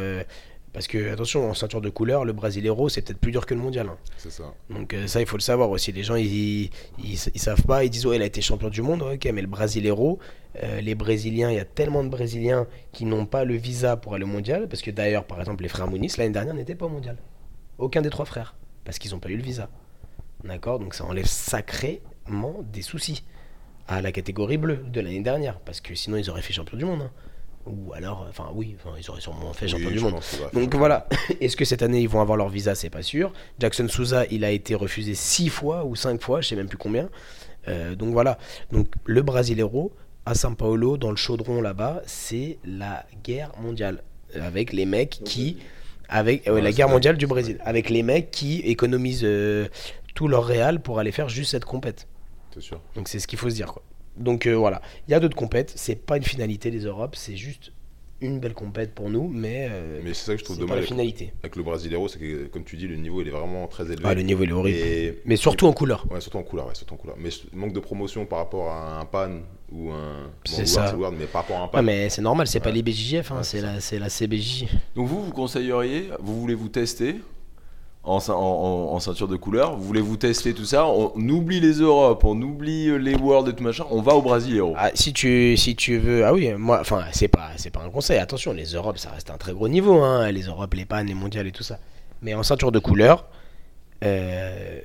Parce 0.73 0.87
que, 0.87 1.11
attention, 1.11 1.49
en 1.49 1.53
ceinture 1.53 1.81
de 1.81 1.89
couleur, 1.89 2.25
le 2.25 2.33
Brasileiro, 2.33 2.89
c'est 2.89 3.01
peut-être 3.01 3.19
plus 3.19 3.31
dur 3.31 3.45
que 3.45 3.53
le 3.53 3.59
mondial. 3.59 3.87
hein. 3.89 3.97
C'est 4.17 4.29
ça. 4.31 4.53
Donc 4.69 4.93
euh, 4.93 5.07
ça, 5.07 5.19
il 5.19 5.25
faut 5.25 5.37
le 5.37 5.41
savoir 5.41 5.69
aussi. 5.71 5.91
Les 5.91 6.03
gens, 6.03 6.15
ils, 6.15 6.65
ils, 6.65 6.69
ils 7.03 7.39
savent 7.39 7.63
pas. 7.63 7.83
Ils 7.83 7.89
disent, 7.89 8.05
ouais, 8.05 8.17
il 8.17 8.21
a 8.21 8.25
été 8.25 8.41
champion 8.41 8.69
du 8.69 8.81
monde. 8.81 9.01
Ok, 9.01 9.25
mais 9.33 9.41
le 9.41 9.47
Brasileiro, 9.47 10.19
euh, 10.63 10.79
les 10.81 10.95
Brésiliens, 10.95 11.49
il 11.51 11.55
y 11.55 11.59
a 11.59 11.65
tellement 11.65 12.03
de 12.03 12.09
Brésiliens 12.09 12.67
qui 12.91 13.05
n'ont 13.05 13.25
pas 13.25 13.43
le 13.45 13.55
visa 13.55 13.97
pour 13.97 14.13
aller 14.13 14.23
au 14.25 14.27
mondial. 14.27 14.67
Parce 14.67 14.81
que 14.81 14.91
d'ailleurs, 14.91 15.25
par 15.25 15.39
exemple, 15.39 15.63
les 15.63 15.69
frères 15.69 15.87
Muniz, 15.87 16.17
l'année 16.17 16.33
dernière, 16.33 16.53
n'étaient 16.53 16.75
pas 16.75 16.85
au 16.85 16.89
mondial. 16.89 17.17
Aucun 17.77 18.01
des 18.01 18.09
trois 18.09 18.25
frères. 18.25 18.55
Parce 18.85 18.99
qu'ils 18.99 19.11
n'ont 19.11 19.19
pas 19.19 19.29
eu 19.29 19.37
le 19.37 19.43
visa. 19.43 19.69
D'accord? 20.43 20.79
Donc 20.79 20.93
ça 20.93 21.03
enlève 21.05 21.25
sacrément 21.25 22.61
des 22.71 22.81
soucis 22.81 23.23
à 23.87 24.01
la 24.01 24.11
catégorie 24.11 24.57
bleue 24.57 24.83
de 24.87 25.01
l'année 25.01 25.21
dernière. 25.21 25.59
Parce 25.59 25.81
que 25.81 25.95
sinon, 25.95 26.17
ils 26.17 26.29
auraient 26.29 26.41
fait 26.43 26.53
champion 26.53 26.77
du 26.77 26.85
monde. 26.85 27.01
hein. 27.03 27.11
Ou 27.69 27.93
alors, 27.93 28.25
enfin 28.29 28.49
oui, 28.53 28.75
enfin, 28.79 28.95
ils 28.99 29.09
auraient 29.09 29.21
sûrement 29.21 29.53
fait 29.53 29.67
champion 29.67 29.87
Oui, 29.89 29.93
du 29.93 29.99
monde. 29.99 30.15
Donc 30.53 30.73
voilà, 30.75 31.07
est-ce 31.41 31.55
que 31.55 31.65
cette 31.65 31.81
année 31.81 32.01
ils 32.01 32.09
vont 32.09 32.21
avoir 32.21 32.37
leur 32.37 32.49
visa? 32.49 32.75
C'est 32.75 32.89
pas 32.89 33.03
sûr. 33.03 33.31
Jackson 33.59 33.87
Souza, 33.87 34.25
il 34.31 34.43
a 34.43 34.51
été 34.51 34.75
refusé 34.75 35.13
six 35.13 35.49
fois 35.49 35.85
ou 35.85 35.95
cinq 35.95 36.21
fois, 36.21 36.41
je 36.41 36.49
sais 36.49 36.55
même 36.55 36.67
plus 36.67 36.77
combien. 36.77 37.09
Euh, 37.67 37.95
donc 37.95 38.11
voilà, 38.11 38.37
donc 38.71 38.87
le 39.05 39.21
Brasileiro 39.21 39.91
à 40.25 40.33
São 40.33 40.55
Paulo, 40.55 40.97
dans 40.97 41.11
le 41.11 41.17
chaudron 41.17 41.61
là-bas, 41.61 42.01
c'est 42.05 42.57
la 42.65 43.05
guerre 43.23 43.51
mondiale 43.61 44.03
avec 44.35 44.73
les 44.73 44.85
mecs 44.85 45.21
qui, 45.23 45.57
avec 46.07 46.47
euh, 46.47 46.53
Ouais, 46.55 46.61
la 46.61 46.71
guerre 46.71 46.89
mondiale 46.89 47.17
du 47.17 47.27
Brésil, 47.27 47.57
avec 47.63 47.89
les 47.89 48.03
mecs 48.03 48.31
qui 48.31 48.59
économisent 48.59 49.23
euh, 49.23 49.67
tout 50.15 50.27
leur 50.27 50.45
réal 50.45 50.81
pour 50.81 50.99
aller 50.99 51.11
faire 51.11 51.29
juste 51.29 51.51
cette 51.51 51.65
compète. 51.65 52.07
C'est 52.53 52.61
sûr. 52.61 52.81
Donc 52.95 53.07
c'est 53.07 53.19
ce 53.19 53.27
qu'il 53.27 53.39
faut 53.39 53.49
se 53.49 53.55
dire 53.55 53.73
quoi. 53.73 53.83
Donc 54.19 54.45
euh, 54.45 54.53
voilà, 54.55 54.81
il 55.07 55.11
y 55.11 55.13
a 55.13 55.19
d'autres 55.19 55.35
compètes, 55.35 55.73
c'est 55.75 55.95
pas 55.95 56.17
une 56.17 56.23
finalité 56.23 56.69
les 56.71 56.81
Europes, 56.85 57.15
c'est 57.15 57.35
juste 57.37 57.71
une 58.21 58.41
belle 58.41 58.53
compète 58.53 58.93
pour 58.93 59.09
nous, 59.09 59.29
mais, 59.29 59.67
euh, 59.71 60.01
Mais 60.03 60.13
c'est 60.13 60.25
ça 60.25 60.33
que 60.33 60.39
je 60.39 60.43
trouve 60.43 60.57
pas 60.57 60.63
dommage 60.63 60.75
la 60.75 60.79
avec, 60.79 60.89
finalité. 60.89 61.31
avec 61.41 61.55
le 61.55 61.63
Brasileiro, 61.63 62.09
c'est 62.09 62.19
que, 62.19 62.47
comme 62.47 62.65
tu 62.65 62.75
dis, 62.75 62.85
le 62.85 62.97
niveau 62.97 63.21
il 63.21 63.29
est 63.29 63.31
vraiment 63.31 63.65
très 63.67 63.85
élevé. 63.85 64.01
Ah, 64.03 64.13
le 64.13 64.23
niveau 64.23 64.43
il 64.43 64.49
est 64.49 64.53
horrible. 64.53 64.77
Et- 64.77 65.21
Mais 65.23 65.37
surtout 65.37 65.67
en 65.67 65.71
couleur. 65.71 66.05
Ouais, 66.11 66.19
surtout 66.19 66.37
en 66.37 66.43
couleur, 66.43 66.67
ouais, 66.67 66.75
surtout 66.75 66.95
en 66.95 66.97
couleur. 66.97 67.15
Mais 67.17 67.29
manque 67.53 67.71
de 67.71 67.79
promotion 67.79 68.25
par 68.25 68.39
rapport 68.39 68.69
à 68.71 68.99
un 68.99 69.05
pan 69.05 69.29
ou 69.71 69.91
un. 69.91 70.29
C'est 70.43 70.63
bon, 70.63 70.67
ça. 70.67 70.93
Word, 70.97 71.13
mais 71.17 71.27
par 71.27 71.43
rapport 71.43 71.57
à 71.59 71.63
un 71.63 71.67
pan. 71.69 71.77
Ah, 71.77 71.81
mais 71.81 72.09
c'est 72.09 72.21
normal, 72.21 72.45
c'est 72.47 72.59
pas 72.59 72.65
Ouais. 72.71 72.75
les 72.75 72.83
BJJF, 72.83 73.31
hein, 73.31 73.37
Ouais, 73.37 73.43
c'est 73.43 73.59
c'est 73.59 73.61
la, 73.65 73.79
c'est 73.79 73.99
la 73.99 74.09
CBJ. 74.09 74.65
Donc 74.97 75.07
vous, 75.07 75.23
vous 75.23 75.31
conseilleriez, 75.31 76.09
vous 76.19 76.41
voulez 76.41 76.55
vous 76.55 76.67
tester 76.67 77.15
en, 78.03 78.19
cein- 78.19 78.33
en- 78.33 78.37
en- 78.37 78.93
en 78.95 78.99
ceinture 78.99 79.27
de 79.27 79.35
couleur, 79.35 79.75
vous 79.75 79.83
voulez 79.83 80.01
vous 80.01 80.15
tester 80.17 80.53
tout 80.53 80.65
ça, 80.65 80.87
on, 80.87 81.11
oublie 81.29 81.59
les 81.59 81.73
Europes, 81.79 82.23
on 82.23 82.41
oublie 82.41 82.87
euh, 82.89 82.95
les 82.97 83.15
Worlds 83.15 83.49
et 83.49 83.53
tout 83.53 83.63
machin, 83.63 83.85
on 83.91 84.01
va 84.01 84.13
au 84.15 84.21
Brasileiro. 84.21 84.73
Ah, 84.77 84.89
si 84.93 85.11
tu 85.13 85.55
si 85.57 85.75
tu 85.75 85.97
veux 85.97 86.25
ah 86.25 86.33
oui 86.33 86.51
moi 86.57 86.79
enfin 86.81 87.03
c'est 87.11 87.27
pas 87.27 87.49
c'est 87.57 87.69
pas 87.71 87.81
un 87.81 87.89
conseil 87.89 88.17
attention 88.17 88.53
les 88.53 88.73
Europes 88.73 88.97
ça 88.97 89.09
reste 89.11 89.29
un 89.29 89.37
très 89.37 89.53
gros 89.53 89.67
niveau 89.67 90.01
hein 90.01 90.31
les 90.31 90.43
Europes 90.43 90.73
les 90.75 90.85
pannes 90.85 91.07
les 91.07 91.13
mondiales 91.13 91.47
et 91.47 91.51
tout 91.51 91.63
ça 91.63 91.77
mais 92.21 92.33
en 92.33 92.41
ceinture 92.43 92.71
de 92.71 92.79
couleur 92.79 93.25
euh, 94.03 94.79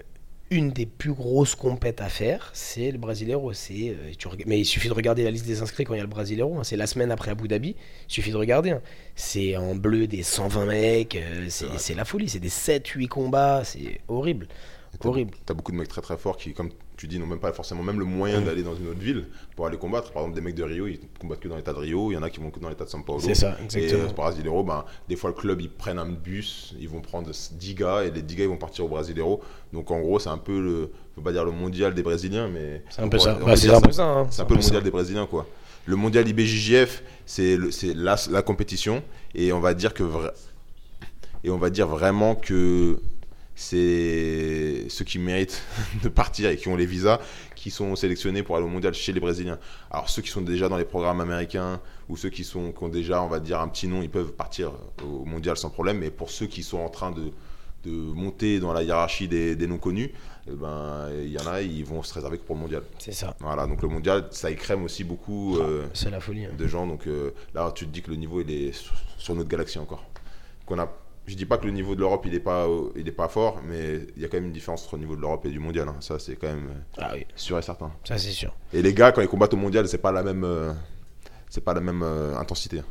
une 0.55 0.71
des 0.71 0.87
plus 0.87 1.13
grosses 1.13 1.55
compètes 1.57 2.01
à 2.01 2.09
faire 2.09 2.51
c'est 2.53 2.91
le 2.93 2.99
Brasileiro 2.99 3.53
c'est 3.53 3.91
euh, 3.91 4.13
tu 4.17 4.29
mais 4.47 4.61
il 4.61 4.65
suffit 4.65 4.89
de 4.89 4.95
regarder 4.95 5.25
la 5.25 5.31
liste 5.31 5.47
des 5.47 5.63
inscrits 5.63 5.85
quand 5.85 5.95
il 5.95 5.99
y 5.99 6.01
a 6.01 6.05
le 6.05 6.09
Brasileiro 6.09 6.59
hein, 6.59 6.65
c'est 6.65 6.77
la 6.77 6.87
semaine 6.87 7.11
après 7.11 7.33
Abu 7.33 7.49
Dhabi 7.49 7.71
il 8.09 8.13
suffit 8.13 8.31
de 8.31 8.37
regarder 8.37 8.71
hein. 8.71 8.81
c'est 9.17 9.57
en 9.57 9.75
bleu 9.75 10.07
des 10.07 10.23
120 10.23 10.67
mecs 10.67 11.17
euh, 11.17 11.47
c'est 11.49 11.95
la 11.95 12.05
folie 12.05 12.29
c'est 12.29 12.39
des 12.39 12.49
7 12.49 12.87
8 12.87 13.09
combats 13.09 13.63
c'est 13.65 14.01
horrible. 14.09 14.47
T'as- 15.01 15.09
horrible. 15.09 15.35
T'as 15.45 15.55
beaucoup 15.55 15.73
de 15.73 15.77
mecs 15.77 15.89
très 15.89 16.01
très 16.03 16.17
forts 16.17 16.37
qui, 16.37 16.53
comme 16.55 16.71
tu 16.97 17.09
dis, 17.09 17.19
n'ont 17.19 17.27
même 17.27 17.39
pas 17.41 17.53
forcément 17.53 17.83
même 17.83 17.99
le 17.99 18.05
moyen 18.05 18.41
d'aller 18.41 18.63
dans 18.63 18.75
une 18.75 18.89
autre 18.89 19.01
ville 19.01 19.27
pour 19.57 19.67
aller 19.67 19.77
combattre. 19.79 20.13
Par 20.13 20.23
exemple, 20.23 20.37
des 20.37 20.41
mecs 20.41 20.55
de 20.55 20.63
Rio, 20.63 20.87
ils 20.87 21.01
combattent 21.21 21.41
que 21.41 21.49
dans 21.49 21.57
l'état 21.57 21.73
de 21.73 21.79
Rio. 21.79 22.11
Il 22.11 22.15
y 22.15 22.17
en 22.17 22.23
a 22.23 22.31
qui 22.31 22.41
vont 22.41 22.51
que 22.51 22.61
dans 22.61 22.69
l'état 22.69 22.85
de 22.85 22.91
São 22.91 23.03
Paulo. 23.05 23.21
c'est 23.21 23.35
ça 23.35 23.57
Et 23.61 23.65
exactement 23.65 24.11
euh, 24.11 24.13
Brasileiro, 24.13 24.63
ben, 24.63 24.85
des 25.09 25.17
fois 25.17 25.31
le 25.31 25.37
club 25.37 25.61
ils 25.61 25.71
prennent 25.71 25.99
un 25.99 26.09
bus, 26.09 26.75
ils 26.79 26.89
vont 26.89 27.01
prendre 27.01 27.31
10 27.31 27.75
gars 27.75 28.05
et 28.05 28.11
les 28.11 28.23
10 28.23 28.37
gars 28.37 28.45
ils 28.45 28.51
vont 28.51 28.57
partir 28.57 28.85
au 28.85 28.89
Brasileiro. 28.89 29.41
Donc 29.73 29.91
en 29.91 30.01
gros, 30.01 30.19
c'est 30.19 30.29
un 30.31 30.39
peu 30.39 30.61
le, 30.61 30.91
je 31.13 31.21
veux 31.21 31.25
pas 31.25 31.33
dire 31.33 31.45
le 31.45 31.51
mondial 31.53 31.95
des 31.95 32.03
Brésiliens, 32.03 32.49
mais 32.49 32.83
c'est 32.91 33.03
un 33.03 33.09
peu 33.09 33.19
ça 33.19 33.35
Bah, 33.35 33.57
c'est 33.57 33.71
un 33.71 33.81
peu 33.81 33.93
ça 33.93 34.05
hein. 34.05 34.27
C'est 34.31 34.43
un 34.43 34.45
peu 34.45 34.55
le 34.55 34.61
ça. 34.61 34.69
mondial 34.69 34.83
des 34.85 34.91
Brésiliens, 34.91 35.27
quoi. 35.27 35.47
Le 35.87 35.97
mondial 35.97 36.27
IBJJF, 36.29 37.03
c'est 37.27 37.59
la, 37.95 38.17
la 38.31 38.43
compétition. 38.43 39.03
Et 39.35 39.53
on 39.53 39.61
va 39.61 39.75
dire 39.75 39.93
que 39.93 40.05
et 41.45 41.51
on 41.51 41.59
va 41.59 41.69
dire 41.69 41.87
vraiment 41.87 42.35
que 42.35 42.99
c'est 43.55 44.87
ceux 44.89 45.05
qui 45.05 45.19
méritent 45.19 45.63
de 46.03 46.09
partir 46.09 46.51
et 46.51 46.57
qui 46.57 46.69
ont 46.69 46.77
les 46.77 46.87
visas 46.87 47.21
qui 47.55 47.71
sont 47.71 47.97
sélectionnés 47.97 48.43
pour 48.43 48.57
aller 48.57 48.67
au 48.67 48.69
mondial 48.69 48.93
chez 48.93 49.13
les 49.13 49.21
Brésiliens. 49.21 49.59
Alors 49.91 50.11
ceux 50.11 50.23
qui 50.23 50.31
sont 50.31 50.43
déjà 50.43 50.69
dans 50.69 50.77
les 50.77 50.85
programmes 50.85 51.21
américains 51.21 51.81
ou 52.09 52.17
ceux 52.17 52.29
qui 52.31 52.45
sont 52.45 52.73
qui 52.73 52.85
ont 52.85 52.89
déjà, 52.89 53.23
on 53.23 53.29
va 53.29 53.41
dire, 53.41 53.61
un 53.61 53.69
petit 53.69 53.89
nom, 53.89 54.03
ils 54.03 54.11
peuvent 54.11 54.33
partir 54.33 54.73
au 55.03 55.25
mondial 55.25 55.57
sans 55.57 55.71
problème. 55.71 55.99
Mais 55.99 56.11
pour 56.11 56.31
ceux 56.31 56.47
qui 56.47 56.63
sont 56.63 56.79
en 56.79 56.91
train 56.91 57.11
de 57.11 57.33
de 57.85 57.91
monter 57.91 58.61
dans 58.61 58.73
la 58.73 58.83
hiérarchie 58.83 59.29
des, 59.29 59.57
des 59.57 59.67
non 59.67 59.79
connus, 59.79 60.11
eh 60.49 60.53
ben 60.53 61.09
il 61.23 61.29
y 61.29 61.39
en 61.39 61.47
a, 61.47 61.61
ils 61.61 61.85
vont 61.85 62.03
se 62.03 62.15
réserver 62.15 62.39
que 62.39 62.43
pour 62.43 62.57
le 62.57 62.63
mondial. 62.63 62.83
c'est 62.99 63.13
ça 63.13 63.37
Voilà, 63.41 63.67
donc 63.67 63.83
le 63.83 63.89
mondial, 63.89 64.27
ça 64.31 64.51
écrème 64.51 64.85
aussi 64.85 65.05
beaucoup 65.05 65.59
euh, 65.59 65.87
c'est 65.93 66.11
la 66.11 66.21
folie 66.21 66.47
hein. 66.47 66.53
de 66.57 66.67
gens. 66.67 66.87
Donc 66.87 67.07
euh, 67.07 67.33
là, 67.55 67.71
tu 67.75 67.87
te 67.87 67.91
dis 67.91 68.03
que 68.03 68.11
le 68.11 68.17
niveau, 68.17 68.41
il 68.41 68.51
est 68.51 68.73
sur, 68.73 68.95
sur 69.19 69.35
notre 69.35 69.49
galaxie 69.49 69.79
encore. 69.79 70.05
Qu'on 70.67 70.79
a, 70.79 70.91
je 71.27 71.35
dis 71.35 71.47
pas 71.47 71.57
que 71.59 71.65
le 71.67 71.73
niveau 71.73 71.95
de 71.95 72.01
l'Europe, 72.01 72.25
il 72.27 72.35
est 72.35 72.41
pas, 72.41 72.67
euh, 72.67 72.91
il 72.97 73.09
est 73.09 73.13
pas 73.13 73.29
fort, 73.29 73.61
mais 73.65 74.01
il 74.17 74.23
y 74.23 74.25
a 74.25 74.29
quand 74.29 74.37
même 74.37 74.47
une 74.47 74.53
différence 74.53 74.85
entre 74.85 74.97
le 74.97 75.01
niveau 75.03 75.17
de 75.17 75.21
l'Europe 75.21 75.45
et 75.47 75.51
du 75.51 75.59
mondial. 75.59 75.89
hein. 75.89 75.97
Ça, 76.01 76.19
c'est 76.19 76.37
quand 76.37 76.49
même 76.49 76.69
euh, 76.71 76.99
ah 76.99 77.11
oui 77.15 77.27
sûr 77.37 77.59
et 77.59 77.63
certain. 77.63 77.91
ça 78.05 78.19
c'est 78.19 78.31
sûr 78.31 78.55
Et 78.73 78.83
les 78.83 78.93
gars, 78.95 79.13
quand 79.13 79.23
ils 79.23 79.29
combattent 79.29 79.55
au 79.55 79.59
mondial, 79.59 79.89
c'est 79.89 79.99
pas 79.99 80.13
la 80.13 80.23
même, 80.23 80.45
euh, 80.45 80.73
c'est 81.49 81.63
pas 81.65 81.75
la 81.75 81.81
même 81.81 82.03
euh, 82.03 82.37
intensité. 82.37 82.83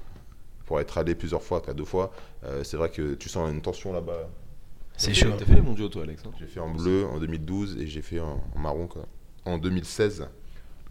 Pour 0.66 0.80
être 0.80 0.98
allé 0.98 1.14
plusieurs 1.14 1.44
fois, 1.44 1.62
deux 1.76 1.84
fois, 1.86 2.12
euh, 2.46 2.64
c'est 2.64 2.78
vrai 2.78 2.90
que 2.90 3.14
tu 3.16 3.28
sens 3.30 3.52
une 3.52 3.62
tension 3.62 3.92
là-bas. 3.94 4.30
c'est 4.98 5.10
fait- 5.14 5.26
chaud 5.26 5.34
T'as 5.38 5.46
fait 5.46 5.56
les 5.56 5.62
mondiaux 5.62 5.90
toi 5.90 6.04
Alex 6.04 6.24
hein 6.26 6.32
J'ai 6.40 6.48
fait 6.48 6.60
en 6.62 6.70
bleu 6.74 7.06
en 7.06 7.20
2012 7.20 7.78
et 7.80 7.86
j'ai 7.88 8.02
fait 8.02 8.20
en, 8.20 8.42
en 8.56 8.60
marron 8.60 8.88
quoi. 8.88 9.06
en 9.46 9.58
2016. 9.58 10.28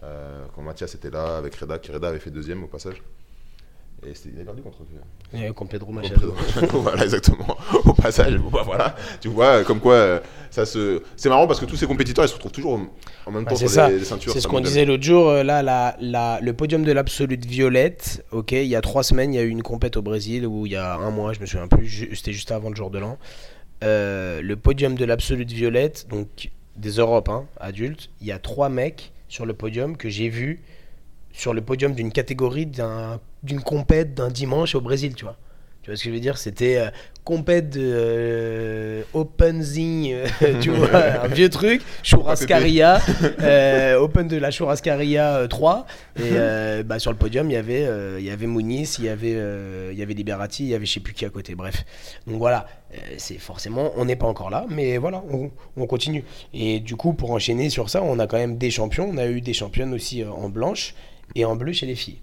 euh, 0.02 0.44
quand 0.54 0.62
Mathias 0.62 0.94
était 0.94 1.10
là 1.10 1.36
avec 1.38 1.54
Reda, 1.54 1.78
qui 1.78 1.90
Reda 1.92 2.08
avait 2.08 2.18
fait 2.18 2.30
deuxième 2.30 2.62
au 2.64 2.66
passage. 2.68 3.02
Et 4.04 4.14
c'était- 4.14 4.30
il 4.34 4.40
a 4.40 4.44
perdu 4.44 4.62
contre 4.62 4.78
Ouais, 5.32 5.50
contre 5.54 5.70
Pedro 5.70 5.92
Machado. 5.92 6.34
Voilà, 6.72 7.04
exactement. 7.04 7.56
Au 7.84 7.92
passage, 7.94 8.36
bah, 8.50 8.62
voilà. 8.64 8.96
Tu 9.20 9.28
vois, 9.28 9.62
comme 9.64 9.78
quoi, 9.80 9.94
euh, 9.94 10.20
ça 10.50 10.66
se. 10.66 11.02
C'est 11.16 11.28
marrant 11.28 11.46
parce 11.46 11.60
que 11.60 11.64
tous 11.66 11.76
ces 11.76 11.86
compétiteurs, 11.86 12.24
ils 12.24 12.28
se 12.28 12.34
retrouvent 12.34 12.50
toujours 12.52 12.80
en- 13.26 13.30
même 13.30 13.44
Bah, 13.44 13.50
temps 13.50 13.56
sur 13.56 13.70
ça. 13.70 13.88
des, 13.88 14.00
des 14.00 14.04
ceintures. 14.04 14.32
C'est 14.32 14.40
ce 14.40 14.48
qu'on 14.48 14.60
disait 14.60 14.84
l'autre 14.84 15.04
jour. 15.04 15.28
euh, 15.30 15.42
Là, 15.44 15.62
la, 15.62 15.96
la- 16.00 16.38
le 16.42 16.52
podium 16.52 16.82
de 16.84 16.90
l'absolute 16.92 17.44
violette. 17.46 18.24
Ok, 18.32 18.52
il 18.52 18.64
y 18.66 18.74
a 18.76 18.80
trois 18.80 19.04
semaines, 19.04 19.32
il 19.32 19.36
y 19.36 19.40
a 19.40 19.42
eu 19.44 19.48
une 19.48 19.62
compète 19.62 19.96
au 19.96 20.02
Brésil 20.02 20.46
où 20.46 20.66
il 20.66 20.72
y 20.72 20.76
a 20.76 20.94
un 20.96 21.10
mois, 21.10 21.32
je 21.32 21.40
me 21.40 21.46
souviens 21.46 21.68
plus. 21.68 22.08
C'était 22.14 22.32
juste 22.32 22.50
avant 22.50 22.70
le 22.70 22.76
jour 22.76 22.90
de 22.90 22.98
l'an. 22.98 23.18
Euh, 23.84 24.42
le 24.42 24.56
podium 24.56 24.94
de 24.96 25.04
l'absolute 25.04 25.50
violette, 25.52 26.06
donc 26.10 26.50
des 26.76 26.90
Europes, 26.90 27.28
hein, 27.28 27.46
adultes. 27.58 28.10
Il 28.20 28.26
y 28.26 28.32
a 28.32 28.38
trois 28.38 28.68
mecs 28.68 29.12
sur 29.28 29.46
le 29.46 29.54
podium 29.54 29.96
que 29.96 30.08
j'ai 30.08 30.28
vu 30.28 30.60
sur 31.32 31.54
le 31.54 31.60
podium 31.62 31.94
d'une 31.94 32.12
catégorie 32.12 32.66
d'un- 32.66 33.20
d'une 33.42 33.60
compète 33.60 34.14
d'un 34.14 34.28
dimanche 34.30 34.74
au 34.74 34.80
Brésil, 34.80 35.14
tu 35.14 35.24
vois. 35.24 35.36
Tu 35.82 35.90
vois 35.90 35.96
ce 35.96 36.04
que 36.04 36.10
je 36.10 36.14
veux 36.14 36.20
dire? 36.20 36.38
C'était 36.38 36.76
euh, 36.76 36.90
compète 37.24 37.70
de 37.70 37.80
euh, 37.82 39.02
Open 39.14 39.60
Zing, 39.62 40.12
euh, 40.12 40.26
tu 40.60 40.70
vois, 40.70 40.94
un 41.24 41.26
vieux 41.26 41.48
truc, 41.48 41.82
Churrascaria, 42.04 43.00
euh, 43.40 43.96
Open 43.98 44.28
de 44.28 44.36
la 44.36 44.52
Churrascaria 44.52 45.38
euh, 45.38 45.48
3. 45.48 45.86
Et 46.20 46.82
bah, 46.84 47.00
sur 47.00 47.10
le 47.10 47.16
podium, 47.16 47.50
il 47.50 47.54
y 47.54 47.56
avait, 47.56 47.88
il 48.20 48.24
y 48.24 48.30
avait 48.30 48.46
Muniz, 48.46 48.96
il 49.00 49.06
y 49.06 49.08
avait, 49.08 49.36
il 49.92 49.98
y 49.98 50.02
avait 50.02 50.14
Liberati, 50.14 50.62
il 50.62 50.68
y 50.68 50.74
avait 50.76 50.86
je 50.86 50.92
sais 50.92 51.00
plus 51.00 51.14
qui 51.14 51.24
à 51.24 51.30
côté. 51.30 51.56
Bref. 51.56 51.84
Donc 52.28 52.38
voilà, 52.38 52.66
c'est 53.18 53.38
forcément, 53.38 53.90
on 53.96 54.04
n'est 54.04 54.14
pas 54.14 54.26
encore 54.28 54.50
là, 54.50 54.66
mais 54.70 54.98
voilà, 54.98 55.24
on, 55.32 55.50
on 55.76 55.86
continue. 55.88 56.22
Et 56.54 56.78
du 56.78 56.94
coup, 56.94 57.12
pour 57.12 57.32
enchaîner 57.32 57.70
sur 57.70 57.90
ça, 57.90 58.04
on 58.04 58.20
a 58.20 58.28
quand 58.28 58.38
même 58.38 58.56
des 58.56 58.70
champions. 58.70 59.10
On 59.12 59.16
a 59.18 59.26
eu 59.26 59.40
des 59.40 59.52
championnes 59.52 59.94
aussi 59.94 60.22
en 60.24 60.48
blanche 60.48 60.94
et 61.34 61.44
en 61.44 61.56
bleu 61.56 61.72
chez 61.72 61.86
les 61.86 61.94
filles. 61.94 62.20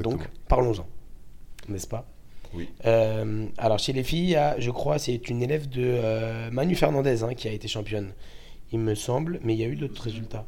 Donc, 0.00 0.28
parlons-en. 0.48 0.86
N'est-ce 1.68 1.86
pas? 1.86 2.08
Oui. 2.54 2.68
Euh, 2.84 3.46
alors, 3.56 3.78
chez 3.78 3.92
les 3.92 4.02
filles, 4.02 4.36
a, 4.36 4.58
je 4.60 4.70
crois, 4.70 4.98
c'est 4.98 5.28
une 5.30 5.42
élève 5.42 5.68
de 5.68 5.82
euh, 5.84 6.50
Manu 6.50 6.74
Fernandez 6.74 7.22
hein, 7.22 7.34
qui 7.34 7.48
a 7.48 7.52
été 7.52 7.68
championne, 7.68 8.12
il 8.72 8.78
me 8.78 8.94
semble, 8.94 9.40
mais 9.42 9.54
il 9.54 9.60
y 9.60 9.64
a 9.64 9.68
eu 9.68 9.76
d'autres 9.76 10.02
résultats. 10.02 10.46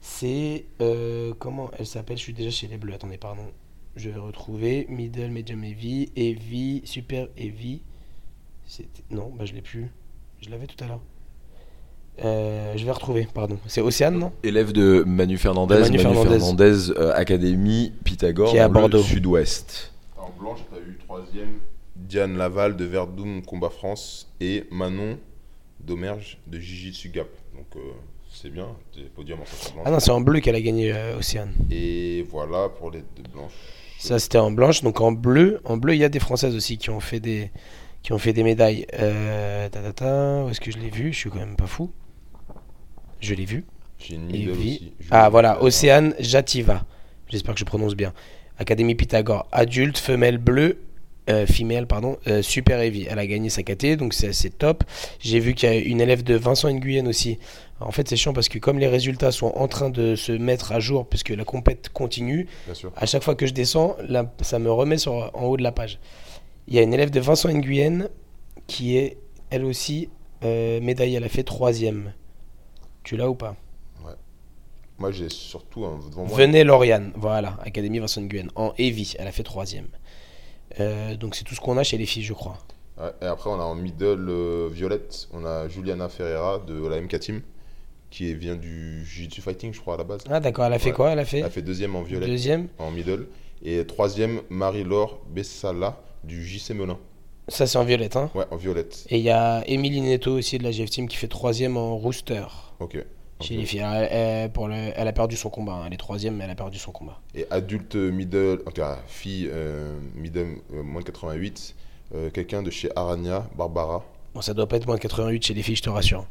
C'est. 0.00 0.66
euh, 0.80 1.34
comment 1.38 1.70
elle 1.78 1.86
s'appelle? 1.86 2.16
Je 2.16 2.22
suis 2.22 2.32
déjà 2.32 2.50
chez 2.50 2.66
les 2.66 2.76
bleus. 2.76 2.94
Attendez, 2.94 3.18
pardon. 3.18 3.46
Je 3.96 4.10
vais 4.10 4.20
retrouver. 4.20 4.86
Middle, 4.88 5.30
Medium 5.30 5.64
Heavy, 5.64 6.10
Heavy, 6.16 6.82
Super 6.84 7.28
Heavy. 7.36 7.82
Non, 9.10 9.30
bah 9.30 9.44
je 9.44 9.54
l'ai 9.54 9.62
plus. 9.62 9.90
Je 10.40 10.50
l'avais 10.50 10.66
tout 10.66 10.82
à 10.84 10.86
l'heure. 10.86 11.00
Euh, 12.24 12.72
je 12.76 12.84
vais 12.84 12.90
retrouver, 12.90 13.28
pardon. 13.32 13.58
C'est 13.66 13.80
Océane, 13.80 14.18
non 14.18 14.32
Élève 14.42 14.72
de 14.72 15.04
Manu 15.06 15.38
Fernandez, 15.38 15.76
De 15.76 15.80
Manu, 15.80 15.96
Manu 15.98 16.14
Fernandez, 16.14 16.38
Fernandez. 16.38 16.90
euh, 16.96 17.12
Académie 17.14 17.92
Pythagore 18.04 18.50
Qui 18.50 18.56
est 18.56 18.60
à 18.60 18.68
Bordeaux. 18.68 19.02
sud-ouest. 19.02 19.92
En 20.16 20.30
blanche, 20.38 20.58
tu 20.70 20.76
as 20.76 20.80
eu 20.80 20.98
troisième 21.06 21.48
Diane 21.96 22.36
Laval 22.36 22.76
de 22.76 22.84
Verdun 22.84 23.40
Combat 23.46 23.70
France 23.70 24.28
et 24.40 24.64
Manon 24.70 25.18
Domerge 25.80 26.38
de 26.46 26.58
Gigi 26.58 26.92
Sugap. 26.94 27.28
Donc 27.54 27.66
euh, 27.76 27.80
c'est 28.32 28.50
bien, 28.50 28.66
t'es 28.94 29.02
podium 29.02 29.38
en 29.38 29.42
blanche. 29.42 29.82
Ah 29.86 29.90
non, 29.90 30.00
c'est 30.00 30.10
en 30.10 30.20
bleu 30.20 30.40
qu'elle 30.40 30.54
a 30.56 30.60
gagné 30.60 30.92
euh, 30.92 31.18
Océane. 31.18 31.52
Et 31.70 32.26
voilà 32.30 32.68
pour 32.68 32.90
les 32.90 33.00
deux 33.16 33.28
blanches. 33.32 33.52
Ça, 33.98 34.18
c'était 34.18 34.38
en 34.38 34.50
blanche. 34.52 34.82
Donc 34.82 35.00
en 35.00 35.10
bleu, 35.12 35.60
en 35.64 35.76
bleu, 35.76 35.94
il 35.94 35.98
y 35.98 36.04
a 36.04 36.08
des 36.08 36.20
Françaises 36.20 36.54
aussi 36.54 36.78
qui 36.78 36.88
ont 36.90 37.00
fait 37.00 37.18
des, 37.20 37.50
qui 38.02 38.12
ont 38.12 38.18
fait 38.18 38.32
des 38.32 38.44
médailles. 38.44 38.86
Euh, 38.94 39.68
ta, 39.68 39.80
ta, 39.80 39.92
ta, 39.92 40.44
où 40.44 40.48
est-ce 40.50 40.60
que 40.60 40.70
je 40.70 40.78
l'ai 40.78 40.90
vu? 40.90 41.12
Je 41.12 41.18
suis 41.18 41.30
quand 41.30 41.38
même 41.40 41.56
pas 41.56 41.66
fou. 41.66 41.90
Je 43.20 43.34
l'ai 43.34 43.44
vu. 43.44 43.64
J'ai 43.98 44.14
une 44.14 44.34
Et 44.34 44.48
aussi. 44.48 44.92
Ah 45.10 45.28
voilà, 45.28 45.50
Pittagore. 45.50 45.66
Océane 45.66 46.14
Jativa. 46.20 46.84
J'espère 47.28 47.54
que 47.54 47.60
je 47.60 47.64
prononce 47.64 47.94
bien. 47.94 48.12
Académie 48.58 48.94
Pythagore, 48.94 49.46
adulte, 49.52 49.98
femelle 49.98 50.38
bleue, 50.38 50.78
euh, 51.30 51.46
femelle, 51.46 51.86
pardon, 51.86 52.16
euh, 52.26 52.42
super 52.42 52.80
heavy. 52.80 53.06
Elle 53.08 53.18
a 53.18 53.26
gagné 53.26 53.50
sa 53.50 53.62
KT, 53.62 53.96
donc 53.96 54.14
c'est 54.14 54.28
assez 54.28 54.50
top. 54.50 54.82
J'ai 55.20 55.38
vu 55.40 55.54
qu'il 55.54 55.68
y 55.68 55.72
a 55.72 55.76
une 55.76 56.00
élève 56.00 56.22
de 56.24 56.34
Vincent 56.34 56.70
Nguyen 56.72 57.06
aussi. 57.06 57.38
En 57.80 57.92
fait, 57.92 58.08
c'est 58.08 58.16
chiant 58.16 58.32
parce 58.32 58.48
que 58.48 58.58
comme 58.58 58.78
les 58.78 58.88
résultats 58.88 59.30
sont 59.30 59.52
en 59.54 59.68
train 59.68 59.90
de 59.90 60.16
se 60.16 60.32
mettre 60.32 60.72
à 60.72 60.80
jour, 60.80 61.06
puisque 61.06 61.28
la 61.28 61.44
compète 61.44 61.90
continue, 61.90 62.48
Bien 62.64 62.74
sûr. 62.74 62.92
à 62.96 63.06
chaque 63.06 63.22
fois 63.22 63.34
que 63.36 63.46
je 63.46 63.52
descends, 63.52 63.96
là, 64.08 64.32
ça 64.40 64.58
me 64.58 64.70
remet 64.72 64.98
sur, 64.98 65.30
en 65.34 65.44
haut 65.44 65.56
de 65.56 65.62
la 65.62 65.70
page. 65.72 65.98
Il 66.66 66.74
y 66.74 66.78
a 66.78 66.82
une 66.82 66.94
élève 66.94 67.10
de 67.10 67.20
Vincent 67.20 67.50
Nguyen 67.50 68.08
qui 68.66 68.96
est, 68.96 69.18
elle 69.50 69.64
aussi, 69.64 70.08
euh, 70.44 70.80
médaillée. 70.80 71.16
Elle 71.18 71.24
a 71.24 71.28
fait 71.28 71.44
troisième. 71.44 72.12
Tu 73.08 73.16
l'as 73.16 73.26
ou 73.30 73.34
pas 73.34 73.56
Moi 74.98 75.12
j'ai 75.12 75.30
surtout 75.30 75.86
un 75.86 75.96
devant 76.10 76.26
moi. 76.26 76.36
Venez 76.36 76.62
Lauriane, 76.62 77.10
voilà, 77.16 77.56
Académie 77.64 78.00
Vincent 78.00 78.20
Nguyen, 78.20 78.48
en 78.54 78.74
Heavy, 78.76 79.14
elle 79.18 79.26
a 79.26 79.32
fait 79.32 79.44
troisième. 79.44 79.86
Euh, 80.78 81.16
donc 81.16 81.34
c'est 81.34 81.44
tout 81.44 81.54
ce 81.54 81.60
qu'on 81.60 81.78
a 81.78 81.82
chez 81.84 81.96
les 81.96 82.04
filles, 82.04 82.22
je 82.24 82.34
crois. 82.34 82.58
Ouais, 83.00 83.10
et 83.22 83.24
après 83.24 83.48
on 83.48 83.58
a 83.58 83.62
en 83.64 83.74
middle 83.76 84.26
euh, 84.28 84.68
violette, 84.70 85.26
on 85.32 85.46
a 85.46 85.68
Juliana 85.68 86.10
Ferreira 86.10 86.58
de 86.58 86.86
la 86.86 87.00
MK 87.00 87.18
Team 87.18 87.40
qui 88.10 88.34
vient 88.34 88.56
du 88.56 89.02
Jiu-Jitsu 89.06 89.40
Fighting, 89.40 89.72
je 89.72 89.80
crois, 89.80 89.94
à 89.94 89.96
la 89.96 90.04
base. 90.04 90.20
Ah 90.28 90.38
d'accord, 90.40 90.66
elle 90.66 90.74
a 90.74 90.78
fait 90.78 90.90
Ouais. 90.90 90.94
quoi 90.96 91.10
Elle 91.12 91.18
a 91.20 91.24
fait 91.24 91.38
Elle 91.38 91.44
a 91.46 91.50
fait 91.50 91.62
deuxième 91.62 91.96
en 91.96 92.02
violet, 92.02 92.26
deuxième. 92.26 92.68
en 92.78 92.90
middle. 92.90 93.26
Et 93.64 93.86
troisième, 93.86 94.42
Marie-Laure 94.50 95.18
Bessala 95.30 95.98
du 96.24 96.44
JC 96.46 96.72
Melun. 96.74 96.98
Ça 97.48 97.66
c'est 97.66 97.78
en 97.78 97.84
violette. 97.84 98.16
Hein. 98.16 98.30
Ouais, 98.34 98.44
en 98.50 98.56
violette. 98.56 99.06
Et 99.08 99.16
il 99.16 99.24
y 99.24 99.30
a 99.30 99.66
Émilie 99.66 100.02
Neto 100.02 100.32
aussi 100.36 100.58
de 100.58 100.64
la 100.64 100.72
GF 100.72 100.90
Team 100.90 101.08
qui 101.08 101.16
fait 101.16 101.28
troisième 101.28 101.78
en 101.78 101.96
rooster. 101.96 102.44
Ok. 102.80 102.98
Chez 103.40 103.56
les 103.56 103.64
filles. 103.66 103.84
Elle, 103.84 104.08
elle- 104.10 104.50
pour 104.50 104.66
le- 104.68 104.74
elle 104.96 105.06
a 105.08 105.12
perdu 105.12 105.36
son 105.36 105.48
combat. 105.50 105.74
hein. 105.74 105.84
Elle 105.86 105.94
est 105.94 105.98
troisième, 105.98 106.36
mais 106.36 106.44
elle 106.44 106.50
a 106.50 106.54
perdu 106.56 106.78
son 106.78 106.90
combat. 106.90 107.20
Et 107.34 107.46
adulte 107.50 107.94
middle, 107.94 108.60
en 108.66 108.70
tout 108.70 108.80
cas, 108.80 108.98
fille 109.06 109.48
euh, 109.52 109.96
middle 110.16 110.56
euh, 110.74 110.82
moins 110.82 111.00
de 111.00 111.06
88, 111.06 111.74
euh, 112.14 112.30
quelqu'un 112.30 112.62
de 112.62 112.70
chez 112.70 112.88
Arania, 112.96 113.46
Barbara. 113.56 114.04
Bon, 114.34 114.40
ça 114.40 114.54
doit 114.54 114.66
pas 114.66 114.76
être 114.76 114.86
moins 114.86 114.96
de 114.96 115.00
88 115.00 115.44
chez 115.44 115.54
les 115.54 115.62
filles, 115.62 115.76
je 115.76 115.82
te 115.82 115.90
rassure. 115.90 116.26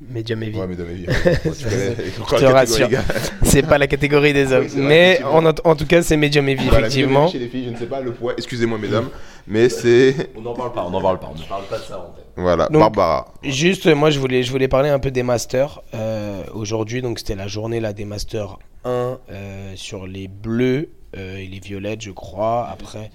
Medium 0.00 0.40
heavy. 0.44 0.56
Ouais, 0.58 0.64
et 0.64 0.68
messieurs. 0.68 1.06
Je 2.30 2.36
te 2.36 2.44
rassure. 2.44 2.88
C'est 3.42 3.62
pas 3.62 3.78
la 3.78 3.88
catégorie 3.88 4.32
des 4.32 4.52
hommes. 4.52 4.62
Oui, 4.62 4.70
c'est 4.70 4.78
vrai, 4.78 4.88
mais 4.88 5.20
en 5.64 5.74
tout 5.74 5.86
cas, 5.86 6.02
c'est 6.02 6.16
medium 6.16 6.48
heavy, 6.48 6.68
effectivement. 6.68 7.26
Chez 7.28 7.40
les 7.40 7.48
filles, 7.48 7.64
je 7.64 7.70
ne 7.70 7.76
sais 7.76 7.86
pas 7.86 8.00
le 8.00 8.12
poids. 8.12 8.34
Excusez-moi, 8.36 8.78
mesdames, 8.78 9.08
mais 9.48 9.68
c'est. 9.68 10.30
On 10.36 10.42
n'en 10.42 10.54
parle 10.54 10.72
pas, 10.72 10.84
on 10.84 10.90
n'en 10.90 11.00
parle 11.00 11.18
pas, 11.18 11.30
on 11.34 11.38
ne 11.38 11.44
parle 11.44 11.64
pas 11.64 11.78
de 11.78 11.82
ça 11.82 11.98
en 11.98 12.10
tête. 12.12 12.26
Voilà, 12.36 12.68
Donc- 12.68 12.80
Barbara. 12.80 13.32
Juste, 13.42 13.86
moi, 13.86 14.10
je 14.10 14.20
voulais, 14.20 14.42
je 14.42 14.50
voulais 14.50 14.68
parler 14.68 14.88
un 14.90 14.98
peu 14.98 15.10
des 15.10 15.22
masters. 15.22 15.82
Euh, 15.94 16.44
Aujourd'hui, 16.54 17.02
donc, 17.02 17.18
c'était 17.18 17.34
la 17.34 17.48
journée 17.48 17.80
là, 17.80 17.92
des 17.92 18.04
masters 18.04 18.58
1 18.84 19.18
euh, 19.30 19.72
sur 19.74 20.06
les 20.06 20.28
bleus 20.28 20.90
euh, 21.16 21.36
et 21.38 21.46
les 21.46 21.58
violettes, 21.58 22.02
je 22.02 22.10
crois. 22.10 22.68
Après, 22.70 23.10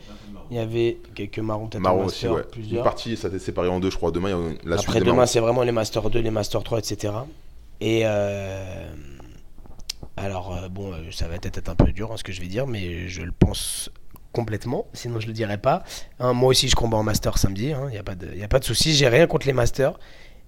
il 0.52 0.58
y 0.58 0.60
avait 0.60 0.98
quelques 1.16 1.40
marrons, 1.40 1.68
peut-être 1.68 1.82
Marron 1.82 2.06
aussi, 2.06 2.28
ouais. 2.28 2.42
Une 2.42 2.48
plusieurs. 2.48 2.84
partie, 2.84 3.16
ça 3.16 3.30
s'est 3.30 3.40
séparé 3.40 3.70
en 3.70 3.80
deux, 3.80 3.90
je 3.90 3.98
crois. 3.98 4.12
Demain, 4.12 4.30
il 4.30 4.32
y 4.32 4.36
a 4.36 4.70
la 4.72 4.78
suite 4.78 4.90
Après, 4.90 5.00
demain, 5.02 5.26
c'est 5.26 5.40
vraiment 5.40 5.64
les 5.64 5.72
Master 5.72 6.10
2, 6.10 6.20
les 6.20 6.32
Master 6.32 6.62
3, 6.64 6.80
etc. 6.80 7.14
Et 7.80 8.02
euh, 8.06 8.86
alors, 10.18 10.56
euh, 10.56 10.70
bon, 10.70 10.92
euh, 10.94 10.98
ça 11.12 11.28
va 11.28 11.38
peut-être 11.38 11.58
être 11.58 11.70
un 11.70 11.76
peu 11.76 11.92
dur 11.92 12.12
hein, 12.12 12.18
ce 12.18 12.24
que 12.24 12.32
je 12.32 12.42
vais 12.42 12.48
dire, 12.48 12.68
mais 12.68 13.08
je 13.08 13.22
le 13.22 13.32
pense 13.32 13.90
complètement, 14.34 14.88
sinon 14.94 15.20
je 15.22 15.28
le 15.28 15.34
dirais 15.34 15.58
pas. 15.58 15.84
Hein, 16.20 16.34
moi 16.34 16.50
aussi, 16.50 16.68
je 16.68 16.76
combat 16.76 16.98
en 16.98 17.04
Master 17.04 17.38
samedi, 17.38 17.68
il 17.70 17.92
n'y 17.92 17.98
a 17.98 18.04
pas 18.04 18.16
de, 18.16 18.36
y 18.36 18.44
a 18.44 18.48
pas 18.50 18.60
de 18.60 18.66
souci, 18.66 18.94
j'ai 18.94 19.08
rien 19.08 19.28
contre 19.28 19.48
les 19.48 19.54
Masters. 19.54 19.98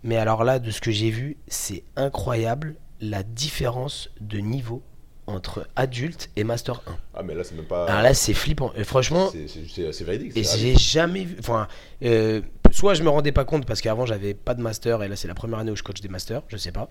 Mais 0.03 0.17
alors 0.17 0.43
là, 0.43 0.59
de 0.59 0.69
ce 0.71 0.81
que 0.81 0.91
j'ai 0.91 1.09
vu, 1.09 1.37
c'est 1.47 1.83
incroyable 1.95 2.75
la 2.99 3.23
différence 3.23 4.09
de 4.19 4.39
niveau 4.39 4.83
entre 5.27 5.67
adulte 5.75 6.29
et 6.35 6.43
Master 6.43 6.83
1. 6.85 6.91
Ah, 7.15 7.23
mais 7.23 7.33
là, 7.33 7.43
c'est 7.43 7.55
même 7.55 7.65
pas. 7.65 7.85
Alors 7.87 8.03
là, 8.03 8.13
c'est 8.13 8.35
flippant. 8.35 8.71
Et 8.75 8.83
franchement, 8.83 9.31
c'est- 9.31 10.03
véridique. 10.03 10.37
et 10.37 10.43
j'ai 10.43 10.75
jamais 10.75 11.23
vu. 11.23 11.37
Enfin, 11.39 11.67
euh, 12.03 12.41
soit 12.71 12.93
je 12.93 13.01
me 13.01 13.09
rendais 13.09 13.31
pas 13.31 13.45
compte 13.45 13.65
parce 13.65 13.81
qu'avant 13.81 14.05
j'avais 14.05 14.33
pas 14.35 14.53
de 14.53 14.61
master 14.61 15.01
et 15.01 15.07
là 15.07 15.15
c'est 15.15 15.27
la 15.27 15.33
première 15.33 15.57
année 15.59 15.71
où 15.71 15.75
je 15.75 15.81
coach 15.83 16.01
des 16.01 16.09
masters, 16.09 16.43
je 16.49 16.57
sais 16.57 16.71
pas. 16.71 16.89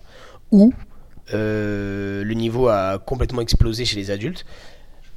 Ou 0.51 0.73
euh, 1.33 2.23
le 2.23 2.33
niveau 2.33 2.67
a 2.67 2.99
complètement 2.99 3.41
explosé 3.41 3.85
chez 3.85 3.95
les 3.95 4.11
adultes. 4.11 4.45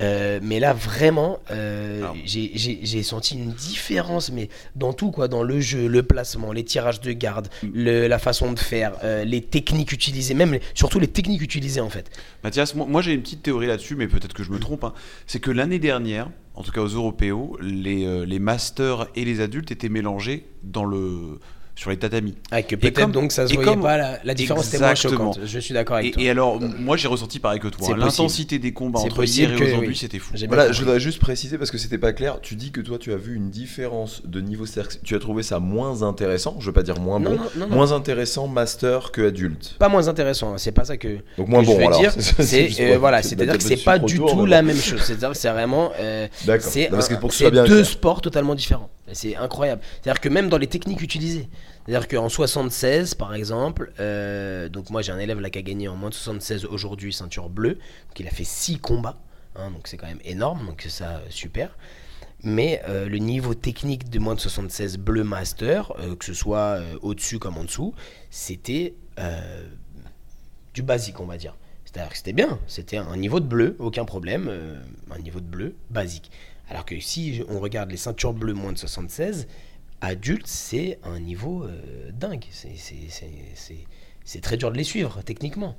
Euh, 0.00 0.38
mais 0.42 0.60
là 0.60 0.72
vraiment, 0.72 1.38
euh, 1.50 2.06
j'ai- 2.24 3.02
senti 3.02 3.34
une 3.36 3.52
différence, 3.52 4.30
mais 4.30 4.48
dans 4.76 4.92
tout 4.92 5.10
quoi, 5.10 5.28
dans 5.28 5.42
le 5.42 5.60
jeu, 5.60 5.88
le 5.88 6.02
placement, 6.02 6.52
les 6.52 6.64
tirages 6.64 7.00
de 7.00 7.12
garde, 7.12 7.48
le- 7.74 8.06
la 8.06 8.18
façon 8.18 8.52
de 8.52 8.58
faire, 8.58 8.92
euh, 9.02 9.24
les 9.24 9.40
techniques 9.40 9.92
utilisées, 9.92 10.34
même 10.34 10.52
les- 10.52 10.60
surtout 10.74 10.98
les 11.00 11.08
techniques 11.08 11.42
utilisées 11.42 11.80
en 11.80 11.90
fait. 11.90 12.10
Mathias, 12.44 12.74
moi, 12.74 12.86
moi, 12.88 13.02
j'ai 13.02 13.12
une 13.12 13.22
petite 13.22 13.42
théorie 13.42 13.66
là-dessus, 13.66 13.96
mais 13.96 14.06
peut-être 14.08 14.34
que 14.34 14.42
je 14.44 14.50
me 14.50 14.58
trompe. 14.58 14.84
hein. 14.84 14.94
C'est 15.26 15.40
que 15.40 15.50
l'année 15.50 15.78
dernière, 15.78 16.28
en 16.54 16.62
tout 16.62 16.70
cas 16.72 16.80
aux 16.80 16.86
Européos, 16.88 17.56
les, 17.60 18.24
les 18.26 18.38
masters 18.38 19.08
et 19.16 19.24
les 19.24 19.40
adultes 19.40 19.70
étaient 19.72 19.88
mélangés 19.88 20.44
dans 20.62 20.84
le, 20.84 21.38
sur 21.78 21.90
les 21.90 21.96
tatamis. 21.96 22.34
Ah, 22.50 22.60
que 22.62 22.74
Et 22.74 22.76
peut-être 22.76 23.00
comme- 23.00 23.12
donc 23.12 23.30
ça 23.30 23.46
se 23.46 23.54
voyait 23.54 23.68
comme- 23.70 23.82
pas, 23.82 23.96
la, 23.96 24.18
la 24.24 24.34
différence 24.34 24.66
était 24.68 24.78
moins 24.78 24.90
Exactement. 24.90 25.32
choquante. 25.32 25.46
Je 25.46 25.58
suis 25.60 25.72
d'accord 25.74 25.96
avec 25.96 26.08
Et, 26.08 26.10
toi. 26.10 26.22
et 26.24 26.30
alors, 26.30 26.60
moi 26.60 26.96
j'ai 26.96 27.06
ressenti 27.06 27.38
pareil 27.38 27.60
que 27.60 27.68
C'est 27.68 27.76
toi. 27.76 27.86
hein. 27.86 27.90
possible. 27.92 28.00
L'intensité 28.04 28.58
des 28.58 28.72
combats 28.72 28.98
C'est 28.98 29.06
entre 29.06 29.14
possible 29.16 29.52
hier 29.52 29.62
et 29.62 29.66
aujourd'hui, 29.68 29.88
oui. 29.90 29.96
c'était 29.96 30.18
fou. 30.18 30.34
Voilà, 30.48 30.72
je 30.72 30.80
voudrais 30.82 30.98
juste 30.98 31.20
préciser 31.20 31.56
parce 31.56 31.70
que 31.70 31.78
c'était 31.78 31.96
pas 31.98 32.12
clair. 32.12 32.40
Tu 32.42 32.56
dis 32.56 32.72
que 32.72 32.80
toi, 32.80 32.98
tu 32.98 33.12
as 33.12 33.16
vu 33.16 33.36
une 33.36 33.50
différence 33.50 34.22
de 34.26 34.40
niveau. 34.40 34.64
Tu 35.04 35.14
as 35.14 35.18
trouvé 35.20 35.44
ça 35.44 35.60
moins 35.60 36.02
intéressant, 36.02 36.56
je 36.58 36.66
veux 36.66 36.72
pas 36.72 36.82
dire 36.82 36.98
moins 36.98 37.20
Non, 37.20 37.30
bon, 37.30 37.36
non, 37.36 37.42
non, 37.56 37.66
non. 37.68 37.74
moins 37.76 37.92
intéressant 37.92 38.48
master 38.48 39.12
que 39.12 39.28
adulte. 39.28 39.76
pas 39.78 39.88
moins 39.88 40.08
intéressant, 40.08 40.54
hein, 40.54 40.58
c'est 40.58 40.72
pas 40.72 40.84
ça 40.84 40.96
que, 40.96 41.18
Donc 41.36 41.46
moins 41.46 41.60
que 41.62 41.66
bon 41.66 41.72
je 41.74 41.78
veux 41.78 41.86
alors. 41.86 42.00
dire. 42.00 42.12
C'est 42.18 42.42
C'est 42.70 42.92
euh, 42.94 42.98
voilà, 42.98 43.22
c'est 43.22 43.30
c'est-à-dire 43.36 43.56
que 43.56 43.62
c'est 43.62 43.76
pas 43.84 44.00
du 44.00 44.18
tout 44.18 44.46
la 44.46 44.62
même 44.62 44.76
chose. 44.76 45.00
C'est-à-dire 45.02 45.30
que 45.30 45.36
c'est 45.36 45.50
vraiment 45.50 45.92
euh, 46.00 46.26
D'accord. 46.44 46.68
c'est 46.68 46.90
c'est 47.30 47.50
deux 47.50 47.84
sports 47.84 48.20
totalement 48.20 48.56
différents. 48.56 48.90
C'est 49.12 49.36
incroyable. 49.36 49.82
C'est-à-dire 50.02 50.20
que 50.20 50.28
même 50.28 50.48
dans 50.48 50.58
les 50.58 50.66
techniques 50.66 51.02
utilisées, 51.02 51.48
c'est-à-dire 51.86 52.08
qu'en 52.08 52.28
76 52.28 53.14
par 53.14 53.34
exemple, 53.34 53.92
euh, 54.00 54.68
donc 54.68 54.90
moi 54.90 55.02
j'ai 55.02 55.12
un 55.12 55.18
élève 55.18 55.40
là 55.40 55.50
qui 55.50 55.58
a 55.58 55.62
gagné 55.62 55.88
en 55.88 55.96
moins 55.96 56.10
de 56.10 56.14
76 56.14 56.64
aujourd'hui 56.66 57.12
ceinture 57.12 57.48
bleue, 57.48 57.74
donc 57.74 58.20
il 58.20 58.26
a 58.26 58.30
fait 58.30 58.44
6 58.44 58.78
combats, 58.78 59.18
hein, 59.56 59.70
donc 59.70 59.88
c'est 59.88 59.96
quand 59.96 60.06
même 60.06 60.20
énorme, 60.24 60.66
donc 60.66 60.80
c'est 60.82 60.90
ça 60.90 61.22
super. 61.30 61.76
Mais 62.42 62.82
euh, 62.88 63.08
le 63.08 63.18
niveau 63.18 63.54
technique 63.54 64.10
de 64.10 64.18
moins 64.18 64.34
de 64.36 64.40
76 64.40 64.98
bleu 64.98 65.24
master, 65.24 65.92
euh, 65.98 66.14
que 66.14 66.24
ce 66.24 66.34
soit 66.34 66.78
euh, 66.78 66.96
au-dessus 67.02 67.38
comme 67.40 67.56
en 67.58 67.64
dessous, 67.64 67.94
c'était 68.30 68.94
euh, 69.18 69.66
du 70.72 70.82
basique, 70.82 71.18
on 71.18 71.26
va 71.26 71.36
dire. 71.36 71.56
C'est-à-dire 71.84 72.10
que 72.10 72.16
c'était 72.18 72.34
bien, 72.34 72.58
c'était 72.66 72.98
un 72.98 73.16
niveau 73.16 73.40
de 73.40 73.46
bleu, 73.46 73.74
aucun 73.78 74.04
problème, 74.04 74.46
euh, 74.48 74.78
un 75.10 75.18
niveau 75.18 75.40
de 75.40 75.46
bleu 75.46 75.74
basique. 75.90 76.30
Alors 76.70 76.84
que 76.84 76.98
si 77.00 77.42
on 77.48 77.60
regarde 77.60 77.90
les 77.90 77.96
ceintures 77.96 78.34
bleues 78.34 78.52
moins 78.54 78.72
de 78.72 78.78
76, 78.78 79.46
adultes, 80.00 80.46
c'est 80.46 80.98
un 81.02 81.18
niveau 81.20 81.64
euh, 81.64 82.10
dingue. 82.12 82.44
C'est- 82.50 84.40
très 84.42 84.56
dur 84.56 84.70
de 84.70 84.76
les 84.76 84.84
suivre, 84.84 85.22
techniquement. 85.22 85.76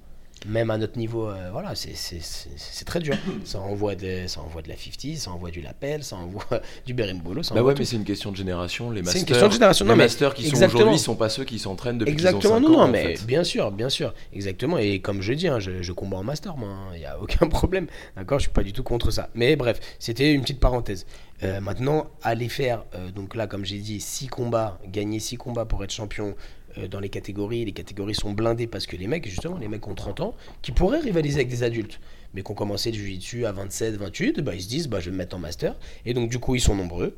Même 0.47 0.69
à 0.69 0.77
notre 0.77 0.97
niveau, 0.97 1.27
euh, 1.27 1.49
voilà, 1.51 1.75
c'est- 1.75 2.85
très 2.85 2.99
dur. 3.01 3.15
Ça 3.43 3.59
envoie, 3.59 3.95
de, 3.95 4.25
ça 4.27 4.39
envoie 4.39 4.61
de 4.61 4.69
la 4.69 4.75
50, 4.77 5.17
ça 5.17 5.31
envoie 5.31 5.51
du 5.51 5.59
lapel, 5.61 6.03
ça 6.03 6.15
envoie 6.15 6.45
du 6.85 6.93
berimbolo, 6.93 7.43
ça 7.43 7.53
Bah 7.53 7.59
envoie 7.59 7.71
ouais, 7.71 7.75
tout. 7.75 7.81
mais 7.81 7.85
c'est 7.85 7.97
une 7.97 8.05
question 8.05 8.31
de 8.31 8.37
génération. 8.37 8.89
Les 8.89 9.01
masters, 9.01 9.19
une 9.21 9.27
question 9.27 9.47
de 9.47 9.53
génération. 9.53 9.83
les 9.85 9.89
Non, 9.91 9.97
mais 9.97 10.03
masters 10.05 10.33
qui 10.33 10.49
sont 10.49 10.63
aujourd'hui 10.63 10.97
sont 10.97 11.15
pas 11.15 11.27
ceux 11.29 11.43
qui 11.43 11.59
s'entraînent 11.59 11.97
depuis 11.97 12.13
Exactement, 12.13 12.53
5 12.55 12.59
non, 12.61 12.67
ans, 12.67 12.71
non, 12.71 12.79
en 12.83 12.87
mais 12.87 13.17
fait. 13.17 13.25
bien 13.25 13.43
sûr, 13.43 13.69
bien 13.71 13.89
sûr, 13.89 14.13
exactement. 14.33 14.77
Et 14.77 15.01
comme 15.01 15.21
je 15.21 15.33
dis, 15.33 15.47
hein, 15.49 15.59
je, 15.59 15.81
je 15.81 15.91
combats 15.91 16.17
en 16.17 16.23
master, 16.23 16.55
moi, 16.55 16.69
il 16.93 16.99
n'y 16.99 17.05
a 17.05 17.19
aucun 17.19 17.47
problème. 17.49 17.87
D'accord, 18.15 18.39
je 18.39 18.43
suis 18.43 18.51
pas 18.53 18.63
du 18.63 18.71
tout 18.71 18.83
contre 18.83 19.11
ça. 19.11 19.29
Mais 19.35 19.57
bref, 19.57 19.79
c'était 19.99 20.33
une 20.33 20.41
petite 20.41 20.61
parenthèse. 20.61 21.05
Euh, 21.43 21.59
maintenant, 21.59 22.07
aller 22.23 22.47
faire, 22.49 22.85
euh, 22.95 23.11
donc 23.11 23.35
là, 23.35 23.45
comme 23.47 23.65
j'ai 23.65 23.79
dit, 23.79 23.99
6 23.99 24.27
combats, 24.27 24.79
gagner 24.87 25.19
6 25.19 25.35
combats 25.37 25.65
pour 25.65 25.83
être 25.83 25.91
champion 25.91 26.35
dans 26.89 26.99
les 26.99 27.09
catégories. 27.09 27.65
Les 27.65 27.71
catégories 27.71 28.15
sont 28.15 28.31
blindées 28.31 28.67
parce 28.67 28.85
que 28.87 28.95
les 28.95 29.07
mecs, 29.07 29.27
justement, 29.27 29.57
les 29.57 29.67
mecs 29.67 29.87
ont 29.87 29.95
30 29.95 30.19
ans, 30.21 30.35
qui 30.61 30.71
pourraient 30.71 30.99
rivaliser 30.99 31.37
avec 31.37 31.49
des 31.49 31.63
adultes, 31.63 31.99
mais 32.33 32.41
qui 32.43 32.51
ont 32.51 32.55
commencé 32.55 32.91
le 32.91 32.97
jiu-jitsu 32.97 33.45
à 33.45 33.51
27, 33.51 33.95
28, 33.95 34.39
bah, 34.41 34.55
ils 34.55 34.61
se 34.61 34.67
disent, 34.69 34.87
bah, 34.87 34.99
je 34.99 35.05
vais 35.05 35.11
me 35.11 35.17
mettre 35.17 35.35
en 35.35 35.39
master. 35.39 35.75
Et 36.05 36.13
donc, 36.13 36.29
du 36.29 36.39
coup, 36.39 36.55
ils 36.55 36.61
sont 36.61 36.75
nombreux. 36.75 37.15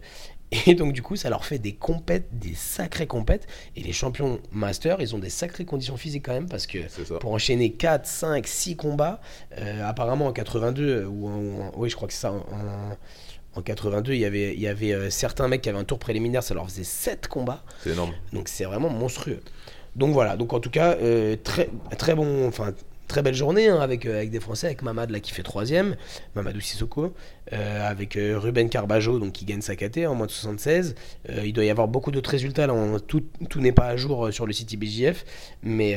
Et 0.68 0.76
donc, 0.76 0.92
du 0.92 1.02
coup, 1.02 1.16
ça 1.16 1.30
leur 1.30 1.46
fait 1.46 1.60
des 1.60 1.72
compètes, 1.76 2.28
des 2.38 2.54
sacrées 2.56 3.08
compètes. 3.08 3.48
Et 3.78 3.82
les 3.84 3.94
champions 3.94 4.42
master, 4.52 5.00
ils 5.00 5.16
ont 5.16 5.20
des 5.20 5.30
sacrées 5.30 5.64
conditions 5.64 5.96
physiques 5.96 6.26
quand 6.26 6.34
même 6.34 6.50
parce 6.50 6.68
que 6.68 6.80
pour 7.20 7.32
enchaîner 7.32 7.72
4, 7.72 8.06
5, 8.06 8.46
6 8.48 8.76
combats, 8.76 9.22
euh, 9.58 9.88
apparemment 9.88 10.26
en 10.28 10.34
82, 10.34 11.06
ou 11.06 11.28
en, 11.30 11.38
ou 11.38 11.62
en- 11.62 11.72
oui, 11.78 11.90
je 11.90 11.96
crois 11.96 12.08
que 12.10 12.14
c'est 12.14 12.20
ça, 12.22 12.34
en, 12.34 12.40
en- 12.40 12.98
en 13.56 13.62
82, 13.62 14.14
il 14.14 14.20
y 14.20 14.26
avait, 14.26 14.54
il 14.54 14.62
y 14.62 14.68
avait 14.68 14.94
euh, 14.94 15.10
certains 15.10 15.48
mecs 15.48 15.62
qui 15.62 15.70
avaient 15.70 15.80
un 15.80 15.84
tour 15.84 16.00
préliminaire, 16.00 16.44
ça 16.44 16.54
leur 16.54 16.66
faisait 16.66 16.84
7 16.84 17.28
combats. 17.28 17.64
C'est 17.84 17.92
énorme. 17.92 18.14
Donc 18.34 18.48
c'est 18.48 18.64
vraiment 18.64 18.90
monstrueux. 18.90 19.42
Donc 19.96 20.14
voilà, 20.14 20.38
donc 20.38 20.54
en 20.54 20.60
tout 20.60 20.70
cas, 20.70 20.94
euh, 21.02 21.36
très, 21.44 21.70
très 21.98 22.16
bon, 22.16 22.48
enfin 22.48 22.74
très 23.12 23.22
belle 23.22 23.36
journée 23.36 23.68
hein, 23.68 23.80
avec, 23.80 24.06
euh, 24.06 24.16
avec 24.18 24.32
des 24.32 24.40
Français, 24.40 24.68
avec 24.68 24.82
Mamad 24.82 25.10
là 25.12 25.20
qui 25.20 25.32
fait 25.32 25.44
troisième, 25.44 25.96
Mamadou 26.36 26.60
Sissoko, 26.62 27.14
euh, 27.54 27.90
avec 27.90 28.16
euh, 28.16 28.40
Ruben 28.40 28.70
Carbajo 28.70 29.20
donc 29.20 29.34
qui 29.34 29.46
gagne 29.46 29.62
sa 29.62 29.76
KT 29.76 30.08
en 30.08 30.16
moins 30.16 30.26
de 30.28 30.32
76. 30.32 30.96
Euh, 31.30 31.42
il 31.46 31.54
doit 31.54 31.66
y 31.66 31.70
avoir 31.70 31.88
beaucoup 31.88 32.12
d'autres 32.12 32.30
résultats, 32.32 32.66
là, 32.68 32.74
on- 32.74 33.00
tout, 33.00 33.24
tout 33.50 33.60
n'est 33.62 33.72
pas 33.74 33.86
à 33.88 33.96
jour 33.98 34.32
sur 34.34 34.46
le 34.48 34.54
site 34.54 34.72
IBJF, 34.74 35.26
mais 35.64 35.96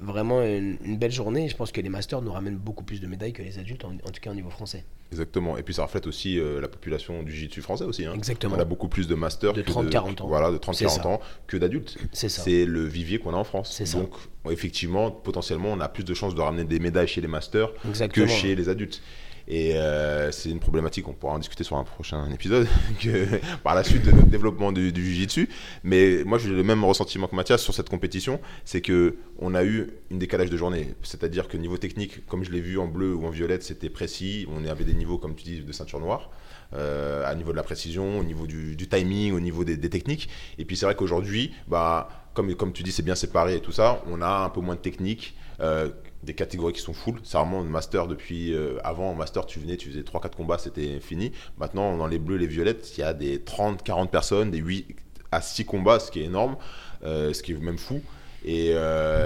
vraiment 0.00 0.42
une, 0.42 0.76
une 0.84 0.96
belle 0.96 1.10
journée. 1.10 1.48
Je 1.48 1.56
pense 1.56 1.72
que 1.72 1.80
les 1.80 1.88
masters 1.88 2.22
nous 2.22 2.30
ramènent 2.32 2.56
beaucoup 2.56 2.84
plus 2.84 3.00
de 3.00 3.06
médailles 3.06 3.32
que 3.32 3.42
les 3.42 3.58
adultes, 3.58 3.84
en, 3.84 3.90
en 3.90 4.10
tout 4.12 4.20
cas 4.20 4.30
au 4.30 4.34
niveau 4.34 4.50
français. 4.50 4.84
Exactement. 5.10 5.56
Et 5.56 5.62
puis 5.62 5.74
ça 5.74 5.82
reflète 5.84 6.06
aussi 6.06 6.38
euh, 6.38 6.60
la 6.60 6.68
population 6.68 7.22
du 7.22 7.32
jiu-jitsu 7.32 7.62
français 7.62 7.84
aussi. 7.84 8.04
hein. 8.04 8.12
Exactement. 8.14 8.54
On 8.56 8.60
a 8.60 8.64
beaucoup 8.64 8.88
plus 8.88 9.08
de 9.08 9.14
masters 9.14 9.54
De 9.54 9.62
que 9.62 9.70
30-40 9.70 10.22
ans. 10.22 10.28
Voilà, 10.28 10.50
de 10.50 10.58
C'est 10.72 10.84
30-40 10.84 10.88
ça. 11.02 11.06
ans 11.08 11.20
que 11.46 11.56
d'adultes. 11.56 11.96
C'est 12.12 12.28
ça. 12.28 12.42
C'est 12.42 12.64
le 12.66 12.84
vivier 12.84 13.18
qu'on 13.18 13.32
a 13.34 13.36
en 13.38 13.44
France. 13.44 13.72
C'est 13.76 13.86
ça. 13.86 13.98
Donc 13.98 14.10
effectivement, 14.50 15.10
potentiellement, 15.10 15.70
on 15.72 15.80
a 15.80 15.88
plus 15.88 16.04
de 16.04 16.14
chances 16.14 16.34
de 16.34 16.40
ramener 16.40 16.64
des 16.64 16.78
médailles 16.78 17.08
chez 17.08 17.20
les 17.20 17.28
masters 17.28 17.70
Exactement. 17.88 18.26
que 18.26 18.30
chez 18.32 18.54
les 18.54 18.68
adultes. 18.68 19.02
Et 19.50 19.78
euh, 19.78 20.30
c'est 20.30 20.50
une 20.50 20.60
problématique, 20.60 21.08
on 21.08 21.14
pourra 21.14 21.32
en 21.32 21.38
discuter 21.38 21.64
sur 21.64 21.76
un 21.76 21.84
prochain 21.84 22.30
épisode, 22.30 22.66
que, 23.00 23.24
par 23.64 23.74
la 23.74 23.82
suite 23.82 24.04
de 24.04 24.10
notre 24.12 24.26
développement 24.26 24.72
du, 24.72 24.92
du 24.92 25.02
jiu-jitsu. 25.02 25.48
Mais 25.84 26.22
moi, 26.26 26.36
j'ai 26.36 26.50
le 26.50 26.62
même 26.62 26.84
ressentiment 26.84 27.26
que 27.28 27.34
Mathias 27.34 27.62
sur 27.62 27.72
cette 27.72 27.88
compétition, 27.88 28.40
c'est 28.66 28.82
que 28.82 29.16
on 29.38 29.54
a 29.54 29.64
eu 29.64 29.86
une 30.10 30.18
décalage 30.18 30.50
de 30.50 30.56
journée. 30.58 30.92
C'est-à-dire 31.02 31.48
que 31.48 31.56
niveau 31.56 31.78
technique, 31.78 32.26
comme 32.26 32.44
je 32.44 32.50
l'ai 32.50 32.60
vu 32.60 32.78
en 32.78 32.88
bleu 32.88 33.14
ou 33.14 33.24
en 33.24 33.30
violette, 33.30 33.62
c'était 33.62 33.88
précis. 33.88 34.46
On 34.54 34.66
avait 34.66 34.84
des 34.84 34.92
niveaux, 34.92 35.16
comme 35.16 35.34
tu 35.34 35.44
dis, 35.44 35.60
de 35.60 35.72
ceinture 35.72 36.00
noire. 36.00 36.28
euh, 36.74 37.24
à 37.24 37.34
niveau 37.34 37.52
de 37.52 37.56
la 37.56 37.62
précision, 37.62 38.18
au 38.18 38.24
niveau 38.24 38.46
du, 38.46 38.76
du 38.76 38.86
timing, 38.86 39.32
au 39.32 39.40
niveau 39.40 39.64
des, 39.64 39.78
des 39.78 39.88
techniques. 39.88 40.28
Et 40.58 40.66
puis 40.66 40.76
c'est 40.76 40.84
vrai 40.84 40.94
qu'aujourd'hui, 40.94 41.54
bah, 41.66 42.10
comme, 42.38 42.54
comme 42.54 42.72
tu 42.72 42.84
dis, 42.84 42.92
c'est 42.92 43.02
bien 43.02 43.16
séparé 43.16 43.56
et 43.56 43.60
tout 43.60 43.72
ça, 43.72 44.00
on 44.08 44.22
a 44.22 44.44
un 44.44 44.48
peu 44.48 44.60
moins 44.60 44.76
de 44.76 44.80
technique. 44.80 45.34
Euh, 45.60 45.88
des 46.22 46.34
catégories 46.34 46.72
qui 46.72 46.80
sont 46.80 46.92
full. 46.92 47.16
C'est 47.24 47.36
vraiment 47.36 47.64
master 47.64 48.06
depuis. 48.06 48.54
euh, 48.54 48.78
avant, 48.84 49.10
en 49.10 49.14
master, 49.14 49.44
tu 49.44 49.58
venais, 49.58 49.76
tu 49.76 49.88
faisais 49.88 50.02
3-4 50.02 50.36
combats, 50.36 50.58
c'était 50.58 51.00
fini. 51.00 51.32
Maintenant, 51.58 51.96
dans 51.96 52.06
les 52.06 52.20
bleus, 52.20 52.36
les 52.36 52.46
violettes, 52.46 52.96
il 52.96 53.00
y 53.00 53.04
a 53.04 53.12
des 53.12 53.38
30-40 53.38 54.08
personnes, 54.08 54.52
des 54.52 54.58
8 54.58 54.86
à 55.32 55.40
6 55.40 55.64
combats, 55.64 55.98
ce 55.98 56.12
qui 56.12 56.20
est 56.20 56.26
énorme, 56.26 56.56
euh, 57.04 57.32
ce 57.32 57.42
qui 57.42 57.52
est 57.52 57.58
même 57.58 57.78
fou. 57.78 58.02
Et 58.44 58.72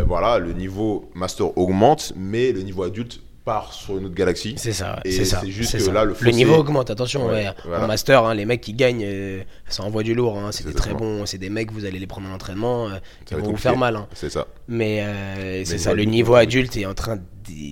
voilà, 0.06 0.38
le 0.38 0.54
niveau 0.54 1.10
master 1.14 1.56
augmente, 1.58 2.14
mais 2.16 2.50
le 2.52 2.62
niveau 2.62 2.82
adulte 2.82 3.20
part 3.45 3.72
sur 3.72 3.99
une 3.99 4.07
autre 4.07 4.14
galaxie. 4.14 4.55
C'est 4.57 4.72
ça, 4.72 5.01
Et 5.05 5.11
c'est 5.12 5.24
ça. 5.24 5.40
c'est 5.43 5.51
juste 5.51 5.72
que 5.72 5.78
ça. 5.80 5.93
là, 5.93 6.05
le 6.05 6.14
fossé- 6.14 6.32
niveau 6.32 6.55
augmente, 6.55 6.90
attention. 6.90 7.26
Ouais, 7.26 7.32
ouais. 7.47 7.51
voilà. 7.64 7.84
En 7.84 7.86
master, 7.88 8.24
hein, 8.24 8.34
les 8.34 8.45
mecs 8.45 8.61
qui 8.61 8.72
gagnent, 8.72 9.03
euh, 9.05 9.43
ça 9.68 9.82
envoie 9.82 10.03
du 10.03 10.14
lourd. 10.14 10.38
hein. 10.38 10.53
C'est 10.53 10.64
des 10.66 10.74
très 10.74 10.95
bons, 10.95 11.26
c'est 11.26 11.38
des 11.38 11.51
mecs, 11.51 11.72
vous 11.72 11.84
allez 11.84 11.99
les 11.99 12.07
prendre 12.07 12.28
en 12.28 12.32
entraînement, 12.34 12.88
euh, 12.88 12.99
ils 13.30 13.36
vont 13.36 13.51
vous 13.51 13.57
faire 13.57 13.76
mal. 13.76 13.97
hein. 13.97 14.07
C'est 14.14 14.30
ça. 14.30 14.47
Mais 14.68 15.03
euh, 15.03 15.64
c'est 15.64 15.72
le 15.74 15.78
ça, 15.78 15.95
le 15.95 16.05
niveau 16.05 16.34
adulte 16.34 16.76
est 16.76 16.86
en 16.86 16.95
train 16.95 17.16
de. 17.16 17.22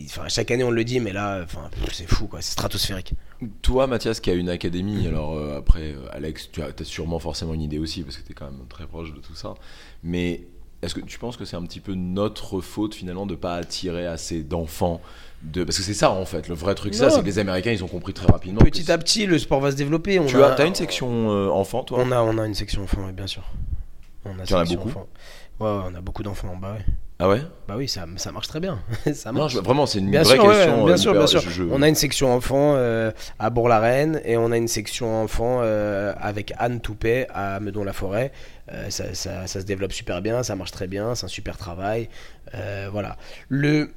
Enfin, 0.07 0.27
chaque 0.29 0.51
année 0.51 0.65
on 0.65 0.71
le 0.73 0.83
dit, 0.83 0.99
mais 0.99 1.13
là, 1.13 1.43
enfin, 1.45 1.71
c'est 1.93 2.09
fou, 2.11 2.27
quoi. 2.27 2.43
C'est 2.43 2.53
stratosphérique. 2.53 3.15
Toi, 3.63 3.87
Mathias, 3.87 4.19
qui 4.19 4.29
a 4.31 4.35
une 4.35 4.49
académie, 4.49 5.07
alors 5.07 5.37
euh, 5.37 5.57
après, 5.59 5.93
euh, 5.93 6.07
Alex, 6.11 6.51
tu 6.53 6.61
as, 6.61 6.67
as 6.79 6.85
sûrement 6.85 7.21
forcément 7.21 7.55
une 7.55 7.63
idée 7.63 7.79
aussi, 7.79 8.03
parce 8.03 8.17
que 8.17 8.23
tu 8.27 8.33
es 8.33 8.35
quand 8.35 8.47
même 8.47 8.67
très 8.69 8.87
proche 8.87 9.15
de 9.15 9.21
tout 9.21 9.37
ça. 9.37 9.55
Mais 10.03 10.43
est-ce 10.83 10.95
que 10.95 11.01
tu 11.01 11.19
penses 11.21 11.37
que 11.37 11.45
c'est 11.45 11.57
un 11.57 11.63
petit 11.63 11.79
peu 11.81 11.95
notre 11.95 12.61
faute, 12.61 12.95
finalement, 12.97 13.27
de 13.27 13.37
pas 13.37 13.55
attirer 13.55 14.07
assez 14.07 14.43
d'enfants 14.43 15.01
de... 15.43 15.65
Parce 15.65 15.77
que 15.79 15.83
c'est 15.83 15.95
ça, 15.95 16.11
en 16.11 16.25
fait, 16.25 16.49
le 16.49 16.55
vrai 16.55 16.75
truc, 16.75 16.95
ça, 16.95 17.11
c'est 17.11 17.21
que 17.21 17.27
les 17.27 17.39
Américains, 17.39 17.73
ils 17.73 17.83
ont 17.85 17.89
compris 17.89 18.13
très 18.13 18.27
rapidement. 18.27 18.61
Petit 18.61 18.85
que 18.85 18.93
à 18.93 18.99
petit, 18.99 19.27
le 19.27 19.39
sport 19.39 19.61
va 19.61 19.71
se 19.71 19.77
développer. 19.77 20.19
On 20.19 20.27
Tu 20.27 20.43
a, 20.43 20.49
as, 20.55 20.61
as 20.61 20.65
une 20.65 20.75
section 20.75 21.31
euh, 21.31 21.49
enfant, 21.49 21.83
toi? 21.83 21.99
On 22.01 22.11
a, 22.13 22.21
on 22.21 22.37
a 22.39 22.47
une 22.47 22.55
section 22.55 22.83
enfant, 22.85 23.09
bien 23.15 23.27
sûr. 23.27 23.43
On 24.25 24.39
a 24.39 24.45
Tu 24.45 24.55
en 24.55 24.59
as 24.59 24.61
section 24.67 24.77
beaucoup? 24.85 24.89
enfant. 24.91 25.07
Ouais, 25.61 25.67
ouais, 25.71 25.91
on 25.93 25.95
a 25.95 26.01
beaucoup 26.01 26.23
d'enfants 26.23 26.49
en 26.55 26.57
bas. 26.57 26.73
Ouais. 26.73 26.85
Ah 27.23 27.29
ouais? 27.29 27.43
Bah 27.69 27.75
oui, 27.77 27.87
ça, 27.87 28.07
ça 28.17 28.33
marche 28.33 28.49
très 28.49 28.61
bien. 28.61 28.79
ça 29.15 29.31
Non, 29.31 29.41
marche. 29.41 29.53
je- 29.53 29.59
vraiment, 29.59 29.85
c'est 29.85 29.99
une 29.99 30.11
Bien 30.11 30.23
vraie 30.23 30.37
sûr, 30.37 30.45
ouais, 30.47 30.55
question. 30.55 30.85
bien 30.87 30.95
euh, 30.95 30.97
sûr, 30.97 31.11
hyper- 31.13 31.19
bien 31.19 31.27
sûr. 31.27 31.41
je- 31.43 31.51
je- 31.51 31.63
On 31.65 31.83
a 31.83 31.89
une 31.89 31.95
section 31.95 32.33
enfant 32.35 32.75
euh, 32.77 33.11
à 33.39 33.51
Bourg-la-Reine 33.51 34.23
et 34.25 34.39
on 34.39 34.51
a 34.53 34.57
une 34.57 34.69
section 34.69 35.23
enfant 35.23 35.61
euh, 35.63 36.15
avec 36.19 36.55
Anne 36.59 36.81
Toupet 36.81 37.27
à 37.35 37.61
Meudon-la-Forêt. 37.61 38.33
Euh, 38.73 38.89
ça, 38.89 39.13
ça- 39.13 39.47
ça 39.47 39.61
se 39.61 39.67
développe 39.67 39.93
super 39.93 40.23
bien, 40.23 40.43
ça 40.43 40.57
marche 40.57 40.71
très 40.71 40.87
bien, 40.87 41.15
c'est 41.15 41.27
un 41.27 41.29
super 41.29 41.59
travail. 41.59 42.09
Euh, 42.55 42.89
voilà. 42.91 43.19
Le, 43.51 43.91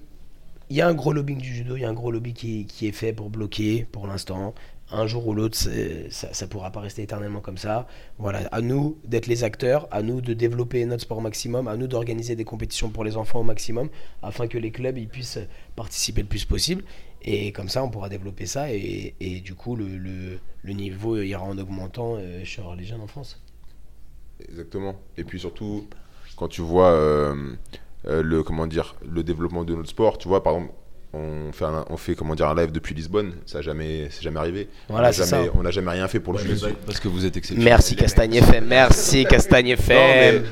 il 0.74 0.78
y 0.78 0.82
a 0.82 0.88
un 0.88 0.95
gros 0.95 1.13
lobbying 1.13 1.38
du 1.38 1.53
judo, 1.53 1.76
il 1.76 1.84
y 1.84 1.86
a 1.86 1.89
un 1.89 1.93
gros 1.93 2.09
lobby 2.09 2.34
qui, 2.34 2.88
est 2.88 2.91
fait 2.91 3.13
pour 3.13 3.30
bloquer 3.30 3.86
pour 3.91 4.07
l'instant. 4.07 4.55
Un 4.91 5.05
jour 5.05 5.28
ou 5.28 5.36
l'autre, 5.36 5.55
ça, 5.55 6.34
ça 6.34 6.47
pourra 6.47 6.71
pas 6.71 6.80
rester 6.80 7.03
éternellement 7.03 7.41
comme 7.41 7.59
ça. 7.59 7.88
Voilà, 8.17 8.39
à 8.51 8.59
nous 8.59 8.97
d'être 9.05 9.28
les 9.28 9.43
acteurs, 9.43 9.88
à 9.91 10.01
nous 10.01 10.19
de 10.19 10.34
développer 10.34 10.84
notre 10.86 11.03
sport 11.03 11.19
au 11.19 11.21
maximum, 11.21 11.67
à 11.67 11.78
nous 11.78 11.86
d'organiser 11.86 12.36
des 12.36 12.43
compétitions 12.43 12.89
pour 12.89 13.03
les 13.03 13.17
enfants 13.17 13.41
au 13.41 13.43
maximum, 13.43 13.89
afin 14.24 14.47
que 14.47 14.57
les 14.57 14.71
clubs 14.71 14.97
ils 14.97 15.07
puissent 15.07 15.38
participer 15.76 16.24
le 16.24 16.28
plus 16.28 16.45
possible. 16.45 16.84
Et 17.21 17.51
comme 17.51 17.69
ça, 17.69 17.84
on 17.84 17.89
pourra 17.91 18.09
développer 18.09 18.47
ça. 18.47 18.74
Et, 18.74 19.41
du 19.45 19.53
coup, 19.53 19.76
le, 19.76 20.39
niveau 20.65 21.21
ira 21.21 21.43
en 21.43 21.55
augmentant 21.59 22.15
euh, 22.17 22.43
chez 22.45 22.63
les 22.76 22.84
jeunes 22.84 23.01
en 23.01 23.07
France. 23.07 23.39
Exactement. 24.49 24.95
Et 25.17 25.24
puis 25.24 25.39
surtout, 25.39 25.88
quand 26.36 26.47
tu 26.47 26.61
vois 26.61 26.93
euh, 26.93 27.36
euh, 27.36 27.55
le 28.06 28.43
comment 28.43 28.68
dire 28.68 28.95
le 29.06 29.24
développement 29.24 29.64
de 29.64 29.76
notre 29.76 29.89
sport, 29.89 30.18
tu 30.18 30.28
vois 30.28 30.43
par 30.43 30.56
exemple. 30.56 30.74
On 31.16 31.51
fait, 31.51 31.66
un, 31.66 31.86
on 31.91 31.97
fait 31.97 32.16
comment 32.16 32.34
dire 32.34 32.47
un 32.47 32.55
live 32.55 32.72
depuis 32.72 32.95
Lisbonne, 32.95 33.34
ça 33.45 33.59
n'a 33.59 33.61
jamais, 33.61 34.07
c'est 34.09 34.24
jamais 34.24 34.39
arrivé. 34.39 34.68
Voilà, 34.89 35.09
on 35.09 35.11
n'a 35.11 35.26
jamais, 35.26 35.51
on 35.55 35.72
jamais 35.72 35.91
rien 35.91 36.07
fait 36.07 36.20
pour 36.20 36.34
le 36.34 36.39
judo. 36.39 36.68
Parce 36.88 36.99
que 36.99 37.07
vous 37.07 37.24
êtes 37.26 37.38
exceptionnel. 37.38 37.72
Merci 37.72 37.95
Castagne 37.95 38.34
FM, 38.34 38.66
merci 38.66 39.24
Castagne 39.26 39.68
FM. 39.70 40.43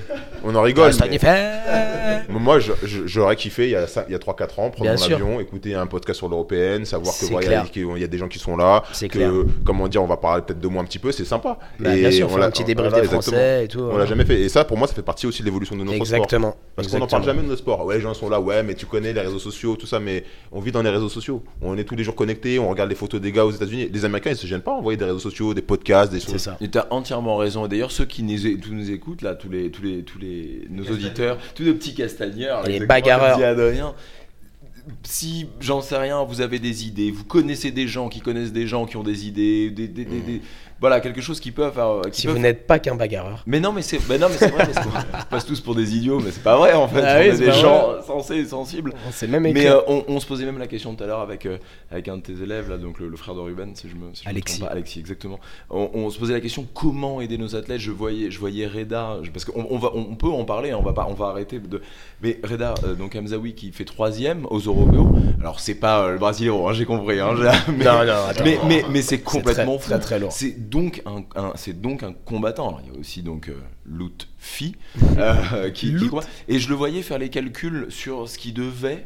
on 0.43 0.53
en 0.53 0.61
rigole. 0.61 0.89
Castagne 0.89 1.09
mais- 1.09 1.15
FM. 1.15 2.01
Moi, 2.29 2.59
j'aurais 2.83 3.35
kiffé 3.35 3.65
il 3.65 3.71
y 3.71 3.75
a, 3.75 3.87
cinq- 3.87 4.05
il 4.07 4.11
y 4.11 4.15
a 4.15 4.19
3-4 4.19 4.59
ans, 4.59 4.69
prendre 4.69 4.81
Bien 4.83 4.91
mon 4.91 4.97
sûr. 4.97 5.15
avion, 5.15 5.39
écouter 5.39 5.73
un 5.73 5.85
podcast 5.87 6.17
sur 6.19 6.29
l'européenne, 6.29 6.85
savoir 6.85 7.13
que 7.17 7.25
il 7.25 7.33
y 7.33 7.35
a- 7.35 7.39
clair. 7.39 7.71
qu'il 7.71 7.97
y 7.97 8.03
a 8.03 8.07
des 8.07 8.17
gens 8.17 8.27
qui 8.27 8.39
sont 8.39 8.55
là, 8.55 8.83
C'est 8.93 9.09
que 9.09 9.17
clair. 9.17 9.31
comment 9.65 9.87
dire, 9.87 10.01
on 10.03 10.07
va 10.07 10.17
parler 10.17 10.43
peut-être 10.43 10.59
de 10.59 10.67
moi 10.67 10.81
un 10.81 10.85
petit 10.85 10.99
peu, 10.99 11.11
c'est 11.11 11.25
sympa. 11.25 11.57
Bah, 11.79 11.93
bien 11.95 12.11
sûr, 12.11 12.29
on 12.31 12.37
l'a- 12.37 12.45
un 12.45 12.51
petit 12.51 12.63
débrief 12.63 12.89
voilà, 12.91 13.01
des 13.07 13.11
exactement. 13.13 13.37
Français 13.37 13.65
et 13.65 13.67
tout. 13.67 13.79
On 13.91 13.97
l'a 13.97 14.05
jamais 14.05 14.25
fait. 14.25 14.39
Et 14.41 14.49
ça, 14.49 14.63
pour 14.63 14.77
moi, 14.77 14.87
ça 14.87 14.93
fait 14.93 15.01
partie 15.01 15.25
aussi 15.27 15.41
de 15.41 15.47
l'évolution 15.47 15.75
de 15.75 15.83
notre 15.83 16.05
sport. 16.05 16.15
Exactement. 16.15 16.55
Parce 16.75 16.87
qu'on 16.87 16.99
n'en 16.99 17.07
parle 17.07 17.23
jamais 17.25 17.41
de 17.41 17.47
notre 17.47 17.59
sport. 17.59 17.85
Ouais, 17.85 17.95
les 17.95 18.01
gens 18.01 18.13
sont 18.13 18.29
là, 18.29 18.39
ouais, 18.39 18.63
mais 18.63 18.75
tu 18.75 18.85
connais 18.85 19.11
les 19.13 19.21
réseaux 19.21 19.39
sociaux, 19.39 19.75
tout 19.75 19.87
ça, 19.87 19.99
mais 19.99 20.23
on 20.51 20.59
vit 20.59 20.71
dans 20.71 20.81
les 20.81 20.89
réseaux 20.89 21.07
sociaux. 21.09 21.43
On 21.61 21.77
est 21.77 21.83
tous 21.85 21.95
les 21.95 22.03
jours 22.03 22.15
connectés, 22.15 22.59
on 22.59 22.69
regarde 22.69 22.89
les 22.89 22.95
photos 22.95 23.21
des 23.21 23.31
gars 23.31 23.45
aux 23.45 23.51
États-Unis. 23.51 23.89
Les 23.91 24.05
Américains, 24.05 24.31
ils 24.31 24.35
se 24.37 24.47
gênent 24.47 24.61
pas 24.61 24.71
à 24.71 24.75
envoyer 24.75 24.97
des 24.97 25.05
réseaux 25.05 25.19
sociaux, 25.19 25.53
des 25.53 25.61
podcasts, 25.61 26.11
des 26.11 26.19
C'est 26.19 26.31
choses. 26.33 26.41
ça. 26.41 26.57
Et 26.59 26.69
t'as 26.69 26.87
entièrement 26.89 27.37
raison. 27.37 27.65
Et 27.65 27.69
d'ailleurs, 27.69 27.91
ceux 27.91 28.05
qui 28.05 28.21
nous, 28.23 28.37
tous 28.57 28.73
nous 28.73 28.91
écoutent, 28.91 29.21
là, 29.21 29.35
tous 29.35 29.49
les, 29.49 29.71
tous 29.71 29.81
les, 29.83 30.03
tous 30.03 30.19
les, 30.19 30.67
nos 30.69 30.83
auditeurs, 30.85 31.37
tous 31.55 31.63
les 31.63 31.73
petits 31.73 31.93
castagneurs, 31.95 32.63
Les 32.67 32.79
bagarreurs. 32.85 33.31
comme 33.31 33.39
dit 33.39 33.45
Adrien, 33.45 33.93
si, 35.03 35.47
j'en 35.59 35.81
sais 35.81 35.97
rien, 35.97 36.23
vous 36.23 36.41
avez 36.41 36.59
des 36.59 36.87
idées, 36.87 37.11
vous 37.11 37.23
connaissez 37.23 37.71
des 37.71 37.87
gens 37.87 38.09
qui 38.09 38.19
connaissent 38.19 38.51
des 38.51 38.65
gens 38.67 38.85
qui 38.85 38.97
ont 38.97 39.03
des 39.03 39.27
idées, 39.27 39.69
des, 39.69 39.87
des- 39.87 40.05
des- 40.05 40.19
des- 40.21 40.41
voilà, 40.81 40.99
quelque 40.99 41.21
chose 41.21 41.39
qui 41.39 41.51
peut 41.51 41.69
faire. 41.71 42.01
Qui 42.11 42.21
Si 42.21 42.27
peut 42.27 42.33
vous 42.33 42.39
n'êtes 42.39 42.67
pas 42.67 42.79
qu'un 42.79 42.95
bagarreur. 42.95 43.43
mais 43.45 43.59
non, 43.61 43.71
mais 43.71 43.81
c'est 43.83 43.99
mais 44.09 44.17
non, 44.17 44.27
mais 44.29 44.35
c'est 44.37 44.49
vrai, 44.49 44.67
parce 44.73 44.85
qu'on 44.85 45.25
passe 45.29 45.45
tous 45.45 45.61
pour 45.61 45.75
des 45.75 45.95
idiots, 45.95 46.19
mais 46.19 46.31
c'est 46.31 46.43
pas 46.43 46.57
vrai 46.57 46.73
en 46.73 46.87
fait. 46.87 47.01
Ah 47.05 47.15
on 47.17 47.19
oui, 47.21 47.27
est 47.27 47.35
c'est 47.35 47.45
des 47.45 47.51
gens 47.53 48.01
sensés 48.05 48.35
et 48.37 48.45
sensibles. 48.45 48.93
C'est 49.11 49.27
même 49.27 49.45
écrit. 49.45 49.61
Mais 49.63 49.69
euh, 49.69 49.79
on, 49.87 50.03
on 50.07 50.19
se 50.19 50.25
posait 50.25 50.43
même 50.45 50.57
la 50.57 50.67
question 50.67 50.93
tout 50.95 51.03
à 51.03 51.07
l'heure 51.07 51.21
avec, 51.21 51.45
euh, 51.45 51.57
avec 51.91 52.07
un 52.07 52.17
de 52.17 52.21
tes 52.23 52.33
élèves, 52.43 52.69
là, 52.69 52.77
donc 52.77 52.99
le, 52.99 53.07
le 53.07 53.15
frère 53.17 53.35
de 53.35 53.39
Ruben, 53.41 53.75
si 53.75 53.87
je 53.89 53.95
me, 53.95 54.13
si 54.13 54.23
je 54.23 54.27
me 54.27 54.33
Alexis. 54.33 54.59
pas. 54.59 54.67
Alexis, 54.67 54.99
exactement. 54.99 55.39
On, 55.69 55.89
on 55.93 56.09
se 56.09 56.17
posait 56.19 56.33
la 56.33 56.41
question 56.41 56.67
comment 56.73 57.21
aider 57.21 57.37
nos 57.37 57.55
athlètes? 57.55 57.79
Je 57.79 57.91
voyais, 57.91 58.31
je 58.31 58.39
voyais 58.39 58.65
Reda, 58.67 59.17
je- 59.21 59.29
parce 59.31 59.45
qu'on 59.45 59.67
on 59.69 59.77
va, 59.77 59.91
on 59.93 60.15
peut 60.15 60.27
en 60.29 60.45
parler, 60.45 60.73
on 60.73 60.81
va 60.81 60.93
pas, 60.93 61.07
on 61.09 61.13
va 61.13 61.27
arrêter 61.27 61.59
de. 61.59 61.81
Mais 62.23 62.39
Reda, 62.43 62.73
euh, 62.85 62.95
donc 62.95 63.15
Hamzaoui 63.15 63.53
qui 63.53 63.71
fait 63.71 63.85
troisième 63.85 64.45
aux 64.49 64.59
Européos. 64.59 65.11
Alors 65.39 65.59
c'est 65.59 65.75
pas 65.75 66.01
euh, 66.03 66.13
le 66.13 66.17
Brasileiro, 66.17 66.67
hein, 66.67 66.73
j'ai 66.73 66.85
compris. 66.85 67.19
Hein, 67.19 67.35
mais, 67.69 67.83
Non, 67.85 68.03
non, 68.05 68.13
attends. 68.29 68.43
mais, 68.43 68.57
mais, 68.67 68.83
mais 68.89 69.01
c'est 69.01 69.17
C'est 69.17 69.21
complètement 69.21 69.77
très, 69.77 69.83
fou. 69.83 69.89
très, 69.91 69.99
très 69.99 70.19
lourd. 70.19 70.31
C'est 70.71 70.77
donc 70.79 71.01
un, 71.05 71.25
un- 71.35 71.51
c'est 71.55 71.81
donc 71.81 72.01
un 72.03 72.13
combattant. 72.13 72.69
Alors, 72.69 72.81
il 72.85 72.93
y 72.93 72.95
a 72.95 72.99
aussi 72.99 73.23
donc 73.23 73.49
euh, 73.49 73.59
Lutfi 73.85 74.75
euh, 75.17 75.69
qui. 75.71 75.91
Et 76.47 76.59
je 76.59 76.69
le 76.69 76.75
voyais 76.75 77.01
faire 77.01 77.17
les 77.19 77.29
calculs 77.29 77.87
sur 77.89 78.29
ce 78.29 78.37
qui 78.37 78.53
devait 78.53 79.05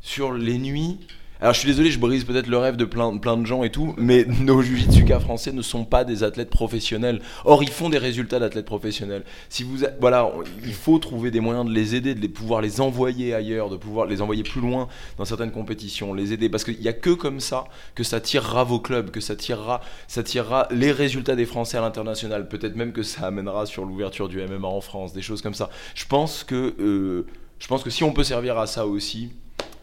sur 0.00 0.32
les 0.32 0.58
nuits. 0.58 1.00
Alors 1.42 1.54
je 1.54 1.60
suis 1.60 1.68
désolé, 1.68 1.90
je 1.90 1.98
brise 1.98 2.24
peut-être 2.24 2.48
le 2.48 2.58
rêve 2.58 2.76
de 2.76 2.84
plein, 2.84 3.12
de 3.12 3.46
gens 3.46 3.62
et 3.62 3.70
tout, 3.70 3.94
mais 3.96 4.26
nos 4.40 4.60
jujitsuka 4.60 5.20
français 5.20 5.52
ne 5.52 5.62
sont 5.62 5.86
pas 5.86 6.04
des 6.04 6.22
athlètes 6.22 6.50
professionnels. 6.50 7.22
Or, 7.46 7.62
ils 7.62 7.70
font 7.70 7.88
des 7.88 7.96
résultats 7.96 8.38
d'athlètes 8.38 8.66
professionnels. 8.66 9.24
Si 9.48 9.62
vous, 9.62 9.78
voilà, 10.00 10.30
il 10.62 10.74
faut 10.74 10.98
trouver 10.98 11.30
des 11.30 11.40
moyens 11.40 11.64
de 11.64 11.72
les 11.72 11.94
aider, 11.94 12.14
de 12.14 12.20
les 12.20 12.28
pouvoir 12.28 12.60
les 12.60 12.82
envoyer 12.82 13.32
ailleurs, 13.32 13.70
de 13.70 13.78
pouvoir 13.78 14.06
les 14.06 14.20
envoyer 14.20 14.42
plus 14.42 14.60
loin 14.60 14.88
dans 15.16 15.24
certaines 15.24 15.50
compétitions, 15.50 16.12
les 16.12 16.34
aider, 16.34 16.50
parce 16.50 16.62
qu'il 16.62 16.78
n'y 16.78 16.88
a 16.88 16.92
que 16.92 17.10
comme 17.10 17.40
ça 17.40 17.64
que 17.94 18.04
ça 18.04 18.20
tirera 18.20 18.64
vos 18.64 18.78
clubs, 18.78 19.10
que 19.10 19.20
ça 19.20 19.34
tirera, 19.34 19.80
ça 20.08 20.22
tirera 20.22 20.68
les 20.70 20.92
résultats 20.92 21.36
des 21.36 21.46
Français 21.46 21.78
à 21.78 21.80
l'international. 21.80 22.48
Peut-être 22.48 22.76
même 22.76 22.92
que 22.92 23.02
ça 23.02 23.28
amènera 23.28 23.64
sur 23.64 23.86
l'ouverture 23.86 24.28
du 24.28 24.42
MMA 24.42 24.68
en 24.68 24.82
France, 24.82 25.14
des 25.14 25.22
choses 25.22 25.40
comme 25.40 25.54
ça. 25.54 25.70
Je 25.94 26.04
pense 26.04 26.44
que, 26.44 26.74
euh, 26.78 27.26
je 27.58 27.66
pense 27.66 27.82
que 27.82 27.88
si 27.88 28.04
on 28.04 28.12
peut 28.12 28.24
servir 28.24 28.58
à 28.58 28.66
ça 28.66 28.86
aussi, 28.86 29.30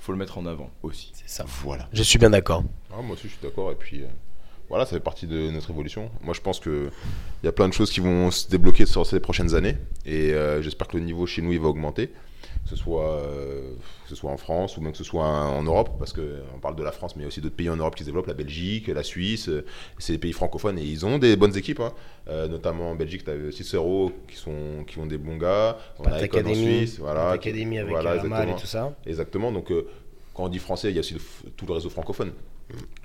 faut 0.07 0.13
le 0.13 0.17
mettre 0.17 0.37
en 0.37 0.45
avant 0.45 0.71
aussi. 0.83 1.11
C'est 1.13 1.27
ça. 1.29 1.45
Voilà. 1.63 1.89
Je 1.91 2.01
suis 2.01 2.17
bien 2.17 2.29
d'accord. 2.29 2.63
Ah, 2.93 3.01
moi 3.01 3.15
aussi, 3.15 3.23
je 3.23 3.33
suis 3.33 3.41
d'accord. 3.43 3.71
Et 3.73 3.75
puis, 3.75 4.03
euh, 4.03 4.07
voilà, 4.69 4.85
ça 4.85 4.91
fait 4.91 5.01
partie 5.01 5.27
de 5.27 5.51
notre 5.51 5.69
évolution. 5.69 6.09
Moi, 6.21 6.33
je 6.33 6.39
pense 6.39 6.61
qu'il 6.61 6.89
y 7.43 7.47
a 7.47 7.51
plein 7.51 7.67
de 7.67 7.73
choses 7.73 7.91
qui 7.91 7.99
vont 7.99 8.31
se 8.31 8.47
débloquer 8.47 8.85
sur 8.85 9.05
ces 9.05 9.19
prochaines 9.19 9.53
années. 9.53 9.75
Et 10.05 10.33
euh, 10.33 10.61
j'espère 10.61 10.87
que 10.87 10.95
le 10.95 11.03
niveau 11.03 11.25
chez 11.25 11.41
nous, 11.41 11.51
il 11.51 11.59
va 11.59 11.67
augmenter. 11.67 12.13
Que 12.69 12.75
ce, 12.75 12.83
soit, 12.83 13.21
euh, 13.21 13.61
que 14.03 14.09
ce 14.09 14.15
soit 14.15 14.29
en 14.29 14.35
France 14.35 14.75
ou 14.75 14.81
même 14.81 14.91
que 14.91 14.97
ce 14.97 15.05
soit 15.05 15.23
en 15.25 15.63
Europe. 15.63 15.91
Parce 15.97 16.11
qu'on 16.11 16.59
parle 16.61 16.75
de 16.75 16.83
la 16.83 16.91
France, 16.91 17.15
mais 17.15 17.21
il 17.21 17.23
y 17.23 17.25
a 17.25 17.29
aussi 17.29 17.39
d'autres 17.39 17.55
pays 17.55 17.69
en 17.69 17.77
Europe 17.77 17.95
qui 17.95 18.03
se 18.03 18.07
développent. 18.07 18.27
La 18.27 18.33
Belgique, 18.33 18.89
la 18.89 19.03
Suisse. 19.03 19.47
euh, 19.47 19.63
c'est 19.99 20.11
des 20.13 20.19
pays 20.19 20.33
francophones 20.33 20.77
et 20.77 20.83
ils 20.83 21.05
ont 21.05 21.17
des 21.17 21.37
bonnes 21.37 21.55
équipes. 21.55 21.79
hein. 21.79 21.93
Euh, 22.27 22.49
notamment 22.49 22.91
en 22.91 22.95
Belgique, 22.95 23.23
tu 23.23 23.31
as 23.31 23.51
Cicero 23.53 24.11
qui, 24.27 24.35
sont, 24.35 24.83
qui 24.85 24.99
ont 24.99 25.05
des 25.05 25.17
bons 25.17 25.37
gars. 25.37 25.77
On 25.99 26.03
a 26.03 26.15
en 26.21 26.53
Suisse. 26.53 26.99
Voilà, 26.99 27.21
Pat 27.21 27.33
Academy 27.35 27.79
avec 27.79 27.91
voilà, 27.91 28.11
euh, 28.11 28.19
Amal 28.19 28.49
et 28.49 28.51
exactement. 28.51 28.59
tout 28.59 28.67
ça. 28.67 28.95
Exactement. 29.05 29.51
Donc, 29.53 29.71
euh, 29.71 29.87
quand 30.33 30.43
on 30.43 30.49
dit 30.49 30.59
français, 30.59 30.89
il 30.89 30.95
y 30.95 30.97
a 30.97 30.99
aussi 30.99 31.13
le 31.13 31.21
tout 31.55 31.65
le 31.65 31.73
réseau 31.73 31.89
francophone. 31.89 32.31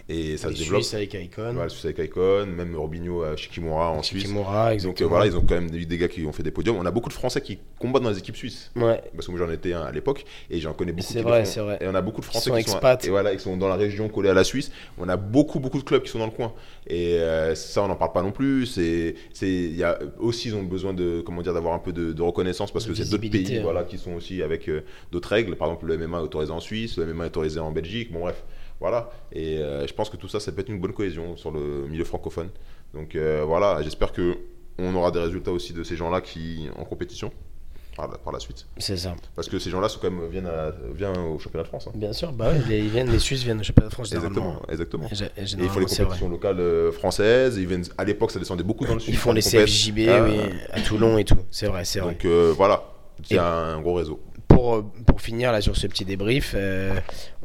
Et 0.08 0.36
ça 0.36 0.48
Les 0.48 0.56
se 0.56 0.62
développe. 0.62 0.82
Suisses 0.82 0.94
avec 0.94 1.14
Icon. 1.14 1.52
Voilà, 1.54 1.68
Suisse 1.68 1.84
avec 1.84 1.98
Icon, 1.98 2.46
même 2.46 2.74
Robinho 2.74 3.22
à 3.22 3.36
Shikimura 3.36 3.92
en 3.92 4.02
Suisse. 4.02 4.24
Kimura, 4.24 4.64
Donc 4.64 4.74
exactement. 4.74 5.06
euh, 5.06 5.08
voilà, 5.08 5.26
ils 5.26 5.36
ont 5.36 5.40
quand 5.42 5.54
même 5.54 5.70
des, 5.70 5.86
des 5.86 5.96
gars 5.98 6.08
qui 6.08 6.26
ont 6.26 6.32
fait 6.32 6.42
des 6.42 6.50
podiums. 6.50 6.76
On 6.76 6.84
a 6.84 6.90
beaucoup 6.90 7.08
de 7.08 7.14
Français 7.14 7.40
qui 7.40 7.58
combattent 7.78 8.02
dans 8.02 8.10
les 8.10 8.18
équipes 8.18 8.36
suisses. 8.36 8.72
Ouais. 8.74 9.00
Parce 9.14 9.26
que 9.26 9.30
moi 9.30 9.40
j'en 9.40 9.50
étais 9.52 9.72
un 9.72 9.82
à 9.82 9.92
l'époque 9.92 10.24
et 10.50 10.58
j'en 10.58 10.72
connais 10.74 10.90
beaucoup 10.92 11.06
C'est 11.06 11.20
qui 11.20 11.24
vrai, 11.24 11.44
c'est 11.44 11.60
vrai. 11.60 11.78
Et 11.80 11.86
on 11.86 11.94
a 11.94 12.02
beaucoup 12.02 12.20
de 12.20 12.26
Français 12.26 12.50
sont 12.50 12.56
qui 12.56 12.64
sont, 12.64 12.72
expats. 12.78 13.04
et 13.04 13.10
voilà, 13.10 13.34
qui 13.36 13.42
sont 13.42 13.56
dans 13.56 13.68
la 13.68 13.76
région 13.76 14.08
collée 14.08 14.28
à 14.28 14.34
la 14.34 14.44
Suisse. 14.44 14.72
On 14.98 15.08
a 15.08 15.16
beaucoup 15.16 15.60
beaucoup 15.60 15.78
de 15.78 15.84
clubs 15.84 16.02
qui 16.02 16.10
sont 16.10 16.18
dans 16.18 16.26
le 16.26 16.32
coin. 16.32 16.52
Et 16.88 17.14
euh, 17.20 17.54
ça 17.54 17.84
on 17.84 17.88
n'en 17.88 17.96
parle 17.96 18.12
pas 18.12 18.22
non 18.22 18.32
plus. 18.32 18.66
C'est 18.66 19.14
c'est 19.32 19.48
il 19.48 19.76
y 19.76 19.84
a 19.84 20.00
aussi 20.18 20.48
ils 20.48 20.56
ont 20.56 20.64
besoin 20.64 20.92
de 20.94 21.22
comment 21.24 21.42
dire 21.42 21.54
d'avoir 21.54 21.74
un 21.74 21.78
peu 21.78 21.92
de, 21.92 22.12
de 22.12 22.22
reconnaissance 22.22 22.72
parce 22.72 22.86
De 22.86 22.90
que 22.90 22.96
c'est 22.96 23.08
d'autres 23.08 23.30
pays 23.30 23.58
hein. 23.58 23.60
voilà 23.62 23.84
qui 23.84 23.98
sont 23.98 24.14
aussi 24.14 24.42
avec 24.42 24.68
euh, 24.68 24.82
d'autres 25.12 25.28
règles. 25.28 25.54
Par 25.54 25.68
exemple 25.68 25.86
le 25.86 25.96
MMA 25.96 26.18
est 26.18 26.22
autorisé 26.22 26.52
en 26.52 26.60
Suisse, 26.60 26.98
le 26.98 27.06
MMA 27.14 27.24
est 27.24 27.28
autorisé 27.28 27.60
en 27.60 27.70
Belgique. 27.70 28.12
Bon 28.12 28.20
bref. 28.20 28.42
Voilà, 28.82 29.10
et 29.30 29.58
euh, 29.58 29.86
je 29.86 29.94
pense 29.94 30.10
que 30.10 30.16
tout 30.16 30.26
ça, 30.26 30.40
ça 30.40 30.50
peut 30.50 30.60
être 30.60 30.68
une 30.68 30.80
bonne 30.80 30.92
cohésion 30.92 31.36
sur 31.36 31.52
le 31.52 31.86
milieu 31.86 32.02
francophone. 32.04 32.48
Donc 32.92 33.14
euh, 33.14 33.44
voilà, 33.46 33.80
j'espère 33.80 34.12
que 34.12 34.36
on 34.76 34.92
aura 34.96 35.12
des 35.12 35.20
résultats 35.20 35.52
aussi 35.52 35.72
de 35.72 35.84
ces 35.84 35.94
gens-là 35.94 36.20
qui 36.20 36.68
en 36.76 36.84
compétition. 36.84 37.30
par 37.96 38.32
la, 38.32 38.40
suite. 38.40 38.66
C'est 38.78 38.96
ça. 38.96 39.14
Parce 39.36 39.48
que 39.48 39.60
ces 39.60 39.70
gens-là 39.70 39.88
sont 39.88 40.00
quand 40.02 40.10
même, 40.10 40.26
viennent, 40.28 40.48
à- 40.48 40.72
viennent 40.94 41.16
au 41.16 41.38
championnat 41.38 41.62
de 41.62 41.68
France. 41.68 41.86
hein. 41.86 41.92
Bien 41.94 42.12
sûr, 42.12 42.32
bah 42.32 42.50
les, 42.68 42.78
ils 42.80 42.88
viennent, 42.88 43.10
les 43.12 43.20
Suisses 43.20 43.44
viennent 43.44 43.60
au 43.60 43.62
championnat 43.62 43.88
de 43.90 43.94
France. 43.94 44.12
Exactement, 44.12 44.60
exactement. 44.68 45.06
Et 45.12 45.14
gé- 45.14 45.30
et 45.36 45.42
Et 45.42 45.44
il 45.60 45.68
faut 45.68 45.78
les 45.78 45.86
compétitions 45.86 46.28
locales 46.28 46.58
euh, 46.58 46.90
françaises. 46.90 47.58
Ils 47.58 47.68
viennent, 47.68 47.84
à 47.96 48.02
l'époque, 48.04 48.32
ça 48.32 48.40
descendait 48.40 48.64
beaucoup 48.64 48.84
dans 48.84 48.94
le 48.94 49.00
sud. 49.00 49.14
Ils 49.14 49.16
font 49.16 49.32
faire 49.32 49.34
les. 49.34 49.66
CFJB, 49.66 50.08
Ah, 50.08 50.24
oui, 50.24 50.38
à 50.72 50.80
Toulon 50.80 51.18
et 51.18 51.24
tout. 51.24 51.36
C'est 51.52 51.66
vrai, 51.68 51.84
c'est 51.84 52.00
vrai. 52.00 52.14
Donc 52.14 52.24
euh, 52.24 52.52
voilà, 52.56 52.82
c'est 53.22 53.36
Et- 53.36 53.38
un 53.38 53.80
gros 53.80 53.94
réseau. 53.94 54.18
Pour, 54.54 54.74
euh, 54.74 54.84
pour 55.06 55.20
finir 55.20 55.52
là 55.52 55.60
sur 55.60 55.76
ce 55.76 55.86
petit 55.86 56.04
débrief, 56.04 56.52
euh, 56.54 56.94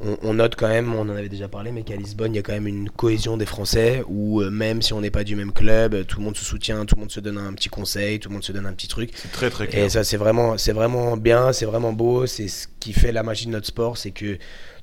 on, 0.02 0.18
on 0.22 0.34
note 0.36 0.56
quand 0.56 0.68
même, 0.68 0.94
on 0.94 1.02
en 1.02 1.10
avait 1.10 1.30
déjà 1.30 1.48
parlé, 1.48 1.72
mais 1.72 1.84
qu'à 1.84 1.96
Lisbonne, 1.96 2.34
il 2.34 2.38
y 2.38 2.40
a 2.40 2.42
quand 2.42 2.54
même 2.54 2.68
une 2.68 2.90
cohésion 2.90 3.38
des 3.38 3.46
Français 3.46 4.04
où 4.08 4.42
euh, 4.42 4.50
même 4.50 4.82
si 4.82 4.94
on 4.94 5.02
n'est 5.02 5.12
pas 5.12 5.24
du 5.24 5.36
même 5.36 5.52
club, 5.52 6.06
tout 6.06 6.20
le 6.20 6.26
monde 6.26 6.38
se 6.38 6.46
soutient, 6.46 6.86
tout 6.86 6.96
le 6.96 7.02
monde 7.02 7.12
se 7.12 7.20
donne 7.20 7.38
un 7.38 7.54
petit 7.54 7.70
conseil, 7.70 8.20
tout 8.20 8.30
le 8.30 8.34
monde 8.34 8.44
se 8.44 8.52
donne 8.52 8.66
un 8.66 8.74
petit 8.74 8.88
truc. 8.88 9.12
C'est 9.16 9.32
très 9.32 9.50
très 9.50 9.68
clair. 9.68 9.86
Et 9.86 9.90
ça, 9.90 10.04
c'est 10.04 10.18
vraiment, 10.18 10.58
c'est 10.58 10.74
vraiment 10.74 11.18
bien, 11.18 11.54
c'est 11.54 11.66
vraiment 11.66 11.94
beau. 11.94 12.26
C'est 12.26 12.48
ce 12.48 12.68
qui 12.80 12.94
fait 12.94 13.12
la 13.12 13.24
magie 13.24 13.46
de 13.46 13.52
notre 13.52 13.68
sport, 13.68 13.98
c'est 13.98 14.12
que 14.12 14.38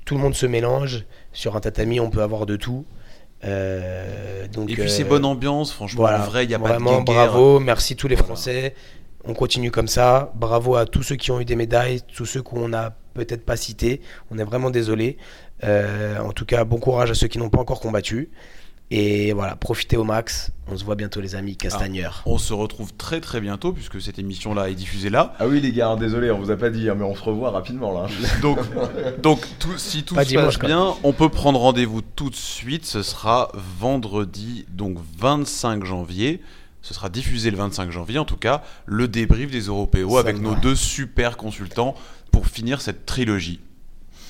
tout 0.04 0.14
le 0.14 0.20
monde 0.20 0.34
se 0.34 0.46
mélange. 0.46 1.04
Sur 1.32 1.56
un 1.56 1.60
tatami, 1.60 2.00
on 2.00 2.10
peut 2.10 2.22
avoir 2.22 2.46
de 2.46 2.56
tout. 2.56 2.84
Euh, 3.44 4.46
donc, 4.48 4.70
Et 4.70 4.74
puis 4.74 4.90
c'est 4.90 5.04
bonne 5.04 5.24
ambiance, 5.24 5.72
franchement. 5.72 6.02
voilà, 6.02 6.22
en 6.22 6.26
vrai, 6.26 6.44
il 6.44 6.48
n'y 6.48 6.54
a 6.54 6.58
pas 6.58 6.68
de 6.68 6.82
vraiment 6.82 7.02
bravo, 7.02 7.60
merci 7.60 7.94
tous 7.96 8.08
les 8.08 8.16
Voilà. 8.16 8.70
On 9.26 9.34
continue 9.34 9.70
comme 9.70 9.88
ça. 9.88 10.32
Bravo 10.34 10.76
à 10.76 10.86
tous 10.86 11.02
ceux 11.02 11.16
qui 11.16 11.30
ont 11.30 11.40
eu 11.40 11.44
des 11.44 11.56
médailles, 11.56 12.00
tous 12.14 12.26
ceux 12.26 12.42
qu'on 12.42 12.68
n'a 12.68 12.94
peut-être 13.14 13.44
pas 13.44 13.56
cités. 13.56 14.00
On 14.30 14.38
est 14.38 14.44
vraiment 14.44 14.70
désolé. 14.70 15.16
Euh, 15.62 16.18
en 16.18 16.32
tout 16.32 16.44
cas, 16.44 16.64
bon 16.64 16.78
courage 16.78 17.10
à 17.10 17.14
ceux 17.14 17.28
qui 17.28 17.38
n'ont 17.38 17.48
pas 17.50 17.60
encore 17.60 17.80
combattu. 17.80 18.30
Et 18.90 19.32
voilà, 19.32 19.56
profitez 19.56 19.96
au 19.96 20.04
max. 20.04 20.50
On 20.70 20.76
se 20.76 20.84
voit 20.84 20.94
bientôt 20.94 21.22
les 21.22 21.34
amis 21.36 21.56
Castagneurs. 21.56 22.22
On 22.26 22.36
se 22.36 22.52
retrouve 22.52 22.92
très 22.92 23.20
très 23.20 23.40
bientôt 23.40 23.72
puisque 23.72 23.98
cette 24.00 24.18
émission-là 24.18 24.68
est 24.68 24.74
diffusée 24.74 25.08
là. 25.08 25.34
Ah 25.38 25.46
oui 25.48 25.60
les 25.60 25.72
gars, 25.72 25.88
hein, 25.88 25.96
désolé, 25.96 26.30
on 26.30 26.38
vous 26.38 26.50
a 26.50 26.56
pas 26.56 26.68
dit, 26.68 26.90
hein, 26.90 26.94
mais 26.94 27.04
on 27.04 27.14
se 27.14 27.22
revoit 27.22 27.50
rapidement 27.50 27.92
là. 27.98 28.08
Donc, 28.42 28.58
donc 29.22 29.40
tout- 29.58 29.78
si 29.78 30.04
tout 30.04 30.14
Pas 30.14 30.24
se 30.24 30.28
dimanche, 30.28 30.44
passe 30.46 30.56
quoi. 30.58 30.68
bien, 30.68 30.94
on 31.02 31.12
peut 31.14 31.30
prendre 31.30 31.58
rendez-vous 31.60 32.02
tout 32.02 32.28
de 32.28 32.36
suite. 32.36 32.84
Ce 32.84 33.02
sera 33.02 33.50
vendredi, 33.80 34.66
donc 34.70 34.98
25 35.18 35.84
janvier. 35.84 36.42
Ce 36.84 36.92
sera 36.92 37.08
diffusé 37.08 37.50
le 37.50 37.56
25 37.56 37.90
janvier, 37.90 38.18
en 38.18 38.26
tout 38.26 38.36
cas, 38.36 38.62
le 38.84 39.08
débrief 39.08 39.50
des 39.50 39.62
Européos 39.62 40.18
avec 40.18 40.38
nos 40.38 40.54
deux 40.54 40.74
super 40.74 41.38
consultants 41.38 41.94
pour 42.30 42.46
finir 42.46 42.82
cette 42.82 43.06
trilogie. 43.06 43.60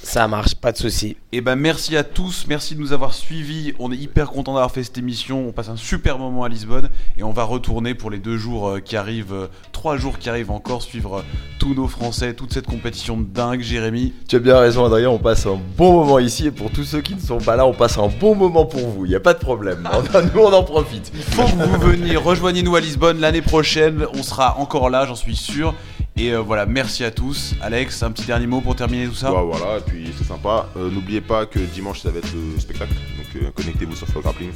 Ça 0.05 0.29
marche, 0.29 0.55
pas 0.55 0.71
de 0.71 0.77
souci. 0.77 1.17
Et 1.33 1.41
ben 1.41 1.57
merci 1.57 1.97
à 1.97 2.05
tous, 2.05 2.45
merci 2.47 2.75
de 2.75 2.81
nous 2.81 2.93
avoir 2.93 3.15
suivis. 3.15 3.73
On 3.79 3.91
est 3.91 3.97
hyper 3.97 4.31
content 4.31 4.53
d'avoir 4.53 4.71
fait 4.71 4.85
cette 4.85 4.99
émission. 4.99 5.49
On 5.49 5.53
passe 5.53 5.71
un 5.71 5.77
super 5.77 6.19
moment 6.19 6.45
à 6.45 6.49
Lisbonne 6.51 6.91
et 7.17 7.23
on 7.23 7.33
va 7.33 7.45
retourner 7.45 7.95
pour 7.95 8.11
les 8.11 8.19
deux 8.19 8.37
jours 8.37 8.69
euh, 8.69 8.81
qui 8.81 8.97
arrivent, 8.97 9.33
euh, 9.33 9.47
trois 9.73 9.97
jours 9.97 10.19
qui 10.19 10.29
arrivent 10.29 10.51
encore, 10.51 10.83
suivre 10.83 11.17
euh, 11.17 11.23
tous 11.59 11.75
nos 11.75 11.89
Français, 11.89 12.35
toute 12.35 12.53
cette 12.53 12.67
compétition 12.67 13.17
de 13.17 13.25
dingue, 13.25 13.63
Jérémy. 13.63 14.13
Tu 14.29 14.37
as 14.37 14.41
bien 14.41 14.59
raison 14.59 14.85
Adrien, 14.85 15.09
on 15.09 15.19
passe 15.19 15.47
un 15.47 15.59
bon 15.79 15.95
moment 15.95 16.19
ici 16.19 16.49
et 16.49 16.51
pour 16.51 16.71
tous 16.71 16.85
ceux 16.85 17.01
qui 17.01 17.15
ne 17.15 17.21
sont 17.21 17.39
pas 17.39 17.57
là, 17.57 17.67
on 17.67 17.73
passe 17.73 17.97
un 17.97 18.09
bon 18.09 18.35
moment 18.35 18.67
pour 18.67 18.87
vous, 18.87 19.07
il 19.07 19.09
n'y 19.09 19.17
a 19.17 19.21
pas 19.21 19.33
de 19.33 19.39
problème. 19.39 19.89
Nous 20.35 20.41
on 20.41 20.53
en 20.53 20.65
profite. 20.65 21.11
faut 21.31 21.45
que 21.45 21.65
vous 21.65 21.81
veniez, 21.81 22.17
rejoignez-nous 22.17 22.77
à 22.77 22.81
Lisbonne 22.81 23.21
l'année 23.21 23.43
prochaine, 23.43 24.07
on 24.13 24.23
sera 24.23 24.59
encore 24.59 24.91
là, 24.91 25.07
j'en 25.07 25.17
suis 25.17 25.37
sûr. 25.37 25.75
Et 26.17 26.31
euh, 26.33 26.39
voilà, 26.41 26.65
merci 26.65 27.03
à 27.05 27.11
tous. 27.11 27.55
Alex, 27.61 28.03
un 28.05 28.13
petit 28.13 28.25
dernier 28.25 28.47
mot 28.47 28.61
pour 28.61 28.77
terminer 28.77 29.07
tout 29.09 29.15
ça 29.15 29.33
Bah, 29.33 29.43
voilà, 29.43 29.79
et 29.79 29.81
puis 29.81 30.11
c'est 30.17 30.25
sympa. 30.25 30.69
Euh, 30.77 30.89
N'oubliez 30.91 31.21
pas 31.21 31.45
que 31.47 31.59
dimanche 31.59 32.01
ça 32.03 32.11
va 32.11 32.19
être 32.19 32.33
le 32.33 32.61
spectacle, 32.61 32.93
donc 32.93 33.43
euh, 33.43 33.51
connectez-vous 33.53 33.97
sur 33.97 34.07
Flow 34.07 34.21
Grappling. 34.21 34.51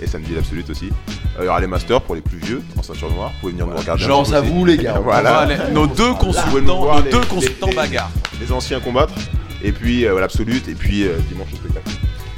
Et 0.00 0.06
samedi 0.06 0.34
l'absolute 0.34 0.70
aussi. 0.70 0.90
Euh, 1.36 1.42
il 1.42 1.44
y 1.46 1.48
aura 1.48 1.60
les 1.60 1.66
masters 1.66 2.00
pour 2.00 2.14
les 2.14 2.20
plus 2.20 2.38
vieux 2.38 2.62
en 2.78 2.82
ceinture 2.82 3.10
noire. 3.12 3.30
Vous 3.34 3.40
pouvez 3.40 3.52
venir 3.52 3.66
nous 3.66 3.76
regarder. 3.76 4.04
Genre 4.04 4.20
aussi. 4.20 4.32
vous 4.44 4.64
les 4.64 4.76
gars. 4.76 4.98
Voilà. 5.02 5.48
Nos 5.72 5.86
deux 5.88 6.14
consultants, 6.14 6.84
nos 6.84 7.02
les- 7.02 7.10
deux 7.10 7.24
consultants 7.24 7.66
les- 7.68 7.74
bagarre. 7.74 8.10
Les 8.40 8.52
anciens 8.52 8.78
combattre. 8.80 9.14
Et 9.62 9.72
puis 9.72 10.04
euh, 10.06 10.20
l'absolute. 10.20 10.68
Et 10.68 10.74
puis 10.74 11.04
euh, 11.08 11.16
dimanche 11.28 11.48
le 11.52 11.56
spectacle. 11.56 11.90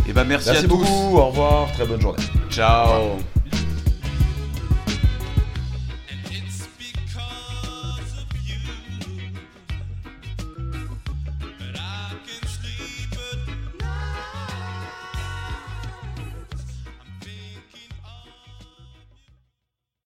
Et 0.09 0.13
ben 0.13 0.25
merci, 0.25 0.49
Merci 0.51 0.65
à 0.65 0.69
tous. 0.69 0.77
beaucoup, 0.79 1.17
au 1.19 1.27
revoir, 1.27 1.71
très 1.73 1.85
bonne 1.85 2.01
journée. 2.01 2.23
Ciao. 2.51 3.19